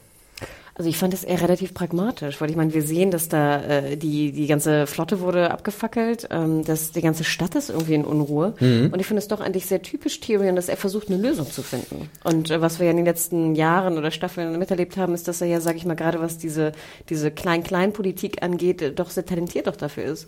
Also 0.78 0.88
ich 0.88 0.96
fand 0.96 1.12
es 1.12 1.24
eher 1.24 1.42
relativ 1.42 1.74
pragmatisch, 1.74 2.40
weil 2.40 2.50
ich 2.50 2.56
meine, 2.56 2.72
wir 2.72 2.82
sehen, 2.82 3.10
dass 3.10 3.28
da 3.28 3.60
äh, 3.62 3.96
die 3.96 4.30
die 4.30 4.46
ganze 4.46 4.86
Flotte 4.86 5.20
wurde 5.20 5.50
abgefackelt, 5.50 6.28
ähm, 6.30 6.64
dass 6.64 6.92
die 6.92 7.02
ganze 7.02 7.24
Stadt 7.24 7.56
ist 7.56 7.68
irgendwie 7.68 7.94
in 7.94 8.04
Unruhe. 8.04 8.54
Und 8.60 9.00
ich 9.00 9.06
finde 9.06 9.18
es 9.18 9.26
doch 9.26 9.40
eigentlich 9.40 9.66
sehr 9.66 9.82
typisch 9.82 10.20
Tyrion, 10.20 10.54
dass 10.54 10.68
er 10.68 10.76
versucht, 10.76 11.08
eine 11.08 11.20
Lösung 11.20 11.50
zu 11.50 11.62
finden. 11.62 12.08
Und 12.22 12.50
äh, 12.50 12.60
was 12.60 12.78
wir 12.78 12.86
ja 12.86 12.92
in 12.92 12.98
den 12.98 13.06
letzten 13.06 13.56
Jahren 13.56 13.98
oder 13.98 14.12
Staffeln 14.12 14.56
miterlebt 14.56 14.96
haben, 14.96 15.14
ist, 15.14 15.26
dass 15.26 15.40
er 15.40 15.48
ja, 15.48 15.60
sag 15.60 15.74
ich 15.74 15.84
mal, 15.84 15.94
gerade 15.94 16.20
was 16.20 16.38
diese 16.38 16.72
diese 17.08 17.32
Klein-Klein-Politik 17.32 18.42
angeht, 18.42 18.80
äh, 18.80 18.92
doch 18.92 19.10
sehr 19.10 19.26
talentiert 19.26 19.66
doch 19.66 19.76
dafür 19.76 20.04
ist. 20.04 20.26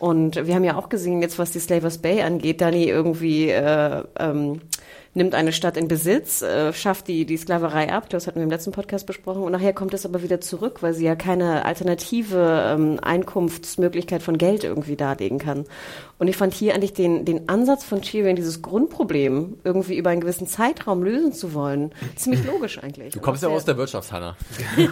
Und 0.00 0.34
wir 0.46 0.56
haben 0.56 0.64
ja 0.64 0.76
auch 0.76 0.88
gesehen, 0.88 1.22
jetzt 1.22 1.38
was 1.38 1.52
die 1.52 1.60
Slavers 1.60 1.98
Bay 1.98 2.22
angeht, 2.22 2.60
Dani 2.60 2.88
irgendwie 2.88 3.50
äh, 3.50 4.02
ähm, 4.18 4.60
nimmt 5.14 5.34
eine 5.34 5.52
Stadt 5.52 5.76
in 5.76 5.88
Besitz, 5.88 6.42
äh, 6.42 6.72
schafft 6.72 7.08
die, 7.08 7.26
die 7.26 7.36
Sklaverei 7.36 7.92
ab, 7.92 8.08
das 8.08 8.26
hatten 8.26 8.36
wir 8.36 8.44
im 8.44 8.50
letzten 8.50 8.72
Podcast 8.72 9.06
besprochen, 9.06 9.42
und 9.42 9.52
nachher 9.52 9.72
kommt 9.72 9.94
es 9.94 10.06
aber 10.06 10.22
wieder 10.22 10.40
zurück, 10.40 10.82
weil 10.82 10.94
sie 10.94 11.04
ja 11.04 11.16
keine 11.16 11.64
alternative 11.64 12.64
ähm, 12.68 12.98
Einkunftsmöglichkeit 13.02 14.22
von 14.22 14.38
Geld 14.38 14.64
irgendwie 14.64 14.96
darlegen 14.96 15.38
kann. 15.38 15.66
Und 16.22 16.28
ich 16.28 16.36
fand 16.36 16.54
hier 16.54 16.76
eigentlich 16.76 16.92
den, 16.92 17.24
den 17.24 17.48
Ansatz 17.48 17.82
von 17.82 18.00
Tyrion, 18.00 18.36
dieses 18.36 18.62
Grundproblem 18.62 19.58
irgendwie 19.64 19.96
über 19.96 20.10
einen 20.10 20.20
gewissen 20.20 20.46
Zeitraum 20.46 21.02
lösen 21.02 21.32
zu 21.32 21.52
wollen, 21.52 21.92
ziemlich 22.14 22.46
logisch 22.46 22.78
eigentlich. 22.78 23.12
Du 23.12 23.18
kommst 23.18 23.42
ja 23.42 23.48
aus 23.48 23.64
der 23.64 23.76
Wirtschaft, 23.76 24.12
Hanna. 24.12 24.36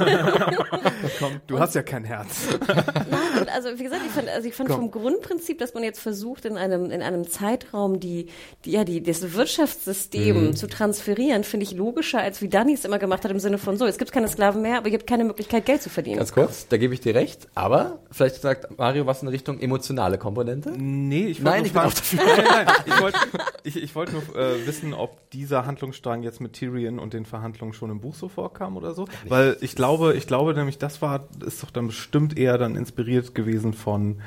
Komm, 1.21 1.41
du 1.47 1.61
hast 1.61 1.77
ja 1.77 1.85
kein 1.85 2.03
Herz. 2.03 2.49
Nein, 2.67 3.49
also 3.55 3.69
wie 3.79 3.85
gesagt, 3.85 4.03
ich 4.05 4.11
fand, 4.11 4.29
also 4.29 4.49
ich 4.49 4.55
fand 4.55 4.71
Komm. 4.71 4.81
vom 4.81 4.91
Grundprinzip, 4.91 5.61
dass 5.61 5.73
man 5.73 5.85
jetzt 5.85 6.01
versucht, 6.01 6.47
in 6.47 6.57
einem, 6.57 6.91
in 6.91 7.01
einem 7.01 7.31
Zeitraum 7.31 8.01
die, 8.01 8.27
die 8.65 8.73
ja, 8.73 8.83
die, 8.83 9.01
das 9.01 9.33
Wirtschaftssystem 9.33 10.57
zu 10.57 10.67
transferieren, 10.67 11.45
finde 11.45 11.63
ich 11.63 11.77
logischer, 11.77 12.19
als 12.19 12.43
wie 12.43 12.49
Danny 12.49 12.73
es 12.73 12.85
immer 12.85 12.99
gemacht 12.99 13.23
hat, 13.23 13.31
im 13.31 13.39
Sinne 13.39 13.59
von 13.59 13.77
so, 13.77 13.87
es 13.87 13.99
gibt 13.99 14.11
keine 14.11 14.27
Sklaven 14.27 14.63
mehr, 14.63 14.79
aber 14.79 14.89
ihr 14.89 14.99
habt 14.99 15.07
keine 15.07 15.23
Möglichkeit, 15.23 15.65
Geld 15.65 15.81
zu 15.81 15.91
verdienen. 15.91 16.17
Ganz 16.17 16.33
kurz, 16.33 16.67
da 16.67 16.77
gebe 16.77 16.93
ich 16.93 17.01
dir 17.01 17.15
recht, 17.15 17.47
aber 17.55 18.01
vielleicht 18.11 18.43
sagt 18.43 18.77
Mario 18.79 19.07
was 19.07 19.23
in 19.23 19.29
Richtung 19.29 19.61
emotionale 19.61 20.19
Komponente. 20.19 20.73
Nee, 20.77 21.20
ich 21.27 21.41
Nein, 21.41 21.65
wollte 21.65 22.03
ich 22.03 22.17
bin 22.17 22.23
fragen, 22.23 22.37
nein, 22.37 22.47
nein, 22.55 22.65
nein, 22.67 22.77
ich 22.87 23.01
wollte 23.01 23.19
ich, 23.65 23.83
ich 23.83 23.95
wollte 23.95 24.13
nur 24.13 24.23
äh, 24.37 24.67
wissen, 24.67 24.95
ob 24.95 25.31
dieser 25.31 25.67
Handlungsstrang 25.67 26.23
jetzt 26.23 26.41
mit 26.41 26.55
Tyrion 26.55 26.99
und 26.99 27.13
den 27.13 27.25
Verhandlungen 27.25 27.73
schon 27.73 27.91
im 27.91 28.01
Buch 28.01 28.15
so 28.15 28.29
vorkam 28.29 28.77
oder 28.77 28.95
so, 28.95 29.07
weil 29.29 29.57
ich 29.61 29.75
glaube, 29.75 30.15
ich 30.15 30.27
glaube 30.27 30.55
nämlich, 30.55 30.79
das 30.79 31.03
war 31.03 31.29
ist 31.45 31.63
doch 31.63 31.71
dann 31.71 31.89
bestimmt 31.89 32.39
eher 32.39 32.59
dann 32.59 32.77
inspiriert 32.77 33.35
gewesen 33.35 33.73
von 33.73 34.21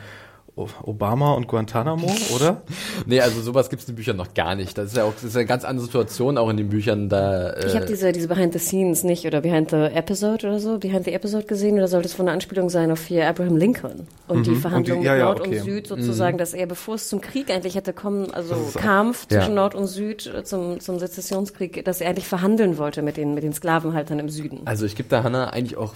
Obama 0.56 1.34
und 1.34 1.48
Guantanamo, 1.48 2.14
oder? 2.36 2.62
Nee, 3.08 3.20
also 3.22 3.42
sowas 3.42 3.70
gibt 3.72 3.82
es 3.82 3.88
in 3.90 3.94
den 3.94 3.98
Büchern 3.98 4.18
noch 4.18 4.34
gar 4.36 4.54
nicht. 4.56 4.78
Das 4.78 4.88
ist 4.92 4.98
ja 4.98 5.04
auch 5.04 5.14
das 5.14 5.24
ist 5.24 5.36
eine 5.36 5.46
ganz 5.48 5.66
andere 5.66 5.86
Situation 5.86 6.38
auch 6.38 6.48
in 6.50 6.58
den 6.58 6.70
Büchern. 6.70 7.10
Da, 7.10 7.50
äh, 7.52 7.66
Ich 7.68 7.76
habe 7.76 7.86
diese, 7.88 8.12
diese 8.12 8.28
Behind 8.28 8.54
the 8.54 8.60
Scenes 8.60 9.04
nicht 9.04 9.26
oder 9.26 9.42
Behind 9.42 9.72
the 9.72 9.78
Episode 9.78 10.48
oder 10.48 10.60
so, 10.60 10.78
Behind 10.78 11.06
the 11.06 11.12
Episode 11.14 11.46
gesehen 11.46 11.76
oder 11.78 11.88
sollte 11.88 12.08
es 12.08 12.14
von 12.14 12.28
einer 12.28 12.34
Anspielung 12.34 12.70
sein 12.70 12.92
auf 12.92 13.04
hier 13.06 13.28
Abraham 13.28 13.58
Lincoln 13.58 14.08
und 14.28 14.46
die 14.46 14.56
Verhandlungen 14.56 15.00
Und 15.00 15.04
die- 15.04 15.08
ja, 15.08 15.16
ja, 15.16 15.26
Nord 15.26 15.42
okay. 15.42 15.58
und 15.60 15.66
Süd 15.66 15.88
sozusagen, 15.88 16.38
dass 16.38 16.54
er, 16.54 16.68
bevor 16.68 16.96
es 16.96 17.10
zum 17.10 17.20
Krieg 17.20 17.50
eigentlich 17.50 17.76
hätte 17.76 17.92
kommen, 17.94 18.32
also 18.32 18.54
auch- 18.54 18.74
Kampf 18.80 19.26
Ja. 19.32 19.40
zwischen 19.40 19.56
Nord 19.56 19.74
und 19.76 19.88
Süd 19.88 20.28
äh, 20.28 20.44
zum, 20.44 20.80
zum 20.80 21.00
Sezessionskrieg, 21.00 21.84
dass 21.84 22.00
er 22.00 22.10
eigentlich 22.10 22.28
verhandeln 22.28 22.78
wollte 22.78 23.02
mit 23.02 23.18
den, 23.18 23.34
mit 23.34 23.44
den 23.44 23.54
Sklavenhaltern 23.54 24.20
im 24.20 24.30
Süden. 24.30 24.62
Also 24.66 24.86
ich 24.86 24.96
gebe 24.96 25.10
da 25.10 25.24
Hannah 25.24 25.50
eigentlich 25.50 25.78
auch 25.78 25.94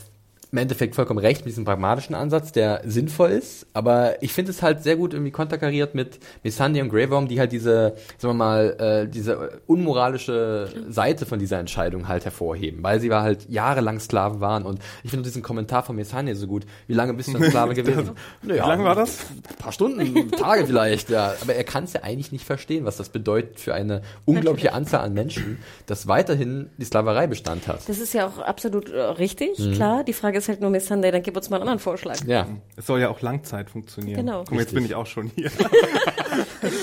im 0.51 0.57
Endeffekt 0.59 0.95
vollkommen 0.95 1.19
recht 1.19 1.41
mit 1.41 1.49
diesem 1.49 1.65
pragmatischen 1.65 2.15
Ansatz, 2.15 2.51
der 2.51 2.81
sinnvoll 2.85 3.31
ist, 3.31 3.65
aber 3.73 4.21
ich 4.23 4.31
finde 4.33 4.51
es 4.51 4.61
halt 4.61 4.81
sehr 4.83 4.95
gut 4.95 5.13
irgendwie 5.13 5.31
konterkariert 5.31 5.93
mit 5.95 6.19
Missandei 6.43 6.81
und 6.81 6.89
Grey 6.89 7.09
Worm, 7.09 7.27
die 7.27 7.39
halt 7.39 7.51
diese, 7.51 7.95
sagen 8.17 8.33
wir 8.33 8.45
mal, 8.45 8.75
äh, 8.79 9.07
diese 9.09 9.59
unmoralische 9.67 10.69
Seite 10.89 11.25
von 11.25 11.39
dieser 11.39 11.59
Entscheidung 11.59 12.07
halt 12.07 12.25
hervorheben, 12.25 12.83
weil 12.83 12.99
sie 12.99 13.09
war 13.09 13.23
halt 13.23 13.49
jahrelang 13.49 13.99
Sklaven 13.99 14.39
waren 14.39 14.63
und 14.63 14.79
ich 15.03 15.09
finde 15.11 15.23
diesen 15.23 15.41
Kommentar 15.41 15.83
von 15.83 15.95
Missandei 15.95 16.33
so 16.35 16.47
gut. 16.47 16.65
Wie 16.87 16.93
lange 16.93 17.13
bist 17.13 17.33
du 17.33 17.37
ein 17.37 17.43
Sklave 17.43 17.73
gewesen? 17.75 18.11
Naja, 18.41 18.63
Wie 18.65 18.69
lange 18.69 18.83
war 18.83 18.95
das? 18.95 19.25
Ein 19.49 19.55
paar 19.57 19.71
Stunden, 19.71 20.31
Tage 20.31 20.65
vielleicht, 20.65 21.09
ja. 21.09 21.33
Aber 21.41 21.55
er 21.55 21.63
kann 21.63 21.83
es 21.85 21.93
ja 21.93 22.03
eigentlich 22.03 22.31
nicht 22.31 22.45
verstehen, 22.45 22.85
was 22.85 22.97
das 22.97 23.09
bedeutet 23.09 23.59
für 23.59 23.73
eine 23.73 24.01
unglaubliche 24.25 24.73
Anzahl 24.73 25.01
an 25.01 25.13
Menschen, 25.13 25.57
dass 25.87 26.07
weiterhin 26.07 26.69
die 26.77 26.85
Sklaverei 26.85 27.27
Bestand 27.27 27.67
hat. 27.67 27.87
Das 27.87 27.99
ist 27.99 28.13
ja 28.13 28.27
auch 28.27 28.39
absolut 28.39 28.89
äh, 28.89 28.99
richtig, 28.99 29.57
Mhm. 29.59 29.73
klar. 29.73 30.03
Die 30.03 30.13
Frage 30.13 30.36
ist 30.37 30.47
halt 30.49 30.61
nur, 30.61 30.69
Miss 30.69 30.87
Sunday, 30.87 31.11
dann 31.11 31.23
gib 31.23 31.35
uns 31.35 31.49
mal 31.49 31.57
einen 31.57 31.63
anderen 31.63 31.79
Vorschlag. 31.79 32.17
Ja. 32.25 32.47
Es 32.75 32.85
soll 32.85 32.99
ja 33.01 33.09
auch 33.09 33.21
Langzeit 33.21 33.69
funktionieren. 33.69 34.17
Genau. 34.17 34.39
Guck 34.39 34.51
mal, 34.51 34.61
jetzt 34.61 34.73
bin 34.73 34.85
ich 34.85 34.95
auch 34.95 35.05
schon 35.05 35.31
hier. 35.35 35.51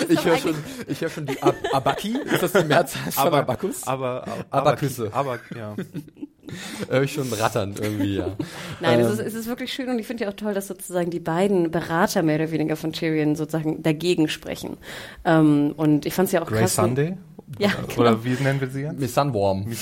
Ich 0.09 0.25
höre 0.25 0.37
schon, 0.39 0.55
ich 0.87 1.01
höre 1.01 1.09
schon 1.09 1.27
die 1.27 1.43
Ab 1.43 1.55
Abaki, 1.73 2.17
ist 2.33 2.43
das 2.43 2.53
die 2.53 2.65
Mehrzahl 2.65 3.13
von 3.13 3.35
Abakus? 3.35 3.87
aber, 3.87 4.23
aber, 4.23 4.45
Abaküsse. 4.51 5.11
Aber, 5.13 5.39
ja. 5.55 5.75
Höre 6.89 7.03
ich 7.03 7.13
schon 7.13 7.33
rattern 7.33 7.75
irgendwie, 7.81 8.17
ja. 8.17 8.37
Nein, 8.81 9.01
Ähm. 9.01 9.07
es, 9.07 9.13
ist, 9.15 9.21
es 9.21 9.35
ist 9.35 9.47
wirklich 9.47 9.73
schön 9.73 9.89
und 9.89 9.99
ich 9.99 10.07
finde 10.07 10.25
ja 10.25 10.31
auch 10.31 10.35
toll, 10.35 10.53
dass 10.53 10.69
sozusagen 10.69 11.11
die 11.11 11.21
beiden 11.21 11.71
Berater 11.71 12.23
mehr 12.23 12.37
oder 12.37 12.51
weniger 12.51 12.77
von 12.77 12.93
Tyrion 12.93 13.35
sozusagen 13.35 13.83
dagegen 13.83 14.29
sprechen. 14.29 14.77
Ähm, 15.25 15.73
und 15.77 16.05
ich 16.05 16.13
fand 16.15 16.27
es 16.27 16.33
ja 16.33 16.43
auch 16.43 16.47
Grey 16.47 16.61
krass. 16.61 16.75
Sunday? 16.75 17.17
Ja, 17.59 17.68
Oder, 17.68 17.86
genau. 17.86 18.01
oder 18.01 18.24
wie 18.24 18.42
nennen 18.42 18.61
wir 18.61 18.68
sie 18.68 18.80
jetzt? 18.82 18.99
Miss 18.99 19.14
Sunworm. 19.14 19.64
Und 19.64 19.72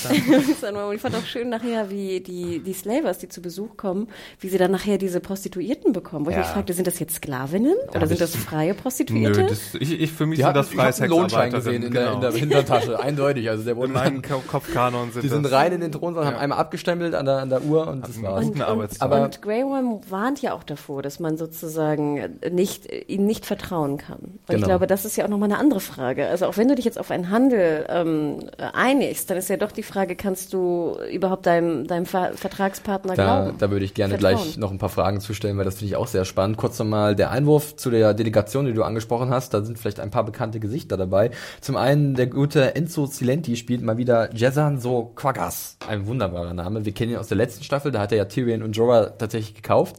ich 0.95 1.01
fand 1.01 1.15
auch 1.15 1.25
schön 1.25 1.49
nachher, 1.49 1.89
wie 1.89 2.19
die, 2.19 2.59
die 2.59 2.73
Slavers, 2.73 3.19
die 3.19 3.29
zu 3.29 3.41
Besuch 3.41 3.77
kommen, 3.77 4.07
wie 4.39 4.49
sie 4.49 4.57
dann 4.57 4.71
nachher 4.71 4.97
diese 4.97 5.19
Prostituierten 5.19 5.93
bekommen. 5.93 6.25
Wo 6.25 6.29
ich 6.29 6.35
Ja. 6.35 6.41
mich 6.41 6.49
fragte, 6.51 6.73
sind 6.73 6.87
das 6.87 6.99
jetzt 6.99 7.15
Sklavinnen 7.15 7.75
oder 7.89 8.01
sind 8.07 8.13
ich- 8.15 8.19
das 8.19 8.35
freie 8.35 8.73
Prostituierte? 8.73 9.41
Nö, 9.43 9.47
das, 9.47 9.75
ich, 9.75 9.99
ich 10.01 10.11
für 10.11 10.25
mich 10.25 10.37
Die 10.37 10.41
sind 10.43 10.47
hatten, 10.55 10.77
das 10.77 10.97
ich 10.97 11.01
einen 11.03 11.09
Lohnschein 11.11 11.51
Freie 11.51 11.59
gesehen 11.61 11.83
in 11.83 11.93
der, 11.93 12.13
in 12.13 12.21
der 12.21 12.31
Hintertasche, 12.33 12.99
eindeutig. 12.99 13.49
Also 13.49 13.63
der 13.63 13.73
In 13.73 13.79
wurde 13.79 14.21
Ko- 14.21 14.43
Kopfkanon 14.47 15.11
sind 15.11 15.23
die 15.23 15.29
sind 15.29 15.45
rein 15.51 15.71
in 15.73 15.81
den 15.81 15.91
Thronsaal, 15.91 16.25
haben 16.25 16.33
Ja. 16.35 16.39
einmal 16.39 16.57
abgestempelt 16.59 17.15
an 17.15 17.25
der, 17.25 17.37
an 17.37 17.49
der 17.49 17.63
Uhr 17.63 17.87
und 17.87 18.07
das 18.07 18.21
war's. 18.21 18.45
guten 18.45 18.61
Arbeitstag. 18.61 19.01
aber- 19.09 19.23
und 19.23 19.41
Grey 19.41 19.63
Worm 19.63 20.01
warnt 20.09 20.41
ja 20.41 20.53
auch 20.53 20.63
davor, 20.63 21.01
dass 21.01 21.19
man 21.19 21.37
sozusagen 21.37 22.39
nicht, 22.51 22.89
ihnen 23.07 23.25
nicht 23.25 23.45
vertrauen 23.45 23.97
kann. 23.97 24.19
Und 24.19 24.39
ich 24.49 24.55
Genau. 24.55 24.67
glaube, 24.67 24.87
das 24.87 25.05
ist 25.05 25.15
ja 25.15 25.25
auch 25.25 25.29
nochmal 25.29 25.49
eine 25.49 25.59
andere 25.59 25.79
Frage. 25.79 26.27
Also 26.27 26.45
auch 26.47 26.57
wenn 26.57 26.67
du 26.67 26.75
dich 26.75 26.85
jetzt 26.85 26.99
auf 26.99 27.09
einen 27.11 27.29
Handel 27.29 27.52
ähm, 27.55 28.49
einigst, 28.73 29.29
dann 29.29 29.37
ist 29.37 29.49
ja 29.49 29.57
doch 29.57 29.71
die 29.71 29.83
Frage, 29.83 30.15
kannst 30.15 30.53
du 30.53 30.97
überhaupt 31.11 31.45
deinem, 31.45 31.87
deinem 31.87 32.05
Ver 32.05 32.31
Vertragspartner 32.35 33.15
Da, 33.15 33.41
glauben? 33.43 33.57
da 33.57 33.71
würde 33.71 33.85
ich 33.85 33.93
gerne 33.93 34.17
Vertrauen. 34.17 34.43
gleich 34.43 34.57
noch 34.57 34.71
ein 34.71 34.77
paar 34.77 34.89
Fragen 34.89 35.19
zu 35.19 35.33
stellen, 35.33 35.57
weil 35.57 35.65
das 35.65 35.75
finde 35.75 35.87
ich 35.87 35.95
auch 35.95 36.07
sehr 36.07 36.25
spannend. 36.25 36.57
Kurz 36.57 36.77
nochmal 36.79 37.15
der 37.15 37.31
Einwurf 37.31 37.75
zu 37.75 37.89
der 37.91 38.13
Delegation, 38.13 38.65
die 38.65 38.73
du 38.73 38.83
angesprochen 38.83 39.29
hast. 39.29 39.53
Da 39.53 39.61
sind 39.61 39.79
vielleicht 39.79 39.99
ein 39.99 40.11
paar 40.11 40.23
bekannte 40.25 40.59
Gesichter 40.59 40.97
dabei. 40.97 41.31
Zum 41.61 41.75
einen 41.77 42.15
der 42.15 42.27
gute 42.27 42.75
Enzo 42.75 43.05
Silenti 43.05 43.55
spielt 43.55 43.81
mal 43.81 43.97
wieder 43.97 44.33
Jezan 44.33 44.79
So 44.79 45.11
Quaggas. 45.15 45.77
Ein 45.87 46.07
wunderbarer 46.07 46.53
Name. 46.53 46.85
Wir 46.85 46.93
kennen 46.93 47.11
ihn 47.13 47.17
aus 47.17 47.27
der 47.27 47.37
letzten 47.37 47.63
Staffel. 47.63 47.91
Da 47.91 47.99
hat 48.01 48.11
er 48.11 48.17
ja 48.19 48.25
Tyrion 48.25 48.63
und 48.63 48.75
Jorah 48.75 49.07
tatsächlich 49.17 49.55
gekauft. 49.55 49.95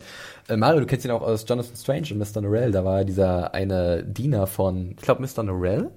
Äh, 0.48 0.56
Mario, 0.56 0.80
du 0.80 0.86
kennst 0.86 1.04
ihn 1.06 1.10
auch 1.10 1.22
aus 1.22 1.44
Jonathan 1.48 1.76
Strange 1.76 2.08
und 2.12 2.18
Mr. 2.18 2.40
Norrell. 2.42 2.70
Da 2.70 2.84
war 2.84 2.98
er 2.98 3.04
dieser 3.04 3.54
eine 3.54 4.04
Diener 4.04 4.46
von, 4.46 4.90
ich 4.90 4.96
glaube, 5.02 5.22
Mr. 5.22 5.42
Norrell 5.42 5.90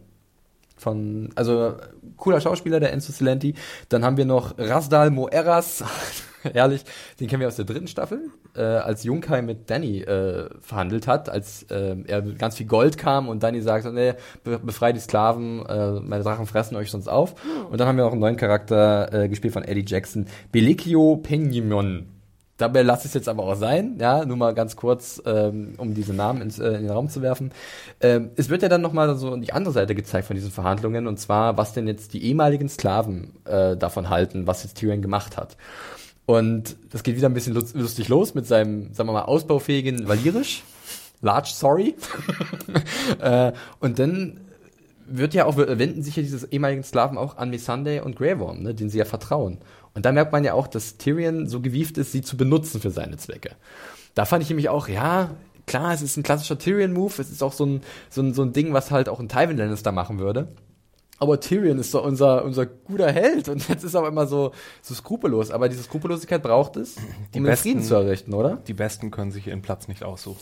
von, 0.78 1.30
also 1.36 1.76
cooler 2.16 2.42
Schauspieler, 2.42 2.80
der 2.80 2.94
Enzo 2.94 3.12
Silenti. 3.12 3.56
Dann 3.90 4.06
haben 4.06 4.18
wir 4.18 4.26
noch 4.26 4.58
Rasdal 4.58 5.10
Moeras, 5.12 5.84
ehrlich, 6.54 6.84
den 7.20 7.28
kennen 7.28 7.42
wir 7.42 7.48
aus 7.48 7.56
der 7.56 7.66
dritten 7.66 7.88
Staffel, 7.88 8.30
äh, 8.56 8.62
als 8.62 9.04
Junkai 9.04 9.42
mit 9.42 9.70
Danny 9.70 10.02
äh, 10.02 10.50
verhandelt 10.62 11.08
hat, 11.08 11.30
als 11.30 11.64
äh, 11.64 11.96
er 12.08 12.22
ganz 12.22 12.56
viel 12.56 12.68
Gold 12.68 12.98
kam 12.98 13.28
und 13.28 13.44
Danny 13.44 13.62
sagt, 13.62 13.92
nee, 13.92 14.14
be 14.44 14.60
befrei 14.60 14.94
die 14.94 15.00
Sklaven, 15.00 15.66
äh, 15.66 16.00
meine 16.00 16.24
Drachen 16.24 16.46
fressen 16.46 16.76
euch 16.76 16.92
sonst 16.92 17.08
auf. 17.08 17.36
Und 17.70 17.80
dann 17.80 17.88
haben 17.88 17.98
wir 17.98 18.04
noch 18.04 18.12
einen 18.12 18.22
neuen 18.22 18.38
Charakter, 18.38 19.14
äh, 19.14 19.30
gespielt 19.30 19.54
von 19.54 19.64
Eddie 19.64 19.86
Jackson, 19.86 20.28
Belikio 20.52 21.18
Penimon. 21.18 22.17
Dabei 22.58 22.82
lasse 22.82 23.04
ich 23.04 23.10
es 23.10 23.14
jetzt 23.14 23.30
aber 23.30 23.44
auch 23.44 23.56
sein, 23.56 23.98
ja, 24.00 24.26
nur 24.26 24.36
mal 24.36 24.54
ganz 24.54 24.76
kurz, 24.76 25.22
ähm, 25.26 25.76
um 25.78 25.94
diese 25.94 26.14
Namen 26.14 26.42
ins, 26.42 26.58
äh, 26.58 26.70
in 26.70 26.84
den 26.84 26.90
Raum 26.90 27.08
zu 27.08 27.22
werfen. 27.22 27.52
Ähm, 28.02 28.32
es 28.36 28.50
wird 28.50 28.64
ja 28.64 28.70
dann 28.70 28.82
nochmal 28.82 29.16
so 29.16 29.36
die 29.38 29.54
andere 29.54 29.74
Seite 29.74 29.94
gezeigt 29.94 30.28
von 30.28 30.36
diesen 30.36 30.52
Verhandlungen, 30.52 31.06
und 31.06 31.20
zwar, 31.20 31.58
was 31.58 31.74
denn 31.74 31.88
jetzt 31.88 32.14
die 32.14 32.24
ehemaligen 32.24 32.68
Sklaven 32.68 33.34
äh, 33.46 33.78
davon 33.78 34.10
halten, 34.10 34.48
was 34.48 34.64
jetzt 34.64 34.78
Tyrion 34.78 35.04
gemacht 35.04 35.38
hat. 35.38 35.56
Und 36.26 36.76
das 36.92 37.04
geht 37.04 37.16
wieder 37.16 37.30
ein 37.30 37.34
bisschen 37.34 37.54
lustig 37.54 38.10
los 38.10 38.34
mit 38.34 38.48
seinem, 38.48 38.94
sagen 38.94 39.08
wir 39.08 39.14
mal, 39.14 39.22
ausbaufähigen 39.22 40.08
Valirisch. 40.08 40.64
Large 41.22 41.52
sorry. 41.54 41.96
äh, 43.22 43.54
und 43.80 44.00
dann 44.00 44.42
wird 45.08 45.34
ja 45.34 45.46
auch, 45.46 45.58
wenden 45.58 46.04
sich 46.04 46.16
ja 46.16 46.24
diese 46.24 46.48
ehemaligen 46.52 46.84
Sklaven 46.84 47.18
auch 47.18 47.38
an 47.38 47.50
Missandei 47.50 48.04
und 48.04 48.16
Grey 48.18 48.40
Worm, 48.40 48.64
ne, 48.64 48.74
denen 48.74 48.90
sie 48.90 48.98
ja 48.98 49.06
vertrauen. 49.06 49.60
Und 49.98 50.06
da 50.06 50.12
merkt 50.12 50.32
man 50.32 50.44
ja 50.44 50.54
auch, 50.54 50.68
dass 50.68 50.98
Tyrion 50.98 51.48
so 51.48 51.60
gewieft 51.60 51.98
ist, 51.98 52.12
sie 52.12 52.22
zu 52.22 52.38
benutzen 52.38 52.80
für 52.80 52.92
seine 52.92 53.18
Zwecke. 53.18 53.56
Da 54.14 54.26
fand 54.26 54.44
ich 54.44 54.50
nämlich 54.50 54.70
auch, 54.70 54.88
ja, 54.88 55.32
klar, 55.66 55.92
es 55.92 56.04
ist 56.04 56.18
ein 56.18 56.22
klassischer 56.22 56.60
Tyrion-Move, 56.60 57.20
es 57.20 57.32
ist 57.32 57.42
auch 57.42 57.52
so 57.52 57.66
ein, 57.66 57.82
so 58.12 58.22
ein, 58.22 58.36
so 58.36 58.44
ein 58.44 58.54
Ding, 58.54 58.74
was 58.74 58.92
halt 58.92 59.10
auch 59.10 59.20
ein 59.20 59.28
Tywin 59.28 59.58
Lannister 59.58 59.92
machen 59.92 60.20
würde. 60.20 60.50
Aber 61.20 61.40
Tyrion 61.40 61.80
ist 61.80 61.94
doch 61.94 62.06
unser, 62.06 62.46
unser 62.46 62.66
guter 62.68 63.12
Held 63.12 63.50
und 63.50 63.68
jetzt 63.70 63.84
ist 63.84 63.96
er 63.96 64.00
aber 64.02 64.10
immer 64.10 64.28
so, 64.28 64.52
so 64.84 64.94
skrupellos. 64.94 65.50
Aber 65.50 65.68
diese 65.68 65.82
Skrupellosigkeit 65.82 66.44
braucht 66.44 66.78
es, 66.78 66.96
Die 66.96 67.02
um 67.40 67.44
den 67.44 67.44
Besten- 67.46 67.64
Frieden 67.70 67.84
zu 67.84 67.96
errichten, 67.96 68.34
oder? 68.36 68.60
Die 68.68 68.74
Besten 68.74 69.10
können 69.10 69.32
sich 69.32 69.48
ihren 69.48 69.62
Platz 69.64 69.88
nicht 69.88 70.04
aussuchen. 70.04 70.38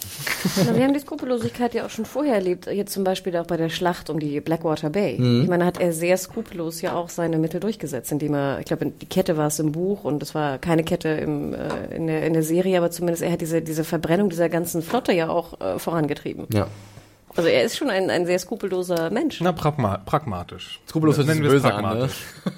Na, 0.66 0.76
wir 0.76 0.84
haben 0.84 0.94
die 0.94 1.00
Skrupellosigkeit 1.00 1.74
ja 1.74 1.86
auch 1.86 1.90
schon 1.90 2.04
vorher 2.06 2.36
erlebt, 2.36 2.68
jetzt 2.68 2.92
zum 2.92 3.06
Beispiel 3.06 3.36
auch 3.38 3.48
bei 3.48 3.56
der 3.58 3.70
Schlacht 3.70 4.10
um 4.10 4.20
die 4.20 4.42
Blackwater 4.42 4.90
Bay. 4.90 5.14
Ich 5.16 5.48
meine, 5.48 5.60
da 5.64 5.66
hat 5.68 5.80
er 5.80 5.94
sehr 5.94 6.18
skrupellos 6.18 6.82
ja 6.82 6.94
auch 6.96 7.08
seine 7.10 7.38
Mittel 7.38 7.60
durchgesetzt, 7.62 8.12
indem 8.12 8.34
er, 8.34 8.60
ich 8.60 8.66
glaube, 8.66 8.86
die 8.88 9.06
Kette 9.06 9.38
war 9.38 9.48
es 9.48 9.60
im 9.60 9.72
Buch 9.72 10.04
und 10.04 10.22
es 10.22 10.36
war 10.36 10.58
keine 10.58 10.84
Kette 10.84 11.08
im, 11.10 11.54
äh, 11.54 11.96
in, 11.96 12.08
der, 12.08 12.26
in 12.26 12.34
der 12.34 12.44
Serie, 12.44 12.78
aber 12.78 12.92
zumindest 12.92 13.24
er 13.24 13.32
hat 13.32 13.40
diese, 13.42 13.62
diese 13.62 13.84
Verbrennung 13.86 14.30
dieser 14.30 14.50
ganzen 14.50 14.82
Flotte 14.82 15.14
ja 15.14 15.30
auch 15.30 15.60
äh, 15.62 15.80
vorangetrieben. 15.80 16.48
Ja. 16.54 16.68
Also 17.36 17.50
er 17.50 17.64
ist 17.64 17.78
schon 17.78 17.90
ein, 17.90 18.10
ein 18.10 18.26
sehr 18.26 18.40
skrupelloser 18.40 19.10
Mensch. 19.10 19.42
Na, 19.42 19.52
pragma 19.52 19.98
pragmatisch. 19.98 20.80
Skrupellos 20.88 21.18
Nennen 21.18 21.44
wir 21.44 21.52
es 21.52 21.66
an, 21.66 21.84
ne? 21.84 22.10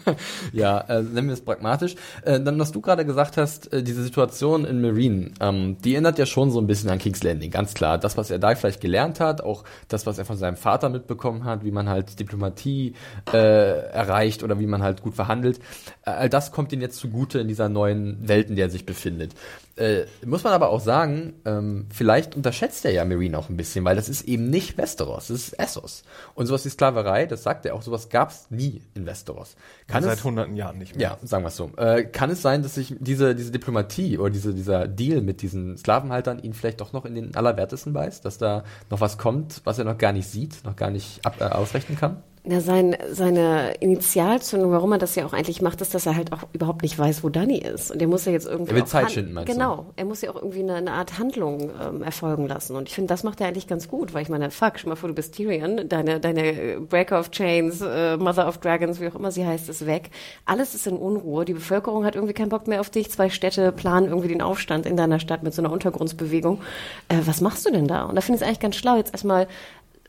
ja, 0.53 0.79
äh, 0.81 1.01
nennen 1.01 1.27
wir 1.27 1.33
es 1.33 1.41
pragmatisch. 1.41 1.95
Äh, 2.23 2.39
dann, 2.39 2.59
was 2.59 2.71
du 2.71 2.81
gerade 2.81 3.05
gesagt 3.05 3.37
hast, 3.37 3.73
äh, 3.73 3.81
diese 3.81 4.03
Situation 4.03 4.65
in 4.65 4.81
Marine, 4.81 5.31
ähm, 5.39 5.77
die 5.83 5.93
erinnert 5.93 6.19
ja 6.19 6.25
schon 6.25 6.51
so 6.51 6.59
ein 6.59 6.67
bisschen 6.67 6.89
an 6.89 6.99
King's 6.99 7.23
Landing, 7.23 7.49
ganz 7.49 7.73
klar. 7.73 7.97
Das, 7.97 8.17
was 8.17 8.29
er 8.29 8.39
da 8.39 8.53
vielleicht 8.55 8.81
gelernt 8.81 9.19
hat, 9.19 9.41
auch 9.41 9.63
das, 9.87 10.05
was 10.05 10.19
er 10.19 10.25
von 10.25 10.37
seinem 10.37 10.57
Vater 10.57 10.89
mitbekommen 10.89 11.43
hat, 11.43 11.63
wie 11.63 11.71
man 11.71 11.89
halt 11.89 12.19
Diplomatie 12.19 12.93
äh, 13.33 13.37
erreicht 13.37 14.43
oder 14.43 14.59
wie 14.59 14.67
man 14.67 14.83
halt 14.83 15.01
gut 15.01 15.15
verhandelt, 15.15 15.59
äh, 16.05 16.11
all 16.11 16.29
das 16.29 16.51
kommt 16.51 16.71
ihm 16.71 16.81
jetzt 16.81 16.97
zugute 16.97 17.39
in 17.39 17.47
dieser 17.47 17.69
neuen 17.69 18.27
Welt, 18.27 18.49
in 18.49 18.55
der 18.55 18.67
er 18.67 18.71
sich 18.71 18.85
befindet. 18.85 19.33
Äh, 19.77 20.05
muss 20.25 20.43
man 20.43 20.53
aber 20.53 20.69
auch 20.69 20.79
sagen, 20.79 21.33
ähm, 21.45 21.85
vielleicht 21.93 22.35
unterschätzt 22.35 22.83
er 22.85 22.91
ja 22.91 23.05
Marine 23.05 23.37
auch 23.37 23.49
ein 23.49 23.57
bisschen, 23.57 23.85
weil 23.85 23.95
das 23.95 24.09
ist 24.09 24.27
eben 24.27 24.49
nicht 24.49 24.77
Westeros, 24.77 25.27
das 25.27 25.37
ist 25.37 25.59
Essos. 25.59 26.03
Und 26.33 26.47
sowas 26.47 26.65
wie 26.65 26.69
Sklaverei, 26.69 27.27
das 27.27 27.43
sagt 27.43 27.65
er 27.65 27.75
auch, 27.75 27.83
sowas 27.83 28.09
gab 28.09 28.31
es 28.31 28.49
nie 28.49 28.81
in 28.95 29.05
Westeros. 29.05 29.55
Kann 29.87 30.03
Seit 30.03 30.17
es, 30.17 30.23
hunderten 30.23 30.55
Jahren 30.55 30.79
nicht 30.79 30.95
mehr. 30.95 31.09
ja, 31.09 31.17
sagen 31.21 31.43
wir 31.43 31.49
es 31.49 31.55
so. 31.55 31.71
Äh, 31.77 32.05
kann 32.05 32.31
es 32.31 32.41
sein, 32.41 32.63
dass 32.63 32.75
sich 32.75 32.95
diese, 32.99 33.35
diese 33.35 33.51
Diplomatie 33.51 34.17
oder 34.17 34.31
diese, 34.31 34.53
dieser 34.53 34.87
Deal 34.87 35.21
mit 35.21 35.41
diesen 35.43 35.77
Sklavenhaltern 35.77 36.39
ihn 36.39 36.53
vielleicht 36.53 36.81
doch 36.81 36.91
noch 36.91 37.05
in 37.05 37.13
den 37.13 37.35
Allerwertesten 37.35 37.93
beißt, 37.93 38.25
dass 38.25 38.37
da 38.39 38.63
noch 38.89 38.99
was 38.99 39.17
kommt, 39.17 39.61
was 39.63 39.77
er 39.77 39.85
noch 39.85 39.97
gar 39.97 40.11
nicht 40.11 40.27
sieht, 40.27 40.63
noch 40.63 40.75
gar 40.75 40.89
nicht 40.89 41.23
ab, 41.25 41.35
äh, 41.39 41.43
ausrechnen 41.43 41.97
kann? 41.97 42.23
Ja, 42.49 42.61
sein, 42.61 42.95
seine 43.11 43.73
Initialzündung, 43.81 44.71
warum 44.71 44.93
er 44.93 44.97
das 44.97 45.15
ja 45.15 45.25
auch 45.25 45.33
eigentlich 45.33 45.61
macht, 45.61 45.81
ist, 45.81 45.93
dass 45.93 46.05
er 46.05 46.15
halt 46.15 46.31
auch 46.31 46.43
überhaupt 46.53 46.81
nicht 46.81 46.97
weiß, 46.97 47.21
wo 47.21 47.27
Danny 47.27 47.57
ist. 47.57 47.91
Und 47.91 48.01
er 48.01 48.07
muss 48.07 48.23
ja 48.23 48.31
jetzt 48.31 48.47
irgendwie. 48.47 48.71
Er 48.71 48.75
will 48.77 48.85
Zeit 48.85 49.11
schinden, 49.11 49.33
meinst 49.33 49.49
du? 49.49 49.53
Genau. 49.53 49.87
Er 49.97 50.05
muss 50.05 50.21
ja 50.21 50.29
auch 50.31 50.37
irgendwie 50.37 50.61
eine, 50.61 50.75
eine 50.75 50.93
Art 50.93 51.19
Handlung 51.19 51.69
ähm, 51.81 52.03
erfolgen 52.03 52.47
lassen. 52.47 52.77
Und 52.77 52.87
ich 52.87 52.95
finde, 52.95 53.09
das 53.09 53.23
macht 53.23 53.41
er 53.41 53.47
eigentlich 53.47 53.67
ganz 53.67 53.89
gut, 53.89 54.13
weil 54.13 54.21
ich 54.21 54.29
meine, 54.29 54.49
fuck, 54.49 54.79
schon 54.79 54.89
mal 54.89 54.95
vor, 54.95 55.09
du 55.09 55.15
bist 55.15 55.35
Tyrion, 55.35 55.89
deine, 55.89 56.21
deine 56.21 56.79
Breaker 56.79 57.19
of 57.19 57.31
Chains, 57.31 57.81
äh, 57.81 58.15
Mother 58.15 58.47
of 58.47 58.59
Dragons, 58.59 59.01
wie 59.01 59.09
auch 59.09 59.15
immer 59.15 59.31
sie 59.31 59.45
heißt, 59.45 59.67
ist 59.67 59.85
weg. 59.85 60.11
Alles 60.45 60.73
ist 60.73 60.87
in 60.87 60.95
Unruhe. 60.95 61.43
Die 61.43 61.53
Bevölkerung 61.53 62.05
hat 62.05 62.15
irgendwie 62.15 62.33
keinen 62.33 62.49
Bock 62.49 62.67
mehr 62.67 62.79
auf 62.79 62.89
dich. 62.89 63.11
Zwei 63.11 63.29
Städte 63.29 63.73
planen 63.73 64.07
irgendwie 64.07 64.29
den 64.29 64.41
Aufstand 64.41 64.85
in 64.85 64.95
deiner 64.95 65.19
Stadt 65.19 65.43
mit 65.43 65.53
so 65.53 65.61
einer 65.61 65.71
Untergrundsbewegung. 65.73 66.61
Äh, 67.09 67.17
was 67.25 67.41
machst 67.41 67.65
du 67.65 67.71
denn 67.71 67.89
da? 67.89 68.05
Und 68.05 68.15
da 68.15 68.21
finde 68.21 68.37
ich 68.37 68.41
es 68.41 68.47
eigentlich 68.47 68.61
ganz 68.61 68.77
schlau, 68.77 68.95
jetzt 68.95 69.13
erstmal 69.13 69.47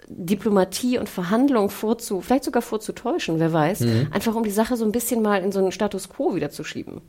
Diplomatie 0.09 0.98
und 0.98 1.09
Verhandlung 1.09 1.70
vorzu, 1.70 2.20
vielleicht 2.20 2.44
sogar 2.44 2.62
vorzutäuschen, 2.62 3.38
wer 3.38 3.52
weiß, 3.52 3.84
einfach 4.11 4.34
um 4.34 4.42
die 4.42 4.50
Sache 4.50 4.76
so 4.76 4.84
ein 4.84 4.92
bisschen 4.92 5.22
mal 5.22 5.42
in 5.42 5.52
so 5.52 5.59
einen 5.59 5.72
Status 5.72 6.09
quo 6.09 6.34
wieder 6.34 6.50
zu 6.50 6.64
schieben. 6.64 7.02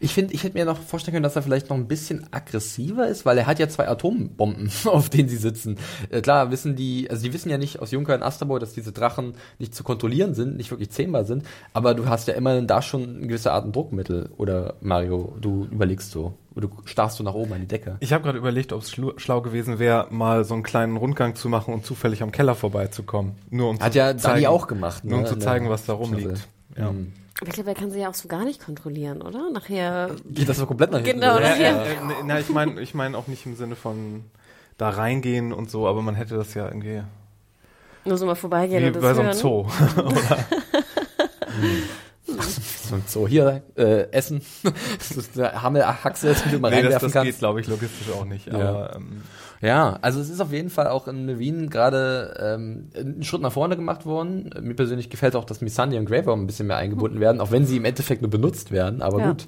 Ich 0.00 0.14
finde, 0.14 0.34
ich 0.34 0.44
hätte 0.44 0.58
mir 0.58 0.64
noch 0.64 0.78
vorstellen 0.78 1.14
können, 1.14 1.22
dass 1.22 1.36
er 1.36 1.42
vielleicht 1.42 1.70
noch 1.70 1.76
ein 1.76 1.88
bisschen 1.88 2.26
aggressiver 2.32 3.08
ist, 3.08 3.24
weil 3.26 3.38
er 3.38 3.46
hat 3.46 3.58
ja 3.58 3.68
zwei 3.68 3.88
Atombomben, 3.88 4.70
auf 4.86 5.10
denen 5.10 5.28
sie 5.28 5.36
sitzen. 5.36 5.78
Äh, 6.10 6.20
klar 6.20 6.50
wissen 6.50 6.76
die, 6.76 7.08
also 7.10 7.22
die 7.22 7.32
wissen 7.32 7.50
ja 7.50 7.58
nicht 7.58 7.80
aus 7.80 7.90
Junker 7.90 8.14
und 8.14 8.22
Astabo, 8.22 8.58
dass 8.58 8.72
diese 8.72 8.92
Drachen 8.92 9.34
nicht 9.58 9.74
zu 9.74 9.84
kontrollieren 9.84 10.34
sind, 10.34 10.56
nicht 10.56 10.70
wirklich 10.70 10.90
zähmbar 10.90 11.24
sind, 11.24 11.44
aber 11.72 11.94
du 11.94 12.08
hast 12.08 12.28
ja 12.28 12.34
immerhin 12.34 12.66
da 12.66 12.82
schon 12.82 13.16
eine 13.16 13.26
gewisse 13.26 13.52
Art 13.52 13.64
ein 13.64 13.72
Druckmittel. 13.72 14.30
Oder 14.36 14.74
Mario, 14.80 15.34
du 15.40 15.66
überlegst 15.70 16.10
so, 16.10 16.34
oder 16.54 16.68
du 16.68 16.76
starrst 16.84 17.16
so 17.16 17.24
nach 17.24 17.34
oben 17.34 17.52
an 17.52 17.60
die 17.60 17.66
Decke. 17.66 17.96
Ich 18.00 18.12
habe 18.12 18.24
gerade 18.24 18.38
überlegt, 18.38 18.72
ob 18.72 18.82
es 18.82 18.90
schlau 18.90 19.40
gewesen 19.40 19.78
wäre, 19.78 20.08
mal 20.10 20.44
so 20.44 20.54
einen 20.54 20.62
kleinen 20.62 20.96
Rundgang 20.96 21.34
zu 21.34 21.48
machen 21.48 21.72
und 21.74 21.86
zufällig 21.86 22.22
am 22.22 22.32
Keller 22.32 22.54
vorbeizukommen. 22.54 23.32
Nur 23.50 23.70
um 23.70 23.80
Hat 23.80 23.92
zu 23.92 23.98
ja 23.98 24.06
Dani 24.08 24.20
zeigen, 24.20 24.46
auch 24.46 24.66
gemacht. 24.66 25.04
Nur 25.04 25.18
um 25.18 25.24
ne, 25.24 25.28
zu 25.28 25.38
zeigen, 25.38 25.66
der 25.66 25.72
was 25.72 25.86
da 25.86 25.92
rumliegt. 25.92 26.48
Ja. 26.76 26.92
Mhm. 26.92 27.12
Aber 27.40 27.48
ich 27.48 27.54
glaube, 27.54 27.70
er 27.70 27.74
kann 27.74 27.90
sie 27.90 28.00
ja 28.00 28.10
auch 28.10 28.14
so 28.14 28.28
gar 28.28 28.44
nicht 28.44 28.62
kontrollieren, 28.64 29.22
oder? 29.22 29.50
Nachher. 29.50 30.10
Geht 30.28 30.48
das 30.48 30.58
so 30.58 30.66
komplett 30.66 30.90
nach 30.90 30.98
hinten? 31.00 31.20
Genau, 31.20 31.36
oder? 31.36 31.48
das- 31.48 31.58
Ja, 31.58 31.64
Ja. 31.72 31.82
äh, 31.84 31.92
äh, 31.92 31.96
na, 32.24 32.38
ich 32.40 32.48
meine 32.50 32.80
ich 32.82 32.92
mein 32.94 33.14
auch 33.14 33.26
nicht 33.28 33.46
im 33.46 33.56
Sinne 33.56 33.76
von 33.76 34.24
da 34.76 34.90
reingehen 34.90 35.52
und 35.52 35.70
so, 35.70 35.86
aber 35.88 36.02
man 36.02 36.14
hätte 36.14 36.36
das 36.36 36.52
ja 36.54 36.66
irgendwie 36.66 37.02
Nur 38.04 38.18
so 38.18 38.26
mal 38.26 38.34
vorbeigehen 38.34 38.82
wie 38.82 38.86
und 38.88 38.96
das 38.96 39.02
bei 39.02 39.14
so 39.14 39.20
einem. 39.22 39.32
Zoo. 39.32 39.66
So, 42.90 43.00
so 43.06 43.28
hier, 43.28 43.62
äh, 43.76 44.10
Essen. 44.12 44.40
das 44.98 45.10
ist 45.12 45.38
eine 45.38 45.62
Hammelhaxe, 45.62 46.34
die 46.44 46.50
du 46.52 46.58
mal 46.58 46.70
nee, 46.70 46.76
das, 46.76 46.84
reinwerfen 46.84 47.06
das 47.06 47.12
kannst. 47.12 47.26
geht, 47.32 47.38
glaube 47.38 47.60
ich, 47.60 47.66
logistisch 47.68 48.10
auch 48.12 48.24
nicht. 48.24 48.46
Ja. 48.46 48.54
Aber 48.54 48.96
ähm, 48.96 49.22
Ja, 49.62 49.98
also 50.00 50.20
es 50.20 50.30
ist 50.30 50.40
auf 50.40 50.52
jeden 50.52 50.70
Fall 50.70 50.86
auch 50.86 51.06
in 51.06 51.38
Wien 51.38 51.68
gerade 51.68 52.34
ähm, 52.40 52.88
ein 52.96 53.22
Schritt 53.22 53.42
nach 53.42 53.52
vorne 53.52 53.76
gemacht 53.76 54.06
worden. 54.06 54.50
Mir 54.62 54.74
persönlich 54.74 55.10
gefällt 55.10 55.36
auch, 55.36 55.44
dass 55.44 55.60
Missandei 55.60 55.98
und 55.98 56.08
Worm 56.10 56.42
ein 56.42 56.46
bisschen 56.46 56.66
mehr 56.66 56.78
eingebunden 56.78 57.20
werden, 57.20 57.42
auch 57.42 57.50
wenn 57.50 57.66
sie 57.66 57.76
im 57.76 57.84
Endeffekt 57.84 58.22
nur 58.22 58.30
benutzt 58.30 58.70
werden. 58.70 59.02
Aber 59.02 59.18
Ja. 59.20 59.28
gut, 59.28 59.46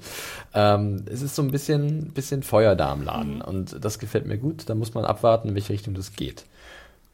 ähm, 0.52 1.04
es 1.06 1.22
ist 1.22 1.34
so 1.34 1.40
ein 1.42 1.50
bisschen, 1.50 2.12
bisschen 2.12 2.42
Feuer 2.42 2.76
da 2.76 2.92
am 2.92 3.02
Laden 3.02 3.40
und 3.40 3.82
das 3.82 3.98
gefällt 3.98 4.26
mir 4.26 4.36
gut. 4.36 4.68
Da 4.68 4.74
muss 4.74 4.92
man 4.92 5.06
abwarten, 5.06 5.48
in 5.48 5.54
welche 5.54 5.72
Richtung 5.72 5.94
das 5.94 6.12
geht. 6.12 6.44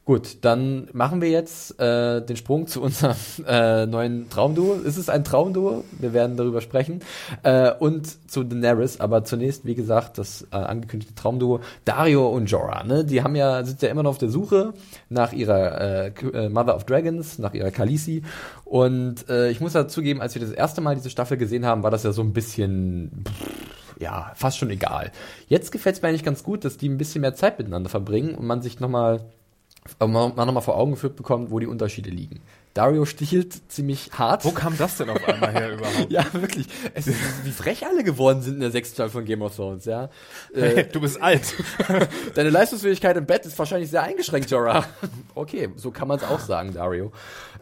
Gut, 0.08 0.38
dann 0.40 0.88
machen 0.94 1.20
wir 1.20 1.28
jetzt 1.28 1.78
äh, 1.78 2.22
den 2.24 2.36
Sprung 2.36 2.66
zu 2.66 2.80
unserem 2.80 3.14
äh, 3.46 3.84
neuen 3.84 4.30
Traumduo. 4.30 4.76
Es 4.76 4.96
ist 4.96 5.10
ein 5.10 5.22
Traumduo, 5.22 5.84
wir 5.98 6.14
werden 6.14 6.38
darüber 6.38 6.62
sprechen. 6.62 7.00
Äh, 7.42 7.72
und 7.72 8.30
zu 8.30 8.42
Daenerys, 8.42 9.00
aber 9.00 9.24
zunächst, 9.24 9.66
wie 9.66 9.74
gesagt, 9.74 10.16
das 10.16 10.46
äh, 10.50 10.56
angekündigte 10.56 11.14
Traumduo 11.14 11.60
Dario 11.84 12.26
und 12.26 12.50
Jorah. 12.50 12.84
Ne? 12.84 13.04
Die 13.04 13.22
haben 13.22 13.36
ja, 13.36 13.62
sind 13.64 13.82
ja 13.82 13.90
immer 13.90 14.02
noch 14.02 14.12
auf 14.12 14.16
der 14.18 14.30
Suche 14.30 14.72
nach 15.10 15.34
ihrer 15.34 15.78
äh, 15.78 16.06
äh, 16.32 16.48
Mother 16.48 16.74
of 16.74 16.84
Dragons, 16.84 17.38
nach 17.38 17.52
ihrer 17.52 17.70
Khaleesi. 17.70 18.22
Und 18.64 19.28
äh, 19.28 19.50
ich 19.50 19.60
muss 19.60 19.74
dazugeben, 19.74 20.22
als 20.22 20.34
wir 20.34 20.40
das 20.40 20.52
erste 20.52 20.80
Mal 20.80 20.94
diese 20.94 21.10
Staffel 21.10 21.36
gesehen 21.36 21.66
haben, 21.66 21.82
war 21.82 21.90
das 21.90 22.04
ja 22.04 22.12
so 22.12 22.22
ein 22.22 22.32
bisschen 22.32 23.24
ja, 23.98 24.32
fast 24.34 24.56
schon 24.56 24.70
egal. 24.70 25.12
Jetzt 25.48 25.70
gefällt 25.70 25.96
es 25.96 26.02
mir 26.02 26.08
eigentlich 26.08 26.24
ganz 26.24 26.44
gut, 26.44 26.64
dass 26.64 26.78
die 26.78 26.88
ein 26.88 26.96
bisschen 26.96 27.20
mehr 27.20 27.34
Zeit 27.34 27.58
miteinander 27.58 27.90
verbringen 27.90 28.34
und 28.34 28.46
man 28.46 28.62
sich 28.62 28.80
nochmal 28.80 29.20
man, 29.98 30.34
man 30.34 30.46
nochmal 30.46 30.62
vor 30.62 30.76
Augen 30.76 30.92
geführt 30.92 31.16
bekommt, 31.16 31.50
wo 31.50 31.58
die 31.58 31.66
Unterschiede 31.66 32.10
liegen. 32.10 32.40
Dario 32.78 33.04
stichelt 33.06 33.72
ziemlich 33.72 34.10
hart. 34.16 34.44
wo 34.44 34.52
kam 34.52 34.78
das 34.78 34.98
denn 34.98 35.10
auf 35.10 35.26
einmal 35.26 35.52
her 35.52 35.72
überhaupt? 35.72 36.06
ja, 36.10 36.24
wirklich. 36.32 36.68
Es 36.94 37.08
ist, 37.08 37.18
wie 37.44 37.50
frech 37.50 37.84
alle 37.84 38.04
geworden 38.04 38.40
sind 38.40 38.54
in 38.54 38.60
der 38.60 38.70
sechsten 38.70 38.94
Staffel 38.94 39.10
von 39.10 39.24
Game 39.24 39.42
of 39.42 39.56
Thrones, 39.56 39.84
ja. 39.84 40.10
Äh, 40.54 40.84
du 40.84 41.00
bist 41.00 41.20
alt. 41.20 41.54
deine 42.36 42.50
Leistungsfähigkeit 42.50 43.16
im 43.16 43.26
Bett 43.26 43.44
ist 43.46 43.58
wahrscheinlich 43.58 43.90
sehr 43.90 44.04
eingeschränkt, 44.04 44.50
Jorah. 44.50 44.84
okay, 45.34 45.70
so 45.74 45.90
kann 45.90 46.06
man 46.06 46.18
es 46.18 46.24
auch 46.24 46.38
sagen, 46.38 46.72
Dario. 46.72 47.10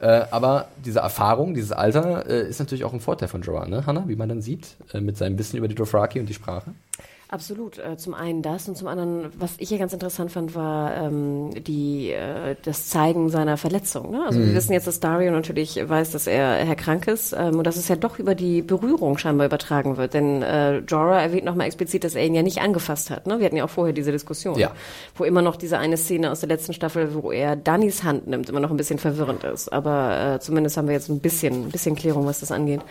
Äh, 0.01 0.25
aber 0.31 0.69
diese 0.85 0.99
Erfahrung, 0.99 1.55
dieses 1.55 1.73
Alter, 1.73 2.29
äh, 2.29 2.49
ist 2.49 2.59
natürlich 2.59 2.85
auch 2.85 2.93
ein 2.93 3.01
Vorteil 3.01 3.29
von 3.29 3.41
Jorah, 3.41 3.67
ne, 3.67 3.87
Hannah, 3.87 4.05
wie 4.09 4.17
man 4.17 4.29
dann 4.29 4.43
sieht, 4.43 4.77
äh, 4.93 5.01
mit 5.01 5.17
seinem 5.17 5.39
Wissen 5.39 5.57
über 5.57 5.69
die 5.69 5.75
Dothraki 5.75 6.21
und 6.21 6.29
die 6.29 6.35
Sprache. 6.35 6.75
Absolut. 7.29 7.79
Äh, 7.79 7.97
zum 7.97 8.15
einen 8.15 8.41
das 8.41 8.69
und 8.69 8.77
zum 8.77 8.87
anderen, 8.87 9.33
was 9.37 9.55
ich 9.59 9.69
hier 9.71 9.79
ganz 9.79 9.93
interessant 9.93 10.31
fand, 10.31 10.55
war 10.55 10.95
ähm, 10.97 11.51
die 11.65 12.13
äh, 12.13 12.55
das 12.63 12.89
Zeigen 12.89 13.31
seiner 13.31 13.57
Verletzung. 13.57 14.13
Ne? 14.13 14.23
Also 14.25 14.39
wir 14.39 14.55
wissen 14.55 14.73
jetzt, 14.73 14.87
dass 14.87 15.01
Dario 15.01 15.33
natürlich 15.33 15.77
weiß, 15.89 16.13
dass 16.13 16.29
er, 16.29 16.41
er 16.61 16.77
krank 16.77 17.09
ist 17.09 17.35
ähm, 17.37 17.59
und 17.59 17.67
dass 17.67 17.77
es 17.77 17.89
ja 17.89 17.97
doch 17.97 18.21
über 18.21 18.37
die 18.37 18.63
Berührung 18.63 19.19
scheinbar 19.19 19.47
übertragen 19.47 19.97
wird. 19.97 20.15
Denn 20.15 20.41
äh, 20.43 20.79
Jorah 20.79 21.21
erwähnt 21.21 21.45
nochmal 21.45 21.67
explizit, 21.67 22.05
dass 22.05 22.15
er 22.15 22.25
ihn 22.25 22.35
ja 22.37 22.43
nicht 22.43 22.61
angefasst 22.61 23.11
hat. 23.11 23.27
Ne? 23.27 23.41
Wir 23.41 23.47
hatten 23.47 23.57
ja 23.57 23.65
auch 23.65 23.71
vorher 23.71 23.93
diese 23.93 24.13
Diskussion, 24.13 24.57
Ja. 24.57 24.71
wo 25.17 25.25
immer 25.25 25.43
noch 25.43 25.57
diese 25.57 25.79
eine 25.79 25.97
Szene 25.97 26.31
aus 26.31 26.41
der 26.41 26.49
letzten 26.49 26.75
Staffel, 26.75 27.13
wo 27.13 27.33
er 27.33 27.57
Dannys 27.57 28.05
Hand 28.05 28.29
nimmt, 28.29 28.49
immer 28.49 28.61
noch 28.61 28.71
ein 28.71 28.77
bisschen 28.77 29.01
verwirrend 29.01 29.43
ist. 29.43 29.73
Aber 29.73 30.35
äh, 30.37 30.41
zumindest 30.41 30.77
haben 30.77 30.87
wir 30.87 30.95
jetzt 30.95 31.09
ein 31.09 31.19
bisschen, 31.19 31.65
ein 31.67 31.71
bisschen 31.73 31.97
Klärung, 31.97 32.25
was 32.25 32.39
das 32.39 32.53
angeht. 32.53 32.83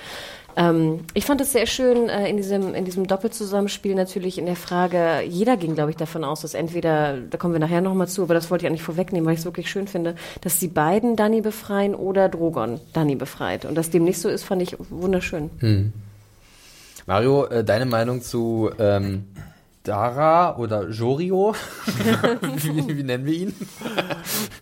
Ähm, 0.57 1.01
ich 1.13 1.25
fand 1.25 1.41
es 1.41 1.51
sehr 1.51 1.65
schön 1.65 2.07
äh, 2.07 2.29
in 2.29 2.37
diesem, 2.37 2.73
in 2.73 2.85
diesem 2.85 3.07
Doppelzusammenspiel 3.07 3.93
natürlich 3.95 4.37
in 4.37 4.45
der 4.45 4.55
Frage, 4.55 5.21
jeder 5.27 5.57
ging, 5.57 5.75
glaube 5.75 5.91
ich, 5.91 5.97
davon 5.97 6.23
aus, 6.23 6.41
dass 6.41 6.53
entweder, 6.53 7.17
da 7.17 7.37
kommen 7.37 7.53
wir 7.53 7.59
nachher 7.59 7.81
nochmal 7.81 8.07
zu, 8.07 8.23
aber 8.23 8.33
das 8.33 8.49
wollte 8.49 8.65
ich 8.65 8.71
nicht 8.71 8.83
vorwegnehmen, 8.83 9.25
weil 9.25 9.33
ich 9.33 9.39
es 9.39 9.45
wirklich 9.45 9.69
schön 9.69 9.87
finde, 9.87 10.15
dass 10.41 10.59
die 10.59 10.67
beiden 10.67 11.15
Danny 11.15 11.41
befreien 11.41 11.93
oder 11.93 12.29
Drogon 12.29 12.79
Danny 12.93 13.15
befreit. 13.15 13.65
Und 13.65 13.75
dass 13.75 13.89
dem 13.89 14.05
nicht 14.05 14.19
so 14.19 14.29
ist, 14.29 14.43
fand 14.43 14.61
ich 14.61 14.77
wunderschön. 14.89 15.49
Hm. 15.59 15.93
Mario, 17.05 17.45
äh, 17.45 17.63
deine 17.63 17.85
Meinung 17.85 18.21
zu 18.21 18.71
ähm, 18.79 19.25
Dara 19.85 20.57
oder 20.57 20.89
Jorio? 20.89 21.55
wie, 22.41 22.97
wie, 22.97 23.03
nennen 23.03 23.25
wir 23.25 23.33
ihn? 23.33 23.55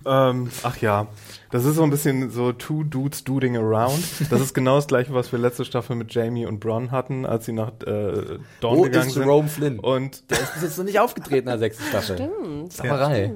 ähm, 0.06 0.52
ach 0.64 0.78
ja, 0.78 1.08
das 1.50 1.66
ist 1.66 1.76
so 1.76 1.84
ein 1.84 1.90
bisschen 1.90 2.30
so 2.30 2.52
Two 2.52 2.84
Dudes 2.84 3.24
Duding 3.24 3.58
Around. 3.58 4.04
Das 4.30 4.41
ist 4.41 4.54
genau 4.54 4.76
das 4.76 4.88
gleiche, 4.88 5.14
was 5.14 5.32
wir 5.32 5.40
letzte 5.40 5.66
Staffel 5.66 5.95
mit 5.95 6.14
Jamie 6.14 6.45
und 6.45 6.60
Bron 6.60 6.91
hatten, 6.91 7.26
als 7.26 7.45
sie 7.45 7.54
nach 7.54 7.70
äh, 7.86 8.38
Dawn 8.60 8.78
Wo 8.78 8.82
gegangen 8.84 9.08
ist 9.08 9.14
sind. 9.14 9.24
Jerome 9.24 9.48
Flynn? 9.48 9.80
Und 9.80 10.30
Der 10.30 10.40
ist 10.40 10.54
bis 10.54 10.64
jetzt 10.64 10.78
noch 10.78 10.86
nicht 10.86 11.00
aufgetreten 11.00 11.48
in 11.48 11.52
der 11.52 11.60
sechsten 11.60 11.84
Staffel. 11.86 12.18
Stimmt. 12.18 12.74
Sauerei. 12.74 13.34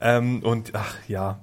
ähm, 0.00 0.42
und 0.42 0.74
ach 0.74 0.94
ja, 1.06 1.40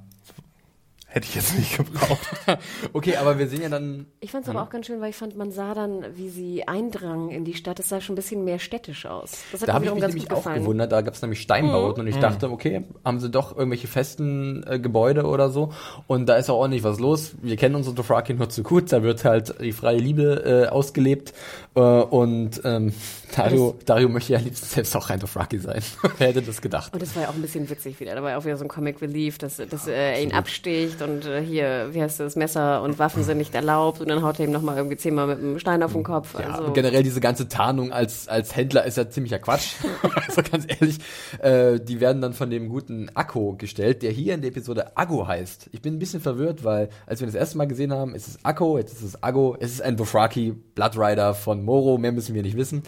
hätte 1.13 1.27
ich 1.27 1.35
jetzt 1.35 1.57
nicht 1.57 1.77
gebraucht. 1.77 2.19
Okay, 2.91 3.15
aber 3.15 3.39
wir 3.39 3.47
sehen 3.47 3.61
ja 3.61 3.69
dann. 3.69 4.05
Ich 4.19 4.31
fand 4.31 4.43
es 4.43 4.49
aber 4.49 4.61
auch 4.63 4.69
ganz 4.69 4.87
schön, 4.87 4.99
weil 5.01 5.09
ich 5.09 5.15
fand, 5.15 5.35
man 5.37 5.51
sah 5.51 5.73
dann, 5.73 6.03
wie 6.15 6.29
sie 6.29 6.67
eindrangen 6.67 7.29
in 7.29 7.45
die 7.45 7.53
Stadt. 7.53 7.79
Es 7.79 7.89
sah 7.89 8.01
schon 8.01 8.13
ein 8.13 8.15
bisschen 8.17 8.43
mehr 8.43 8.59
städtisch 8.59 9.05
aus. 9.05 9.43
Das 9.51 9.61
hat 9.61 9.69
Da 9.69 9.73
habe 9.73 9.85
ich 9.85 9.91
mich 9.91 10.01
ganz 10.01 10.13
nämlich 10.13 10.29
gut 10.29 10.37
auch 10.37 10.43
gefallen. 10.43 10.61
gewundert. 10.61 10.91
Da 10.91 11.01
gab 11.01 11.13
es 11.13 11.21
nämlich 11.21 11.41
Steinbauten 11.41 12.01
und 12.01 12.07
ich 12.07 12.17
dachte, 12.17 12.49
okay, 12.51 12.83
haben 13.05 13.19
sie 13.19 13.29
doch 13.29 13.55
irgendwelche 13.55 13.87
festen 13.87 14.63
äh, 14.67 14.79
Gebäude 14.79 15.25
oder 15.25 15.49
so. 15.49 15.71
Und 16.07 16.27
da 16.27 16.35
ist 16.35 16.49
auch 16.49 16.57
ordentlich 16.57 16.83
was 16.83 16.99
los. 16.99 17.33
Wir 17.41 17.55
kennen 17.57 17.75
unsere 17.75 17.95
Dothraki 17.95 18.33
nur 18.33 18.49
zu 18.49 18.63
gut. 18.63 18.91
Da 18.91 19.03
wird 19.03 19.23
halt 19.25 19.55
die 19.61 19.71
freie 19.71 19.97
Liebe 19.97 20.65
äh, 20.67 20.69
ausgelebt. 20.69 21.33
Äh, 21.75 21.79
und 21.79 22.61
ähm, 22.63 22.93
Dario, 23.35 23.75
Dario 23.85 24.09
möchte 24.09 24.33
ja 24.33 24.39
liebsten 24.39 24.67
selbst 24.67 24.95
auch 24.95 25.09
ein 25.09 25.19
Dothraki 25.19 25.57
sein. 25.59 25.81
Wer 26.17 26.27
hätte 26.27 26.41
das 26.41 26.61
gedacht? 26.61 26.93
Und 26.93 27.01
das 27.01 27.15
war 27.15 27.23
ja 27.23 27.29
auch 27.29 27.33
ein 27.33 27.41
bisschen 27.41 27.69
witzig 27.69 27.99
wieder. 27.99 28.13
Da 28.13 28.21
war 28.21 28.31
ja 28.31 28.37
auch 28.37 28.45
wieder 28.45 28.57
so 28.57 28.65
ein 28.65 28.67
Comic 28.67 29.01
Relief, 29.01 29.37
dass, 29.39 29.57
dass 29.57 29.87
er 29.87 30.21
ihn 30.21 30.33
absticht 30.33 31.01
und 31.01 31.25
äh, 31.25 31.41
hier, 31.41 31.89
wie 31.91 32.01
heißt 32.01 32.19
das, 32.19 32.35
Messer 32.35 32.83
und 32.83 32.99
Waffen 32.99 33.23
sind 33.23 33.37
nicht 33.39 33.55
erlaubt 33.55 34.01
und 34.01 34.09
dann 34.09 34.21
haut 34.21 34.39
er 34.39 34.45
ihm 34.45 34.51
nochmal 34.51 34.77
irgendwie 34.77 34.97
zehnmal 34.97 35.27
mit 35.27 35.39
einem 35.39 35.57
Stein 35.57 35.81
auf 35.81 35.93
den 35.93 36.03
Kopf. 36.03 36.37
Ja, 36.39 36.51
also, 36.51 36.65
und 36.65 36.73
generell 36.73 37.03
diese 37.03 37.21
ganze 37.21 37.47
Tarnung 37.47 37.91
als, 37.91 38.27
als 38.27 38.55
Händler 38.55 38.85
ist 38.85 38.97
ja 38.97 39.09
ziemlicher 39.09 39.39
Quatsch. 39.39 39.73
also 40.27 40.41
ganz 40.43 40.65
ehrlich, 40.67 40.99
äh, 41.39 41.79
die 41.79 41.99
werden 41.99 42.21
dann 42.21 42.33
von 42.33 42.49
dem 42.49 42.69
guten 42.69 43.09
Akko 43.15 43.55
gestellt, 43.57 44.03
der 44.03 44.11
hier 44.11 44.35
in 44.35 44.41
der 44.41 44.51
Episode 44.51 44.95
Aggo 44.95 45.27
heißt. 45.27 45.69
Ich 45.71 45.81
bin 45.81 45.95
ein 45.95 45.99
bisschen 45.99 46.21
verwirrt, 46.21 46.63
weil 46.63 46.89
als 47.07 47.19
wir 47.19 47.25
das 47.25 47.35
erste 47.35 47.57
Mal 47.57 47.67
gesehen 47.67 47.91
haben, 47.91 48.13
ist 48.13 48.27
es 48.27 48.45
Akko, 48.45 48.77
jetzt 48.77 48.93
ist 48.93 49.03
es 49.03 49.23
Aggo, 49.23 49.57
es 49.59 49.71
ist 49.71 49.81
ein 49.81 49.97
Dothraki 49.97 50.53
Blood 50.75 50.97
Rider 50.97 51.33
von 51.33 51.62
Moro, 51.63 51.97
mehr 51.97 52.11
müssen 52.11 52.35
wir 52.35 52.41
nicht 52.43 52.57
wissen. 52.57 52.83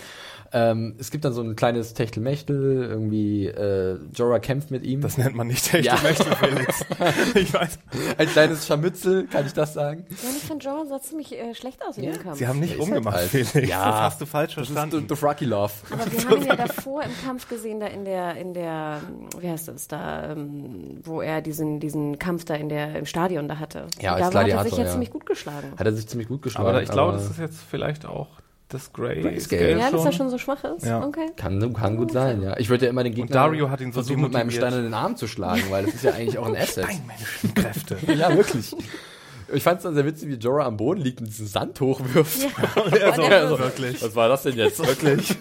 Ähm, 0.53 0.95
es 0.99 1.11
gibt 1.11 1.25
dann 1.25 1.33
so 1.33 1.41
ein 1.41 1.55
kleines 1.55 1.93
Techtelmechtel, 1.95 2.83
irgendwie 2.83 3.47
äh, 3.47 3.97
Jorah 4.13 4.39
kämpft 4.39 4.71
mit 4.71 4.85
ihm. 4.85 5.01
Das 5.01 5.17
nennt 5.17 5.35
man 5.35 5.47
nicht 5.47 5.73
echte 5.73 5.85
Ja. 5.87 5.97
Felix. 5.97 6.85
ich 7.35 7.53
weiß. 7.53 7.79
ein 8.17 8.27
kleines 8.27 8.65
Scharmützel, 8.67 9.27
kann 9.27 9.45
ich 9.45 9.53
das 9.53 9.73
sagen? 9.73 10.05
ja, 10.09 10.29
ich 10.37 10.43
fand 10.43 10.63
Jorah 10.63 10.85
sah 10.85 11.01
ziemlich 11.01 11.33
äh, 11.33 11.53
schlecht 11.55 11.81
aus 11.85 11.97
in 11.97 12.03
dem 12.03 12.21
Kampf. 12.21 12.37
Sie 12.37 12.47
haben 12.47 12.59
nicht 12.59 12.73
Der 12.73 12.79
ist 12.79 12.87
umgemacht, 12.87 13.15
halt 13.17 13.33
alt. 13.33 13.47
Felix. 13.47 13.69
Ja. 13.69 13.85
Das 13.85 13.95
hast 14.01 14.21
du 14.21 14.25
falsch 14.25 14.55
Das 14.55 14.69
ist 14.69 14.73
verstanden. 14.73 15.07
Dothraki 15.07 15.45
Love. 15.45 15.73
Aber 15.91 16.11
wir 16.11 16.25
haben 16.29 16.41
ihn 16.41 16.47
ja 16.47 16.55
davor 16.55 17.03
im 17.03 17.11
Kampf 17.25 17.49
gesehen, 17.49 17.79
da 17.79 17.87
in 17.87 18.05
der, 18.05 18.37
in 18.37 18.53
der, 18.53 19.01
wie 19.39 19.49
heißt 19.49 19.67
das, 19.67 19.87
da, 19.87 20.31
ähm, 20.31 21.01
wo 21.03 21.21
er 21.21 21.41
diesen, 21.41 21.79
diesen 21.79 22.17
Kampf 22.19 22.45
da 22.45 22.53
in 22.53 22.69
der, 22.69 22.95
im 22.95 23.05
Stadion 23.05 23.47
da 23.49 23.59
hatte. 23.59 23.87
Ja, 23.99 24.15
Und 24.15 24.21
als 24.21 24.33
da 24.33 24.41
hat 24.41 24.47
er 24.47 24.63
sich 24.63 24.77
ja. 24.77 24.85
ziemlich 24.85 25.09
gut 25.11 25.25
geschlagen. 25.25 25.73
Hat 25.75 25.85
er 25.85 25.91
sich 25.93 26.07
ziemlich 26.07 26.27
gut 26.29 26.43
geschlagen. 26.43 26.69
aber 26.69 26.81
ich 26.83 26.89
glaube, 26.89 27.13
das 27.13 27.29
ist 27.29 27.39
jetzt 27.39 27.59
vielleicht 27.69 28.05
auch 28.05 28.27
das 28.69 28.91
Grey 28.93 29.21
Grayscale. 29.21 29.77
Ja, 29.77 29.91
dass 29.91 30.05
er 30.05 30.11
schon 30.11 30.29
so 30.29 30.37
schwach 30.37 30.63
ist? 30.63 30.85
Ja. 30.85 31.03
Okay. 31.05 31.27
Kann, 31.37 31.73
kann 31.73 31.97
gut 31.97 32.11
sein, 32.11 32.41
ja. 32.41 32.57
Ich 32.57 32.69
würde 32.69 32.85
ja 32.85 32.89
immer 32.91 33.03
den 33.03 33.13
Gegner 33.13 33.31
Dario 33.31 33.69
hat 33.69 33.79
ihn 33.81 33.91
so 33.91 34.01
versuchen, 34.01 34.21
mit 34.23 34.33
meinem. 34.33 34.49
Stein 34.51 34.73
in 34.73 34.83
den 34.83 34.93
Arm 34.93 35.15
zu 35.15 35.27
schlagen, 35.27 35.63
weil 35.69 35.85
das 35.85 35.95
ist 35.95 36.03
ja 36.03 36.11
eigentlich 36.13 36.37
auch 36.37 36.47
ein 36.47 36.55
Asset. 36.57 36.85
Steinmännischen 36.85 37.53
Kräfte. 37.53 37.97
ja, 38.13 38.35
wirklich. 38.35 38.75
Ich 39.53 39.61
fand 39.61 39.77
es 39.77 39.83
dann 39.83 39.93
sehr 39.93 40.05
witzig, 40.05 40.29
wie 40.29 40.33
Jorah 40.35 40.65
am 40.65 40.77
Boden 40.77 41.01
liegt 41.01 41.19
und 41.19 41.27
diesen 41.27 41.45
Sand 41.45 41.79
hochwirft. 41.79 42.41
Ja. 42.41 42.81
Und 42.83 42.93
er 43.29 43.47
so- 43.47 43.59
wirklich. 43.59 44.01
Was 44.01 44.15
war 44.15 44.27
das 44.27 44.41
denn 44.43 44.55
jetzt? 44.55 44.79
Wirklich? 44.85 45.35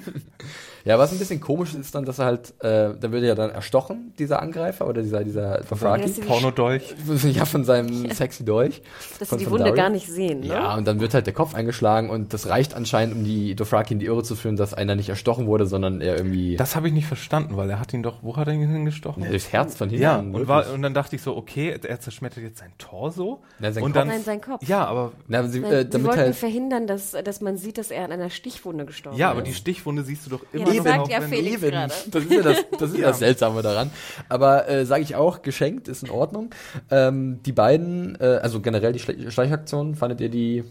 Ja, 0.85 0.98
was 0.98 1.12
ein 1.12 1.19
bisschen 1.19 1.40
komisch 1.40 1.74
ist 1.74 1.94
dann, 1.94 2.05
dass 2.05 2.19
er 2.19 2.27
halt, 2.27 2.51
äh, 2.61 2.94
dann 2.98 3.12
wird 3.12 3.23
er 3.23 3.28
ja 3.31 3.35
dann 3.35 3.51
erstochen, 3.51 4.12
dieser 4.19 4.43
Angreifer 4.43 4.86
oder 4.86 5.02
dieser, 5.02 5.24
dieser 5.24 5.59
Dothraki. 5.62 6.02
Ja, 6.02 6.09
sie- 6.09 6.20
Pornodolch. 6.23 6.94
Ja, 7.35 7.44
von 7.47 7.65
seinem 7.65 8.11
sexy 8.11 8.44
Dolch. 8.44 8.82
Dass 9.19 9.28
Von- 9.28 9.39
sie 9.39 9.44
die 9.47 9.51
Wunde 9.51 9.65
Dario. 9.65 9.77
gar 9.77 9.89
nicht 9.90 10.06
sehen, 10.06 10.40
ne? 10.40 10.47
Ja, 10.48 10.74
und 10.77 10.86
dann 10.86 11.01
wird 11.01 11.15
halt 11.15 11.27
der 11.27 11.32
Kopf 11.35 11.55
eingeschlagen 11.55 12.11
und 12.11 12.32
das 12.35 12.48
reicht 12.48 12.74
anscheinend, 12.74 13.15
um 13.16 13.24
die 13.24 13.55
Dothraki 13.55 13.94
in 13.94 13.98
die 14.01 14.06
Irre 14.06 14.23
zu 14.23 14.36
führen, 14.36 14.56
dass 14.56 14.74
einer 14.74 14.94
nicht 14.94 15.09
erstochen 15.09 15.47
wurde, 15.47 15.66
sondern 15.66 16.01
er 16.01 16.16
irgendwie 16.16 16.56
Das 16.56 16.77
habe 16.77 16.89
ich 16.89 16.94
nicht 16.94 17.06
verstanden, 17.06 17.56
weil 17.56 17.70
er 17.70 17.81
hat 17.81 17.93
ihn 17.94 18.02
doch, 18.02 18.19
wo 18.23 18.36
hat 18.36 18.47
er 18.48 18.55
ihn 18.55 18.69
hingestochen? 18.69 19.24
durchs 19.28 19.52
Herz 19.52 19.77
von 19.77 19.89
hinten. 19.89 20.02
Ja, 20.02 20.19
und, 20.19 20.47
war, 20.48 20.70
und 20.73 20.82
dann 20.82 20.93
dachte 20.94 21.16
ich 21.16 21.23
so, 21.23 21.36
okay, 21.36 21.78
er 21.82 22.01
zerschmettert 22.01 22.43
jetzt 22.43 22.59
sein 22.59 22.73
Torso. 22.78 23.43
Na, 23.59 23.73
sein 23.73 23.82
und 23.85 23.93
Kopf. 23.93 24.01
dann, 24.01 24.09
Nein, 24.09 24.23
sein 24.23 24.40
Kopf. 24.40 24.66
Ja, 24.69 24.85
aber 24.85 25.12
Na, 25.28 25.47
sie, 25.48 25.61
Nein, 25.61 25.73
äh, 25.73 25.82
sie 25.85 25.89
damit 25.90 26.06
wollten 26.09 26.20
halt, 26.20 26.36
verhindern, 26.36 26.86
dass, 26.86 27.12
dass 27.24 27.40
man 27.40 27.56
sieht, 27.56 27.78
dass 27.78 27.90
er 27.90 28.05
an 28.05 28.12
einer 28.12 28.31
Stichwunde 28.31 28.85
gestorben 28.85 29.16
ja, 29.19 29.28
ist. 29.28 29.32
aber 29.32 29.43
die 29.43 29.55
Stichwunde 29.55 30.02
siehst 30.02 30.27
du 30.27 30.31
doch 30.31 30.40
Ja, 30.52 30.61
immer 30.61 30.66
das 30.66 30.74
noch, 30.79 30.85
sagt 30.85 31.01
auch 31.01 31.09
ja 31.09 31.21
Felix 31.21 31.63
Eben. 31.63 31.71
gerade. 31.71 31.93
Das 32.11 32.23
ist 32.25 32.33
ja 32.33 32.43
das, 32.43 32.57
das, 32.79 32.91
ist 32.91 32.99
Ja. 32.99 33.07
das 33.09 33.19
Seltsame 33.19 33.63
daran. 33.63 33.91
Aber 34.29 34.69
äh, 34.69 34.85
sage 34.87 35.03
ich 35.03 35.17
auch, 35.17 35.43
geschenkt 35.43 35.89
ist 35.89 36.03
in 36.03 36.11
Ordnung. 36.11 36.51
Ähm, 36.91 37.41
die 37.45 37.53
beiden, 37.53 38.17
äh, 38.21 38.41
also 38.43 38.61
generell 38.61 38.93
die 38.93 38.99
Schle 38.99 39.31
Schleichaktion, 39.31 39.95
fandet 39.95 40.21
ihr 40.21 40.29
die 40.29 40.65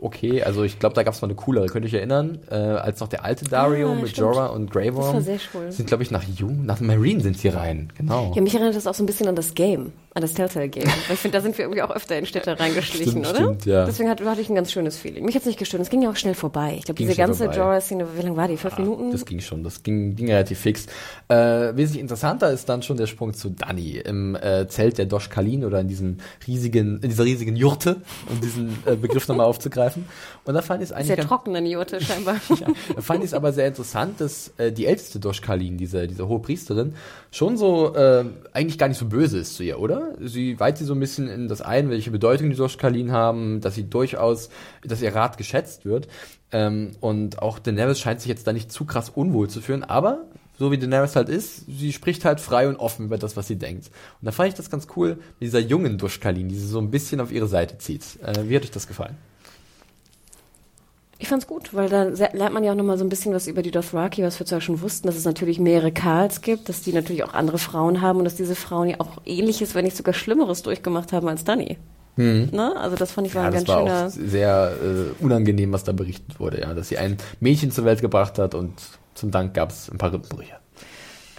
okay? 0.00 0.42
Also 0.42 0.64
ich 0.64 0.78
glaube, 0.80 0.94
da 0.96 1.04
gab 1.04 1.14
es 1.14 1.22
mal 1.22 1.28
eine 1.28 1.36
coolere, 1.36 1.66
könnt 1.66 1.84
ihr 1.84 1.88
euch 1.88 1.94
erinnern, 1.94 2.40
äh, 2.50 2.54
als 2.56 2.98
noch 3.00 3.06
der 3.08 3.24
alte 3.24 3.44
Dario 3.44 3.92
Ah, 3.92 3.94
mit 3.94 4.08
stimmt. 4.10 4.34
Jorah 4.34 4.46
und 4.46 4.70
Grey 4.70 4.88
Das 4.88 4.96
war 4.96 5.12
Worm. 5.14 5.22
sehr 5.22 5.38
cool. 5.54 5.70
Sind, 5.70 5.86
glaube 5.86 6.02
ich, 6.02 6.10
nach 6.10 6.24
Jung, 6.24 6.66
nach 6.66 6.80
Marine 6.80 7.20
sind 7.20 7.38
sie 7.38 7.48
rein. 7.48 7.92
Genau. 7.96 8.32
Ja, 8.34 8.42
mich 8.42 8.52
erinnert 8.54 8.74
das 8.74 8.86
auch 8.88 8.94
so 8.94 9.02
ein 9.04 9.06
bisschen 9.06 9.28
an 9.28 9.36
das 9.36 9.54
Game, 9.54 9.92
an 10.14 10.22
das 10.22 10.34
Telltale-Game. 10.34 10.84
Weil 10.84 11.14
ich 11.14 11.20
finde, 11.20 11.38
da 11.38 11.42
sind 11.42 11.56
wir 11.56 11.64
irgendwie 11.64 11.82
auch 11.82 11.90
öfter 11.90 12.18
in 12.18 12.26
Städte 12.26 12.58
reingeschlichen, 12.58 13.24
Stimmt, 13.24 13.26
oder? 13.28 13.36
stimmt, 13.36 13.66
ja. 13.66 13.84
Deswegen 13.86 14.10
hatte, 14.10 14.24
hatte 14.28 14.40
ich 14.40 14.48
ein 14.50 14.54
ganz 14.54 14.70
schönes 14.70 14.96
Feeling. 14.96 15.24
Mich 15.24 15.34
hat 15.34 15.42
es 15.42 15.46
nicht 15.46 15.58
gestört. 15.58 15.82
Es 15.82 15.90
ging 15.90 16.02
ja 16.02 16.10
auch 16.10 16.16
schnell 16.16 16.34
vorbei. 16.34 16.74
Ich 16.78 16.84
glaube, 16.84 16.98
diese 16.98 17.14
ganze. 17.14 17.46
Jorah-Szene, 17.46 18.06
wie 18.16 18.22
lange 18.22 18.36
war 18.36 18.48
die? 18.48 18.56
Fünf 18.56 18.78
Minuten? 18.78 19.10
Das 19.10 19.24
ging 19.24 19.40
schon, 19.40 19.64
das 19.64 19.82
ging, 19.82 20.14
ging 20.14 20.28
relativ 20.28 20.58
fix. 20.60 20.86
Äh, 21.28 21.34
wesentlich 21.74 22.00
interessanter 22.00 22.50
ist 22.50 22.68
dann 22.68 22.82
schon 22.82 22.96
der 22.96 23.06
Sprung 23.06 23.34
zu 23.34 23.50
Dani 23.50 23.98
im 23.98 24.36
äh, 24.36 24.66
Zelt 24.68 24.98
der 24.98 25.06
Dosh 25.06 25.28
Kalin 25.28 25.64
oder 25.64 25.80
in 25.80 25.88
diesem 25.88 26.18
riesigen, 26.46 27.00
in 27.02 27.08
dieser 27.08 27.24
riesigen 27.24 27.56
Jurte, 27.56 27.96
um 28.28 28.40
diesen 28.40 28.78
äh, 28.86 28.96
Begriff 28.96 29.26
nochmal 29.28 29.46
aufzugreifen. 29.52 30.06
Und 30.44 30.54
da 30.54 30.62
fand 30.62 30.82
ich 30.82 30.88
es 30.88 30.92
eigentlich 30.92 31.06
Sehr 31.06 31.16
ganz, 31.16 31.28
trockene 31.28 31.60
Jurte 31.68 32.00
scheinbar. 32.00 32.34
ja, 32.60 32.66
da 32.94 33.00
fand 33.00 33.20
ich 33.20 33.26
es 33.26 33.34
aber 33.34 33.52
sehr 33.52 33.68
interessant, 33.68 34.20
dass 34.20 34.52
äh, 34.58 34.72
die 34.72 34.86
älteste 34.86 35.20
Dosh 35.20 35.40
Kalin, 35.40 35.78
diese, 35.78 36.08
diese 36.08 36.26
hohe 36.26 36.40
Priesterin, 36.40 36.94
schon 37.30 37.56
so 37.56 37.94
äh, 37.94 38.24
eigentlich 38.52 38.78
gar 38.78 38.88
nicht 38.88 38.98
so 38.98 39.06
böse 39.06 39.38
ist 39.38 39.54
zu 39.54 39.62
ihr, 39.62 39.78
oder? 39.78 40.14
Sie 40.20 40.58
weiht 40.58 40.78
sie 40.78 40.84
so 40.84 40.94
ein 40.94 41.00
bisschen 41.00 41.28
in 41.28 41.46
das 41.46 41.62
ein, 41.62 41.90
welche 41.90 42.10
Bedeutung 42.10 42.50
die 42.50 42.56
Dosh 42.56 42.76
Kalin 42.76 43.12
haben, 43.12 43.60
dass 43.60 43.76
sie 43.76 43.88
durchaus, 43.88 44.50
dass 44.82 45.00
ihr 45.00 45.14
Rat 45.14 45.38
geschätzt 45.38 45.84
wird. 45.84 46.08
Ähm, 46.50 46.92
und 47.00 47.40
auch 47.40 47.60
Daenerys 47.60 48.00
scheint 48.00 48.20
sich 48.20 48.28
jetzt 48.28 48.46
da 48.46 48.52
nicht 48.52 48.72
zu 48.72 48.84
krass 48.84 49.10
unwohl 49.10 49.48
zu 49.48 49.60
fühlen, 49.60 49.84
aber 49.84 50.24
so 50.58 50.70
wie 50.70 50.78
Daenerys 50.78 51.16
halt 51.16 51.28
ist, 51.28 51.66
sie 51.66 51.92
spricht 51.92 52.24
halt 52.24 52.40
frei 52.40 52.68
und 52.68 52.76
offen 52.76 53.06
über 53.06 53.16
das, 53.16 53.36
was 53.36 53.46
sie 53.46 53.56
denkt. 53.56 53.86
Und 54.20 54.26
da 54.26 54.32
fand 54.32 54.48
ich 54.48 54.54
das 54.54 54.70
ganz 54.70 54.86
cool 54.96 55.10
mit 55.10 55.42
dieser 55.42 55.60
jungen 55.60 55.98
Duschkalin, 55.98 56.48
die 56.48 56.56
sie 56.56 56.66
so 56.66 56.78
ein 56.78 56.90
bisschen 56.90 57.20
auf 57.20 57.32
ihre 57.32 57.46
Seite 57.46 57.78
zieht. 57.78 58.18
Äh, 58.22 58.48
wie 58.48 58.56
hat 58.56 58.64
euch 58.64 58.70
das 58.70 58.86
gefallen? 58.86 59.16
Ich 61.22 61.28
fand's 61.28 61.46
gut, 61.46 61.72
weil 61.72 61.88
da 61.88 62.02
lernt 62.02 62.52
man 62.52 62.64
ja 62.64 62.72
auch 62.72 62.76
nochmal 62.76 62.98
so 62.98 63.04
ein 63.04 63.08
bisschen 63.08 63.32
was 63.32 63.46
über 63.46 63.62
die 63.62 63.70
Dothraki, 63.70 64.24
was 64.24 64.40
wir 64.40 64.44
zwar 64.44 64.60
schon 64.60 64.80
wussten, 64.82 65.06
dass 65.06 65.14
es 65.14 65.24
natürlich 65.24 65.60
mehrere 65.60 65.92
Karls 65.92 66.40
gibt, 66.40 66.68
dass 66.68 66.82
die 66.82 66.92
natürlich 66.92 67.22
auch 67.22 67.32
andere 67.32 67.58
Frauen 67.58 68.00
haben 68.00 68.18
und 68.18 68.24
dass 68.24 68.34
diese 68.34 68.56
Frauen 68.56 68.88
ja 68.88 68.96
auch 68.98 69.18
ähnliches, 69.24 69.76
wenn 69.76 69.84
nicht 69.84 69.96
sogar 69.96 70.14
Schlimmeres 70.14 70.62
durchgemacht 70.62 71.12
haben 71.12 71.28
als 71.28 71.44
Dani. 71.44 71.78
Ne? 72.16 72.74
Also 72.76 72.96
das 72.96 73.12
fand 73.12 73.28
ich 73.28 73.36
war 73.36 73.42
Ja, 73.42 73.48
ein 73.50 73.54
ganz 73.54 73.68
war 73.68 73.78
schöner. 73.78 74.06
auch 74.06 74.10
sehr 74.10 74.72
äh, 74.82 75.22
unangenehm, 75.24 75.72
was 75.72 75.84
da 75.84 75.92
berichtet 75.92 76.40
wurde, 76.40 76.60
ja, 76.62 76.74
dass 76.74 76.88
sie 76.88 76.98
ein 76.98 77.16
Mädchen 77.38 77.70
zur 77.70 77.84
Welt 77.84 78.00
gebracht 78.00 78.40
hat 78.40 78.56
und 78.56 78.72
zum 79.14 79.30
Dank 79.30 79.54
gab 79.54 79.70
es 79.70 79.88
ein 79.92 79.98
paar 79.98 80.12
Rippenbrüche. 80.12 80.54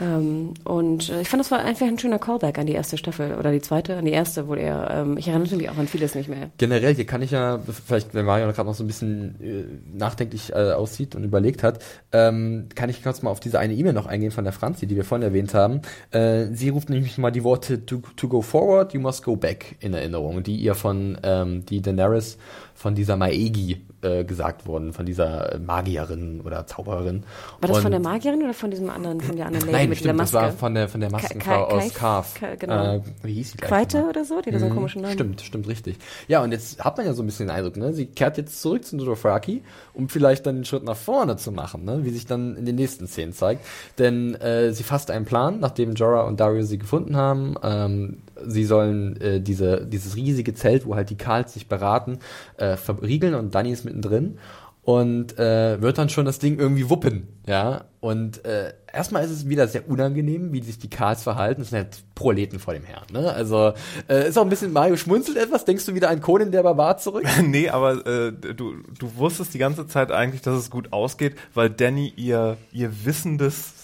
Ähm, 0.01 0.53
und 0.63 1.09
äh, 1.09 1.21
ich 1.21 1.29
fand, 1.29 1.39
das 1.39 1.51
war 1.51 1.59
einfach 1.59 1.85
ein 1.85 1.99
schöner 1.99 2.19
Callback 2.19 2.57
an 2.57 2.65
die 2.65 2.73
erste 2.73 2.97
Staffel 2.97 3.35
oder 3.35 3.51
die 3.51 3.61
zweite, 3.61 3.95
an 3.95 4.05
die 4.05 4.11
erste, 4.11 4.47
wo 4.47 4.55
er, 4.55 4.89
ähm, 4.89 5.17
ich 5.17 5.27
erinnere 5.27 5.55
mich 5.55 5.69
auch 5.69 5.77
an 5.77 5.87
vieles 5.87 6.15
nicht 6.15 6.29
mehr. 6.29 6.49
Generell, 6.57 6.95
hier 6.95 7.05
kann 7.05 7.21
ich 7.21 7.31
ja, 7.31 7.59
vielleicht, 7.85 8.13
wenn 8.13 8.25
Mario 8.25 8.51
gerade 8.51 8.67
noch 8.67 8.75
so 8.75 8.83
ein 8.83 8.87
bisschen 8.87 9.35
äh, 9.41 9.97
nachdenklich 9.97 10.51
äh, 10.51 10.71
aussieht 10.71 11.15
und 11.15 11.23
überlegt 11.23 11.63
hat, 11.63 11.83
ähm, 12.11 12.69
kann 12.73 12.89
ich 12.89 13.03
kurz 13.03 13.21
mal 13.21 13.29
auf 13.29 13.39
diese 13.39 13.59
eine 13.59 13.73
E-Mail 13.73 13.93
noch 13.93 14.07
eingehen 14.07 14.31
von 14.31 14.43
der 14.43 14.53
Franzi, 14.53 14.87
die 14.87 14.95
wir 14.95 15.05
vorhin 15.05 15.23
erwähnt 15.23 15.53
haben. 15.53 15.81
Äh, 16.11 16.47
sie 16.53 16.69
ruft 16.69 16.89
nämlich 16.89 17.17
mal 17.17 17.31
die 17.31 17.43
Worte 17.43 17.85
to, 17.85 18.01
to 18.15 18.27
go 18.27 18.41
forward, 18.41 18.93
you 18.93 18.99
must 18.99 19.23
go 19.23 19.35
back 19.35 19.75
in 19.79 19.93
Erinnerung, 19.93 20.41
die 20.41 20.55
ihr 20.55 20.75
von, 20.75 21.17
ähm, 21.23 21.65
die 21.65 21.81
Daenerys 21.81 22.37
von 22.73 22.95
dieser 22.95 23.15
Maegi 23.15 23.85
äh, 24.03 24.23
gesagt 24.23 24.65
worden, 24.67 24.93
von 24.93 25.05
dieser 25.05 25.59
Magierin 25.65 26.41
oder 26.41 26.65
Zauberin. 26.67 27.23
War 27.61 27.67
das 27.69 27.77
Und- 27.77 27.83
von 27.83 27.91
der 27.91 27.99
Magierin 27.99 28.43
oder 28.43 28.53
von 28.53 28.71
diesem 28.71 28.89
anderen, 28.89 29.21
von 29.21 29.35
der 29.35 29.47
anderen 29.47 29.65
Lady 29.67 29.77
Nein, 29.77 29.89
mit 29.89 29.97
stimmt, 29.99 30.19
das 30.19 30.31
Maske? 30.31 30.47
war 30.47 30.51
von 30.53 30.73
der, 30.75 30.87
von 30.89 31.01
der 31.01 31.11
Maskenfrau 31.11 31.65
aus 31.65 31.93
Carf. 31.93 32.39
Genau. 32.59 32.95
Äh, 32.95 33.01
wie 33.23 33.33
hieß 33.33 33.51
sie 33.51 33.57
gleich 33.57 33.69
Quaite 33.69 34.05
oder 34.09 34.25
so? 34.25 34.41
Die 34.41 34.51
hat 34.51 34.59
so 34.59 34.65
einen 34.65 34.75
komischen 34.75 35.01
Namen. 35.01 35.13
Mhm. 35.13 35.17
Stimmt, 35.17 35.41
stimmt, 35.41 35.67
richtig. 35.67 35.97
Ja, 36.27 36.43
und 36.43 36.51
jetzt 36.51 36.83
hat 36.83 36.97
man 36.97 37.05
ja 37.05 37.13
so 37.13 37.23
ein 37.23 37.25
bisschen 37.25 37.47
den 37.47 37.55
Eindruck, 37.55 37.77
ne? 37.77 37.93
Sie 37.93 38.05
kehrt 38.05 38.37
jetzt 38.37 38.61
zurück 38.61 38.85
zu 38.85 38.97
Dothraki, 38.97 39.63
um 39.93 40.09
vielleicht 40.09 40.45
dann 40.45 40.55
den 40.55 40.65
Schritt 40.65 40.83
nach 40.83 40.97
vorne 40.97 41.37
zu 41.37 41.51
machen, 41.51 41.85
ne? 41.85 41.99
Wie 42.03 42.09
sich 42.09 42.25
dann 42.25 42.55
in 42.55 42.65
den 42.65 42.75
nächsten 42.75 43.07
Szenen 43.07 43.33
zeigt. 43.33 43.65
Denn 43.99 44.35
äh, 44.35 44.71
sie 44.73 44.83
fasst 44.83 45.09
einen 45.11 45.25
Plan, 45.25 45.59
nachdem 45.59 45.93
Jorah 45.93 46.23
und 46.23 46.39
Dario 46.39 46.63
sie 46.63 46.77
gefunden 46.77 47.15
haben. 47.15 47.55
Ähm, 47.63 48.17
sie 48.45 48.65
sollen 48.65 49.19
äh, 49.21 49.39
diese, 49.41 49.85
dieses 49.85 50.15
riesige 50.15 50.53
Zelt, 50.53 50.85
wo 50.85 50.95
halt 50.95 51.09
die 51.09 51.15
Karls 51.17 51.53
sich 51.53 51.67
beraten, 51.67 52.19
äh, 52.57 52.75
verriegeln 52.77 53.35
und 53.35 53.53
Dani 53.55 53.71
ist 53.71 53.85
mittendrin 53.93 54.39
und 54.81 55.39
äh, 55.39 55.81
wird 55.81 55.97
dann 55.97 56.09
schon 56.09 56.25
das 56.25 56.39
Ding 56.39 56.59
irgendwie 56.59 56.89
wuppen, 56.89 57.29
ja. 57.47 57.85
Und 58.01 58.43
äh, 58.43 58.73
erstmal 58.91 59.23
ist 59.23 59.31
es 59.31 59.47
wieder 59.47 59.65
sehr 59.69 59.87
unangenehm, 59.87 60.51
wie 60.51 60.61
sich 60.61 60.77
die 60.77 60.89
Karls 60.89 61.23
verhalten. 61.23 61.61
Das 61.61 61.69
sind 61.69 61.77
halt 61.77 62.03
Proleten 62.15 62.59
vor 62.59 62.73
dem 62.73 62.83
Herrn, 62.83 63.05
ne? 63.13 63.31
Also 63.31 63.71
äh, 64.09 64.27
ist 64.27 64.37
auch 64.37 64.43
ein 64.43 64.49
bisschen 64.49 64.73
Mario 64.73 64.97
schmunzelt 64.97 65.37
etwas. 65.37 65.63
Denkst 65.63 65.85
du 65.85 65.95
wieder 65.95 66.09
an 66.09 66.19
Conan 66.19 66.51
der 66.51 66.63
Barbar 66.63 66.97
zurück? 66.97 67.23
nee, 67.43 67.69
aber 67.69 68.05
äh, 68.05 68.33
du, 68.33 68.75
du 68.99 69.15
wusstest 69.15 69.53
die 69.53 69.57
ganze 69.57 69.87
Zeit 69.87 70.11
eigentlich, 70.11 70.41
dass 70.41 70.57
es 70.57 70.69
gut 70.69 70.91
ausgeht, 70.91 71.37
weil 71.53 71.69
Danny 71.69 72.11
ihr, 72.17 72.57
ihr 72.73 73.05
wissendes 73.05 73.82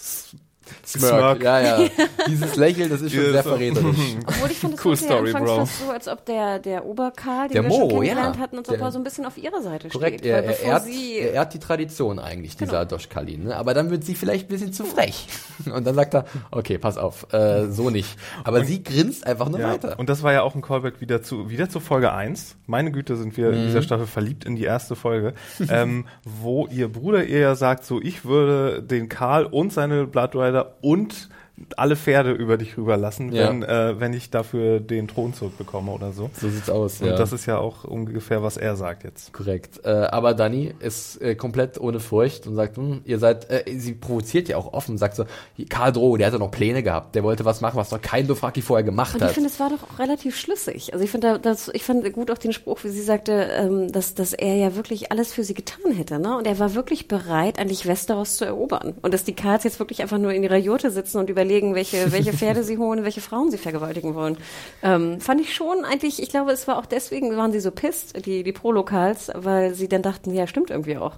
Smirk. 0.85 1.43
Ja, 1.43 1.59
ja. 1.61 1.89
Dieses 2.27 2.55
Lächeln, 2.55 2.89
das 2.89 3.01
ist 3.01 3.13
schon 3.13 3.31
sehr 3.31 3.43
verräterisch. 3.43 3.97
Obwohl 4.27 4.51
ich 4.51 4.57
fand, 4.59 4.73
es 4.75 4.85
Cool 4.85 4.91
wirkte 4.91 5.05
Story, 5.05 5.31
Bro. 5.33 5.55
fast 5.65 5.79
so, 5.85 5.91
als 5.91 6.07
ob 6.07 6.25
der, 6.25 6.59
der 6.59 6.85
Oberkarl, 6.85 7.47
den 7.47 7.53
Der 7.53 7.63
wir 7.63 7.71
schon 7.71 7.79
Moro, 7.81 7.99
kennengelernt 7.99 8.35
ja. 8.37 8.41
hatten, 8.41 8.57
und 8.57 8.67
so 8.67 8.75
Der- 8.75 8.91
so 8.91 8.97
ein 8.97 9.03
bisschen 9.03 9.25
auf 9.25 9.37
ihrer 9.37 9.61
Seite 9.61 9.89
Korrekt, 9.89 10.19
steht. 10.19 10.31
er, 10.31 10.43
Weil 10.47 10.55
er, 10.63 10.85
er 10.87 11.31
ehrt 11.33 11.53
die 11.53 11.59
Tradition 11.59 12.19
eigentlich, 12.19 12.57
dieser 12.57 12.79
Genau. 12.79 12.85
Doshkalin. 12.85 13.43
Ne? 13.45 13.55
Aber 13.55 13.73
dann 13.73 13.89
wird 13.91 14.03
sie 14.03 14.15
vielleicht 14.15 14.45
ein 14.45 14.49
bisschen 14.49 14.73
zu 14.73 14.83
frech. 14.85 15.27
Und 15.73 15.85
dann 15.85 15.95
sagt 15.95 16.13
er, 16.13 16.25
okay, 16.51 16.77
pass 16.77 16.97
auf, 16.97 17.27
äh, 17.33 17.67
so 17.67 17.89
nicht. 17.89 18.17
Aber 18.43 18.63
sie 18.65 18.81
grinst 18.83 19.25
einfach 19.27 19.49
nur 19.49 19.59
Ja, 19.59 19.69
weiter. 19.73 19.99
und 19.99 20.09
das 20.09 20.23
war 20.23 20.33
ja 20.33 20.41
auch 20.41 20.55
ein 20.55 20.61
Callback 20.61 21.01
wieder 21.01 21.21
zu, 21.21 21.49
wieder 21.49 21.69
zu 21.69 21.79
Folge 21.79 22.11
1. 22.13 22.55
Meine 22.65 22.91
Güte, 22.91 23.15
sind 23.17 23.35
wir 23.37 23.51
in 23.51 23.61
Mhm. 23.61 23.65
dieser 23.67 23.81
Staffel 23.81 24.07
verliebt 24.07 24.45
in 24.45 24.55
die 24.55 24.63
erste 24.63 24.95
Folge, 24.95 25.33
ähm, 25.69 26.05
wo 26.23 26.67
ihr 26.67 26.87
Bruder 26.91 27.23
ihr 27.25 27.39
ja 27.39 27.55
sagt, 27.55 27.83
so, 27.85 28.01
ich 28.01 28.25
würde 28.25 28.81
den 28.81 29.09
Karl 29.09 29.45
und 29.45 29.71
seine 29.73 30.07
Blood 30.07 30.35
Rider 30.35 30.58
und 30.81 31.29
alle 31.77 31.95
Pferde 31.95 32.31
über 32.31 32.57
dich 32.57 32.77
rüberlassen, 32.77 33.31
Ja. 33.31 33.49
wenn, 33.49 33.63
äh, 33.63 33.99
wenn 33.99 34.13
ich 34.13 34.29
dafür 34.29 34.79
den 34.79 35.07
Thron 35.07 35.33
zurückbekomme 35.33 35.91
oder 35.91 36.11
so. 36.11 36.29
So 36.33 36.49
sieht's 36.49 36.69
aus, 36.69 37.01
Und 37.01 37.07
ja. 37.07 37.15
das 37.15 37.33
ist 37.33 37.45
ja 37.45 37.57
auch 37.57 37.83
ungefähr, 37.83 38.43
was 38.43 38.57
er 38.57 38.75
sagt 38.75 39.03
jetzt. 39.03 39.33
Korrekt. 39.33 39.81
Äh, 39.83 39.89
aber 39.89 40.33
Dani 40.33 40.73
ist 40.79 41.21
äh, 41.21 41.35
komplett 41.35 41.79
ohne 41.79 41.99
Furcht 41.99 42.47
und 42.47 42.55
sagt, 42.55 42.77
hm, 42.77 43.01
ihr 43.05 43.19
seid, 43.19 43.49
äh, 43.49 43.63
sie 43.77 43.93
provoziert 43.93 44.47
ja 44.49 44.57
auch 44.57 44.73
offen, 44.73 44.97
sagt 44.97 45.15
so, 45.15 45.25
Karl 45.69 45.91
Drogo, 45.91 46.17
der 46.17 46.27
hat 46.27 46.33
ja 46.33 46.39
noch 46.39 46.51
Pläne 46.51 46.83
gehabt, 46.83 47.15
der 47.15 47.23
wollte 47.23 47.45
was 47.45 47.61
machen, 47.61 47.77
was 47.77 47.91
noch 47.91 48.01
kein 48.01 48.27
Dothraki 48.27 48.61
vorher 48.61 48.83
gemacht 48.83 49.13
Und 49.15 49.21
ich 49.21 49.27
hat. 49.27 49.33
finde, 49.33 49.49
es 49.49 49.59
war 49.59 49.69
doch 49.69 49.83
auch 49.83 49.99
relativ 49.99 50.37
schlüssig. 50.37 50.93
Also 50.93 51.03
ich 51.03 51.11
finde, 51.11 51.27
da- 51.33 51.37
das, 51.37 51.69
ich 51.73 51.83
fand 51.83 52.11
gut 52.13 52.31
auch 52.31 52.37
den 52.37 52.53
Spruch, 52.53 52.83
wie 52.83 52.89
sie 52.89 53.01
sagte, 53.01 53.31
ähm, 53.53 53.91
dass, 53.91 54.13
dass 54.13 54.33
er 54.33 54.55
ja 54.55 54.75
wirklich 54.75 55.11
alles 55.11 55.33
für 55.33 55.43
sie 55.43 55.53
getan 55.53 55.91
hätte, 55.91 56.19
ne? 56.19 56.37
Und 56.37 56.47
er 56.47 56.59
war 56.59 56.75
wirklich 56.75 57.07
bereit, 57.07 57.59
eigentlich 57.59 57.85
Westeros 57.87 58.37
zu 58.37 58.45
erobern. 58.45 58.93
Und 59.01 59.13
dass 59.13 59.23
die 59.23 59.33
Karls 59.33 59.63
jetzt 59.63 59.79
wirklich 59.79 60.01
einfach 60.01 60.17
nur 60.17 60.31
in 60.33 60.43
ihrer 60.43 60.57
Jurte 60.57 60.91
sitzen 60.91 61.17
und 61.17 61.29
überlegen, 61.29 61.48
welche, 61.49 62.11
welche 62.11 62.33
Pferde 62.33 62.63
sie 62.63 62.77
holen, 62.77 63.03
welche 63.03 63.21
Frauen 63.21 63.51
sie 63.51 63.57
vergewaltigen 63.57 64.15
wollen. 64.15 64.37
Ähm, 64.83 65.19
fand 65.19 65.41
ich 65.41 65.53
schon 65.53 65.83
eigentlich, 65.83 66.21
ich 66.21 66.29
glaube, 66.29 66.51
es 66.51 66.67
war 66.67 66.77
auch 66.77 66.85
deswegen, 66.85 67.35
waren 67.35 67.51
sie 67.51 67.59
so 67.59 67.71
pisst, 67.71 68.25
die, 68.25 68.43
die 68.43 68.51
Pro-Lokals, 68.51 69.31
weil 69.35 69.73
sie 69.73 69.87
dann 69.89 70.01
dachten, 70.01 70.33
ja, 70.33 70.47
stimmt 70.47 70.69
irgendwie 70.69 70.97
auch. 70.97 71.17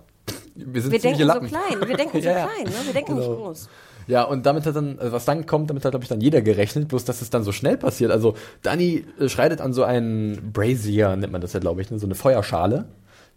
wir 0.56 0.82
sind 0.82 0.91
Wir 0.91 0.99
denken 0.99 1.20
so 1.28 1.40
klein, 1.40 1.88
wir 1.88 1.98
denken 1.98 2.18
so 2.22 2.28
Ja, 2.28 2.38
ja. 2.40 2.48
klein, 2.48 2.66
ne? 2.66 2.74
Wir 2.86 2.94
denken 2.94 3.16
Genau. 3.16 3.28
nicht 3.30 3.38
groß. 3.40 3.70
Ja, 4.08 4.24
und 4.24 4.45
damit 4.48 4.66
hat 4.66 4.76
dann, 4.76 4.98
also 4.99 5.12
was 5.12 5.26
dann 5.26 5.45
kommt, 5.45 5.70
damit 5.70 5.86
hat, 5.86 5.91
glaube 5.91 6.03
ich, 6.03 6.10
dann 6.10 6.22
jeder 6.22 6.41
gerechnet, 6.41 6.88
bloß 6.88 7.06
dass 7.06 7.22
es 7.22 7.30
dann 7.30 7.44
so 7.44 7.52
schnell 7.52 7.78
passiert. 7.78 8.12
Also, 8.12 8.34
Dani 8.64 9.06
äh, 9.20 9.30
schreitet 9.30 9.62
an 9.62 9.74
so 9.74 9.84
einen 9.84 10.52
Brazier, 10.52 11.16
nennt 11.16 11.32
man 11.32 11.40
das 11.40 11.53
ja, 11.53 11.60
glaube 11.60 11.82
ich, 11.82 11.91
ne? 11.91 11.99
so 11.99 12.08
eine 12.08 12.16
Feuerschale, 12.16 12.86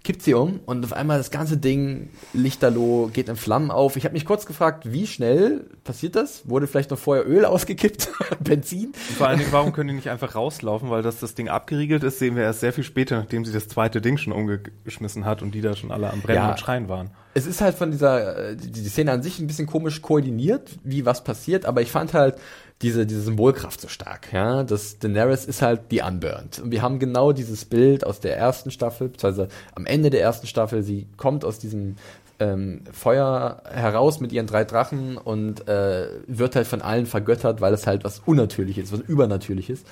kippt 0.05 0.23
sie 0.23 0.35
um 0.35 0.61
und 0.67 0.85
auf 0.85 0.93
einmal 0.93 1.19
das 1.19 1.31
ganze 1.31 1.57
Ding, 1.57 2.11
lichterloh, 2.35 3.09
geht 3.13 3.29
in 3.29 3.37
Flammen 3.37 3.71
auf. 3.71 3.97
Ich 3.97 4.05
habe 4.05 4.13
mich 4.13 4.25
kurz 4.27 4.45
gefragt, 4.47 4.93
wie 4.93 5.07
schnell 5.07 5.65
passiert 5.83 6.15
das? 6.15 6.49
Wurde 6.49 6.67
vielleicht 6.67 6.91
noch 6.91 6.99
vorher 6.99 7.27
Öl 7.27 7.45
ausgekippt? 7.47 8.11
Benzin? 8.41 8.89
Und 8.89 9.17
vor 9.17 9.29
allen 9.29 9.39
Dingen, 9.39 9.51
warum 9.53 9.73
können 9.73 9.89
die 9.89 9.95
nicht 9.97 10.11
einfach 10.11 10.35
rauslaufen? 10.35 10.91
Weil 10.91 11.03
dass 11.03 11.21
das 11.21 11.35
Ding 11.35 11.49
abgeriegelt 11.49 12.05
ist, 12.05 12.19
sehen 12.19 12.37
wir 12.37 12.43
erst 12.43 12.61
sehr 12.61 12.73
viel 12.73 12.85
später, 12.85 13.17
nachdem 13.19 13.45
sie 13.45 13.53
das 13.53 13.67
zweite 13.69 14.01
Ding 14.01 14.19
schon 14.19 14.33
umgeschmissen 14.35 15.25
hat 15.25 15.41
und 15.43 15.55
die 15.55 15.63
da 15.63 15.75
schon 15.75 15.91
alle 15.91 16.11
am 16.11 16.21
Brennen 16.21 16.37
Ja. 16.37 16.51
und 16.51 16.61
Schreien 16.61 16.89
waren. 16.89 17.11
Es 17.35 17.47
ist 17.47 17.61
halt 17.61 17.75
von 17.75 17.91
dieser, 17.91 18.51
äh, 18.51 18.57
die, 18.57 18.89
Szene 18.89 19.13
an 19.13 19.23
sich 19.23 19.39
ein 19.39 19.47
bisschen 19.47 19.67
komisch 19.67 20.03
koordiniert, 20.03 20.71
wie 20.85 21.05
was 21.05 21.25
passiert, 21.25 21.67
aber 21.67 21.83
ich 21.83 21.91
fand 21.91 22.15
halt 22.15 22.37
diese, 22.83 23.07
diese 23.07 23.23
Symbolkraft 23.23 23.81
so 23.81 23.89
stark, 23.89 24.33
ja. 24.33 24.63
Das 24.63 24.99
Daenerys 24.99 25.45
ist 25.45 25.63
halt 25.63 25.91
die 25.91 26.01
Unburned. 26.01 26.61
Und 26.61 26.71
wir 26.71 26.83
haben 26.83 26.99
genau 26.99 27.33
dieses 27.33 27.65
Bild 27.65 28.07
aus 28.07 28.21
der 28.21 28.37
ersten 28.37 28.71
Staffel, 28.71 29.09
beziehungsweise 29.09 29.49
am 29.75 29.87
Ende 29.87 30.11
der 30.11 30.23
ersten 30.23 30.47
Staffel, 30.47 30.83
sie 30.83 31.07
kommt 31.17 31.45
aus 31.45 31.59
diesem 31.59 31.97
ähm, 32.41 32.83
Feuer 32.93 33.63
heraus 33.71 34.21
mit 34.21 34.33
ihren 34.33 34.47
drei 34.47 34.65
Drachen 34.65 35.17
und 35.17 35.69
äh, 35.69 36.09
wird 36.27 36.57
halt 36.57 36.67
von 36.67 36.83
allen 36.83 37.07
vergöttert, 37.07 37.61
weil 37.61 37.73
es 37.73 37.87
halt 37.87 38.05
was 38.05 38.23
Unnatürliches, 38.27 38.93
was 38.93 39.01
Übernatürliches. 39.01 39.85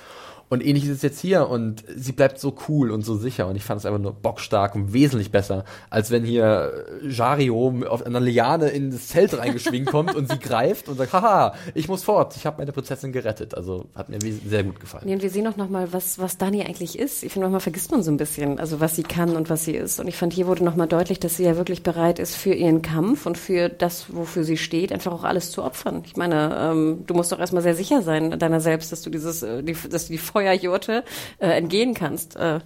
Und 0.53 0.63
ähnlich 0.63 0.85
ist 0.85 0.97
es 0.97 1.01
jetzt 1.01 1.19
hier 1.19 1.49
und 1.49 1.83
sie 1.95 2.11
bleibt 2.11 2.37
so 2.37 2.53
cool 2.69 2.91
und 2.91 3.03
so 3.03 3.15
sicher 3.15 3.47
und 3.47 3.55
ich 3.55 3.63
fand 3.63 3.79
es 3.79 3.87
einfach 3.87 3.99
nur 3.99 4.13
bockstark 4.13 4.75
und 4.75 4.93
wesentlich 4.93 5.31
besser, 5.31 5.65
als 5.89 6.11
wenn 6.11 6.23
hier 6.23 6.71
äh, 7.01 7.07
Jario 7.07 7.73
auf 7.89 8.05
einer 8.05 8.19
Liane 8.19 8.69
in 8.69 8.91
das 8.91 9.07
Zelt 9.07 9.35
reingeschwingt 9.35 9.89
kommt 9.89 10.13
und 10.13 10.29
sie 10.29 10.37
greift 10.37 10.89
und 10.89 10.97
sagt, 10.97 11.11
haha, 11.11 11.55
ich 11.73 11.87
muss 11.87 12.03
fort, 12.03 12.35
ich 12.35 12.45
habe 12.45 12.59
meine 12.59 12.71
Prinzessin 12.71 13.11
gerettet. 13.11 13.55
Also 13.55 13.85
hat 13.95 14.09
mir 14.09 14.19
sehr 14.21 14.63
gut 14.63 14.79
gefallen. 14.79 15.05
Nee, 15.07 15.15
und 15.15 15.23
wir 15.23 15.31
sehen 15.31 15.47
auch 15.47 15.57
nochmal, 15.57 15.91
was, 15.91 16.19
was 16.19 16.37
Dani 16.37 16.61
eigentlich 16.61 16.99
ist. 16.99 17.23
Ich 17.23 17.33
finde, 17.33 17.47
manchmal 17.47 17.61
vergisst 17.61 17.89
man 17.89 18.03
so 18.03 18.11
ein 18.11 18.17
bisschen, 18.17 18.59
also 18.59 18.79
was 18.79 18.95
sie 18.95 19.01
kann 19.01 19.35
und 19.35 19.49
was 19.49 19.65
sie 19.65 19.73
ist. 19.73 19.99
Und 19.99 20.07
ich 20.07 20.17
fand, 20.17 20.33
hier 20.33 20.45
wurde 20.45 20.63
nochmal 20.63 20.87
deutlich, 20.87 21.19
dass 21.19 21.37
sie 21.37 21.45
ja 21.45 21.57
wirklich 21.57 21.81
bereit 21.81 22.19
ist 22.19 22.35
für 22.35 22.53
ihren 22.53 22.83
Kampf 22.83 23.25
und 23.25 23.39
für 23.39 23.69
das, 23.69 24.13
wofür 24.13 24.43
sie 24.43 24.57
steht, 24.57 24.91
einfach 24.91 25.13
auch 25.13 25.23
alles 25.23 25.49
zu 25.49 25.63
opfern. 25.63 26.03
Ich 26.05 26.15
meine, 26.15 26.55
ähm, 26.59 27.05
du 27.07 27.15
musst 27.15 27.31
doch 27.31 27.39
erstmal 27.39 27.63
sehr 27.63 27.73
sicher 27.73 28.03
sein 28.03 28.37
deiner 28.37 28.59
selbst, 28.59 28.91
dass 28.91 29.01
du 29.01 29.09
dieses, 29.09 29.41
äh, 29.41 29.63
die, 29.63 29.75
dass 29.89 30.05
du 30.05 30.13
die 30.13 30.19
Feuerjurte 30.43 31.03
äh, 31.39 31.47
entgehen 31.47 31.93
kannst. 31.93 32.35
Äh, 32.35 32.59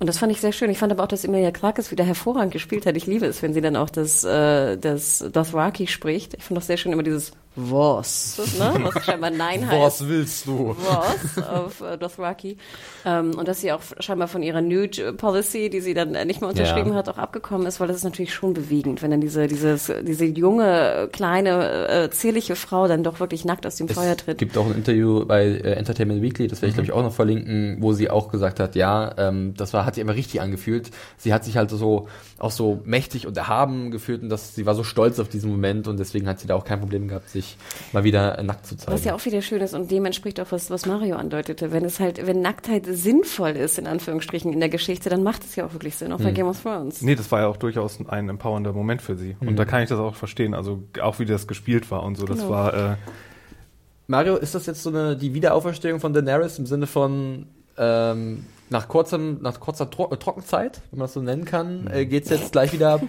und 0.00 0.06
das 0.06 0.18
fand 0.18 0.30
ich 0.32 0.40
sehr 0.40 0.52
schön. 0.52 0.70
Ich 0.70 0.78
fand 0.78 0.92
aber 0.92 1.02
auch, 1.04 1.08
dass 1.08 1.24
Emilia 1.24 1.50
Clarke 1.50 1.82
wieder 1.90 2.04
hervorragend 2.04 2.52
gespielt 2.52 2.86
hat. 2.86 2.96
Ich 2.96 3.06
liebe 3.06 3.26
es, 3.26 3.42
wenn 3.42 3.54
sie 3.54 3.60
dann 3.60 3.76
auch 3.76 3.90
das, 3.90 4.24
äh, 4.24 4.76
das 4.76 5.24
Dothraki 5.32 5.86
spricht. 5.86 6.34
Ich 6.34 6.44
finde 6.44 6.60
auch 6.60 6.64
sehr 6.64 6.76
schön 6.76 6.92
immer 6.92 7.02
dieses 7.02 7.32
Was, 7.56 8.38
ne? 8.58 8.72
was 8.92 9.04
scheinbar 9.04 9.30
Nein 9.30 9.68
heißt. 9.68 10.08
willst 10.08 10.46
du? 10.46 10.76
Was 10.78 11.44
auf 11.44 11.80
äh, 11.80 11.96
Dothraki. 11.98 12.56
Ähm, 13.04 13.36
und 13.36 13.48
dass 13.48 13.60
sie 13.60 13.72
auch 13.72 13.80
scheinbar 13.98 14.28
von 14.28 14.42
ihrer 14.44 14.60
Nude 14.60 15.12
Policy, 15.14 15.68
die 15.70 15.80
sie 15.80 15.94
dann 15.94 16.12
nicht 16.26 16.40
mehr 16.40 16.50
unterschrieben 16.50 16.90
Ja. 16.90 16.96
hat, 16.96 17.08
auch 17.08 17.18
abgekommen 17.18 17.66
ist, 17.66 17.80
weil 17.80 17.88
das 17.88 17.96
ist 17.96 18.04
natürlich 18.04 18.32
schon 18.32 18.54
bewegend, 18.54 19.02
wenn 19.02 19.10
dann 19.10 19.20
diese, 19.20 19.48
dieses, 19.48 19.92
diese 20.02 20.24
junge, 20.26 21.08
kleine, 21.12 21.88
äh, 21.88 22.10
zierliche 22.10 22.54
Frau 22.54 22.86
dann 22.86 23.02
doch 23.02 23.18
wirklich 23.18 23.44
nackt 23.44 23.66
aus 23.66 23.76
dem 23.76 23.88
Feuer 23.88 24.12
Es 24.12 24.24
tritt. 24.24 24.38
gibt 24.38 24.56
auch 24.56 24.66
ein 24.66 24.74
Interview 24.76 25.24
bei 25.26 25.44
äh, 25.46 25.72
Entertainment 25.72 26.22
Weekly, 26.22 26.46
das 26.46 26.62
werde 26.62 26.70
ich 26.70 26.74
glaube 26.74 26.86
ich 26.86 26.92
auch 26.92 27.02
noch 27.02 27.12
verlinken, 27.14 27.78
wo 27.80 27.92
sie 27.92 28.08
auch 28.10 28.28
gesagt 28.30 28.60
hat, 28.60 28.76
ja, 28.76 29.12
ähm, 29.18 29.54
das 29.56 29.72
war 29.72 29.84
hat 29.88 29.96
sie 29.96 30.00
immer 30.00 30.14
richtig 30.14 30.40
angefühlt. 30.40 30.90
Sie 31.16 31.34
hat 31.34 31.44
sich 31.44 31.56
halt 31.56 31.70
so 31.70 32.06
auch 32.38 32.52
so 32.52 32.80
mächtig 32.84 33.26
und 33.26 33.36
erhaben 33.36 33.90
gefühlt 33.90 34.22
und 34.22 34.28
das, 34.28 34.54
sie 34.54 34.64
war 34.66 34.76
so 34.76 34.84
stolz 34.84 35.18
auf 35.18 35.28
diesen 35.28 35.50
Moment 35.50 35.88
und 35.88 35.98
deswegen 35.98 36.28
hat 36.28 36.38
sie 36.38 36.46
da 36.46 36.54
auch 36.54 36.64
kein 36.64 36.78
Problem 36.78 37.08
gehabt, 37.08 37.28
sich 37.30 37.56
mal 37.92 38.04
wieder 38.04 38.40
nackt 38.44 38.66
zu 38.66 38.76
zeigen. 38.76 38.92
Was 38.92 39.04
ja 39.04 39.14
auch 39.16 39.24
wieder 39.24 39.42
schön 39.42 39.60
ist 39.60 39.74
und 39.74 39.90
dem 39.90 40.04
entspricht 40.04 40.38
auch 40.38 40.52
was, 40.52 40.70
was 40.70 40.86
Mario 40.86 41.16
andeutete. 41.16 41.72
Wenn 41.72 41.84
es 41.84 41.98
halt, 41.98 42.24
wenn 42.26 42.40
Nacktheit 42.40 42.86
sinnvoll 42.86 43.50
ist, 43.50 43.78
in 43.78 43.86
Anführungsstrichen, 43.88 44.52
in 44.52 44.60
der 44.60 44.68
Geschichte, 44.68 45.08
dann 45.10 45.24
macht 45.24 45.42
es 45.42 45.56
ja 45.56 45.66
auch 45.66 45.72
wirklich 45.72 45.96
Sinn, 45.96 46.12
auch 46.12 46.20
bei 46.20 46.30
Game 46.30 46.46
of 46.46 46.62
Thrones. 46.62 47.02
Nee, 47.02 47.16
das 47.16 47.32
war 47.32 47.40
ja 47.40 47.46
auch 47.48 47.56
durchaus 47.56 47.98
ein 48.06 48.28
empowernder 48.28 48.72
Moment 48.72 49.02
für 49.02 49.16
sie. 49.16 49.36
Und 49.40 49.56
da 49.56 49.64
kann 49.64 49.82
ich 49.82 49.88
das 49.88 49.98
auch 49.98 50.14
verstehen. 50.14 50.54
Also 50.54 50.84
auch 51.00 51.18
wie 51.18 51.24
das 51.24 51.46
gespielt 51.46 51.90
war 51.90 52.02
und 52.02 52.16
so. 52.16 52.26
Das 52.26 52.38
Genau. 52.38 52.50
war 52.50 52.92
äh, 52.92 52.96
Mario, 54.06 54.36
ist 54.36 54.54
das 54.54 54.66
jetzt 54.66 54.82
so 54.82 54.90
eine 54.90 55.16
die 55.16 55.34
Wiederauferstehung 55.34 56.00
von 56.00 56.12
Daenerys 56.12 56.58
im 56.58 56.66
Sinne 56.66 56.86
von 56.86 57.46
ähm, 57.76 58.46
nach 58.70 58.88
kurzem, 58.88 59.38
nach 59.40 59.60
kurzer 59.60 59.90
Tro 59.90 60.10
äh, 60.12 60.16
Trockenzeit, 60.16 60.80
wenn 60.90 60.98
man 60.98 61.04
das 61.06 61.14
so 61.14 61.20
nennen 61.22 61.44
kann, 61.44 61.88
äh, 61.92 62.06
geht's 62.06 62.30
jetzt 62.30 62.52
gleich 62.52 62.72
wieder. 62.72 63.00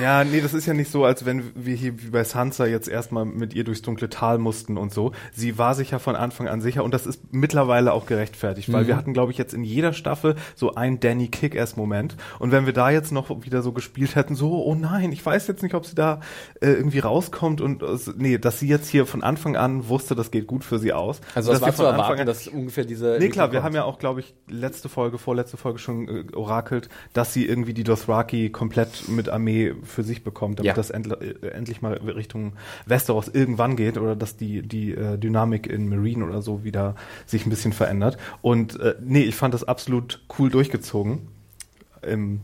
Ja, 0.00 0.24
nee, 0.24 0.40
das 0.40 0.54
ist 0.54 0.66
ja 0.66 0.74
nicht 0.74 0.90
so, 0.90 1.04
als 1.04 1.24
wenn 1.24 1.52
wir 1.54 1.74
hier 1.74 2.00
wie 2.02 2.10
bei 2.10 2.24
Sansa 2.24 2.66
jetzt 2.66 2.88
erstmal 2.88 3.24
mit 3.24 3.54
ihr 3.54 3.64
durchs 3.64 3.82
dunkle 3.82 4.08
Tal 4.08 4.38
mussten 4.38 4.76
und 4.76 4.92
so. 4.92 5.12
Sie 5.32 5.58
war 5.58 5.74
sich 5.74 5.90
ja 5.90 5.98
von 5.98 6.16
Anfang 6.16 6.48
an 6.48 6.60
sicher 6.60 6.84
und 6.84 6.94
das 6.94 7.06
ist 7.06 7.32
mittlerweile 7.32 7.92
auch 7.92 8.06
gerechtfertigt, 8.06 8.72
weil 8.72 8.86
wir 8.86 8.96
hatten, 8.96 9.12
glaube 9.12 9.32
ich, 9.32 9.38
jetzt 9.38 9.54
in 9.54 9.64
jeder 9.64 9.92
Staffel 9.92 10.36
so 10.54 10.74
einen 10.74 11.00
Danny 11.00 11.28
Kick-Ass-Moment. 11.28 12.16
Und 12.38 12.52
wenn 12.52 12.66
wir 12.66 12.72
da 12.72 12.90
jetzt 12.90 13.12
noch 13.12 13.42
wieder 13.44 13.62
so 13.62 13.72
gespielt 13.72 14.14
hätten, 14.14 14.34
so, 14.34 14.64
oh 14.64 14.74
nein, 14.74 15.12
ich 15.12 15.24
weiß 15.24 15.46
jetzt 15.48 15.62
nicht, 15.62 15.74
ob 15.74 15.84
sie 15.86 15.94
da 15.94 16.20
äh, 16.60 16.68
irgendwie 16.70 17.00
rauskommt 17.00 17.60
und 17.60 17.82
äh, 17.82 17.86
nee, 18.16 18.38
dass 18.38 18.60
sie 18.60 18.68
jetzt 18.68 18.88
hier 18.88 19.06
von 19.06 19.22
Anfang 19.22 19.56
an 19.56 19.88
wusste, 19.88 20.14
das 20.14 20.30
geht 20.30 20.46
gut 20.46 20.64
für 20.64 20.78
sie 20.78 20.92
aus. 20.92 21.20
Also 21.34 21.50
das 21.52 21.60
war 21.60 21.70
zu 21.70 21.76
von 21.78 21.86
Anfang 21.86 22.00
erwarten, 22.02 22.20
an- 22.20 22.26
dass 22.26 22.46
ungefähr 22.48 22.84
diese. 22.84 23.16
Nee, 23.18 23.28
klar, 23.30 23.50
wir 23.52 23.62
haben 23.62 23.74
ja 23.74 23.84
auch, 23.84 23.98
glaube 23.98 24.20
ich, 24.20 24.34
letzte 24.48 24.77
letzte 24.78 24.88
Folge, 24.88 25.18
vorletzte 25.18 25.56
Folge 25.56 25.80
schon 25.80 26.08
äh, 26.08 26.36
orakelt, 26.36 26.88
dass 27.12 27.32
sie 27.34 27.44
irgendwie 27.46 27.74
die 27.74 27.82
Dothraki 27.82 28.50
komplett 28.50 29.08
mit 29.08 29.28
Armee 29.28 29.74
für 29.82 30.04
sich 30.04 30.22
bekommt, 30.22 30.60
damit 30.60 30.68
Ja. 30.68 30.74
das 30.74 30.90
endl 30.90 31.14
äh, 31.42 31.48
endlich 31.48 31.82
mal 31.82 31.94
Richtung 31.94 32.52
Westeros 32.86 33.26
irgendwann 33.26 33.74
geht 33.74 33.98
oder 33.98 34.14
dass 34.14 34.36
die, 34.36 34.62
die 34.62 34.92
äh, 34.92 35.18
Dynamik 35.18 35.66
in 35.66 35.88
Marine 35.88 36.24
oder 36.24 36.42
so 36.42 36.62
wieder 36.62 36.94
sich 37.26 37.44
ein 37.44 37.50
bisschen 37.50 37.72
verändert. 37.72 38.18
Und 38.40 38.78
äh, 38.78 38.94
nee, 39.02 39.22
ich 39.22 39.34
fand 39.34 39.52
das 39.52 39.64
absolut 39.64 40.20
cool 40.38 40.48
durchgezogen. 40.48 41.26
Ähm, 42.04 42.40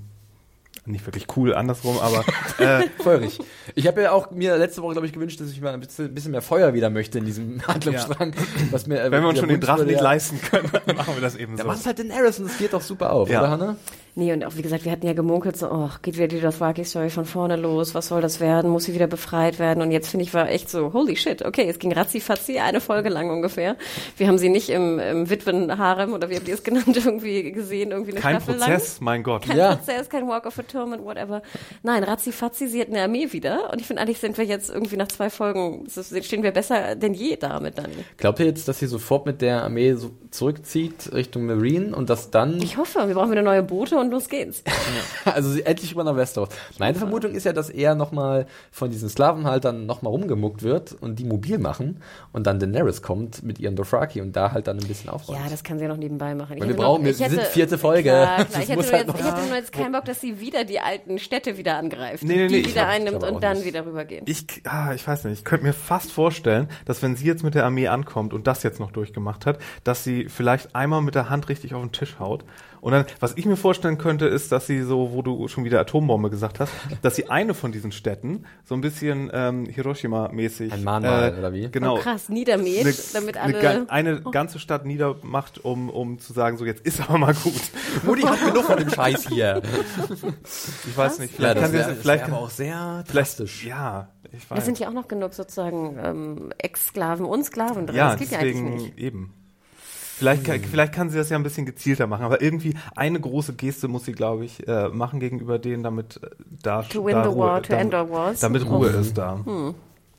nicht 0.87 1.07
wirklich 1.07 1.27
cool, 1.37 1.55
andersrum, 1.55 1.99
aber 1.99 2.25
äh, 2.59 2.85
Feurig. 3.03 3.39
Ich 3.75 3.87
habe 3.87 4.03
ja 4.03 4.13
auch 4.13 4.31
mir 4.31 4.57
letzte 4.59 4.83
Woche, 4.83 4.93
glaube 4.93 5.07
ich, 5.07 5.13
gewünscht, 5.13 5.41
dass 5.41 5.51
ich 5.51 5.61
mal 5.61 5.73
ein 5.73 5.81
bisschen, 5.81 6.15
bisschen 6.15 6.33
mehr 6.33 6.43
Feuer 6.43 6.75
wieder 6.75 6.91
möchte 6.91 7.19
in 7.19 7.25
diesem 7.25 7.61
Handlungsstrang. 7.67 8.35
Was 8.71 8.87
mir, 8.87 9.01
äh, 9.03 9.11
wenn 9.11 9.23
wir 9.23 9.29
uns 9.31 9.39
schon 9.39 9.49
den 9.49 9.61
Drachen 9.61 9.87
nicht 9.87 9.97
ja- 9.97 10.03
leisten 10.03 10.41
können, 10.41 10.71
dann 10.87 10.97
machen 10.97 11.15
wir 11.15 11.23
das 11.23 11.37
eben 11.37 11.57
Da 11.57 11.63
so. 11.63 11.69
machst 11.69 11.87
halt 11.87 11.99
den 11.99 12.13
Harris 12.13 12.39
und 12.39 12.47
es 12.47 12.59
geht 12.59 12.73
doch 12.73 12.83
super 12.83 13.13
auf, 13.13 13.29
Ja. 13.31 13.41
oder 13.41 13.51
Hanna? 13.51 13.77
Nee, 14.17 14.33
und 14.33 14.45
auch 14.45 14.55
wie 14.55 14.63
gesagt, 14.63 14.85
wir 14.85 14.93
hatten 14.93 15.05
ja 15.09 15.13
gemunkelt, 15.13 15.57
so, 15.57 15.69
oh, 15.73 15.91
geht 16.03 16.15
wieder 16.17 16.29
die 16.29 16.39
Dothraki-Story 16.41 17.11
von 17.11 17.25
vorne 17.25 17.57
los, 17.57 17.97
was 17.97 18.07
soll 18.07 18.21
das 18.23 18.39
werden, 18.39 18.71
muss 18.71 18.85
sie 18.85 18.95
wieder 18.95 19.09
befreit 19.09 19.59
werden? 19.59 19.83
Und 19.83 19.91
jetzt 19.91 20.09
finde 20.09 20.23
ich, 20.23 20.33
war 20.33 20.49
echt 20.49 20.71
so, 20.71 20.93
holy 20.93 21.17
shit, 21.17 21.45
okay, 21.45 21.67
es 21.69 21.81
ging 21.81 21.93
ratzi-fatzi, 21.93 22.61
eine 22.61 22.81
Folge 22.81 23.09
lang 23.09 23.31
ungefähr. 23.31 23.75
Wir 24.17 24.29
haben 24.29 24.39
sie 24.39 24.51
nicht 24.51 24.69
im, 24.71 25.01
im 25.01 25.31
Witwenharem, 25.31 26.13
oder 26.13 26.31
wie 26.31 26.37
habt 26.37 26.47
ihr 26.47 26.55
es 26.55 26.63
genannt, 26.63 26.97
irgendwie 27.05 27.51
gesehen, 27.51 27.91
irgendwie 27.91 28.13
eine 28.13 28.21
Kein 28.21 28.37
Staffel 28.37 28.55
Prozess, 28.55 29.01
mein 29.01 29.25
Gott. 29.25 29.47
lang. 29.47 29.57
Kein 29.57 29.59
Ja. 29.59 29.75
Prozess, 29.75 30.09
kein 30.09 30.29
Walk 30.29 30.47
of 30.47 30.55
Atonement, 30.75 31.05
whatever. 31.05 31.43
Nein, 31.83 32.03
ratzi-fatzi, 32.05 32.69
sie 32.69 32.81
hat 32.81 32.89
eine 32.89 33.03
Armee 33.03 33.33
wieder. 33.33 33.73
Und 33.73 33.81
ich 33.81 33.87
finde, 33.87 34.03
eigentlich 34.03 34.19
sind 34.19 34.37
wir 34.39 34.45
jetzt 34.45 34.71
irgendwie 34.71 34.97
nach 34.97 35.09
zwei 35.09 35.31
Folgen, 35.31 35.87
stehen 35.89 36.43
wir 36.43 36.53
besser 36.53 36.97
denn 36.97 37.15
je 37.15 37.37
damit 37.37 37.79
dann. 37.79 37.91
Glaubt 38.17 38.41
ihr 38.41 38.47
jetzt, 38.47 38.67
dass 38.69 38.79
sie 38.79 38.87
sofort 38.87 39.27
mit 39.27 39.41
der 39.41 39.63
Armee 39.63 39.95
so 39.95 40.11
zurückzieht 40.31 41.13
Richtung 41.13 41.47
Marine 41.47 41.95
und 41.95 42.11
dass 42.11 42.31
dann, 42.31 42.61
Ich 42.61 42.77
hoffe, 42.77 43.07
wir 43.07 43.15
brauchen 43.15 43.31
wieder 43.31 43.43
neue 43.43 43.63
Boote 43.63 43.97
und 43.97 44.11
los 44.11 44.29
geht's. 44.29 44.63
also 45.25 45.51
sie 45.51 45.63
endlich 45.63 45.93
rüber 45.93 46.05
nach 46.05 46.17
Westeros? 46.17 46.49
Meine 46.79 46.99
Vermutung 46.99 47.33
ist 47.33 47.45
ja, 47.45 47.53
dass 47.53 47.71
er 47.71 47.95
nochmal 47.95 48.47
von 48.71 48.91
diesen 48.91 49.09
Sklavenhaltern 49.09 49.87
nochmal 49.87 50.13
rumgemuckt 50.13 50.63
wird 50.63 50.97
und 51.01 51.19
die 51.19 51.25
mobil 51.25 51.59
machen 51.59 52.01
und 52.33 52.47
dann 52.47 52.59
Daenerys 52.59 53.03
kommt 53.03 53.43
mit 53.43 53.59
ihren 53.61 53.77
Dothraki 53.77 54.21
und 54.21 54.35
da 54.35 54.53
halt 54.53 54.67
dann 54.67 54.79
ein 54.79 54.87
bisschen 54.87 55.11
aufräumt. 55.11 55.39
Ja, 55.39 55.49
das 55.49 55.63
kann 55.63 55.79
sie 55.79 55.85
ja 55.85 55.89
noch 55.91 55.97
nebenbei 55.97 56.35
machen. 56.35 56.59
Weil 56.59 56.69
wir 56.69 56.77
brauchen- 56.77 57.05
wir 57.05 57.15
sind 57.15 57.41
vierte 57.43 57.79
Folge. 57.79 58.11
Klar, 58.11 58.45
klar. 58.45 58.63
Ich, 58.63 58.69
hätte 58.69 58.93
halt 58.93 59.07
jetzt, 59.09 59.21
ich 59.21 59.27
hätte 59.27 59.47
nur 59.47 59.57
jetzt 59.57 59.73
keinen 59.73 59.93
Bock, 59.93 60.05
dass 60.05 60.21
sie 60.21 60.41
wieder 60.41 60.64
die 60.65 60.81
alten 60.81 61.19
Städte 61.19 61.57
wieder 61.57 61.77
angreift. 61.77 62.23
Nee, 62.25 62.37
nee, 62.37 62.43
nee, 62.43 62.49
die 62.49 62.65
wieder 62.71 62.73
glaub- 62.73 62.87
einnimmt 62.89 63.23
und 63.23 63.43
dann 63.43 63.59
nicht. 63.59 63.67
wieder 63.67 63.85
rübergehen. 63.87 64.25
Ich, 64.27 64.45
ah, 64.65 64.93
ich 64.95 65.07
weiß 65.07 65.25
nicht, 65.25 65.39
ich 65.39 65.45
könnte 65.45 65.67
mir 65.67 65.73
fast 65.73 66.13
vorstellen, 66.13 66.69
dass 66.85 67.03
wenn 67.03 67.17
sie 67.17 67.27
jetzt 67.27 67.43
mit 67.43 67.55
der 67.55 67.65
Armee 67.65 67.89
ankommt 67.89 68.33
und 68.33 68.47
das 68.47 68.63
jetzt 68.63 68.81
noch 68.81 68.91
durchgemacht 68.93 69.47
hat, 69.47 69.59
dass 69.85 70.05
sie 70.05 70.29
vielleicht 70.29 70.75
einmal 70.75 71.03
mit 71.03 71.15
der 71.15 71.31
Hand 71.31 71.49
richtig 71.49 71.75
auf 71.75 71.83
den 71.83 71.93
Tisch 71.93 72.19
haut. 72.19 72.45
Und 72.85 72.93
dann, 72.93 73.07
was 73.19 73.33
ich 73.39 73.47
mir 73.47 73.57
vorstellen 73.57 73.97
könnte, 73.97 74.27
ist, 74.27 74.53
dass 74.53 74.67
sie 74.67 74.83
so, 74.83 75.11
wo 75.13 75.23
du 75.23 75.49
schon 75.49 75.65
wieder 75.65 75.81
Atombombe 75.81 76.29
gesagt 76.29 76.61
hast, 76.61 76.71
dass 77.01 77.17
sie 77.17 77.31
eine 77.31 77.55
von 77.55 77.73
diesen 77.73 77.93
Städten 77.93 78.45
so 78.63 78.75
ein 78.75 78.83
bisschen 78.83 79.31
ähm, 79.33 79.65
Hiroshima-mäßig. 79.65 80.71
Ein 80.71 80.85
Mahnmal, 80.85 81.35
oder 81.39 81.55
wie? 81.55 81.71
Genau. 81.71 81.97
Oh, 81.97 81.99
krass, 82.01 82.29
niedermäht, 82.29 82.85
Eine, 82.85 82.95
damit 83.15 83.37
eine, 83.39 83.57
alle... 83.57 83.63
ga- 83.63 83.85
eine 83.89 84.21
ganze 84.21 84.59
Stadt 84.59 84.85
niedermacht, 84.85 85.65
um, 85.65 85.89
um 85.89 86.19
zu 86.19 86.35
sagen, 86.35 86.59
so 86.59 86.67
jetzt 86.67 86.85
ist 86.85 87.01
aber 87.01 87.17
mal 87.17 87.33
gut. 87.33 87.55
Mutti 88.03 88.21
hat 88.21 88.45
genug 88.45 88.65
von 88.65 88.77
dem 88.77 88.91
Scheiß 88.91 89.29
hier. 89.29 89.63
Ich 90.87 90.95
weiß 90.97 91.21
nicht, 91.21 91.33
Ja, 91.33 91.37
vielleicht 91.37 91.57
das 91.57 91.63
kann 91.63 91.71
sie 91.73 91.79
wäre 91.79 91.89
das, 91.91 91.99
vielleicht 92.01 92.25
aber 92.25 92.39
auch 92.39 92.51
sehr 92.51 93.05
drastisch. 93.11 93.65
ja, 93.65 94.09
ich 94.31 94.51
weiß. 94.51 94.59
da 94.59 94.61
sind 94.65 94.79
ja 94.79 94.89
auch 94.89 94.93
noch 94.93 95.09
genug 95.09 95.33
sozusagen 95.33 95.99
ähm, 96.03 96.53
Ex-Sklaven 96.59 97.25
und 97.25 97.45
Sklaven 97.45 97.87
drin. 97.87 97.97
Ja, 97.97 98.11
das 98.11 98.21
geht 98.21 98.31
ja 98.31 98.41
eigentlich 98.41 98.53
deswegen 98.57 98.75
nicht. 98.77 98.99
eben. 98.99 99.33
Vielleicht, 100.17 100.45
kann- 100.45 100.61
vielleicht 100.63 100.93
kann 100.93 101.11
sie 101.11 101.17
das 101.19 101.29
ja 101.31 101.37
ein 101.37 101.43
bisschen 101.43 101.67
gezielter 101.67 102.07
machen, 102.07 102.25
aber 102.25 102.41
irgendwie 102.41 102.75
eine 102.95 103.19
große 103.21 103.55
Geste 103.55 103.89
muss 103.89 104.05
sie, 104.05 104.13
glaube 104.13 104.45
ich, 104.45 104.67
äh, 104.69 104.89
machen 104.89 105.19
gegenüber 105.21 105.59
denen, 105.59 105.83
damit 105.83 106.21
äh, 106.23 106.29
da 106.63 106.83
To 106.83 107.05
win 107.05 107.15
da 107.17 107.23
the 107.25 107.29
Ruhe, 107.31 107.39
war, 107.39 107.63
to 107.63 107.71
dam- 107.73 107.81
end 107.81 107.95
all 107.95 108.11
wars. 108.11 108.41
damit 108.41 108.65
Ruhe 108.67 108.89
ist 108.91 109.19
da. 109.19 109.41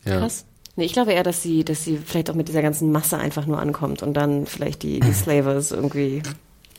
Ja. 0.06 0.20
Krass. 0.20 0.46
Nee, 0.76 0.84
ich 0.86 0.94
glaube 0.94 1.14
eher, 1.14 1.24
dass 1.24 1.42
sie, 1.42 1.64
dass 1.64 1.84
sie 1.86 1.98
vielleicht 1.98 2.30
auch 2.30 2.36
mit 2.36 2.50
dieser 2.50 2.62
ganzen 2.62 2.92
Masse 2.92 3.18
einfach 3.18 3.46
nur 3.46 3.60
ankommt 3.60 4.04
und 4.04 4.14
dann 4.16 4.46
vielleicht 4.46 4.84
die, 4.84 5.00
die 5.00 5.14
Slavers 5.14 5.72
irgendwie 5.72 6.22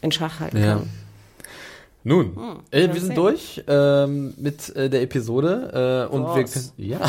in 0.03 0.13
Schach 0.13 0.41
halten 0.41 0.59
Ja. 0.59 0.75
kann. 0.77 0.91
Nun, 2.07 2.37
äh, 2.71 2.83
werden 2.83 2.95
wir 2.95 3.01
sind 3.01 3.17
durch 3.19 3.65
ähm, 3.67 4.33
mit 4.37 4.75
äh, 4.77 4.89
der 4.89 5.03
Episode 5.03 6.07
äh, 6.09 6.15
und 6.15 6.23
wir 6.37 6.45
können, 6.45 6.71
ja, 6.77 7.01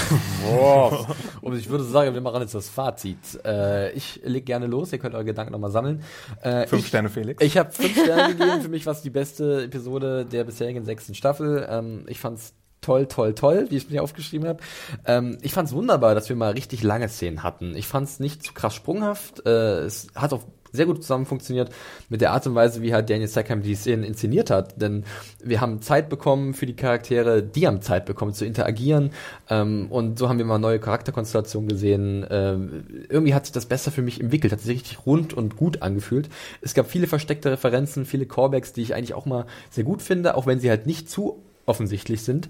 Wow. 0.50 1.16
und 1.42 1.56
ich 1.56 1.70
würde 1.70 1.84
sagen, 1.84 2.16
wir 2.16 2.22
machen 2.22 2.42
jetzt 2.42 2.56
das 2.56 2.68
Fazit. 2.68 3.20
Äh, 3.46 3.92
ich 3.92 4.22
leg 4.24 4.48
gerne 4.48 4.66
los, 4.66 4.92
ihr 4.92 4.98
könnt 4.98 5.14
eure 5.14 5.26
Gedanken 5.26 5.52
nochmal 5.52 5.70
sammeln. 5.70 6.02
Äh, 6.42 6.66
Fünf 6.66 6.82
ich, 6.82 6.88
Sterne, 6.88 7.10
Felix. 7.10 7.44
Ich 7.44 7.60
habe 7.60 7.72
fünf 7.72 7.92
Sterne 7.92 8.36
gegeben. 8.36 8.60
Für 8.64 8.70
mich 8.70 8.88
war 8.88 8.94
es 8.94 9.04
die 9.04 9.12
beste 9.12 9.66
Episode 9.66 10.26
der 10.26 10.44
bisherigen 10.46 10.84
sechsten 10.84 11.14
Staffel. 11.14 11.68
Ähm, 11.70 12.06
ich 12.08 12.20
fand's 12.20 12.56
toll, 12.82 13.06
toll, 13.06 13.36
toll, 13.36 13.68
wie 13.70 13.78
ich 13.78 13.84
es 13.84 13.90
mir 13.90 14.02
aufgeschrieben 14.02 14.48
habe. 14.48 14.60
Ähm, 15.06 15.38
ich 15.42 15.54
fand's 15.54 15.74
wunderbar, 15.74 16.16
dass 16.16 16.30
wir 16.30 16.36
mal 16.36 16.54
richtig 16.54 16.82
lange 16.84 17.10
Szenen 17.10 17.44
hatten. 17.44 17.76
Ich 17.76 17.88
fand's 17.88 18.20
nicht 18.20 18.44
zu 18.44 18.54
krass 18.54 18.74
sprunghaft. 18.74 19.46
Äh, 19.46 19.82
es 19.82 20.08
hat 20.16 20.34
auch 20.34 20.44
sehr 20.72 20.86
gut 20.86 21.02
zusammen 21.02 21.26
funktioniert 21.26 21.70
mit 22.10 22.22
der 22.22 22.32
Art 22.32 22.48
und 22.48 22.56
Weise, 22.56 22.82
wie 22.82 22.94
halt 22.94 23.10
Daniel 23.10 23.28
Stackham 23.28 23.62
die 23.62 23.76
Szenen 23.76 24.04
inszeniert 24.04 24.50
hat. 24.50 24.82
Denn 24.82 25.04
wir 25.44 25.62
haben 25.62 25.82
Zeit 25.82 26.10
bekommen 26.10 26.54
für 26.54 26.66
die 26.66 26.76
Charaktere, 26.76 27.44
die 27.44 27.68
haben 27.68 27.82
Zeit 27.82 28.06
bekommen 28.06 28.34
zu 28.34 28.46
interagieren. 28.46 29.12
Ähm, 29.50 29.88
und 29.90 30.20
so 30.20 30.30
haben 30.30 30.38
wir 30.38 30.46
mal 30.46 30.60
neue 30.60 30.80
Charakterkonstellationen 30.80 31.70
gesehen. 31.70 32.26
Ähm, 32.30 32.86
irgendwie 33.10 33.34
hat 33.34 33.46
sich 33.46 33.54
das 33.54 33.66
besser 33.66 33.92
für 33.92 34.02
mich 34.02 34.22
entwickelt, 34.22 34.54
hat 34.54 34.62
sich 34.62 34.76
richtig 34.76 35.06
rund 35.06 35.34
und 35.34 35.56
gut 35.56 35.82
angefühlt. 35.82 36.30
Es 36.62 36.74
gab 36.74 36.90
viele 36.90 37.08
versteckte 37.08 37.52
Referenzen, 37.52 38.06
viele 38.06 38.26
Callbacks, 38.26 38.74
die 38.74 38.82
ich 38.82 38.96
eigentlich 38.96 39.14
auch 39.14 39.26
mal 39.26 39.46
sehr 39.70 39.84
gut 39.84 40.02
finde, 40.02 40.36
auch 40.36 40.46
wenn 40.46 40.60
sie 40.60 40.70
halt 40.70 40.86
nicht 40.86 41.10
zu 41.10 41.44
offensichtlich 41.66 42.24
sind. 42.24 42.50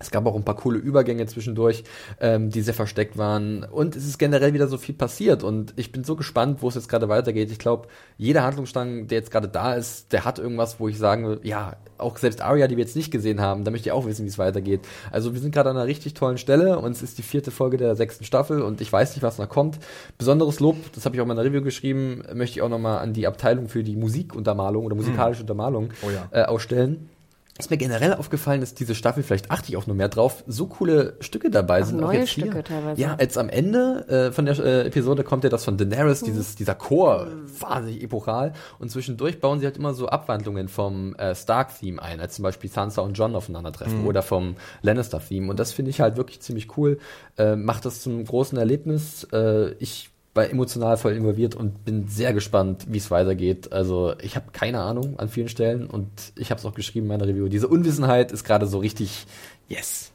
Es 0.00 0.10
gab 0.10 0.26
auch 0.26 0.34
ein 0.34 0.44
paar 0.44 0.56
coole 0.56 0.78
Übergänge 0.78 1.24
zwischendurch, 1.26 1.84
ähm, 2.20 2.50
die 2.50 2.62
sehr 2.62 2.74
versteckt 2.74 3.16
waren. 3.16 3.64
Und 3.64 3.94
es 3.96 4.06
ist 4.06 4.18
generell 4.18 4.52
wieder 4.52 4.66
so 4.66 4.76
viel 4.76 4.94
passiert. 4.94 5.44
Und 5.44 5.72
ich 5.76 5.92
bin 5.92 6.04
so 6.04 6.16
gespannt, 6.16 6.62
wo 6.62 6.68
es 6.68 6.74
jetzt 6.74 6.88
gerade 6.88 7.08
weitergeht. 7.08 7.50
Ich 7.52 7.58
glaube, 7.58 7.88
jeder 8.18 8.42
Handlungsstrang, 8.42 9.06
der 9.06 9.18
jetzt 9.18 9.30
gerade 9.30 9.48
da 9.48 9.74
ist, 9.74 10.12
der 10.12 10.24
hat 10.24 10.38
irgendwas, 10.38 10.80
wo 10.80 10.88
ich 10.88 10.98
sagen 10.98 11.26
will, 11.26 11.40
ja, 11.44 11.76
auch 11.96 12.18
selbst 12.18 12.42
Arya, 12.42 12.66
die 12.66 12.76
wir 12.76 12.84
jetzt 12.84 12.96
nicht 12.96 13.12
gesehen 13.12 13.40
haben, 13.40 13.62
da 13.64 13.70
möchte 13.70 13.88
ich 13.88 13.92
auch 13.92 14.04
wissen, 14.04 14.24
wie 14.24 14.28
es 14.28 14.36
weitergeht. 14.36 14.80
Also 15.12 15.32
wir 15.32 15.40
sind 15.40 15.54
gerade 15.54 15.70
an 15.70 15.76
einer 15.76 15.86
richtig 15.86 16.14
tollen 16.14 16.38
Stelle 16.38 16.78
und 16.80 16.90
es 16.92 17.02
ist 17.02 17.18
die 17.18 17.22
vierte 17.22 17.52
Folge 17.52 17.76
der 17.76 17.94
sechsten 17.94 18.24
Staffel 18.24 18.62
und 18.62 18.80
ich 18.80 18.92
weiß 18.92 19.14
nicht, 19.14 19.22
was 19.22 19.38
noch 19.38 19.48
kommt. 19.48 19.78
Besonderes 20.18 20.58
Lob, 20.58 20.76
das 20.92 21.04
habe 21.04 21.14
ich 21.14 21.20
auch 21.20 21.24
in 21.24 21.28
meiner 21.28 21.44
Review 21.44 21.62
geschrieben, 21.62 22.22
möchte 22.34 22.58
ich 22.58 22.62
auch 22.62 22.68
nochmal 22.68 22.98
an 22.98 23.12
die 23.12 23.26
Abteilung 23.28 23.68
für 23.68 23.84
die 23.84 23.96
Musikuntermalung 23.96 24.84
oder 24.84 24.96
musikalische 24.96 25.42
Untermalung 25.42 25.90
Oh 26.02 26.10
ja. 26.10 26.28
äh, 26.32 26.44
ausstellen. 26.44 27.08
Ist 27.56 27.70
mir 27.70 27.76
generell 27.76 28.14
aufgefallen, 28.14 28.60
dass 28.60 28.74
diese 28.74 28.96
Staffel, 28.96 29.22
vielleicht 29.22 29.52
achte 29.52 29.68
ich 29.68 29.76
auch 29.76 29.86
nur 29.86 29.94
mehr 29.94 30.08
drauf, 30.08 30.42
so 30.48 30.66
coole 30.66 31.14
Stücke 31.20 31.50
dabei 31.50 31.82
Auch 31.82 31.86
sind. 31.86 32.00
neue 32.00 32.18
jetzt 32.18 32.30
hier. 32.30 32.46
Stücke 32.46 32.64
teilweise. 32.64 33.00
Ja, 33.00 33.16
jetzt 33.20 33.38
am 33.38 33.48
Ende 33.48 34.08
äh, 34.08 34.32
von 34.32 34.44
der 34.44 34.58
äh, 34.58 34.86
Episode 34.88 35.22
kommt 35.22 35.44
ja 35.44 35.50
das 35.50 35.64
von 35.64 35.76
Daenerys, 35.76 36.22
Mhm. 36.22 36.26
dieses, 36.26 36.56
dieser 36.56 36.74
Chor, 36.74 37.28
wahnsinnig 37.60 38.02
epochal. 38.02 38.54
Und 38.80 38.90
zwischendurch 38.90 39.38
bauen 39.40 39.60
sie 39.60 39.66
halt 39.66 39.76
immer 39.76 39.94
so 39.94 40.08
Abwandlungen 40.08 40.66
vom 40.66 41.14
äh, 41.14 41.36
Stark-Theme 41.36 42.02
ein, 42.02 42.18
als 42.18 42.34
zum 42.34 42.42
Beispiel 42.42 42.68
Sansa 42.70 43.02
und 43.02 43.14
John 43.16 43.36
aufeinandertreffen 43.36 44.00
Mhm. 44.00 44.06
oder 44.08 44.22
vom 44.22 44.56
Lannister-Theme. 44.82 45.48
Und 45.48 45.60
das 45.60 45.70
finde 45.72 45.90
ich 45.92 46.00
halt 46.00 46.16
wirklich 46.16 46.40
ziemlich 46.40 46.76
cool. 46.76 46.98
Äh, 47.38 47.54
macht 47.54 47.84
das 47.84 48.02
zum 48.02 48.24
großen 48.24 48.58
Erlebnis. 48.58 49.28
Äh, 49.32 49.74
ich 49.78 50.10
war 50.34 50.50
emotional 50.50 50.96
voll 50.96 51.12
involviert 51.12 51.54
und 51.54 51.84
bin 51.84 52.08
sehr 52.08 52.32
gespannt, 52.32 52.86
wie 52.88 52.98
es 52.98 53.10
weitergeht. 53.10 53.72
Also 53.72 54.14
ich 54.20 54.34
habe 54.36 54.46
keine 54.52 54.80
Ahnung 54.80 55.18
an 55.18 55.28
vielen 55.28 55.48
Stellen 55.48 55.86
und 55.86 56.08
ich 56.36 56.50
habe 56.50 56.58
es 56.58 56.66
auch 56.66 56.74
geschrieben 56.74 57.06
in 57.06 57.08
meiner 57.08 57.28
Review. 57.28 57.48
Diese 57.48 57.68
Unwissenheit 57.68 58.32
ist 58.32 58.44
gerade 58.44 58.66
so 58.66 58.78
richtig, 58.78 59.26
yes. 59.68 60.10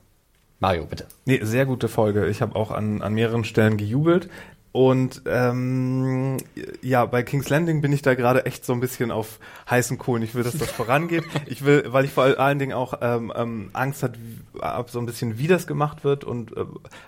Mario, 0.60 0.86
bitte. 0.86 1.06
Nee, 1.26 1.40
sehr 1.44 1.66
gute 1.66 1.88
Folge. 1.88 2.28
Ich 2.28 2.42
habe 2.42 2.56
auch 2.58 2.72
an, 2.72 3.02
an 3.02 3.14
mehreren 3.14 3.46
Stellen 3.46 3.78
gejubelt. 3.78 4.30
Und 4.72 5.24
ähm, 5.26 6.38
ja, 6.82 7.06
bei 7.06 7.24
King's 7.24 7.50
Landing 7.50 7.82
bin 7.82 7.92
ich 7.92 8.04
da 8.04 8.14
gerade 8.14 8.46
echt 8.46 8.66
so 8.66 8.74
ein 8.74 8.80
bisschen 8.80 9.10
auf 9.10 9.40
heißen 9.68 9.98
Kohlen. 9.98 10.22
Ich 10.22 10.36
will, 10.36 10.44
dass 10.44 10.58
das 10.58 10.70
vorangeht. 10.80 11.24
Ich 11.48 11.66
will, 11.66 11.86
weil 11.88 12.06
ich 12.06 12.12
vor 12.12 12.24
allen 12.24 12.60
Dingen 12.60 12.74
auch 12.74 12.94
ähm, 13.02 13.34
ähm, 13.36 13.70
Angst 13.74 14.04
hat, 14.04 14.14
ab 14.60 14.92
so 14.92 15.00
ein 15.00 15.08
bisschen, 15.08 15.40
wie 15.40 15.48
das 15.48 15.66
gemacht 15.66 16.04
wird 16.04 16.24
und 16.24 16.56
äh, 16.56 16.66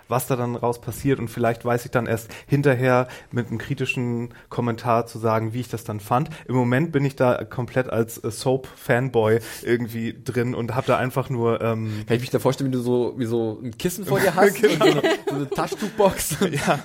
was 0.08 0.26
da 0.26 0.34
dann 0.34 0.56
raus 0.56 0.80
passiert. 0.80 1.20
Und 1.20 1.28
vielleicht 1.28 1.64
weiß 1.64 1.84
ich 1.84 1.92
dann 1.92 2.06
erst 2.06 2.32
hinterher 2.46 3.06
mit 3.30 3.48
einem 3.48 3.58
kritischen 3.58 4.34
Kommentar 4.48 5.06
zu 5.06 5.18
sagen, 5.20 5.52
wie 5.52 5.60
ich 5.60 5.68
das 5.68 5.84
dann 5.84 6.00
fand. 6.00 6.30
Im 6.48 6.56
Moment 6.56 6.90
bin 6.90 7.04
ich 7.04 7.14
da 7.14 7.44
komplett 7.44 7.90
als 7.90 8.18
äh, 8.18 8.30
Soap-Fanboy 8.30 9.38
irgendwie 9.62 10.16
drin 10.24 10.56
und 10.56 10.74
habe 10.74 10.88
da 10.88 10.98
einfach 10.98 11.30
nur 11.30 11.60
ähm, 11.60 12.02
Kann 12.08 12.16
ich 12.16 12.22
mich 12.22 12.30
da 12.30 12.40
vorstellen, 12.40 12.72
wie 12.72 12.76
du 12.76 12.82
so, 12.82 13.14
wie 13.18 13.26
so 13.26 13.60
ein 13.62 13.78
Kissen 13.78 14.04
vor 14.04 14.18
dir 14.18 14.34
hast, 14.34 14.62
und 14.64 14.78
so, 14.78 14.84
eine, 14.84 15.02
so 15.28 15.34
eine 15.36 15.50
Taschentuchbox, 15.50 16.36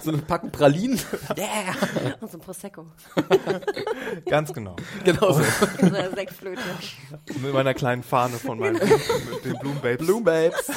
so 0.04 0.12
eine 0.12 0.20
Packung 0.20 0.52
Pralinen. 0.68 1.00
Yeah. 1.38 2.16
Und 2.22 2.32
so 2.32 2.38
ein 2.38 2.42
Prosecco. 2.42 2.86
ganz 4.26 4.54
genau. 4.54 4.76
Genau 5.04 5.32
so. 5.32 5.40
In 5.80 5.90
so 5.90 5.96
einer 5.96 6.12
Sektflöte. 6.12 6.62
mit 7.42 7.54
meiner 7.54 7.74
kleinen 7.74 8.04
Fahne 8.04 8.38
von 8.38 8.60
meinen 8.60 8.74
mit 8.74 9.46
den 9.46 9.58
Bloom 9.60 9.80
Babes. 9.82 10.06
Bloom 10.06 10.24
Babes. 10.24 10.70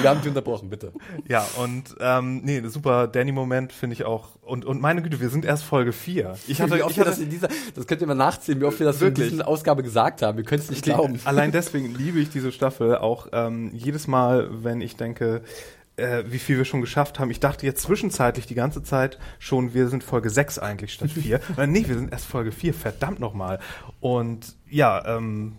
Wir 0.00 0.08
haben 0.08 0.20
dich 0.20 0.28
unterbrochen, 0.28 0.70
bitte. 0.70 0.92
Ja, 1.28 1.46
und 1.58 1.96
ähm, 2.00 2.42
nee, 2.44 2.62
super 2.66 3.08
Danny-Moment 3.08 3.72
finde 3.72 3.94
ich 3.94 4.04
auch. 4.04 4.36
Und, 4.42 4.64
und 4.64 4.80
meine 4.80 5.02
Güte, 5.02 5.20
wir 5.20 5.28
sind 5.28 5.44
erst 5.44 5.64
Folge 5.64 5.92
4. 5.92 6.36
Ich 6.46 6.60
hatte, 6.60 6.76
wie 6.76 6.82
oft 6.82 6.92
ich 6.92 6.98
hatte 7.00 7.10
das 7.10 7.18
in 7.18 7.30
dieser, 7.30 7.48
das 7.74 7.86
könnt 7.86 8.00
ihr 8.00 8.06
mal 8.06 8.14
nachziehen, 8.14 8.60
wie 8.60 8.64
oft 8.64 8.78
wir 8.78 8.86
das 8.86 9.00
Wirklich? 9.00 9.26
in 9.26 9.32
dieser 9.32 9.48
Ausgabe 9.48 9.82
gesagt 9.82 10.22
haben. 10.22 10.38
Wir 10.38 10.44
können 10.44 10.62
es 10.62 10.70
nicht 10.70 10.84
glauben. 10.84 11.20
Allein 11.24 11.52
deswegen 11.52 11.94
liebe 11.94 12.20
ich 12.20 12.30
diese 12.30 12.52
Staffel 12.52 12.96
auch 12.96 13.28
ähm, 13.32 13.70
jedes 13.74 14.06
Mal, 14.06 14.48
wenn 14.64 14.80
ich 14.80 14.96
denke, 14.96 15.42
äh, 15.96 16.24
wie 16.26 16.38
viel 16.38 16.58
wir 16.58 16.64
schon 16.64 16.80
geschafft 16.80 17.18
haben. 17.18 17.30
Ich 17.30 17.40
dachte 17.40 17.66
jetzt 17.66 17.82
zwischenzeitlich 17.82 18.46
die 18.46 18.54
ganze 18.54 18.82
Zeit 18.82 19.18
schon, 19.38 19.74
wir 19.74 19.88
sind 19.88 20.04
Folge 20.04 20.30
6 20.30 20.58
eigentlich 20.58 20.92
statt 20.92 21.10
4. 21.10 21.40
äh, 21.56 21.66
nee, 21.66 21.84
wir 21.86 21.96
sind 21.96 22.12
erst 22.12 22.26
Folge 22.26 22.52
4, 22.52 22.74
verdammt 22.74 23.20
nochmal. 23.20 23.58
Und 24.00 24.56
ja, 24.68 25.16
ähm, 25.16 25.56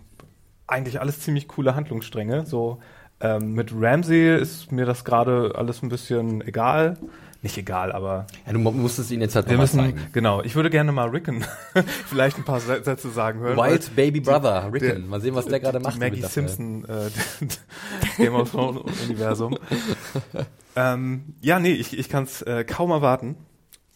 eigentlich 0.66 1.00
alles 1.00 1.20
ziemlich 1.20 1.48
coole 1.48 1.74
Handlungsstränge. 1.74 2.46
So 2.46 2.80
ähm, 3.20 3.54
mit 3.54 3.72
Ramsey 3.74 4.36
ist 4.36 4.70
mir 4.70 4.86
das 4.86 5.04
gerade 5.04 5.52
alles 5.56 5.82
ein 5.82 5.88
bisschen 5.88 6.46
egal. 6.46 6.98
Nicht 7.40 7.56
egal, 7.56 7.92
aber 7.92 8.26
Ja, 8.46 8.52
du 8.52 8.58
mu- 8.58 8.72
musstest 8.72 9.12
ihn 9.12 9.20
jetzt 9.20 9.36
halt 9.36 9.48
wir 9.48 9.56
müssen, 9.56 9.78
zeigen. 9.78 10.06
genau, 10.12 10.42
ich 10.42 10.56
würde 10.56 10.70
gerne 10.70 10.90
mal 10.90 11.08
Rickon 11.08 11.44
vielleicht 12.06 12.36
ein 12.36 12.44
paar 12.44 12.58
Sä- 12.58 12.82
Sätze 12.82 13.10
sagen 13.10 13.38
hören. 13.38 13.56
weil- 13.56 13.72
Wild 13.74 13.94
Baby 13.94 14.20
Brother, 14.20 14.64
Rickon. 14.72 14.88
der- 14.88 14.98
mal 14.98 15.20
sehen, 15.20 15.36
was 15.36 15.46
der 15.46 15.60
gerade 15.60 15.78
macht. 15.78 16.00
Maggie. 16.00 16.20
Simpson 16.22 16.84
äh, 16.86 17.10
Game 18.22 18.34
of 18.34 18.50
Thrones 18.50 18.80
Universum. 19.08 19.56
ähm, 20.76 21.34
ja, 21.40 21.58
nee, 21.60 21.72
ich, 21.72 21.96
ich 21.98 22.08
kann 22.08 22.24
es 22.24 22.42
äh, 22.42 22.64
kaum 22.64 22.90
erwarten. 22.90 23.36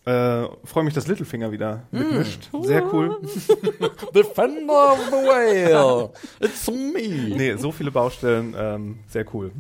Äh, 0.05 0.47
Freue 0.65 0.83
mich, 0.85 0.95
dass 0.95 1.07
Littlefinger 1.07 1.53
wieder 1.53 1.85
Mm. 1.93 1.99
mitmischt. 1.99 2.51
Sehr 2.63 2.93
cool. 2.93 3.21
Defender 4.15 4.93
of 4.93 4.99
the 5.11 5.17
Whale. 5.17 6.11
It's 6.41 6.69
me. 6.71 7.35
Nee, 7.37 7.57
so 7.57 7.71
viele 7.73 7.91
Baustellen, 7.93 8.55
ähm, 8.59 8.99
sehr 9.09 9.25
cool. 9.35 9.53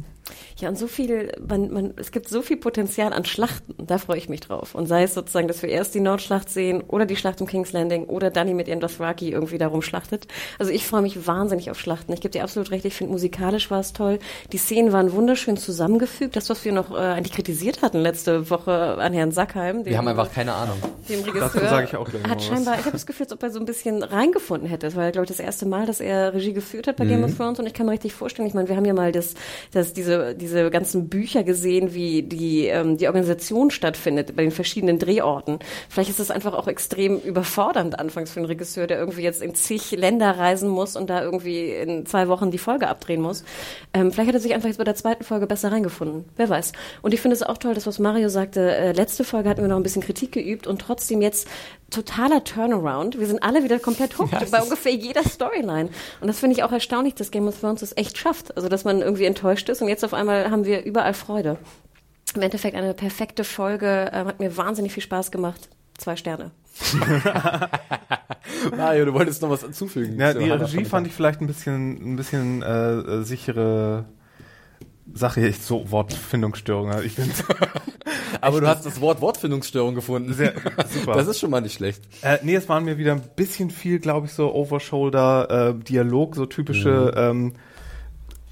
Ja, 0.63 0.69
und 0.69 0.79
so 0.79 0.87
viel, 0.87 1.33
man, 1.45 1.73
man, 1.73 1.95
es 1.97 2.13
gibt 2.13 2.29
so 2.29 2.41
viel 2.41 2.57
Potenzial 2.57 3.13
an 3.13 3.25
Schlachten, 3.25 3.75
da 3.85 3.99
freue 3.99 4.17
ich 4.17 4.29
mich 4.29 4.43
drauf. 4.43 4.77
Und 4.77 4.87
sei 4.87 5.03
es 5.03 5.13
sozusagen, 5.13 5.49
dass 5.49 5.61
wir 5.61 5.69
erst 5.69 5.93
die 5.93 5.99
Nordschlacht 5.99 6.49
sehen 6.49 6.83
oder 6.87 7.05
die 7.05 7.17
Schlacht 7.17 7.41
um 7.41 7.49
King's 7.49 7.73
Landing 7.73 8.05
oder 8.05 8.31
Dani 8.31 8.55
mit 8.55 8.69
ihren 8.69 8.79
Dothraki 8.79 9.33
irgendwie 9.33 9.59
darum 9.59 9.83
schlachtet. 9.83 10.29
Also 10.61 10.71
ich 10.71 10.87
freue 10.87 11.03
mich 11.03 11.27
wahnsinnig 11.27 11.69
auf 11.73 11.81
Schlachten. 11.81 12.13
Ich 12.13 12.21
gebe 12.21 12.31
dir 12.31 12.45
absolut 12.45 12.71
recht, 12.71 12.85
ich 12.85 12.95
finde 12.95 13.13
musikalisch 13.13 13.73
war 13.73 13.81
es 13.81 13.93
toll. 13.93 14.21
Die 14.53 14.57
Szenen 14.57 14.93
waren 14.93 15.13
wunderschön 15.13 15.57
zusammengefügt. 15.57 16.37
Das, 16.37 16.49
was 16.49 16.65
wir 16.65 16.71
noch 16.71 16.93
äh, 16.93 16.95
eigentlich 16.95 17.33
kritisiert 17.33 17.83
hatten 17.83 17.99
letzte 17.99 18.49
Woche 18.49 18.73
an 18.73 19.13
Herrn 19.13 19.33
Sackheim. 19.33 19.85
Wir 19.85 19.99
haben 19.99 20.07
einfach 20.07 20.33
keine 20.33 20.53
Ahnung. 20.53 20.77
dem 21.09 21.25
Regisseur, 21.25 21.69
sage 21.69 21.89
ich 21.89 21.97
auch 21.97 22.09
gleich 22.09 22.23
hat 22.23 22.37
was. 22.37 22.47
scheinbar, 22.47 22.75
ich 22.75 22.85
habe 22.85 22.93
das 22.93 23.07
Gefühl, 23.07 23.27
als 23.27 23.33
ob 23.33 23.43
er 23.43 23.51
so 23.51 23.59
ein 23.59 23.67
bisschen 23.67 24.05
reingefunden 24.05 24.69
hätte. 24.69 24.87
Das 24.87 24.95
war, 24.95 25.11
glaube 25.11 25.25
ich, 25.25 25.29
das 25.29 25.41
erste 25.41 25.67
Mal, 25.67 25.87
dass 25.87 25.99
er 25.99 26.35
Regie 26.35 26.53
geführt 26.53 26.87
hat 26.87 26.99
bei 26.99 27.05
Game 27.05 27.25
of 27.25 27.37
Thrones 27.37 27.59
und 27.59 27.67
ich 27.67 27.75
kann 27.75 27.87
mir 27.87 27.93
richtig 27.93 28.13
vorstellen, 28.13 28.47
ich 28.47 28.55
meine, 28.55 28.69
wir 28.69 28.77
haben 28.77 28.85
ja 28.85 28.95
mal 28.95 29.11
das, 29.11 29.35
das, 29.73 29.93
diese, 29.93 30.37
diese 30.37 30.52
ganzen 30.71 31.09
Bücher 31.09 31.45
gesehen, 31.45 31.95
wie 31.95 32.23
die, 32.23 32.67
ähm, 32.67 32.97
die 32.97 33.07
Organisation 33.07 33.71
stattfindet 33.71 34.37
bei 34.37 34.43
den 34.43 34.51
verschiedenen 34.51 34.99
Drehorten. 34.99 35.59
Vielleicht 35.89 36.11
ist 36.11 36.21
das 36.21 36.31
einfach 36.31 36.55
auch 36.55 36.69
extrem 36.69 37.19
überfordernd 37.19 37.99
anfangs 37.99 38.31
für 38.31 38.41
einen 38.41 38.47
Regisseur, 38.47 38.87
der 38.87 38.99
irgendwie 38.99 39.23
jetzt 39.23 39.43
in 39.43 39.55
zig 39.55 39.93
Länder 39.93 40.39
reisen 40.39 40.69
muss 40.69 40.97
und 40.97 41.11
da 41.11 41.23
irgendwie 41.23 41.71
in 41.71 42.07
zwei 42.07 42.29
Wochen 42.29 42.51
die 42.51 42.59
Folge 42.59 42.89
abdrehen 42.89 43.21
muss. 43.21 43.45
Ähm, 43.95 44.13
vielleicht 44.13 44.29
hat 44.29 44.35
er 44.35 44.41
sich 44.41 44.55
einfach 44.55 44.69
jetzt 44.69 44.79
bei 44.79 44.85
der 44.85 44.95
zweiten 44.95 45.25
Folge 45.25 45.47
besser 45.47 45.73
reingefunden. 45.73 46.25
Wer 46.37 46.49
weiß. 46.49 46.73
Und 47.03 47.15
ich 47.15 47.21
finde 47.21 47.35
es 47.35 47.43
auch 47.43 47.59
toll, 47.59 47.75
das, 47.75 47.87
was 47.87 47.99
Mario 47.99 48.29
sagte, 48.29 48.75
äh, 48.75 48.93
letzte 48.93 49.25
Folge 49.25 49.49
hatten 49.49 49.63
wir 49.63 49.69
noch 49.69 49.77
ein 49.77 49.83
bisschen 49.83 50.03
Kritik 50.03 50.33
geübt 50.33 50.67
und 50.67 50.81
trotzdem 50.81 51.23
jetzt 51.23 51.49
totaler 51.93 52.43
Turnaround. 52.45 53.19
Wir 53.19 53.27
sind 53.27 53.43
alle 53.43 53.63
wieder 53.63 53.79
komplett 53.79 54.19
hooked 54.19 54.33
Ja, 54.33 54.43
es 54.43 54.51
bei 54.51 54.63
ungefähr 54.63 54.93
jeder 54.93 55.23
Storyline. 55.23 55.91
Und 56.21 56.27
das 56.27 56.41
finde 56.41 56.57
ich 56.57 56.63
auch 56.63 56.73
erstaunlich, 56.73 57.15
dass 57.15 57.31
Game 57.31 57.47
of 57.47 57.61
Thrones 57.61 57.81
das 57.81 57.97
echt 57.97 58.19
schafft. 58.19 58.57
Also, 58.57 58.69
dass 58.69 58.85
man 58.85 59.01
irgendwie 59.01 59.25
enttäuscht 59.25 59.69
ist 59.69 59.83
und 59.83 59.89
jetzt 59.89 60.05
auf 60.05 60.15
einmal 60.15 60.51
haben 60.51 60.65
wir 60.65 60.85
überall 60.85 61.15
Freude. 61.15 61.59
Im 62.35 62.43
Endeffekt 62.43 62.77
eine 62.77 62.95
perfekte 62.95 63.45
Folge, 63.45 64.11
äh, 64.13 64.25
hat 64.25 64.41
mir 64.41 64.57
wahnsinnig 64.57 64.93
viel 64.93 65.03
Spaß 65.03 65.31
gemacht. 65.31 65.69
Zwei 65.99 66.17
Sterne. 66.17 66.51
Mario, 68.77 69.05
du 69.05 69.13
wolltest 69.13 69.43
noch 69.43 69.51
was 69.51 69.63
hinzufügen. 69.63 70.19
Ja, 70.19 70.33
die 70.33 70.51
Regie 70.51 70.85
fand 70.85 71.07
ich 71.07 71.13
vielleicht 71.13 71.41
ein 71.41 71.47
bisschen, 71.47 72.15
ein 72.15 72.17
bisschen 72.17 72.63
äh, 72.63 72.93
äh, 72.93 73.23
sichere 73.23 74.07
Sache. 75.15 75.47
Ich 75.47 75.59
so 75.59 75.91
Wortfindungsstörungen. 75.91 77.05
Ich 77.05 77.17
bin 77.17 77.31
Aber 78.41 78.61
du 78.61 78.67
hast 78.67 78.87
das 78.87 79.01
Wort 79.01 79.21
Wortfindungsstörung 79.21 79.95
gefunden. 79.95 80.33
sehr 80.33 80.55
super. 80.91 81.15
Das 81.15 81.29
ist 81.29 81.39
schon 81.39 81.51
mal 81.51 81.61
nicht 81.61 81.75
schlecht. 81.75 82.03
Äh, 82.23 82.39
nee, 82.43 82.55
es 82.55 82.69
waren 82.69 82.85
mir 82.85 82.99
wieder 82.99 83.13
ein 83.13 83.23
bisschen 83.37 83.71
viel, 83.71 83.99
glaube 83.99 84.27
ich, 84.27 84.33
so 84.33 84.55
Overshoulder-Dialog, 84.55 86.35
so 86.37 86.47
typische 86.47 87.13
ähm, 87.17 87.55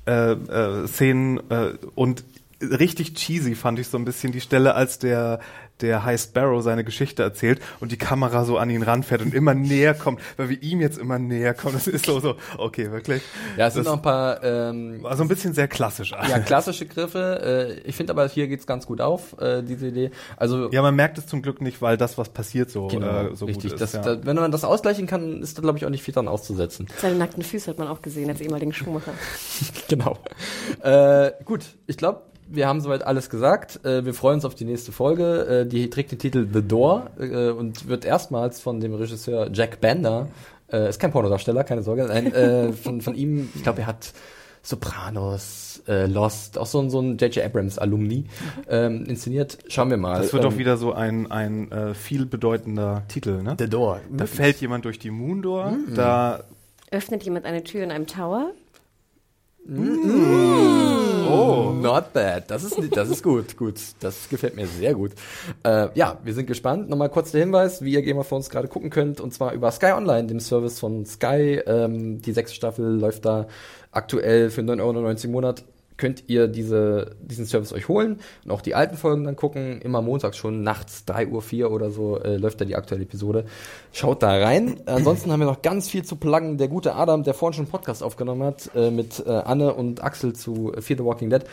äh, 0.07 0.33
äh, 0.33 0.87
Szenen 0.87 1.39
äh, 1.51 1.73
und 1.95 2.25
richtig 2.61 3.15
cheesy 3.15 3.55
fand 3.55 3.79
ich 3.79 3.89
so 3.89 3.99
ein 3.99 4.05
bisschen 4.05 4.33
die 4.33 4.41
Stelle, 4.41 4.75
als 4.75 4.99
der 4.99 5.41
der 5.83 6.05
High 6.05 6.21
Sparrow 6.21 6.63
seine 6.63 6.85
Geschichte 6.85 7.23
erzählt 7.23 7.61
und 7.81 7.93
die 7.93 7.99
Kamera 7.99 8.45
so 8.45 8.59
an 8.59 8.71
ihn 8.71 8.83
ranfährt 8.83 9.23
und 9.23 9.35
immer 9.35 9.55
näher 9.55 9.95
kommt, 9.95 10.21
weil 10.37 10.49
wir 10.49 10.63
ihm 10.63 10.81
jetzt 10.81 10.99
immer 10.99 11.19
näher 11.19 11.55
kommen. 11.55 11.75
Das 11.75 11.87
ist 11.87 12.07
so, 12.07 12.21
so, 12.21 12.37
okay, 12.59 12.91
wirklich. 12.91 13.23
Ja, 13.57 13.69
es 13.69 13.75
sind 13.75 13.85
Das 13.87 13.93
noch 13.93 13.99
ein 13.99 14.03
paar 14.03 14.43
ähm, 14.45 15.03
war 15.03 15.17
so 15.17 15.23
ein 15.23 15.29
bisschen 15.29 15.55
sehr 15.55 15.69
klassisch. 15.69 16.13
ja, 16.13 16.39
klassische 16.41 16.87
Griffe. 16.87 17.79
Äh, 17.85 17.89
ich 17.89 17.97
finde 17.97 18.13
aber, 18.13 18.29
hier 18.29 18.49
geht's 18.49 18.67
ganz 18.67 18.87
gut 18.87 19.01
auf, 19.01 19.41
äh, 19.41 19.63
diese 19.63 19.89
Idee. 19.89 20.11
Also 20.37 20.71
Ja, 20.71 20.83
man 20.83 20.95
merkt 20.95 21.19
es 21.19 21.27
zum 21.27 21.43
Glück 21.43 21.61
nicht, 21.61 21.81
weil 21.83 21.97
das, 21.97 22.19
was 22.19 22.29
passiert, 22.29 22.71
so, 22.71 22.89
genau, 22.89 23.07
äh, 23.33 23.37
so 23.37 23.47
richtig. 23.47 23.73
gut 23.73 23.81
das, 23.81 23.95
ist. 23.95 24.05
ja. 24.05 24.17
da, 24.17 24.27
wenn 24.27 24.37
man 24.37 24.53
das 24.53 24.65
ausgleichen 24.65 25.07
kann, 25.07 25.43
ist 25.43 25.57
da, 25.59 25.63
glaube 25.63 25.79
ich, 25.79 25.87
auch 25.87 25.91
nicht 25.91 26.03
viel 26.03 26.15
dran 26.15 26.29
auszusetzen. 26.29 26.87
Seine 26.99 27.17
nackten 27.17 27.43
Füße 27.43 27.71
hat 27.71 27.79
man 27.79 27.89
auch 27.89 28.03
gesehen 28.03 28.29
als 28.29 28.41
ehemaligen 28.41 28.73
Schuhmacher. 28.73 29.13
Genau. 29.89 30.17
Äh, 30.83 31.33
gut, 31.45 31.65
ich 31.87 31.97
glaube, 31.97 32.23
wir 32.51 32.67
haben 32.69 32.81
soweit 32.81 33.07
alles 33.07 33.31
gesagt. 33.31 33.85
Äh, 33.85 34.05
wir 34.05 34.15
freuen 34.15 34.37
uns 34.37 34.45
auf 34.45 34.55
die 34.55 34.65
nächste 34.65 34.93
Folge. 34.93 35.65
Äh, 35.65 35.67
die 35.67 35.89
trägt 35.91 36.13
den 36.13 36.19
Titel 36.19 36.47
The 36.53 36.63
Door 36.63 37.11
äh, 37.19 37.51
und 37.51 37.89
wird 37.89 38.05
erstmals 38.05 38.61
von 38.61 38.81
dem 38.81 38.95
Regisseur 38.95 39.49
Jack 39.53 39.81
Bender, 39.81 40.29
äh, 40.73 40.89
ist 40.89 40.99
kein 41.01 41.13
Pornodarsteller, 41.13 41.65
keine 41.65 41.83
Sorge, 41.83 42.05
nein, 42.09 42.33
äh, 42.33 42.73
von, 42.85 43.01
von 43.01 43.15
ihm, 43.15 43.49
ich 43.55 43.63
glaube, 43.63 43.81
er 43.83 43.87
hat 43.87 44.13
Sopranos, 44.63 45.83
äh, 45.89 46.07
Lost, 46.07 46.59
auch 46.59 46.67
so, 46.67 46.81
ein- 46.81 46.91
so 46.91 47.01
ein 47.01 47.17
J.J. 47.17 47.45
Abrams 47.45 47.79
Alumni 47.79 48.25
ähm, 48.69 49.05
inszeniert. 49.07 49.59
Schauen 49.69 49.91
wir 49.91 49.97
mal. 49.97 50.21
Das 50.21 50.33
wird 50.33 50.45
Ähm, 50.45 50.51
doch 50.51 50.59
wieder 50.59 50.77
so 50.77 50.93
ein, 50.93 51.31
ein 51.31 51.71
äh, 51.73 51.95
viel 51.95 52.27
bedeutender 52.27 53.03
Titel, 53.09 53.43
ne? 53.43 53.57
The 53.59 53.69
Door. 53.69 54.01
Da 54.11 54.27
fällt 54.27 54.61
jemand 54.61 54.85
durch 54.85 54.99
die 54.99 55.11
Moondoor, 55.11 55.77
da 55.95 56.45
Öffnet 56.91 57.23
jemand 57.23 57.47
eine 57.47 57.63
Tür 57.63 57.85
in 57.85 57.91
einem 57.93 58.07
Tower? 58.07 58.51
Oh, 59.69 61.73
not 61.73 62.13
bad. 62.13 62.51
Das 62.51 62.65
ist, 62.65 62.77
das 62.97 63.09
ist 63.09 63.23
gut, 63.23 63.57
gut. 63.57 63.75
Das 64.01 64.29
gefällt 64.29 64.57
mir 64.57 64.67
sehr 64.67 64.95
gut. 64.95 65.13
Äh, 65.63 65.89
ja, 65.95 66.19
wir 66.25 66.35
sind 66.35 66.47
gespannt. 66.47 66.89
Nochmal 66.89 67.11
kurz 67.11 67.31
der 67.31 67.43
Hinweis, 67.43 67.83
wie 67.83 67.93
ihr 67.93 68.03
Game 68.03 68.19
of 68.19 68.29
Thrones 68.29 68.51
gerade 68.51 68.69
gucken 68.69 68.91
könnt, 68.91 69.21
und 69.21 69.33
zwar 69.33 69.53
über 69.53 69.71
Sky 69.71 69.93
Online, 69.93 70.27
dem 70.27 70.41
Service 70.41 70.81
von 70.81 71.07
Sky. 71.07 71.61
Ähm, 71.67 72.21
die 72.21 72.33
sechste 72.33 72.57
Staffel 72.57 72.99
läuft 72.99 73.25
da 73.25 73.47
aktuell 73.93 74.51
für 74.51 74.63
9,99 74.63 74.81
Euro 74.81 75.25
im 75.25 75.31
Monat. 75.31 75.65
Könnt 76.01 76.25
ihr 76.29 76.49
diese, 76.49 77.15
diesen 77.21 77.45
Service 77.45 77.75
euch 77.75 77.89
holen 77.89 78.21
und 78.47 78.51
auch 78.51 78.63
die 78.63 78.75
alten 78.75 78.97
Folgen 78.97 79.25
dann 79.25 79.37
gucken. 79.37 79.83
Immer 79.83 80.01
montags 80.01 80.39
schon 80.39 80.63
nachts, 80.63 81.05
3 81.05 81.27
Uhr 81.27 81.43
4 81.43 81.71
oder 81.71 81.91
so, 81.91 82.19
äh, 82.19 82.39
läuft 82.39 82.59
da 82.63 82.65
die 82.65 82.75
aktuelle 82.75 83.03
Episode. 83.03 83.45
Schaut 83.93 84.23
da 84.23 84.31
rein. 84.31 84.81
Ansonsten 84.87 85.31
haben 85.31 85.41
wir 85.41 85.47
noch 85.47 85.61
ganz 85.61 85.91
viel 85.91 86.03
zu 86.03 86.17
pluggen. 86.17 86.57
Der 86.57 86.69
gute 86.69 86.95
Adam, 86.95 87.23
der 87.23 87.35
vorhin 87.35 87.53
schon 87.53 87.65
einen 87.67 87.71
Podcast 87.71 88.03
aufgenommen 88.03 88.45
hat, 88.45 88.71
äh, 88.75 88.91
mit 88.91 89.23
äh, 89.27 89.31
Anne 89.31 89.75
und 89.75 90.03
Axel 90.03 90.33
zu 90.33 90.73
Fear 90.81 90.97
the 90.97 91.05
Walking 91.05 91.29
Dead, 91.29 91.45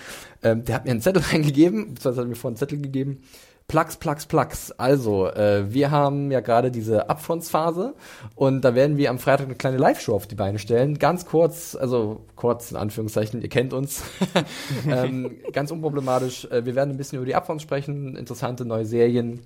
ähm, 0.43 0.63
der 0.63 0.75
hat 0.75 0.85
mir 0.85 0.91
einen 0.91 1.01
Zettel 1.01 1.21
reingegeben, 1.33 1.93
beziehungsweise 1.93 2.21
hat 2.21 2.29
mir 2.29 2.35
vorhin 2.35 2.53
einen 2.53 2.57
Zettel 2.57 2.81
gegeben. 2.81 3.23
Plugs, 3.67 3.97
Plugs, 3.97 4.25
Plugs. 4.25 4.71
Also, 4.71 5.27
äh, 5.27 5.73
wir 5.73 5.91
haben 5.91 6.31
ja 6.31 6.39
gerade 6.39 6.71
diese 6.71 7.09
Upfronts-Phase 7.09 7.95
und 8.35 8.61
da 8.61 8.75
werden 8.75 8.95
wir 8.95 9.09
am 9.09 9.19
Freitag 9.19 9.47
eine 9.47 9.55
kleine 9.55 9.75
Live-Show 9.75 10.15
auf 10.15 10.25
die 10.25 10.35
Beine 10.35 10.57
stellen. 10.57 10.99
Ganz 10.99 11.25
kurz, 11.25 11.75
also 11.75 12.21
kurz 12.37 12.71
in 12.71 12.77
Anführungszeichen, 12.77 13.41
ihr 13.41 13.49
kennt 13.49 13.73
uns. 13.73 14.03
ähm, 14.87 15.35
ganz 15.51 15.69
unproblematisch. 15.71 16.45
Äh, 16.45 16.65
wir 16.65 16.75
werden 16.75 16.91
ein 16.91 16.97
bisschen 16.97 17.17
über 17.17 17.25
die 17.25 17.35
Upfronts 17.35 17.61
sprechen, 17.61 18.15
interessante 18.15 18.63
neue 18.63 18.85
Serien, 18.85 19.41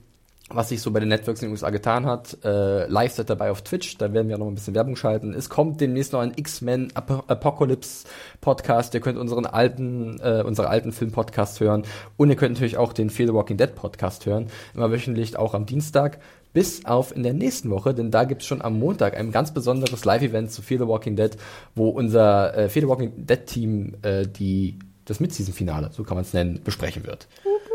was 0.54 0.70
sich 0.70 0.82
so 0.82 0.92
bei 0.92 1.00
den 1.00 1.10
Networks 1.10 1.42
in 1.42 1.48
den 1.48 1.52
USA 1.52 1.70
getan 1.70 2.06
hat. 2.06 2.38
Äh, 2.44 2.88
live 2.88 3.14
seid 3.14 3.30
dabei 3.30 3.52
auf 3.52 3.62
Twitch, 3.62 3.98
da 3.98 4.14
werden 4.14 4.30
wir 4.30 4.38
noch 4.38 4.48
ein 4.48 4.56
bisschen 4.56 4.76
Werbung 4.76 4.96
schalten. 4.96 5.34
Es 5.34 5.50
kommt 5.50 5.82
demnächst 5.82 6.14
noch 6.14 6.20
ein 6.20 6.34
X-Men 6.36 6.92
Ap 6.94 7.24
Apocalypse 7.28 8.06
Podcast. 8.42 8.94
Ihr 8.94 9.02
könnt 9.02 9.18
unseren 9.18 9.46
alten, 9.46 10.20
äh, 10.22 10.44
unsere 10.46 10.70
alten 10.70 10.92
Film-Podcast 10.92 11.60
hören. 11.60 11.84
Und 12.18 12.30
ihr 12.30 12.36
könnt 12.36 12.54
natürlich 12.54 12.78
auch 12.78 12.94
den 12.94 13.10
Fear 13.10 13.28
the 13.28 13.34
Walking 13.34 13.58
Dead 13.58 13.74
Podcast 13.76 14.26
hören. 14.26 14.48
Immer 14.74 14.92
wöchentlich, 14.92 15.38
auch 15.38 15.54
am 15.54 15.66
Dienstag. 15.66 16.20
Bis 16.54 16.86
auf 16.86 17.16
in 17.16 17.24
der 17.24 17.34
nächsten 17.34 17.70
Woche, 17.70 17.94
denn 17.94 18.12
da 18.12 18.26
gibt's 18.26 18.46
schon 18.46 18.62
am 18.62 18.78
Montag 18.78 19.16
ein 19.16 19.32
ganz 19.32 19.54
besonderes 19.54 20.04
Live-Event 20.04 20.52
zu 20.52 20.62
Fear 20.62 20.82
the 20.82 20.88
Walking 20.88 21.16
Dead, 21.16 21.38
wo 21.76 21.90
unser 21.90 22.56
äh, 22.58 22.68
Fear 22.68 22.84
the 22.84 22.90
Walking 22.90 23.26
Dead 23.26 23.46
Team 23.46 23.96
äh, 24.02 24.28
die, 24.28 24.78
das 25.06 25.22
Mid-Season-Finale, 25.22 25.92
so 25.94 26.04
kann 26.04 26.18
man 26.18 26.26
es 26.26 26.34
nennen, 26.34 26.60
besprechen 26.62 27.06
wird. 27.06 27.28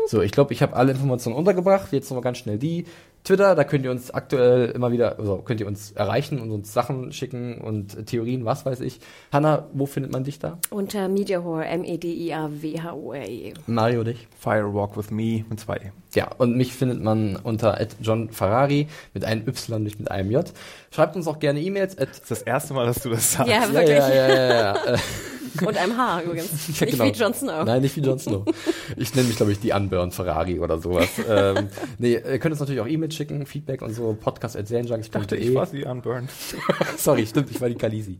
So, 0.07 0.21
ich 0.21 0.31
glaube, 0.31 0.53
ich 0.53 0.61
habe 0.61 0.75
alle 0.75 0.93
Informationen 0.93 1.35
untergebracht. 1.35 1.91
Jetzt 1.91 2.09
nochmal 2.09 2.23
ganz 2.23 2.37
schnell 2.37 2.57
die. 2.57 2.85
Twitter, 3.27 3.55
da 3.55 3.65
könnt 3.65 3.83
ihr 3.83 3.91
uns 3.91 4.09
aktuell 4.09 4.69
immer 4.69 4.89
wieder, 4.93 5.19
also 5.19 5.39
könnt 5.39 5.59
ihr 5.59 5.67
uns 5.67 5.91
erreichen 5.91 6.39
und 6.39 6.49
uns 6.51 6.71
Sachen 6.71 7.11
schicken 7.11 7.57
und 7.57 8.07
Theorien, 8.07 8.45
was 8.45 8.65
weiß 8.65 8.79
ich. 8.79 9.01
Hanna, 9.33 9.67
wo 9.73 9.85
findet 9.85 10.13
man 10.13 10.23
dich 10.23 10.39
da? 10.39 10.57
Unter 10.69 11.09
Mediahore, 11.09 11.65
M-E-D-I-A-W-H-O-R-E. 11.65 13.53
Mario, 13.67 14.05
dich? 14.05 14.29
Firewalk 14.39 14.95
with 14.95 15.11
me 15.11 15.43
mit 15.49 15.59
zwei 15.59 15.75
E. 15.75 15.91
Ja, 16.15 16.29
und 16.37 16.55
mich 16.55 16.73
findet 16.73 17.03
man 17.03 17.35
unter 17.35 17.85
John 18.01 18.29
Ferrari 18.31 18.87
mit 19.13 19.25
einem 19.25 19.45
Y, 19.45 19.83
nicht 19.83 19.99
mit 19.99 20.09
einem 20.09 20.31
J. 20.31 20.49
Schreibt 20.91 21.17
uns 21.17 21.27
auch 21.27 21.39
gerne 21.39 21.59
E-Mails. 21.59 21.97
Das 21.97 22.09
ist 22.11 22.31
das 22.31 22.41
erste 22.43 22.73
Mal, 22.75 22.85
dass 22.85 23.03
du 23.03 23.09
das 23.09 23.33
sagst. 23.33 23.49
Ja, 23.51 23.63
Ja, 23.65 23.73
wirklich. 23.73 23.89
ja, 23.97 24.09
ja, 24.09 24.27
ja, 24.29 24.49
ja. 24.49 24.93
Äh, 24.93 24.97
Und 25.65 25.77
einem 25.77 25.97
Haar 25.97 26.21
übrigens. 26.23 26.47
Ja, 26.79 26.85
Nicht 26.85 26.91
genau. 26.99 27.05
wie 27.05 27.17
Jon 27.19 27.33
Snow. 27.33 27.65
Nein, 27.65 27.81
nicht 27.81 27.95
wie 27.95 28.01
Jon 28.01 28.19
Snow. 28.19 28.45
Ich 28.95 29.15
nenne 29.15 29.27
mich, 29.27 29.37
glaube 29.37 29.51
ich, 29.51 29.59
die 29.59 29.71
Unburn 29.71 30.11
Ferrari 30.11 30.59
oder 30.59 30.77
sowas. 30.79 31.07
ähm, 31.29 31.69
nee, 31.97 32.13
ihr 32.13 32.39
könnt 32.39 32.51
uns 32.51 32.59
natürlich 32.59 32.81
auch 32.81 32.87
E-Mails 32.87 33.15
schicken, 33.17 33.45
Feedback 33.45 33.81
und 33.81 33.93
so, 33.93 34.15
podcast 34.19 34.55
at 34.55 34.69
Ich 34.71 35.11
dachte, 35.11 35.35
ich 35.35 35.53
war 35.53 35.65
sie 35.65 35.83
unburned. 35.83 36.29
Sorry, 36.97 37.25
stimmt, 37.25 37.51
ich 37.51 37.59
war 37.59 37.67
die 37.69 37.75
Kalisi. 37.75 38.19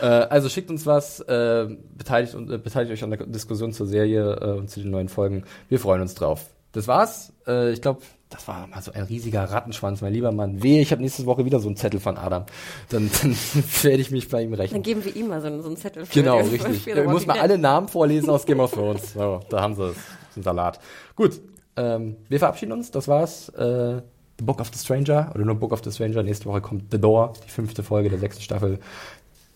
Äh, 0.00 0.06
also 0.06 0.48
schickt 0.48 0.70
uns 0.70 0.86
was, 0.86 1.20
äh, 1.20 1.66
beteiligt, 1.98 2.34
und, 2.34 2.50
äh, 2.50 2.58
beteiligt 2.58 2.92
euch 2.92 3.02
an 3.04 3.10
der 3.10 3.26
Diskussion 3.26 3.72
zur 3.72 3.86
Serie 3.86 4.34
äh, 4.40 4.58
und 4.58 4.70
zu 4.70 4.80
den 4.80 4.90
neuen 4.90 5.08
Folgen. 5.08 5.44
Wir 5.68 5.78
freuen 5.78 6.00
uns 6.00 6.14
drauf. 6.14 6.46
Das 6.72 6.86
war's. 6.86 7.32
Äh, 7.46 7.72
ich 7.72 7.82
glaube, 7.82 8.00
das 8.28 8.46
war 8.46 8.68
mal 8.68 8.80
so 8.80 8.92
ein 8.92 9.02
riesiger 9.02 9.42
Rattenschwanz, 9.42 10.02
mein 10.02 10.12
lieber 10.12 10.30
Mann. 10.30 10.62
Wehe, 10.62 10.80
ich 10.80 10.92
habe 10.92 11.02
nächste 11.02 11.26
Woche 11.26 11.44
wieder 11.44 11.58
so 11.58 11.66
einen 11.68 11.76
Zettel 11.76 11.98
von 11.98 12.16
Adam. 12.16 12.44
Dann, 12.88 13.10
dann 13.22 13.34
werde 13.82 14.00
ich 14.00 14.12
mich 14.12 14.28
bei 14.28 14.42
ihm 14.42 14.52
Dann 14.52 14.60
rechnen. 14.60 14.82
geben 14.82 15.04
wir 15.04 15.16
ihm 15.16 15.26
mal 15.26 15.40
so, 15.40 15.48
einen- 15.48 15.62
so 15.62 15.66
einen 15.68 15.76
Zettel. 15.76 16.06
Für 16.06 16.20
Genau, 16.20 16.38
richtig. 16.38 16.86
Ja, 16.86 17.02
ich 17.02 17.08
muss 17.08 17.26
mal 17.26 17.40
alle 17.40 17.58
Namen 17.58 17.88
vorlesen 17.88 18.30
aus 18.30 18.46
Game 18.46 18.60
of 18.60 18.70
Thrones. 18.70 19.14
So, 19.14 19.40
da 19.50 19.60
haben 19.60 19.74
sie 19.74 19.88
es. 19.88 19.96
Den 20.36 20.44
Salat. 20.44 20.78
Gut. 21.16 21.40
Ähm, 21.76 22.16
wir 22.28 22.38
verabschieden 22.38 22.70
uns. 22.72 22.92
Das 22.92 23.08
war's. 23.08 23.48
Äh, 23.50 24.02
the 24.40 24.44
Book 24.44 24.60
of 24.60 24.70
the 24.72 24.78
Stranger 24.78 25.30
oder 25.34 25.44
nur 25.44 25.54
Book 25.54 25.72
of 25.72 25.82
the 25.84 25.92
Stranger. 25.92 26.22
Nächste 26.22 26.46
Woche 26.46 26.60
kommt 26.60 26.90
The 26.90 26.98
Door, 26.98 27.34
die 27.44 27.50
fünfte 27.50 27.82
Folge 27.82 28.08
der 28.08 28.18
sechsten 28.18 28.42
Staffel. 28.42 28.78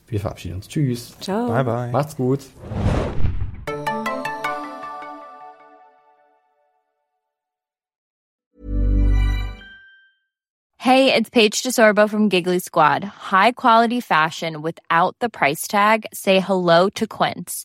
Wir 0.06 0.20
verabschieden 0.20 0.56
uns. 0.56 0.68
Tschüss. 0.68 1.18
Ciao. 1.20 1.48
Bye 1.48 1.64
bye. 1.64 1.90
Macht's 1.90 2.16
gut. 2.16 2.40
Hey, 10.76 11.14
it's 11.14 11.30
Paige 11.30 11.62
DeSorbo 11.62 12.10
from 12.10 12.28
Giggly 12.28 12.58
Squad. 12.58 13.02
High 13.04 13.52
quality 13.52 14.00
fashion 14.00 14.60
without 14.60 15.16
the 15.18 15.30
price 15.30 15.66
tag. 15.66 16.04
Say 16.12 16.40
hello 16.40 16.90
to 16.90 17.06
Quince. 17.06 17.64